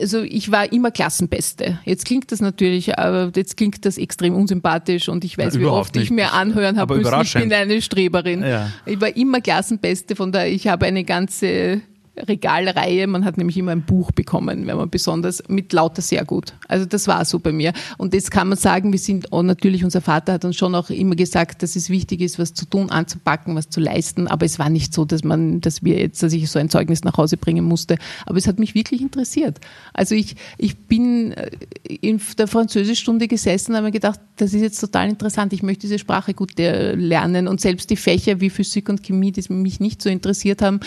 also 0.00 0.20
ich 0.20 0.50
war 0.50 0.70
immer 0.72 0.90
Klassenbeste. 0.90 1.78
Jetzt 1.84 2.04
klingt 2.04 2.30
das 2.30 2.40
natürlich, 2.40 2.98
aber 2.98 3.30
jetzt 3.34 3.56
klingt 3.56 3.84
das 3.84 3.96
extrem 3.96 4.34
unsympathisch 4.34 5.08
und 5.08 5.24
ich 5.24 5.38
weiß, 5.38 5.54
ja, 5.54 5.60
wie 5.60 5.66
oft 5.66 5.94
nicht. 5.94 6.04
ich 6.04 6.10
mir 6.10 6.32
anhören 6.32 6.78
habe 6.78 6.96
müssen, 6.96 7.20
ich 7.22 7.32
bin 7.32 7.52
eine 7.52 7.80
Streberin. 7.80 8.42
Ja. 8.42 8.70
Ich 8.84 9.00
war 9.00 9.16
immer 9.16 9.40
Klassenbeste, 9.40 10.16
von 10.16 10.32
daher 10.32 10.50
ich 10.50 10.68
habe 10.68 10.86
eine 10.86 11.04
ganze 11.04 11.80
Regalreihe. 12.26 13.06
Man 13.06 13.24
hat 13.24 13.38
nämlich 13.38 13.56
immer 13.56 13.72
ein 13.72 13.82
Buch 13.82 14.10
bekommen, 14.12 14.66
wenn 14.66 14.76
man 14.76 14.90
besonders 14.90 15.42
mit 15.48 15.72
lauter 15.72 16.02
sehr 16.02 16.24
gut. 16.24 16.54
Also 16.66 16.86
das 16.86 17.06
war 17.06 17.24
so 17.24 17.38
bei 17.38 17.52
mir. 17.52 17.72
Und 17.96 18.14
jetzt 18.14 18.30
kann 18.30 18.48
man 18.48 18.58
sagen, 18.58 18.92
wir 18.92 18.98
sind, 18.98 19.30
und 19.32 19.46
natürlich 19.46 19.84
unser 19.84 20.00
Vater 20.00 20.34
hat 20.34 20.44
uns 20.44 20.56
schon 20.56 20.74
auch 20.74 20.90
immer 20.90 21.16
gesagt, 21.16 21.62
dass 21.62 21.76
es 21.76 21.90
wichtig 21.90 22.20
ist, 22.20 22.38
was 22.38 22.54
zu 22.54 22.66
tun, 22.66 22.90
anzupacken, 22.90 23.54
was 23.54 23.68
zu 23.68 23.80
leisten. 23.80 24.28
Aber 24.28 24.46
es 24.46 24.58
war 24.58 24.70
nicht 24.70 24.92
so, 24.92 25.04
dass 25.04 25.24
man, 25.24 25.60
dass 25.60 25.82
wir 25.84 25.98
jetzt, 25.98 26.22
dass 26.22 26.32
ich 26.32 26.50
so 26.50 26.58
ein 26.58 26.70
Zeugnis 26.70 27.04
nach 27.04 27.16
Hause 27.16 27.36
bringen 27.36 27.64
musste. 27.64 27.98
Aber 28.26 28.38
es 28.38 28.46
hat 28.46 28.58
mich 28.58 28.74
wirklich 28.74 29.00
interessiert. 29.00 29.58
Also 29.92 30.14
ich, 30.14 30.36
ich 30.56 30.76
bin 30.76 31.32
äh, 31.32 31.50
in 32.00 32.20
der 32.38 32.48
Französischstunde 32.48 33.28
gesessen 33.28 33.72
und 33.72 33.76
habe 33.76 33.86
mir 33.86 33.92
gedacht, 33.92 34.20
das 34.36 34.54
ist 34.54 34.62
jetzt 34.62 34.80
total 34.80 35.08
interessant. 35.08 35.52
Ich 35.52 35.62
möchte 35.62 35.82
diese 35.82 35.98
Sprache 35.98 36.34
gut 36.34 36.58
äh, 36.58 36.94
lernen. 36.94 37.48
Und 37.48 37.60
selbst 37.60 37.90
die 37.90 37.96
Fächer 37.96 38.40
wie 38.40 38.50
Physik 38.50 38.88
und 38.88 39.02
Chemie, 39.02 39.32
die 39.32 39.52
mich 39.52 39.80
nicht 39.80 40.02
so 40.02 40.08
interessiert 40.08 40.62
haben, 40.62 40.80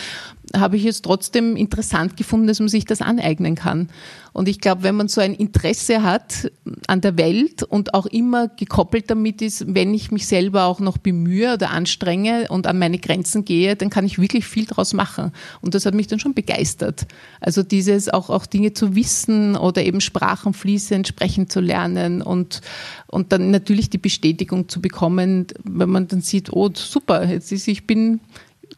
habe 0.56 0.78
ich 0.78 0.86
es 0.86 1.02
trotzdem 1.02 1.21
interessant 1.30 2.18
gefunden, 2.18 2.48
dass 2.48 2.60
man 2.60 2.70
sich 2.70 2.86
das 2.86 3.02
aneignen 3.02 3.56
kann. 3.56 3.90
Und 4.34 4.48
ich 4.48 4.60
glaube, 4.62 4.84
wenn 4.84 4.96
man 4.96 5.10
so 5.10 5.20
ein 5.20 5.34
Interesse 5.34 6.04
hat 6.04 6.52
an 6.88 7.02
der 7.02 7.18
Welt 7.18 7.64
und 7.64 7.94
auch 7.94 8.06
immer 8.06 8.48
gekoppelt 8.48 9.10
damit 9.10 9.42
ist, 9.42 9.74
wenn 9.74 9.94
ich 9.94 10.12
mich 10.12 10.26
selber 10.26 10.66
auch 10.66 10.80
noch 10.80 10.98
bemühe 10.98 11.54
oder 11.54 11.72
anstrenge 11.72 12.48
und 12.50 12.66
an 12.66 12.80
meine 12.80 12.98
Grenzen 12.98 13.44
gehe, 13.44 13.76
dann 13.76 13.90
kann 13.90 14.06
ich 14.06 14.20
wirklich 14.20 14.46
viel 14.46 14.66
daraus 14.66 14.94
machen. 14.94 15.34
Und 15.60 15.76
das 15.76 15.86
hat 15.86 15.94
mich 15.94 16.08
dann 16.08 16.20
schon 16.20 16.34
begeistert. 16.34 17.08
Also 17.42 17.62
dieses 17.62 18.08
auch, 18.08 18.30
auch 18.30 18.46
Dinge 18.46 18.74
zu 18.74 18.96
wissen 18.96 19.58
oder 19.58 19.84
eben 19.84 20.00
Sprachen 20.00 20.54
fließend 20.54 21.08
sprechen 21.08 21.50
zu 21.50 21.60
lernen 21.60 22.22
und, 22.22 22.62
und 23.08 23.34
dann 23.34 23.52
natürlich 23.52 23.90
die 23.90 23.98
Bestätigung 23.98 24.70
zu 24.70 24.82
bekommen, 24.82 25.48
wenn 25.64 25.90
man 25.90 26.08
dann 26.08 26.22
sieht, 26.22 26.54
oh 26.54 26.70
super, 26.74 27.28
jetzt 27.28 27.52
ist, 27.52 27.68
ich 27.68 27.86
bin 27.86 28.22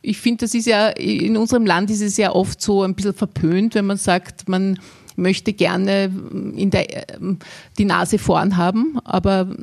ich 0.04 0.18
finde, 0.20 0.46
das 0.46 0.54
ist 0.54 0.68
ja, 0.68 0.90
in 0.90 1.38
unserem 1.38 1.66
Land 1.66 1.90
ist 1.90 2.02
es 2.02 2.18
ja 2.18 2.34
oft 2.34 2.62
so 2.62 2.84
ein 2.84 2.94
bisschen 2.94 3.14
verpönt, 3.14 3.74
wenn 3.74 3.86
man 3.86 3.98
sagt, 3.98 4.50
man 4.50 4.78
möchte 5.16 5.54
gerne 5.54 6.12
in 6.56 6.70
der, 6.70 7.06
die 7.78 7.86
Nase 7.86 8.20
vorn 8.20 8.58
haben, 8.58 9.00
aber 9.06 9.56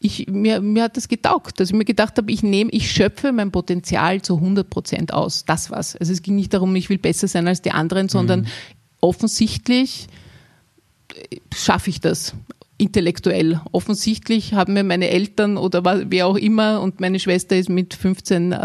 ich, 0.00 0.26
mir, 0.28 0.60
mir 0.60 0.84
hat 0.84 0.96
das 0.96 1.08
getaugt, 1.08 1.60
dass 1.60 1.70
ich 1.70 1.74
mir 1.74 1.84
gedacht 1.84 2.16
habe, 2.18 2.30
ich 2.30 2.42
nehme, 2.42 2.70
ich 2.72 2.90
schöpfe 2.90 3.32
mein 3.32 3.50
Potenzial 3.50 4.20
zu 4.20 4.36
100 4.36 4.68
Prozent 4.68 5.14
aus. 5.14 5.44
Das 5.44 5.70
war's. 5.70 5.96
Also 5.96 6.12
es 6.12 6.22
ging 6.22 6.36
nicht 6.36 6.54
darum, 6.54 6.74
ich 6.76 6.88
will 6.88 6.98
besser 6.98 7.28
sein 7.28 7.48
als 7.48 7.62
die 7.62 7.70
anderen, 7.70 8.08
sondern 8.08 8.40
mhm. 8.40 8.46
offensichtlich 9.00 10.08
schaffe 11.54 11.90
ich 11.90 12.00
das 12.00 12.34
intellektuell. 12.80 13.60
Offensichtlich 13.72 14.54
haben 14.54 14.72
mir 14.72 14.84
meine 14.84 15.10
Eltern 15.10 15.58
oder 15.58 15.84
wer 16.10 16.26
auch 16.26 16.36
immer 16.36 16.80
und 16.80 16.98
meine 16.98 17.20
Schwester 17.20 17.56
ist 17.56 17.68
mit 17.68 17.92
15 17.94 18.52
äh, 18.52 18.56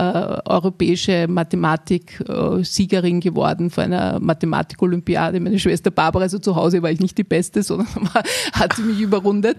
europäische 0.46 1.28
Mathematik-Siegerin 1.28 3.20
geworden 3.20 3.70
vor 3.70 3.84
einer 3.84 4.20
Mathematik-Olympiade. 4.20 5.40
Meine 5.42 5.60
Schwester 5.60 5.92
Barbara, 5.92 6.24
also 6.24 6.40
zu 6.40 6.56
Hause 6.56 6.82
war 6.82 6.92
ich 6.92 7.02
nicht 7.02 7.18
die 7.18 7.24
Beste, 7.24 7.62
sondern 7.64 7.88
war, 8.14 8.24
hat 8.54 8.74
sie 8.76 8.84
mich 8.84 9.02
überrundet. 9.02 9.58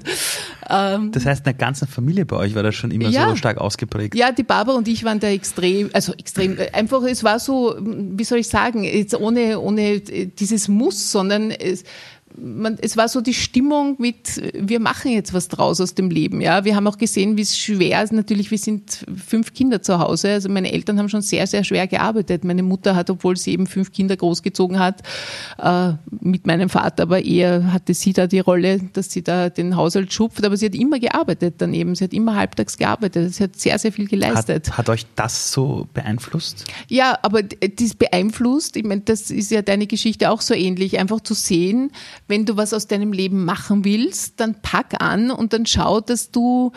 Ähm, 0.71 1.13
das 1.13 1.27
heißt, 1.27 1.41
in 1.41 1.45
der 1.45 1.55
ganzen 1.55 1.87
Familie 1.87 2.25
bei 2.25 2.37
euch 2.37 2.55
war 2.55 2.63
das 2.63 2.75
schon 2.75 2.91
immer 2.91 3.11
ja, 3.11 3.29
so 3.29 3.37
stark 3.37 3.59
ausgeprägt? 3.59 4.15
Ja, 4.15 4.33
die 4.33 4.43
Barbara 4.43 4.77
und 4.77 4.89
ich 4.89 5.05
waren 5.05 5.21
da 5.21 5.29
extrem, 5.29 5.91
also 5.93 6.15
extrem, 6.15 6.57
einfach, 6.73 7.03
es 7.03 7.23
war 7.23 7.39
so, 7.39 7.77
wie 7.79 8.25
soll 8.25 8.39
ich 8.39 8.49
sagen, 8.49 8.85
jetzt 8.85 9.15
ohne, 9.15 9.61
ohne 9.61 10.01
dieses 10.01 10.69
Muss, 10.69 11.13
sondern 11.13 11.51
es, 11.51 11.85
man, 12.39 12.77
es 12.81 12.97
war 12.97 13.09
so 13.09 13.21
die 13.21 13.35
Stimmung 13.35 13.97
mit, 13.99 14.41
wir 14.55 14.81
machen 14.81 15.13
jetzt 15.13 15.33
was 15.33 15.49
draus 15.49 15.81
aus 15.81 15.95
dem 15.95 16.11
Leben. 16.11 16.41
Ja, 16.41 16.65
wir 16.65 16.77
haben 16.77 16.87
auch 16.87 16.99
gesehen, 16.99 17.37
wie 17.37 17.43
es 17.43 17.59
schwer 17.59 18.03
ist. 18.03 18.13
Natürlich, 18.13 18.51
wir 18.51 18.59
sind 18.59 19.05
fünf 19.27 19.55
Kinder 19.55 19.83
zu 19.83 19.99
Hause. 19.99 20.31
Also 20.31 20.49
meine 20.49 20.73
Eltern 20.73 20.99
haben 20.99 21.09
schon 21.09 21.23
sehr, 21.23 21.47
sehr 21.47 21.65
schwer 21.65 21.87
gearbeitet. 21.87 22.45
Meine 22.45 22.63
Mutter 22.63 22.95
hat, 22.95 23.11
obwohl 23.11 23.37
sie 23.37 23.53
eben 23.53 23.67
fünf 23.67 23.93
Kinder 23.93 24.17
großgezogen 24.17 24.79
hat, 24.79 25.03
äh, 25.59 25.93
mit 26.21 26.47
meinem 26.47 26.69
Vater, 26.69 27.05
aber 27.05 27.25
eher 27.25 27.73
hatte 27.73 27.95
sie 27.95 28.13
da 28.13 28.27
die 28.27 28.41
Rolle, 28.41 28.81
dass 28.93 29.11
sie 29.11 29.23
da 29.23 29.49
den 29.49 29.77
Haushalt 29.77 30.13
schupft. 30.13 30.45
Aber 30.45 30.57
sie 30.57 30.67
hat 30.67 30.75
immer 30.75 30.99
gearbeitet 30.99 31.55
daneben. 31.59 31.95
Sie 31.95 32.05
hat 32.05 32.13
immer 32.13 32.37
halbtags 32.37 32.77
gearbeitet. 32.77 33.35
Sie 33.35 33.43
hat 33.43 33.57
sehr, 33.57 33.79
sehr 33.79 33.93
viel 33.93 34.09
geleistet. 34.09 34.69
Hat, 34.71 34.79
hat 34.79 34.89
euch 34.89 35.07
das 35.17 35.53
so 35.53 35.89
beeinflusst? 35.95 36.65
Ja, 36.89 37.19
aber 37.23 37.43
das 37.43 37.95
beeinflusst. 37.95 38.77
Ich 38.77 38.85
meine, 38.85 39.03
das 39.03 39.31
ist 39.31 39.51
ja 39.51 39.63
deine 39.63 39.87
Geschichte 39.87 40.31
auch 40.31 40.41
so 40.41 40.55
ähnlich. 40.55 40.99
Einfach 40.99 41.21
zu 41.21 41.35
sehen, 41.35 41.91
wenn 42.29 42.45
du 42.45 42.57
was 42.57 42.73
aus 42.73 42.87
deinem 42.87 43.13
Leben 43.13 43.45
machen 43.45 43.85
willst, 43.85 44.41
dann 44.41 44.57
pack 44.61 45.01
an 45.01 45.31
und 45.31 45.53
dann 45.53 45.67
schau, 45.67 46.01
dass 46.01 46.31
du 46.31 46.73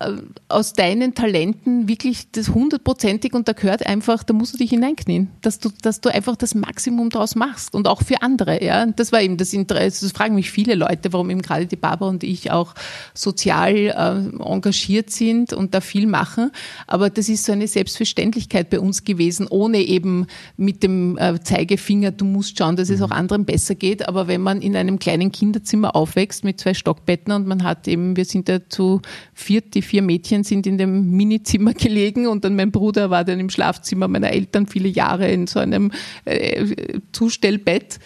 äh, 0.00 0.12
aus 0.48 0.72
deinen 0.72 1.14
Talenten 1.14 1.88
wirklich 1.88 2.30
das 2.32 2.50
hundertprozentig 2.50 3.34
und 3.34 3.48
da 3.48 3.52
gehört 3.52 3.86
einfach, 3.86 4.22
da 4.22 4.34
musst 4.34 4.54
du 4.54 4.58
dich 4.58 4.70
hineinknien, 4.70 5.28
dass 5.40 5.58
du, 5.58 5.70
dass 5.82 6.00
du 6.00 6.08
einfach 6.08 6.36
das 6.36 6.54
Maximum 6.54 7.10
draus 7.10 7.34
machst 7.34 7.74
und 7.74 7.88
auch 7.88 8.02
für 8.02 8.22
andere. 8.22 8.62
Ja, 8.62 8.86
das 8.86 9.12
war 9.12 9.20
eben 9.20 9.36
das 9.36 9.52
Interesse. 9.52 10.04
Das 10.04 10.12
fragen 10.12 10.34
mich 10.34 10.50
viele 10.50 10.74
Leute, 10.74 11.12
warum 11.12 11.30
eben 11.30 11.42
gerade 11.42 11.66
die 11.66 11.76
Barbara 11.76 12.10
und 12.10 12.24
ich 12.24 12.50
auch 12.50 12.74
sozial 13.14 13.74
äh, 13.74 14.42
engagiert 14.42 15.10
sind 15.10 15.52
und 15.52 15.74
da 15.74 15.80
viel 15.80 16.06
machen. 16.06 16.50
Aber 16.86 17.10
das 17.10 17.28
ist 17.28 17.44
so 17.44 17.52
eine 17.52 17.66
Selbstverständlichkeit 17.66 18.70
bei 18.70 18.80
uns 18.80 19.04
gewesen, 19.04 19.46
ohne 19.48 19.78
eben 19.78 20.26
mit 20.56 20.82
dem 20.82 21.18
äh, 21.18 21.40
Zeigefinger, 21.42 22.12
du 22.12 22.24
musst 22.24 22.58
schauen, 22.58 22.76
dass 22.76 22.90
es 22.90 23.00
mhm. 23.00 23.06
auch 23.06 23.10
anderen 23.10 23.44
besser 23.44 23.74
geht. 23.74 24.08
Aber 24.08 24.28
wenn 24.28 24.40
man 24.40 24.62
in 24.62 24.76
einem 24.76 24.91
einem 24.92 24.98
kleinen 24.98 25.32
Kinderzimmer 25.32 25.96
aufwächst 25.96 26.44
mit 26.44 26.60
zwei 26.60 26.74
Stockbetten 26.74 27.32
und 27.32 27.46
man 27.46 27.64
hat 27.64 27.88
eben, 27.88 28.16
wir 28.16 28.24
sind 28.24 28.48
da 28.48 28.68
zu 28.68 29.00
viert, 29.32 29.74
die 29.74 29.82
vier 29.82 30.02
Mädchen 30.02 30.44
sind 30.44 30.66
in 30.66 30.78
dem 30.78 31.10
Minizimmer 31.10 31.74
gelegen 31.74 32.26
und 32.26 32.44
dann 32.44 32.54
mein 32.54 32.70
Bruder 32.70 33.10
war 33.10 33.24
dann 33.24 33.40
im 33.40 33.50
Schlafzimmer 33.50 34.08
meiner 34.08 34.30
Eltern 34.30 34.66
viele 34.66 34.88
Jahre 34.88 35.30
in 35.30 35.46
so 35.46 35.58
einem 35.58 35.90
äh, 36.24 37.00
Zustellbett 37.12 37.98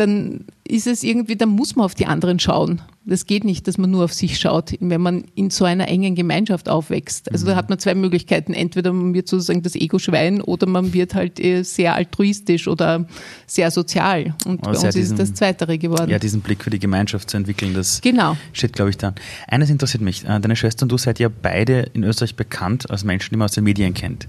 dann 0.00 0.46
ist 0.66 0.86
es 0.86 1.02
irgendwie, 1.02 1.36
dann 1.36 1.50
muss 1.50 1.76
man 1.76 1.84
auf 1.84 1.94
die 1.94 2.06
anderen 2.06 2.38
schauen. 2.38 2.80
Das 3.04 3.26
geht 3.26 3.44
nicht, 3.44 3.68
dass 3.68 3.76
man 3.76 3.90
nur 3.90 4.04
auf 4.04 4.14
sich 4.14 4.38
schaut, 4.38 4.72
wenn 4.80 5.00
man 5.00 5.24
in 5.34 5.50
so 5.50 5.66
einer 5.66 5.88
engen 5.88 6.14
Gemeinschaft 6.14 6.70
aufwächst. 6.70 7.30
Also 7.30 7.44
da 7.44 7.52
mhm. 7.52 7.56
hat 7.56 7.68
man 7.68 7.78
zwei 7.78 7.94
Möglichkeiten. 7.94 8.54
Entweder 8.54 8.92
man 8.94 9.12
wird 9.12 9.28
sozusagen 9.28 9.62
das 9.62 9.74
Ego-Schwein 9.74 10.40
oder 10.40 10.66
man 10.66 10.94
wird 10.94 11.14
halt 11.14 11.38
äh, 11.38 11.64
sehr 11.64 11.94
altruistisch 11.94 12.66
oder 12.66 13.06
sehr 13.46 13.70
sozial. 13.70 14.34
Und 14.46 14.66
also 14.66 14.80
bei 14.80 14.86
uns 14.86 14.94
diesen, 14.94 15.18
ist 15.18 15.20
das 15.20 15.34
Zweitere 15.34 15.76
geworden. 15.76 16.10
Ja, 16.10 16.18
diesen 16.18 16.40
Blick 16.40 16.64
für 16.64 16.70
die 16.70 16.78
Gemeinschaft 16.78 17.28
zu 17.28 17.36
entwickeln, 17.36 17.74
das 17.74 18.00
genau. 18.00 18.38
steht, 18.54 18.72
glaube 18.72 18.90
ich, 18.90 18.96
da. 18.96 19.14
Eines 19.48 19.68
interessiert 19.68 20.02
mich. 20.02 20.24
Äh, 20.24 20.40
deine 20.40 20.56
Schwester 20.56 20.84
und 20.84 20.92
du 20.92 20.96
seid 20.96 21.18
ja 21.18 21.28
beide 21.28 21.90
in 21.92 22.04
Österreich 22.04 22.36
bekannt 22.36 22.90
als 22.90 23.04
Menschen, 23.04 23.30
die 23.34 23.36
man 23.36 23.46
aus 23.46 23.52
den 23.52 23.64
Medien 23.64 23.92
kennt. 23.92 24.28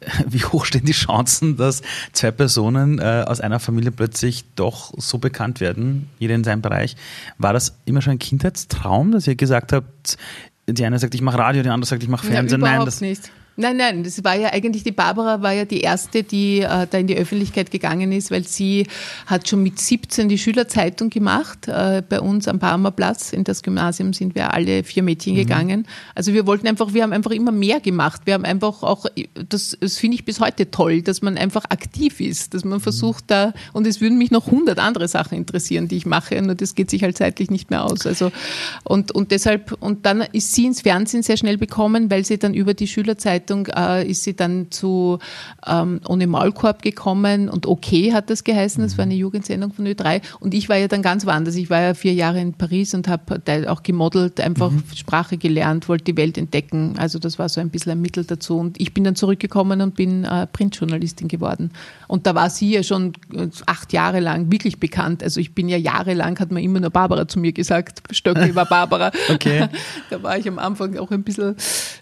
wie 0.26 0.44
hoch 0.44 0.64
stehen 0.64 0.84
die 0.84 0.92
Chancen, 0.92 1.56
dass 1.56 1.82
zwei 2.12 2.30
Personen 2.30 2.98
äh, 2.98 3.24
aus 3.26 3.40
einer 3.40 3.60
Familie 3.60 3.90
plötzlich 3.90 4.44
doch 4.54 4.92
so 4.96 5.18
bekannt 5.18 5.60
werden, 5.60 6.08
jeder 6.18 6.34
in 6.34 6.44
seinem 6.44 6.62
Bereich? 6.62 6.96
War 7.38 7.52
das 7.52 7.78
immer 7.84 8.02
schon 8.02 8.12
ein 8.12 8.18
Kindheitstraum, 8.18 9.12
dass 9.12 9.26
ihr 9.26 9.34
gesagt 9.34 9.72
habt, 9.72 10.16
die 10.66 10.84
eine 10.84 10.98
sagt, 10.98 11.14
ich 11.14 11.22
mache 11.22 11.38
Radio, 11.38 11.62
die 11.62 11.70
andere 11.70 11.88
sagt, 11.88 12.02
ich 12.02 12.08
mache 12.08 12.26
Fernsehen? 12.26 12.60
Ja, 12.60 12.76
Nein, 12.76 12.84
das 12.84 13.00
nicht. 13.00 13.30
Nein, 13.60 13.76
nein, 13.76 14.04
das 14.04 14.22
war 14.22 14.36
ja 14.36 14.52
eigentlich, 14.52 14.84
die 14.84 14.92
Barbara 14.92 15.42
war 15.42 15.52
ja 15.52 15.64
die 15.64 15.80
erste, 15.80 16.22
die 16.22 16.60
äh, 16.60 16.86
da 16.88 16.96
in 16.96 17.08
die 17.08 17.16
Öffentlichkeit 17.16 17.72
gegangen 17.72 18.12
ist, 18.12 18.30
weil 18.30 18.46
sie 18.46 18.86
hat 19.26 19.48
schon 19.48 19.64
mit 19.64 19.80
17 19.80 20.28
die 20.28 20.38
Schülerzeitung 20.38 21.10
gemacht. 21.10 21.66
Äh, 21.66 22.04
bei 22.08 22.20
uns 22.20 22.46
am 22.46 22.60
Barmer 22.60 22.92
Platz, 22.92 23.32
in 23.32 23.42
das 23.42 23.64
Gymnasium 23.64 24.12
sind 24.12 24.36
wir 24.36 24.54
alle 24.54 24.84
vier 24.84 25.02
Mädchen 25.02 25.32
mhm. 25.32 25.38
gegangen. 25.38 25.88
Also 26.14 26.34
wir 26.34 26.46
wollten 26.46 26.68
einfach, 26.68 26.94
wir 26.94 27.02
haben 27.02 27.12
einfach 27.12 27.32
immer 27.32 27.50
mehr 27.50 27.80
gemacht. 27.80 28.22
Wir 28.26 28.34
haben 28.34 28.44
einfach 28.44 28.84
auch, 28.84 29.06
das, 29.48 29.76
das 29.80 29.96
finde 29.96 30.14
ich 30.14 30.24
bis 30.24 30.38
heute 30.38 30.70
toll, 30.70 31.02
dass 31.02 31.20
man 31.20 31.36
einfach 31.36 31.64
aktiv 31.64 32.20
ist, 32.20 32.54
dass 32.54 32.64
man 32.64 32.78
versucht 32.78 33.24
da, 33.26 33.54
und 33.72 33.88
es 33.88 34.00
würden 34.00 34.18
mich 34.18 34.30
noch 34.30 34.52
hundert 34.52 34.78
andere 34.78 35.08
Sachen 35.08 35.36
interessieren, 35.36 35.88
die 35.88 35.96
ich 35.96 36.06
mache, 36.06 36.40
nur 36.40 36.54
das 36.54 36.76
geht 36.76 36.90
sich 36.90 37.02
halt 37.02 37.18
zeitlich 37.18 37.50
nicht 37.50 37.70
mehr 37.70 37.82
aus. 37.82 38.06
Also, 38.06 38.30
und, 38.84 39.10
und 39.10 39.32
deshalb, 39.32 39.76
und 39.80 40.06
dann 40.06 40.20
ist 40.20 40.54
sie 40.54 40.66
ins 40.66 40.82
Fernsehen 40.82 41.24
sehr 41.24 41.36
schnell 41.36 41.58
bekommen, 41.58 42.08
weil 42.08 42.24
sie 42.24 42.38
dann 42.38 42.54
über 42.54 42.72
die 42.72 42.86
Schülerzeitung 42.86 43.47
Zeitung 43.48 43.66
äh, 43.66 44.08
ist 44.08 44.24
sie 44.24 44.36
dann 44.36 44.70
zu 44.70 45.18
ähm, 45.66 46.00
Ohne 46.08 46.26
Maulkorb 46.26 46.82
gekommen 46.82 47.48
und 47.48 47.66
Okay 47.66 48.12
hat 48.12 48.30
das 48.30 48.44
geheißen, 48.44 48.82
das 48.82 48.98
war 48.98 49.04
eine 49.04 49.14
Jugendsendung 49.14 49.72
von 49.72 49.86
Ö3 49.86 50.20
und 50.40 50.54
ich 50.54 50.68
war 50.68 50.76
ja 50.76 50.88
dann 50.88 51.02
ganz 51.02 51.26
woanders. 51.26 51.56
Ich 51.56 51.70
war 51.70 51.80
ja 51.80 51.94
vier 51.94 52.12
Jahre 52.12 52.40
in 52.40 52.54
Paris 52.54 52.94
und 52.94 53.08
habe 53.08 53.40
auch 53.68 53.82
gemodelt, 53.82 54.40
einfach 54.40 54.70
mhm. 54.70 54.82
Sprache 54.94 55.38
gelernt, 55.38 55.88
wollte 55.88 56.04
die 56.04 56.16
Welt 56.16 56.36
entdecken. 56.36 56.94
Also 56.98 57.18
das 57.18 57.38
war 57.38 57.48
so 57.48 57.60
ein 57.60 57.70
bisschen 57.70 57.92
ein 57.92 58.00
Mittel 58.00 58.24
dazu 58.24 58.58
und 58.58 58.80
ich 58.80 58.92
bin 58.92 59.04
dann 59.04 59.16
zurückgekommen 59.16 59.80
und 59.80 59.94
bin 59.94 60.24
äh, 60.24 60.46
Printjournalistin 60.46 61.28
geworden. 61.28 61.70
Und 62.06 62.26
da 62.26 62.34
war 62.34 62.50
sie 62.50 62.72
ja 62.72 62.82
schon 62.82 63.14
äh, 63.34 63.48
acht 63.66 63.92
Jahre 63.92 64.20
lang 64.20 64.50
wirklich 64.52 64.78
bekannt. 64.78 65.22
Also 65.22 65.40
ich 65.40 65.54
bin 65.54 65.68
ja 65.68 65.76
jahrelang, 65.76 66.38
hat 66.38 66.52
man 66.52 66.62
immer 66.62 66.80
nur 66.80 66.90
Barbara 66.90 67.26
zu 67.26 67.38
mir 67.38 67.52
gesagt, 67.52 68.02
Stöcke 68.10 68.54
war 68.54 68.66
Barbara. 68.66 69.10
okay. 69.32 69.68
Da 70.10 70.22
war 70.22 70.38
ich 70.38 70.48
am 70.48 70.58
Anfang 70.58 70.96
auch 70.98 71.10
ein 71.10 71.22
bisschen, 71.22 71.54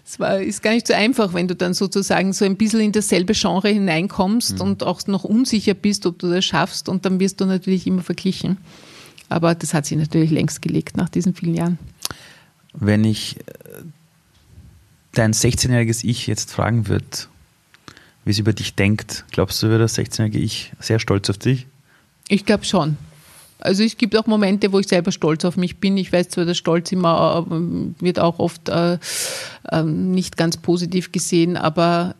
es 0.05 0.19
war, 0.19 0.39
ist 0.39 0.61
gar 0.63 0.71
nicht 0.71 0.87
so 0.87 0.93
einfach, 0.93 1.33
wenn 1.37 1.47
du 1.47 1.55
dann 1.55 1.75
sozusagen 1.75 2.33
so 2.33 2.45
ein 2.45 2.57
bisschen 2.57 2.81
in 2.81 2.91
dasselbe 2.91 3.33
Genre 3.33 3.69
hineinkommst 3.69 4.55
mhm. 4.55 4.61
und 4.61 4.83
auch 4.83 5.05
noch 5.05 5.23
unsicher 5.23 5.75
bist, 5.75 6.07
ob 6.07 6.17
du 6.17 6.29
das 6.29 6.43
schaffst 6.43 6.89
und 6.89 7.05
dann 7.05 7.19
wirst 7.19 7.39
du 7.39 7.45
natürlich 7.45 7.85
immer 7.85 8.01
verglichen. 8.01 8.57
Aber 9.29 9.53
das 9.53 9.75
hat 9.75 9.85
sich 9.85 9.97
natürlich 9.97 10.31
längst 10.31 10.63
gelegt 10.63 10.97
nach 10.97 11.09
diesen 11.09 11.35
vielen 11.35 11.53
Jahren. 11.53 11.79
Wenn 12.73 13.03
ich 13.03 13.37
äh, 13.37 13.41
dein 15.13 15.33
16-jähriges 15.33 16.03
Ich 16.03 16.25
jetzt 16.25 16.51
fragen 16.51 16.87
würde, 16.87 17.05
wie 18.25 18.31
es 18.31 18.39
über 18.39 18.53
dich 18.53 18.73
denkt, 18.73 19.25
glaubst 19.31 19.61
du, 19.61 19.67
wäre 19.69 19.79
das 19.79 19.95
16-jährige 19.95 20.39
Ich 20.39 20.71
sehr 20.79 20.97
stolz 20.99 21.29
auf 21.29 21.37
dich? 21.37 21.67
Ich 22.29 22.45
glaube 22.45 22.65
schon. 22.65 22.97
Also 23.59 23.83
es 23.83 23.97
gibt 23.97 24.15
auch 24.15 24.27
Momente, 24.27 24.71
wo 24.71 24.79
ich 24.79 24.87
selber 24.87 25.11
stolz 25.11 25.43
auf 25.45 25.57
mich 25.57 25.77
bin. 25.77 25.97
Ich 25.97 26.13
weiß 26.13 26.29
zwar, 26.29 26.45
dass 26.45 26.57
Stolz 26.57 26.91
immer 26.91 27.45
äh, 27.49 28.03
wird 28.03 28.19
auch 28.19 28.39
oft 28.39 28.69
äh, 28.69 28.97
äh, 29.71 29.83
nicht 29.83 30.37
ganz 30.37 30.57
positiv 30.57 31.11
gesehen, 31.11 31.57
aber 31.57 32.15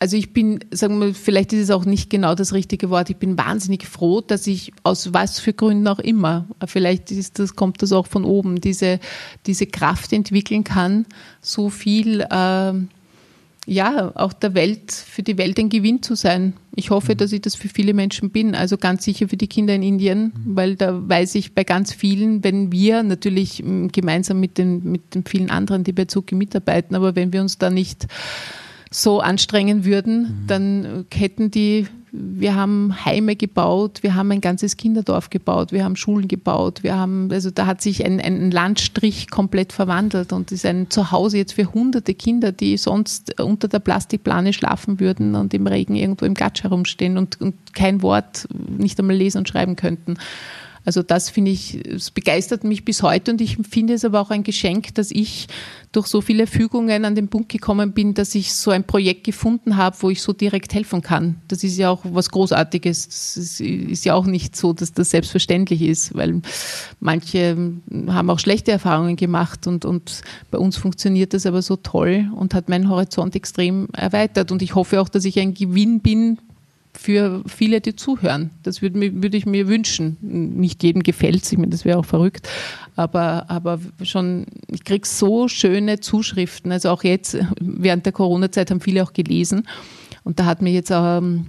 also 0.00 0.16
ich 0.16 0.32
bin, 0.32 0.60
sagen 0.70 1.00
wir, 1.00 1.14
vielleicht 1.14 1.52
ist 1.52 1.64
es 1.64 1.70
auch 1.70 1.84
nicht 1.84 2.08
genau 2.08 2.36
das 2.36 2.52
richtige 2.52 2.88
Wort. 2.88 3.10
Ich 3.10 3.16
bin 3.16 3.36
wahnsinnig 3.36 3.84
froh, 3.86 4.20
dass 4.20 4.46
ich 4.46 4.72
aus 4.84 5.12
was 5.12 5.40
für 5.40 5.52
Gründen 5.52 5.88
auch 5.88 5.98
immer, 5.98 6.46
vielleicht 6.66 7.10
ist 7.10 7.40
das, 7.40 7.56
kommt 7.56 7.82
das 7.82 7.92
auch 7.92 8.06
von 8.06 8.24
oben, 8.24 8.60
diese, 8.60 9.00
diese 9.46 9.66
Kraft 9.66 10.12
entwickeln 10.12 10.62
kann, 10.62 11.06
so 11.40 11.68
viel 11.68 12.20
äh, 12.20 12.72
ja, 13.68 14.12
auch 14.14 14.32
der 14.32 14.54
Welt, 14.54 14.92
für 14.92 15.22
die 15.22 15.36
Welt 15.36 15.58
ein 15.58 15.68
Gewinn 15.68 16.02
zu 16.02 16.14
sein. 16.14 16.54
Ich 16.74 16.88
hoffe, 16.88 17.12
mhm. 17.12 17.16
dass 17.18 17.32
ich 17.32 17.42
das 17.42 17.54
für 17.54 17.68
viele 17.68 17.92
Menschen 17.92 18.30
bin, 18.30 18.54
also 18.54 18.78
ganz 18.78 19.04
sicher 19.04 19.28
für 19.28 19.36
die 19.36 19.46
Kinder 19.46 19.74
in 19.74 19.82
Indien, 19.82 20.32
mhm. 20.32 20.56
weil 20.56 20.76
da 20.76 21.06
weiß 21.06 21.34
ich 21.34 21.54
bei 21.54 21.64
ganz 21.64 21.92
vielen, 21.92 22.42
wenn 22.42 22.72
wir 22.72 23.02
natürlich 23.02 23.62
mm, 23.62 23.88
gemeinsam 23.88 24.40
mit 24.40 24.56
den, 24.56 24.90
mit 24.90 25.14
den 25.14 25.24
vielen 25.24 25.50
anderen, 25.50 25.84
die 25.84 25.92
bei 25.92 26.06
Zuki 26.06 26.34
mitarbeiten, 26.34 26.96
aber 26.96 27.14
wenn 27.14 27.32
wir 27.32 27.42
uns 27.42 27.58
da 27.58 27.68
nicht 27.68 28.06
so 28.90 29.20
anstrengen 29.20 29.84
würden, 29.84 30.20
mhm. 30.20 30.46
dann 30.46 31.06
hätten 31.12 31.50
die 31.50 31.86
wir 32.10 32.54
haben 32.54 33.04
Heime 33.04 33.36
gebaut, 33.36 34.02
wir 34.02 34.14
haben 34.14 34.30
ein 34.32 34.40
ganzes 34.40 34.76
Kinderdorf 34.76 35.30
gebaut, 35.30 35.72
wir 35.72 35.84
haben 35.84 35.96
Schulen 35.96 36.28
gebaut, 36.28 36.82
wir 36.82 36.96
haben, 36.96 37.30
also 37.30 37.50
da 37.50 37.66
hat 37.66 37.82
sich 37.82 38.04
ein, 38.04 38.20
ein 38.20 38.50
Landstrich 38.50 39.30
komplett 39.30 39.72
verwandelt 39.72 40.32
und 40.32 40.50
ist 40.52 40.64
ein 40.64 40.90
Zuhause 40.90 41.38
jetzt 41.38 41.52
für 41.52 41.72
hunderte 41.72 42.14
Kinder, 42.14 42.52
die 42.52 42.76
sonst 42.76 43.40
unter 43.40 43.68
der 43.68 43.80
Plastikplane 43.80 44.52
schlafen 44.52 45.00
würden 45.00 45.34
und 45.34 45.52
im 45.54 45.66
Regen 45.66 45.96
irgendwo 45.96 46.24
im 46.24 46.34
Gatsch 46.34 46.62
herumstehen 46.62 47.18
und, 47.18 47.40
und 47.40 47.54
kein 47.74 48.02
Wort 48.02 48.48
nicht 48.78 48.98
einmal 48.98 49.16
lesen 49.16 49.38
und 49.38 49.48
schreiben 49.48 49.76
könnten. 49.76 50.16
Also 50.88 51.02
das 51.02 51.28
finde 51.28 51.50
ich, 51.50 51.74
es 51.86 52.10
begeistert 52.10 52.64
mich 52.64 52.82
bis 52.82 53.02
heute 53.02 53.32
und 53.32 53.42
ich 53.42 53.58
finde 53.68 53.92
es 53.92 54.06
aber 54.06 54.22
auch 54.22 54.30
ein 54.30 54.42
Geschenk, 54.42 54.94
dass 54.94 55.10
ich 55.10 55.46
durch 55.92 56.06
so 56.06 56.22
viele 56.22 56.46
Fügungen 56.46 57.04
an 57.04 57.14
den 57.14 57.28
Punkt 57.28 57.50
gekommen 57.50 57.92
bin, 57.92 58.14
dass 58.14 58.34
ich 58.34 58.54
so 58.54 58.70
ein 58.70 58.84
Projekt 58.84 59.24
gefunden 59.24 59.76
habe, 59.76 59.98
wo 60.00 60.08
ich 60.08 60.22
so 60.22 60.32
direkt 60.32 60.72
helfen 60.72 61.02
kann. 61.02 61.42
Das 61.46 61.62
ist 61.62 61.76
ja 61.76 61.90
auch 61.90 62.00
was 62.04 62.30
Großartiges. 62.30 63.06
Das 63.34 63.60
ist 63.60 64.06
ja 64.06 64.14
auch 64.14 64.24
nicht 64.24 64.56
so, 64.56 64.72
dass 64.72 64.94
das 64.94 65.10
selbstverständlich 65.10 65.82
ist, 65.82 66.14
weil 66.14 66.40
manche 67.00 67.54
haben 68.06 68.30
auch 68.30 68.38
schlechte 68.38 68.72
Erfahrungen 68.72 69.16
gemacht 69.16 69.66
und, 69.66 69.84
und 69.84 70.22
bei 70.50 70.56
uns 70.56 70.78
funktioniert 70.78 71.34
das 71.34 71.44
aber 71.44 71.60
so 71.60 71.76
toll 71.76 72.30
und 72.34 72.54
hat 72.54 72.70
meinen 72.70 72.88
Horizont 72.88 73.36
extrem 73.36 73.88
erweitert. 73.92 74.50
Und 74.50 74.62
ich 74.62 74.74
hoffe 74.74 75.02
auch, 75.02 75.10
dass 75.10 75.26
ich 75.26 75.38
ein 75.38 75.52
Gewinn 75.52 76.00
bin 76.00 76.38
für 76.98 77.44
viele, 77.46 77.80
die 77.80 77.94
zuhören. 77.94 78.50
Das 78.64 78.82
würde, 78.82 79.22
würde 79.22 79.36
ich 79.36 79.46
mir 79.46 79.68
wünschen. 79.68 80.16
Nicht 80.20 80.82
jedem 80.82 81.04
gefällt 81.04 81.44
es, 81.44 81.52
ich 81.52 81.58
meine, 81.58 81.70
das 81.70 81.84
wäre 81.84 81.96
auch 81.96 82.04
verrückt, 82.04 82.48
aber, 82.96 83.48
aber 83.48 83.78
schon, 84.02 84.46
ich 84.66 84.82
kriege 84.82 85.06
so 85.06 85.46
schöne 85.46 86.00
Zuschriften. 86.00 86.72
Also 86.72 86.90
auch 86.90 87.04
jetzt, 87.04 87.38
während 87.60 88.04
der 88.04 88.12
Corona-Zeit 88.12 88.72
haben 88.72 88.80
viele 88.80 89.04
auch 89.04 89.12
gelesen. 89.12 89.68
Und 90.24 90.40
da 90.40 90.44
hat 90.44 90.60
mir 90.60 90.72
jetzt 90.72 90.90
ähm, 90.92 91.46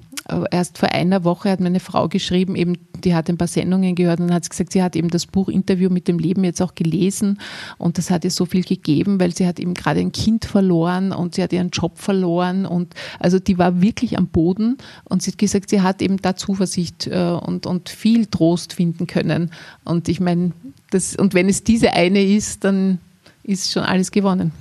erst 0.51 0.77
vor 0.77 0.91
einer 0.91 1.23
Woche 1.23 1.49
hat 1.49 1.59
meine 1.59 1.79
Frau 1.79 2.07
geschrieben, 2.07 2.55
eben, 2.55 2.77
die 3.03 3.15
hat 3.15 3.29
ein 3.29 3.37
paar 3.37 3.47
Sendungen 3.47 3.95
gehört 3.95 4.19
und 4.19 4.33
hat 4.33 4.49
gesagt, 4.49 4.73
sie 4.73 4.83
hat 4.83 4.95
eben 4.95 5.09
das 5.09 5.25
Buch 5.25 5.49
Interview 5.49 5.89
mit 5.89 6.07
dem 6.07 6.19
Leben 6.19 6.43
jetzt 6.43 6.61
auch 6.61 6.75
gelesen 6.75 7.39
und 7.77 7.97
das 7.97 8.09
hat 8.09 8.23
ihr 8.23 8.31
so 8.31 8.45
viel 8.45 8.63
gegeben, 8.63 9.19
weil 9.19 9.35
sie 9.35 9.47
hat 9.47 9.59
eben 9.59 9.73
gerade 9.73 9.99
ein 9.99 10.11
Kind 10.11 10.45
verloren 10.45 11.11
und 11.11 11.35
sie 11.35 11.43
hat 11.43 11.53
ihren 11.53 11.69
Job 11.69 11.97
verloren 11.97 12.65
und 12.65 12.93
also 13.19 13.39
die 13.39 13.57
war 13.57 13.81
wirklich 13.81 14.17
am 14.17 14.27
Boden 14.27 14.77
und 15.05 15.21
sie 15.21 15.31
hat 15.31 15.37
gesagt, 15.37 15.69
sie 15.69 15.81
hat 15.81 16.01
eben 16.01 16.17
da 16.17 16.35
Zuversicht 16.35 17.07
äh, 17.07 17.31
und, 17.31 17.65
und 17.65 17.89
viel 17.89 18.25
Trost 18.25 18.73
finden 18.73 19.07
können. 19.07 19.51
Und 19.85 20.07
ich 20.09 20.19
meine, 20.19 20.51
das, 20.91 21.15
und 21.15 21.33
wenn 21.33 21.49
es 21.49 21.63
diese 21.63 21.93
eine 21.93 22.23
ist, 22.23 22.63
dann 22.63 22.99
ist 23.43 23.71
schon 23.71 23.83
alles 23.83 24.11
gewonnen. 24.11 24.51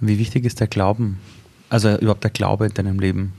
Wie 0.00 0.18
wichtig 0.18 0.44
ist 0.44 0.60
der 0.60 0.66
Glauben? 0.66 1.18
Also 1.68 1.96
überhaupt 1.96 2.24
der 2.24 2.30
Glaube 2.30 2.66
in 2.66 2.74
deinem 2.74 2.98
Leben? 2.98 3.32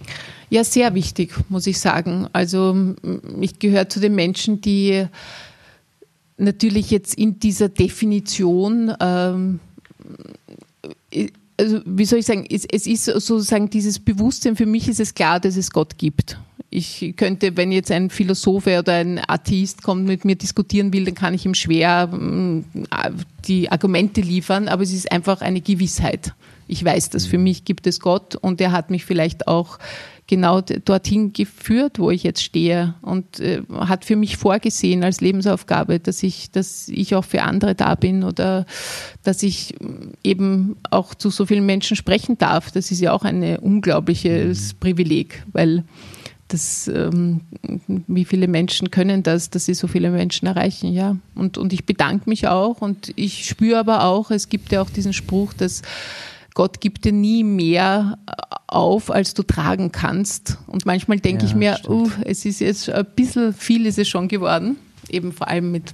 Ja, 0.50 0.64
sehr 0.64 0.94
wichtig, 0.94 1.34
muss 1.50 1.68
ich 1.68 1.80
sagen. 1.80 2.28
Also 2.34 2.96
ich 3.42 3.60
gehöre 3.60 3.90
zu 3.90 4.00
den 4.00 4.16
Menschen, 4.16 4.62
die 4.62 5.06
natürlich 6.38 6.92
jetzt 6.92 7.16
in 7.16 7.40
dieser 7.40 7.70
Definition, 7.70 8.94
ähm, 9.00 9.60
also 11.58 11.80
wie 11.86 12.06
soll 12.06 12.20
ich 12.20 12.26
sagen, 12.26 12.46
es, 12.50 12.66
es 12.66 12.86
ist 12.86 13.06
sozusagen 13.06 13.70
dieses 13.70 14.00
Bewusstsein, 14.00 14.56
für 14.56 14.66
mich 14.66 14.88
ist 14.88 15.00
es 15.00 15.14
klar, 15.14 15.40
dass 15.40 15.56
es 15.56 15.72
Gott 15.72 15.98
gibt. 15.98 16.38
Ich 16.70 17.14
könnte, 17.16 17.56
wenn 17.56 17.72
jetzt 17.72 17.90
ein 17.92 18.10
Philosoph 18.10 18.68
oder 18.68 18.94
ein 18.94 19.22
Atheist 19.26 19.82
kommt 19.82 20.06
mit 20.06 20.26
mir 20.26 20.36
diskutieren 20.36 20.92
will, 20.92 21.06
dann 21.06 21.16
kann 21.16 21.34
ich 21.34 21.46
ihm 21.46 21.54
schwer 21.54 22.10
die 23.48 23.72
Argumente 23.72 24.20
liefern, 24.20 24.68
aber 24.68 24.84
es 24.84 24.92
ist 24.92 25.10
einfach 25.10 25.42
eine 25.42 25.62
Gewissheit. 25.62 26.34
Ich 26.68 26.84
weiß 26.84 27.10
das, 27.12 27.26
für 27.26 27.38
mich 27.38 27.66
gibt 27.66 27.88
es 27.88 28.00
Gott 28.00 28.36
und 28.36 28.62
er 28.62 28.72
hat 28.72 28.90
mich 28.90 29.06
vielleicht 29.06 29.48
auch 29.48 29.80
genau 30.28 30.62
dorthin 30.62 31.34
geführt, 31.34 32.00
wo 32.00 32.10
ich 32.10 32.24
jetzt 32.24 32.44
stehe 32.44 32.96
und 33.02 33.40
äh, 33.40 33.62
hat 33.72 34.06
für 34.06 34.16
mich 34.16 34.38
vorgesehen 34.38 35.04
als 35.04 35.22
Lebensaufgabe, 35.22 36.00
dass 36.00 36.24
ich, 36.24 36.50
dass 36.52 36.88
ich 36.90 37.16
auch 37.16 37.26
für 37.26 37.44
andere 37.44 37.76
da 37.76 37.96
bin 37.96 38.24
oder 38.24 38.66
dass 39.24 39.44
ich 39.44 39.76
eben 40.24 40.78
auch 40.90 41.14
zu 41.14 41.30
so 41.30 41.46
vielen 41.46 41.66
Menschen 41.66 41.96
sprechen 41.96 42.38
darf. 42.38 42.72
Das 42.72 42.92
ist 42.92 43.02
ja 43.02 43.12
auch 43.12 43.24
ein 43.24 43.58
unglaubliches 43.58 44.74
mhm. 44.74 44.80
Privileg, 44.80 45.44
weil 45.52 45.84
das, 46.48 46.88
ähm, 46.88 47.42
wie 47.88 48.26
viele 48.26 48.48
Menschen 48.48 48.92
können 48.92 49.24
das, 49.24 49.50
dass 49.50 49.66
sie 49.66 49.74
so 49.74 49.88
viele 49.88 50.12
Menschen 50.12 50.48
erreichen, 50.48 50.94
ja. 50.94 51.18
Und, 51.34 51.58
und 51.58 51.74
ich 51.74 51.86
bedanke 51.86 52.30
mich 52.30 52.48
auch 52.48 52.82
und 52.82 53.12
ich 53.16 53.46
spüre 53.46 53.80
aber 53.80 54.04
auch, 54.04 54.30
es 54.30 54.50
gibt 54.50 54.72
ja 54.72 54.82
auch 54.82 54.90
diesen 54.90 55.14
Spruch, 55.14 55.54
dass 55.54 55.82
Gott 56.56 56.80
gibt 56.80 57.04
dir 57.06 57.12
nie 57.12 57.44
mehr 57.44 58.18
auf, 58.66 59.12
als 59.12 59.34
du 59.34 59.44
tragen 59.44 59.92
kannst. 59.92 60.58
Und 60.68 60.86
manchmal 60.86 61.20
denke 61.20 61.44
ja, 61.44 61.50
ich 61.50 61.56
mir, 61.56 61.80
uh, 61.88 62.10
es 62.24 62.46
ist 62.46 62.62
jetzt 62.62 62.90
ein 62.90 63.06
bisschen 63.16 63.54
viel 63.54 63.86
ist 63.86 64.00
es 64.00 64.08
schon 64.08 64.28
geworden, 64.28 64.78
eben 65.10 65.34
vor 65.34 65.50
allem 65.50 65.72
mit 65.72 65.94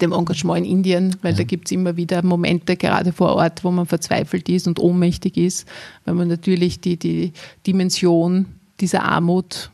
dem 0.00 0.12
Engagement 0.12 0.66
in 0.66 0.72
Indien, 0.72 1.16
weil 1.22 1.32
ja. 1.32 1.38
da 1.38 1.44
gibt 1.44 1.66
es 1.66 1.72
immer 1.72 1.96
wieder 1.96 2.22
Momente, 2.22 2.76
gerade 2.76 3.12
vor 3.12 3.34
Ort, 3.34 3.64
wo 3.64 3.70
man 3.70 3.86
verzweifelt 3.86 4.48
ist 4.48 4.68
und 4.68 4.78
ohnmächtig 4.78 5.36
ist, 5.36 5.66
weil 6.04 6.14
man 6.14 6.28
natürlich 6.28 6.80
die, 6.80 6.98
die 6.98 7.32
Dimension 7.66 8.46
dieser 8.80 9.02
Armut 9.02 9.70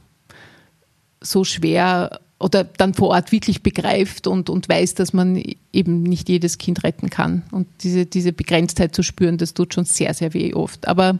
so 1.20 1.42
schwer 1.44 2.20
oder 2.38 2.64
dann 2.64 2.92
vor 2.92 3.08
Ort 3.08 3.32
wirklich 3.32 3.62
begreift 3.62 4.26
und, 4.26 4.50
und 4.50 4.68
weiß, 4.68 4.94
dass 4.94 5.12
man 5.12 5.42
eben 5.72 6.02
nicht 6.02 6.28
jedes 6.28 6.58
Kind 6.58 6.84
retten 6.84 7.08
kann. 7.08 7.42
Und 7.50 7.66
diese, 7.80 8.04
diese 8.04 8.32
Begrenztheit 8.32 8.94
zu 8.94 9.02
spüren, 9.02 9.38
das 9.38 9.54
tut 9.54 9.72
schon 9.72 9.86
sehr, 9.86 10.12
sehr 10.12 10.34
weh 10.34 10.52
oft. 10.52 10.86
Aber 10.86 11.18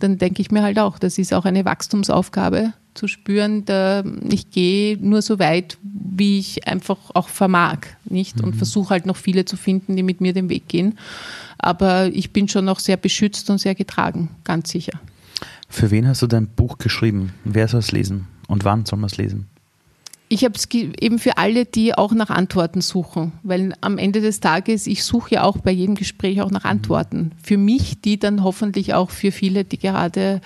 dann 0.00 0.18
denke 0.18 0.42
ich 0.42 0.50
mir 0.50 0.62
halt 0.62 0.78
auch, 0.78 0.98
das 0.98 1.18
ist 1.18 1.32
auch 1.32 1.44
eine 1.44 1.64
Wachstumsaufgabe, 1.64 2.72
zu 2.96 3.08
spüren, 3.08 3.64
da, 3.64 4.02
ich 4.28 4.50
gehe 4.50 4.96
nur 4.98 5.22
so 5.22 5.38
weit, 5.38 5.78
wie 5.82 6.38
ich 6.38 6.66
einfach 6.66 6.96
auch 7.14 7.28
vermag, 7.28 7.80
nicht? 8.04 8.40
Und 8.40 8.54
mhm. 8.54 8.58
versuche 8.58 8.90
halt 8.90 9.06
noch 9.06 9.16
viele 9.16 9.44
zu 9.44 9.56
finden, 9.56 9.96
die 9.96 10.02
mit 10.02 10.20
mir 10.20 10.32
den 10.32 10.48
Weg 10.48 10.66
gehen. 10.66 10.98
Aber 11.58 12.06
ich 12.06 12.32
bin 12.32 12.48
schon 12.48 12.64
noch 12.64 12.80
sehr 12.80 12.96
beschützt 12.96 13.48
und 13.50 13.58
sehr 13.58 13.74
getragen, 13.74 14.30
ganz 14.44 14.70
sicher. 14.70 14.98
Für 15.68 15.90
wen 15.90 16.08
hast 16.08 16.22
du 16.22 16.26
dein 16.26 16.48
Buch 16.48 16.78
geschrieben? 16.78 17.32
Wer 17.44 17.68
soll 17.68 17.80
es 17.80 17.92
lesen? 17.92 18.26
Und 18.48 18.64
wann 18.64 18.86
soll 18.86 18.98
man 18.98 19.10
es 19.10 19.16
lesen? 19.16 19.46
Ich 20.28 20.44
habe 20.44 20.54
es 20.56 20.66
eben 20.72 21.20
für 21.20 21.38
alle, 21.38 21.66
die 21.66 21.94
auch 21.94 22.12
nach 22.12 22.30
Antworten 22.30 22.80
suchen, 22.80 23.32
weil 23.44 23.74
am 23.80 23.96
Ende 23.96 24.20
des 24.20 24.40
Tages, 24.40 24.88
ich 24.88 25.04
suche 25.04 25.36
ja 25.36 25.44
auch 25.44 25.58
bei 25.58 25.70
jedem 25.70 25.94
Gespräch 25.94 26.40
auch 26.40 26.50
nach 26.50 26.64
mhm. 26.64 26.70
Antworten. 26.70 27.32
Für 27.42 27.56
mich, 27.56 28.00
die 28.00 28.18
dann 28.18 28.42
hoffentlich 28.42 28.94
auch 28.94 29.10
für 29.10 29.30
viele, 29.30 29.64
die 29.64 29.78
gerade 29.78 30.40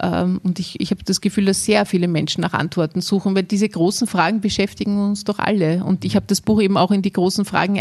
ähm, 0.00 0.40
und 0.42 0.58
ich, 0.58 0.80
ich 0.80 0.90
habe 0.90 1.04
das 1.04 1.20
Gefühl, 1.20 1.44
dass 1.44 1.64
sehr 1.64 1.86
viele 1.86 2.08
Menschen 2.08 2.40
nach 2.40 2.54
Antworten 2.54 3.00
suchen, 3.00 3.34
weil 3.36 3.44
diese 3.44 3.68
großen 3.68 4.06
Fragen 4.06 4.40
beschäftigen 4.40 4.98
uns 4.98 5.24
doch 5.24 5.38
alle. 5.38 5.84
Und 5.84 6.04
ich 6.04 6.16
habe 6.16 6.26
das 6.26 6.40
Buch 6.40 6.60
eben 6.60 6.76
auch 6.76 6.90
in 6.90 7.02
die 7.02 7.12
großen 7.12 7.44
Fragen 7.44 7.78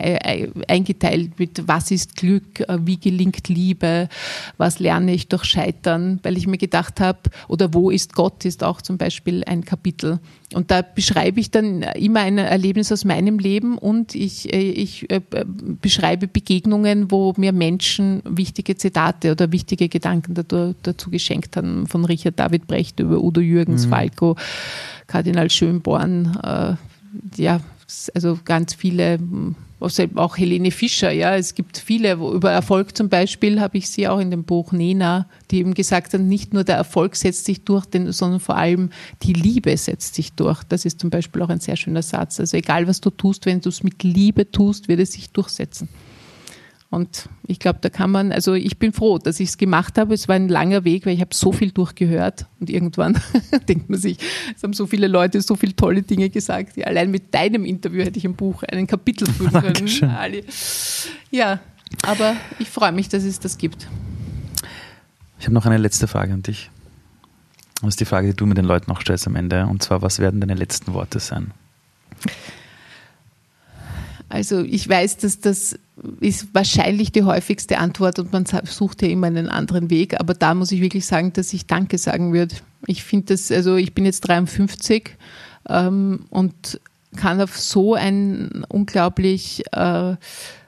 eingeteilt 0.67 1.39
mit 1.39 1.67
was 1.67 1.89
ist 1.89 2.15
Glück, 2.17 2.59
äh, 2.61 2.77
wie 2.81 2.99
gelingt 2.99 3.47
Liebe, 3.47 4.09
was 4.57 4.79
lerne 4.79 5.13
ich 5.13 5.27
durch 5.27 5.45
Scheitern, 5.45 6.19
weil 6.23 6.37
ich 6.37 6.47
mir 6.47 6.57
gedacht 6.57 6.99
habe, 6.99 7.19
oder 7.47 7.73
wo 7.73 7.89
ist 7.89 8.13
Gott 8.13 8.45
ist 8.45 8.63
auch 8.63 8.81
zum 8.81 8.97
Beispiel 8.97 9.43
ein 9.45 9.65
Kapitel. 9.65 10.19
Und 10.53 10.69
da 10.69 10.81
beschreibe 10.81 11.39
ich 11.39 11.49
dann 11.49 11.81
immer 11.81 12.21
ein 12.21 12.37
Erlebnis 12.37 12.91
aus 12.91 13.05
meinem 13.05 13.39
Leben 13.39 13.77
und 13.77 14.15
ich, 14.15 14.53
äh, 14.53 14.59
ich 14.59 15.09
äh, 15.09 15.21
beschreibe 15.81 16.27
Begegnungen, 16.27 17.09
wo 17.09 17.33
mir 17.37 17.53
Menschen 17.53 18.21
wichtige 18.25 18.75
Zitate 18.75 19.31
oder 19.31 19.51
wichtige 19.51 19.87
Gedanken 19.87 20.33
dazu, 20.33 20.75
dazu 20.83 21.09
geschenkt 21.09 21.55
haben 21.55 21.87
von 21.87 22.03
Richard 22.03 22.37
David 22.37 22.67
Brecht 22.67 22.99
über 22.99 23.21
Udo 23.21 23.39
Jürgens, 23.39 23.85
mhm. 23.85 23.91
Falco, 23.91 24.35
Kardinal 25.07 25.49
Schönborn, 25.49 26.37
äh, 26.43 27.41
ja, 27.41 27.61
also 28.13 28.39
ganz 28.45 28.73
viele, 28.73 29.19
auch 30.15 30.37
Helene 30.37 30.71
Fischer, 30.71 31.11
ja, 31.11 31.35
es 31.35 31.55
gibt 31.55 31.77
viele, 31.77 32.13
über 32.13 32.51
Erfolg 32.51 32.95
zum 32.95 33.09
Beispiel 33.09 33.59
habe 33.59 33.77
ich 33.77 33.89
sie 33.89 34.07
auch 34.07 34.19
in 34.19 34.31
dem 34.31 34.43
Buch 34.43 34.71
Nena, 34.71 35.27
die 35.49 35.59
eben 35.59 35.73
gesagt 35.73 36.13
hat, 36.13 36.21
nicht 36.21 36.53
nur 36.53 36.63
der 36.63 36.75
Erfolg 36.75 37.15
setzt 37.15 37.45
sich 37.45 37.63
durch, 37.63 37.85
sondern 38.07 38.39
vor 38.39 38.57
allem 38.57 38.91
die 39.23 39.33
Liebe 39.33 39.75
setzt 39.75 40.15
sich 40.15 40.33
durch. 40.33 40.63
Das 40.63 40.85
ist 40.85 40.99
zum 40.99 41.09
Beispiel 41.09 41.41
auch 41.41 41.49
ein 41.49 41.59
sehr 41.59 41.75
schöner 41.75 42.03
Satz. 42.03 42.39
Also 42.39 42.57
egal 42.57 42.87
was 42.87 43.01
du 43.01 43.09
tust, 43.09 43.45
wenn 43.45 43.61
du 43.61 43.69
es 43.69 43.83
mit 43.83 44.03
Liebe 44.03 44.49
tust, 44.49 44.87
wird 44.87 44.99
es 44.99 45.13
sich 45.13 45.31
durchsetzen. 45.31 45.89
Und 46.91 47.29
ich 47.47 47.59
glaube, 47.59 47.79
da 47.81 47.89
kann 47.89 48.11
man, 48.11 48.33
also 48.33 48.53
ich 48.53 48.77
bin 48.77 48.91
froh, 48.91 49.17
dass 49.17 49.39
ich 49.39 49.47
es 49.47 49.57
gemacht 49.57 49.97
habe. 49.97 50.13
Es 50.13 50.27
war 50.27 50.35
ein 50.35 50.49
langer 50.49 50.83
Weg, 50.83 51.05
weil 51.05 51.13
ich 51.13 51.21
habe 51.21 51.33
so 51.33 51.53
viel 51.53 51.71
durchgehört 51.71 52.47
und 52.59 52.69
irgendwann 52.69 53.17
denkt 53.69 53.89
man 53.89 53.97
sich, 53.97 54.17
es 54.53 54.61
haben 54.61 54.73
so 54.73 54.85
viele 54.85 55.07
Leute 55.07 55.39
so 55.41 55.55
viele 55.55 55.73
tolle 55.73 56.01
Dinge 56.01 56.29
gesagt. 56.29 56.75
Ja, 56.75 56.87
allein 56.87 57.09
mit 57.09 57.33
deinem 57.33 57.63
Interview 57.63 58.03
hätte 58.03 58.19
ich 58.19 58.25
ein 58.25 58.35
Buch, 58.35 58.63
einen 58.63 58.87
Kapitel 58.87 59.25
füllen 59.31 59.73
können. 59.73 60.11
Ali. 60.11 60.43
Ja, 61.31 61.61
aber 62.05 62.35
ich 62.59 62.69
freue 62.69 62.91
mich, 62.91 63.07
dass 63.07 63.23
es 63.23 63.39
das 63.39 63.57
gibt. 63.57 63.87
Ich 65.39 65.45
habe 65.45 65.53
noch 65.53 65.65
eine 65.65 65.77
letzte 65.77 66.07
Frage 66.07 66.33
an 66.33 66.43
dich. 66.43 66.71
Das 67.79 67.87
ist 67.87 68.01
die 68.01 68.05
Frage, 68.05 68.27
die 68.27 68.35
du 68.35 68.45
mit 68.45 68.57
den 68.57 68.65
Leuten 68.65 68.91
noch 68.91 68.99
stellst 68.99 69.27
am 69.27 69.37
Ende. 69.37 69.65
Und 69.65 69.81
zwar, 69.81 70.01
was 70.01 70.19
werden 70.19 70.41
deine 70.41 70.55
letzten 70.55 70.93
Worte 70.93 71.19
sein? 71.19 71.51
Also 74.27 74.61
ich 74.61 74.87
weiß, 74.87 75.17
dass 75.17 75.39
das 75.39 75.79
ist 76.19 76.53
wahrscheinlich 76.53 77.11
die 77.11 77.23
häufigste 77.23 77.77
Antwort 77.77 78.19
und 78.19 78.31
man 78.33 78.45
sucht 78.45 79.01
ja 79.01 79.07
immer 79.07 79.27
einen 79.27 79.49
anderen 79.49 79.89
Weg. 79.89 80.19
Aber 80.19 80.33
da 80.33 80.53
muss 80.53 80.71
ich 80.71 80.81
wirklich 80.81 81.05
sagen, 81.05 81.33
dass 81.33 81.53
ich 81.53 81.67
Danke 81.67 81.97
sagen 81.97 82.33
würde. 82.33 82.55
Ich 82.87 83.03
finde 83.03 83.33
das, 83.33 83.51
also 83.51 83.75
ich 83.75 83.93
bin 83.93 84.05
jetzt 84.05 84.21
53 84.21 85.17
ähm, 85.69 86.25
und 86.29 86.79
kann 87.15 87.41
auf 87.41 87.59
so 87.59 87.93
ein 87.93 88.65
unglaublich 88.69 89.63
äh, 89.73 90.15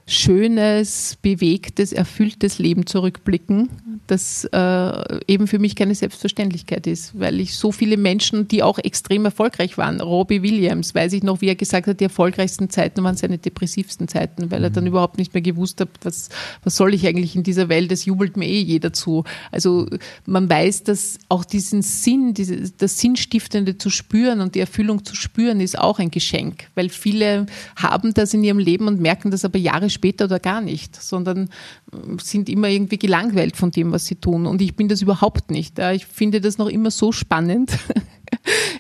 schönes, 0.06 1.18
bewegtes, 1.22 1.94
erfülltes 1.94 2.60
Leben 2.60 2.86
zurückblicken, 2.86 3.70
das 4.08 4.44
äh, 4.52 5.20
eben 5.28 5.48
für 5.48 5.60
mich 5.60 5.76
keine 5.76 5.96
Selbstverständlichkeit 5.96 6.88
ist, 6.88 7.18
weil 7.18 7.40
ich 7.40 7.56
so 7.56 7.72
viele 7.72 7.96
Menschen, 7.96 8.50
die 8.50 8.64
auch 8.64 8.78
extrem 8.80 9.24
erfolgreich 9.24 9.78
waren, 9.78 10.02
Robbie 10.02 10.42
Williams, 10.42 10.94
weiß 10.94 11.14
ich 11.14 11.24
noch, 11.24 11.40
wie 11.40 11.48
er 11.48 11.56
gesagt 11.56 11.88
hat, 11.88 12.02
die 12.02 12.04
erfolgreichsten 12.04 12.70
Zeiten 12.70 13.02
waren 13.04 13.16
seine 13.16 13.38
depressivsten 13.38 14.10
Zeiten, 14.10 14.52
weil 14.52 14.64
er 14.66 14.70
dann 14.70 14.84
mhm. 14.84 14.90
überhaupt 14.90 15.18
nicht 15.18 15.34
mehr 15.34 15.42
gewusst 15.42 15.80
hat, 15.80 15.88
was, 16.02 16.28
was 16.66 16.76
soll 16.76 16.94
ich 16.94 17.08
eigentlich 17.08 17.36
in 17.38 17.44
dieser 17.44 17.70
Welt, 17.70 17.92
es 17.94 18.04
jubelt 18.04 18.36
mir 18.36 18.48
eh 18.48 18.62
jeder 18.62 18.92
zu. 18.92 19.24
Also 19.52 19.88
man 20.26 20.50
weiß, 20.50 20.84
dass 20.84 21.18
auch 21.30 21.46
diesen 21.46 21.82
Sinn, 21.82 22.34
diese, 22.34 22.72
das 22.72 23.00
Sinnstiftende 23.00 23.78
zu 23.78 23.90
spüren 23.90 24.42
und 24.42 24.56
die 24.56 24.60
Erfüllung 24.60 25.06
zu 25.06 25.16
spüren, 25.16 25.62
ist 25.62 25.80
auch 25.80 26.00
ein 26.00 26.12
Geschenk, 26.12 26.68
weil 26.76 26.90
viele 26.90 27.46
haben 27.78 28.14
das 28.14 28.34
in 28.34 28.44
ihrem 28.44 28.60
Leben 28.60 28.88
und 28.88 29.00
merken 29.00 29.32
das 29.32 29.46
aber 29.46 29.60
Jahre 29.60 29.90
später 29.94 30.26
oder 30.26 30.40
gar 30.40 30.62
nicht, 30.62 31.02
sondern 31.02 31.50
sind 32.22 32.50
immer 32.50 32.68
irgendwie 32.68 32.98
gelangweilt 32.98 33.56
von 33.56 33.72
dem, 33.72 33.92
was 33.92 34.06
sie 34.06 34.16
tun. 34.16 34.46
Und 34.46 34.62
ich 34.62 34.76
bin 34.76 34.88
das 34.88 35.02
überhaupt 35.02 35.52
nicht. 35.52 35.80
Ich 35.80 36.06
finde 36.06 36.42
das 36.42 36.58
noch 36.58 36.68
immer 36.68 36.92
so 36.92 37.12
spannend. 37.12 37.72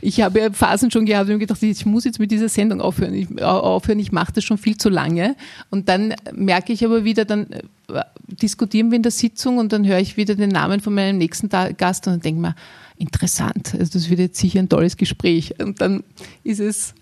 Ich 0.01 0.19
habe 0.19 0.39
ja 0.39 0.51
Phasen 0.51 0.91
schon 0.91 1.05
gehabt 1.05 1.29
und 1.29 1.39
gedacht, 1.39 1.61
ich 1.61 1.85
muss 1.85 2.03
jetzt 2.03 2.19
mit 2.19 2.31
dieser 2.31 2.49
Sendung 2.49 2.81
aufhören. 2.81 3.13
Ich, 3.13 3.41
aufhören, 3.41 3.99
ich 3.99 4.11
mache 4.11 4.33
das 4.33 4.43
schon 4.43 4.57
viel 4.57 4.77
zu 4.77 4.89
lange. 4.89 5.35
Und 5.69 5.89
dann 5.89 6.15
merke 6.33 6.73
ich 6.73 6.83
aber 6.83 7.03
wieder, 7.03 7.23
dann 7.23 7.47
äh, 7.51 8.01
diskutieren 8.27 8.91
wir 8.91 8.97
in 8.97 9.03
der 9.03 9.11
Sitzung 9.11 9.59
und 9.59 9.71
dann 9.71 9.85
höre 9.85 9.99
ich 9.99 10.17
wieder 10.17 10.35
den 10.35 10.49
Namen 10.49 10.81
von 10.81 10.93
meinem 10.93 11.17
nächsten 11.17 11.49
Gast 11.49 12.07
und 12.07 12.13
dann 12.13 12.19
denke 12.19 12.41
mir, 12.41 12.55
interessant, 13.03 13.75
also 13.77 13.93
das 13.93 14.09
wird 14.09 14.19
jetzt 14.19 14.39
sicher 14.39 14.59
ein 14.59 14.69
tolles 14.69 14.97
Gespräch. 14.97 15.53
Und 15.59 15.81
dann 15.81 16.03
ist 16.43 16.59
es 16.59 16.93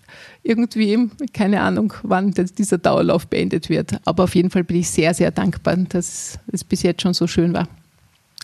irgendwie, 0.42 1.08
keine 1.32 1.60
Ahnung, 1.60 1.94
wann 2.02 2.32
dieser 2.32 2.78
Dauerlauf 2.78 3.26
beendet 3.28 3.68
wird. 3.68 4.00
Aber 4.04 4.24
auf 4.24 4.34
jeden 4.34 4.50
Fall 4.50 4.64
bin 4.64 4.78
ich 4.78 4.90
sehr, 4.90 5.14
sehr 5.14 5.30
dankbar, 5.30 5.76
dass 5.76 6.38
es 6.50 6.64
bis 6.64 6.82
jetzt 6.82 7.02
schon 7.02 7.14
so 7.14 7.26
schön 7.26 7.54
war. 7.54 7.68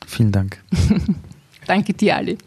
Vielen 0.06 0.32
Dank. 0.32 0.62
Danke 1.66 1.92
dir, 1.92 2.16
Ali. 2.16 2.38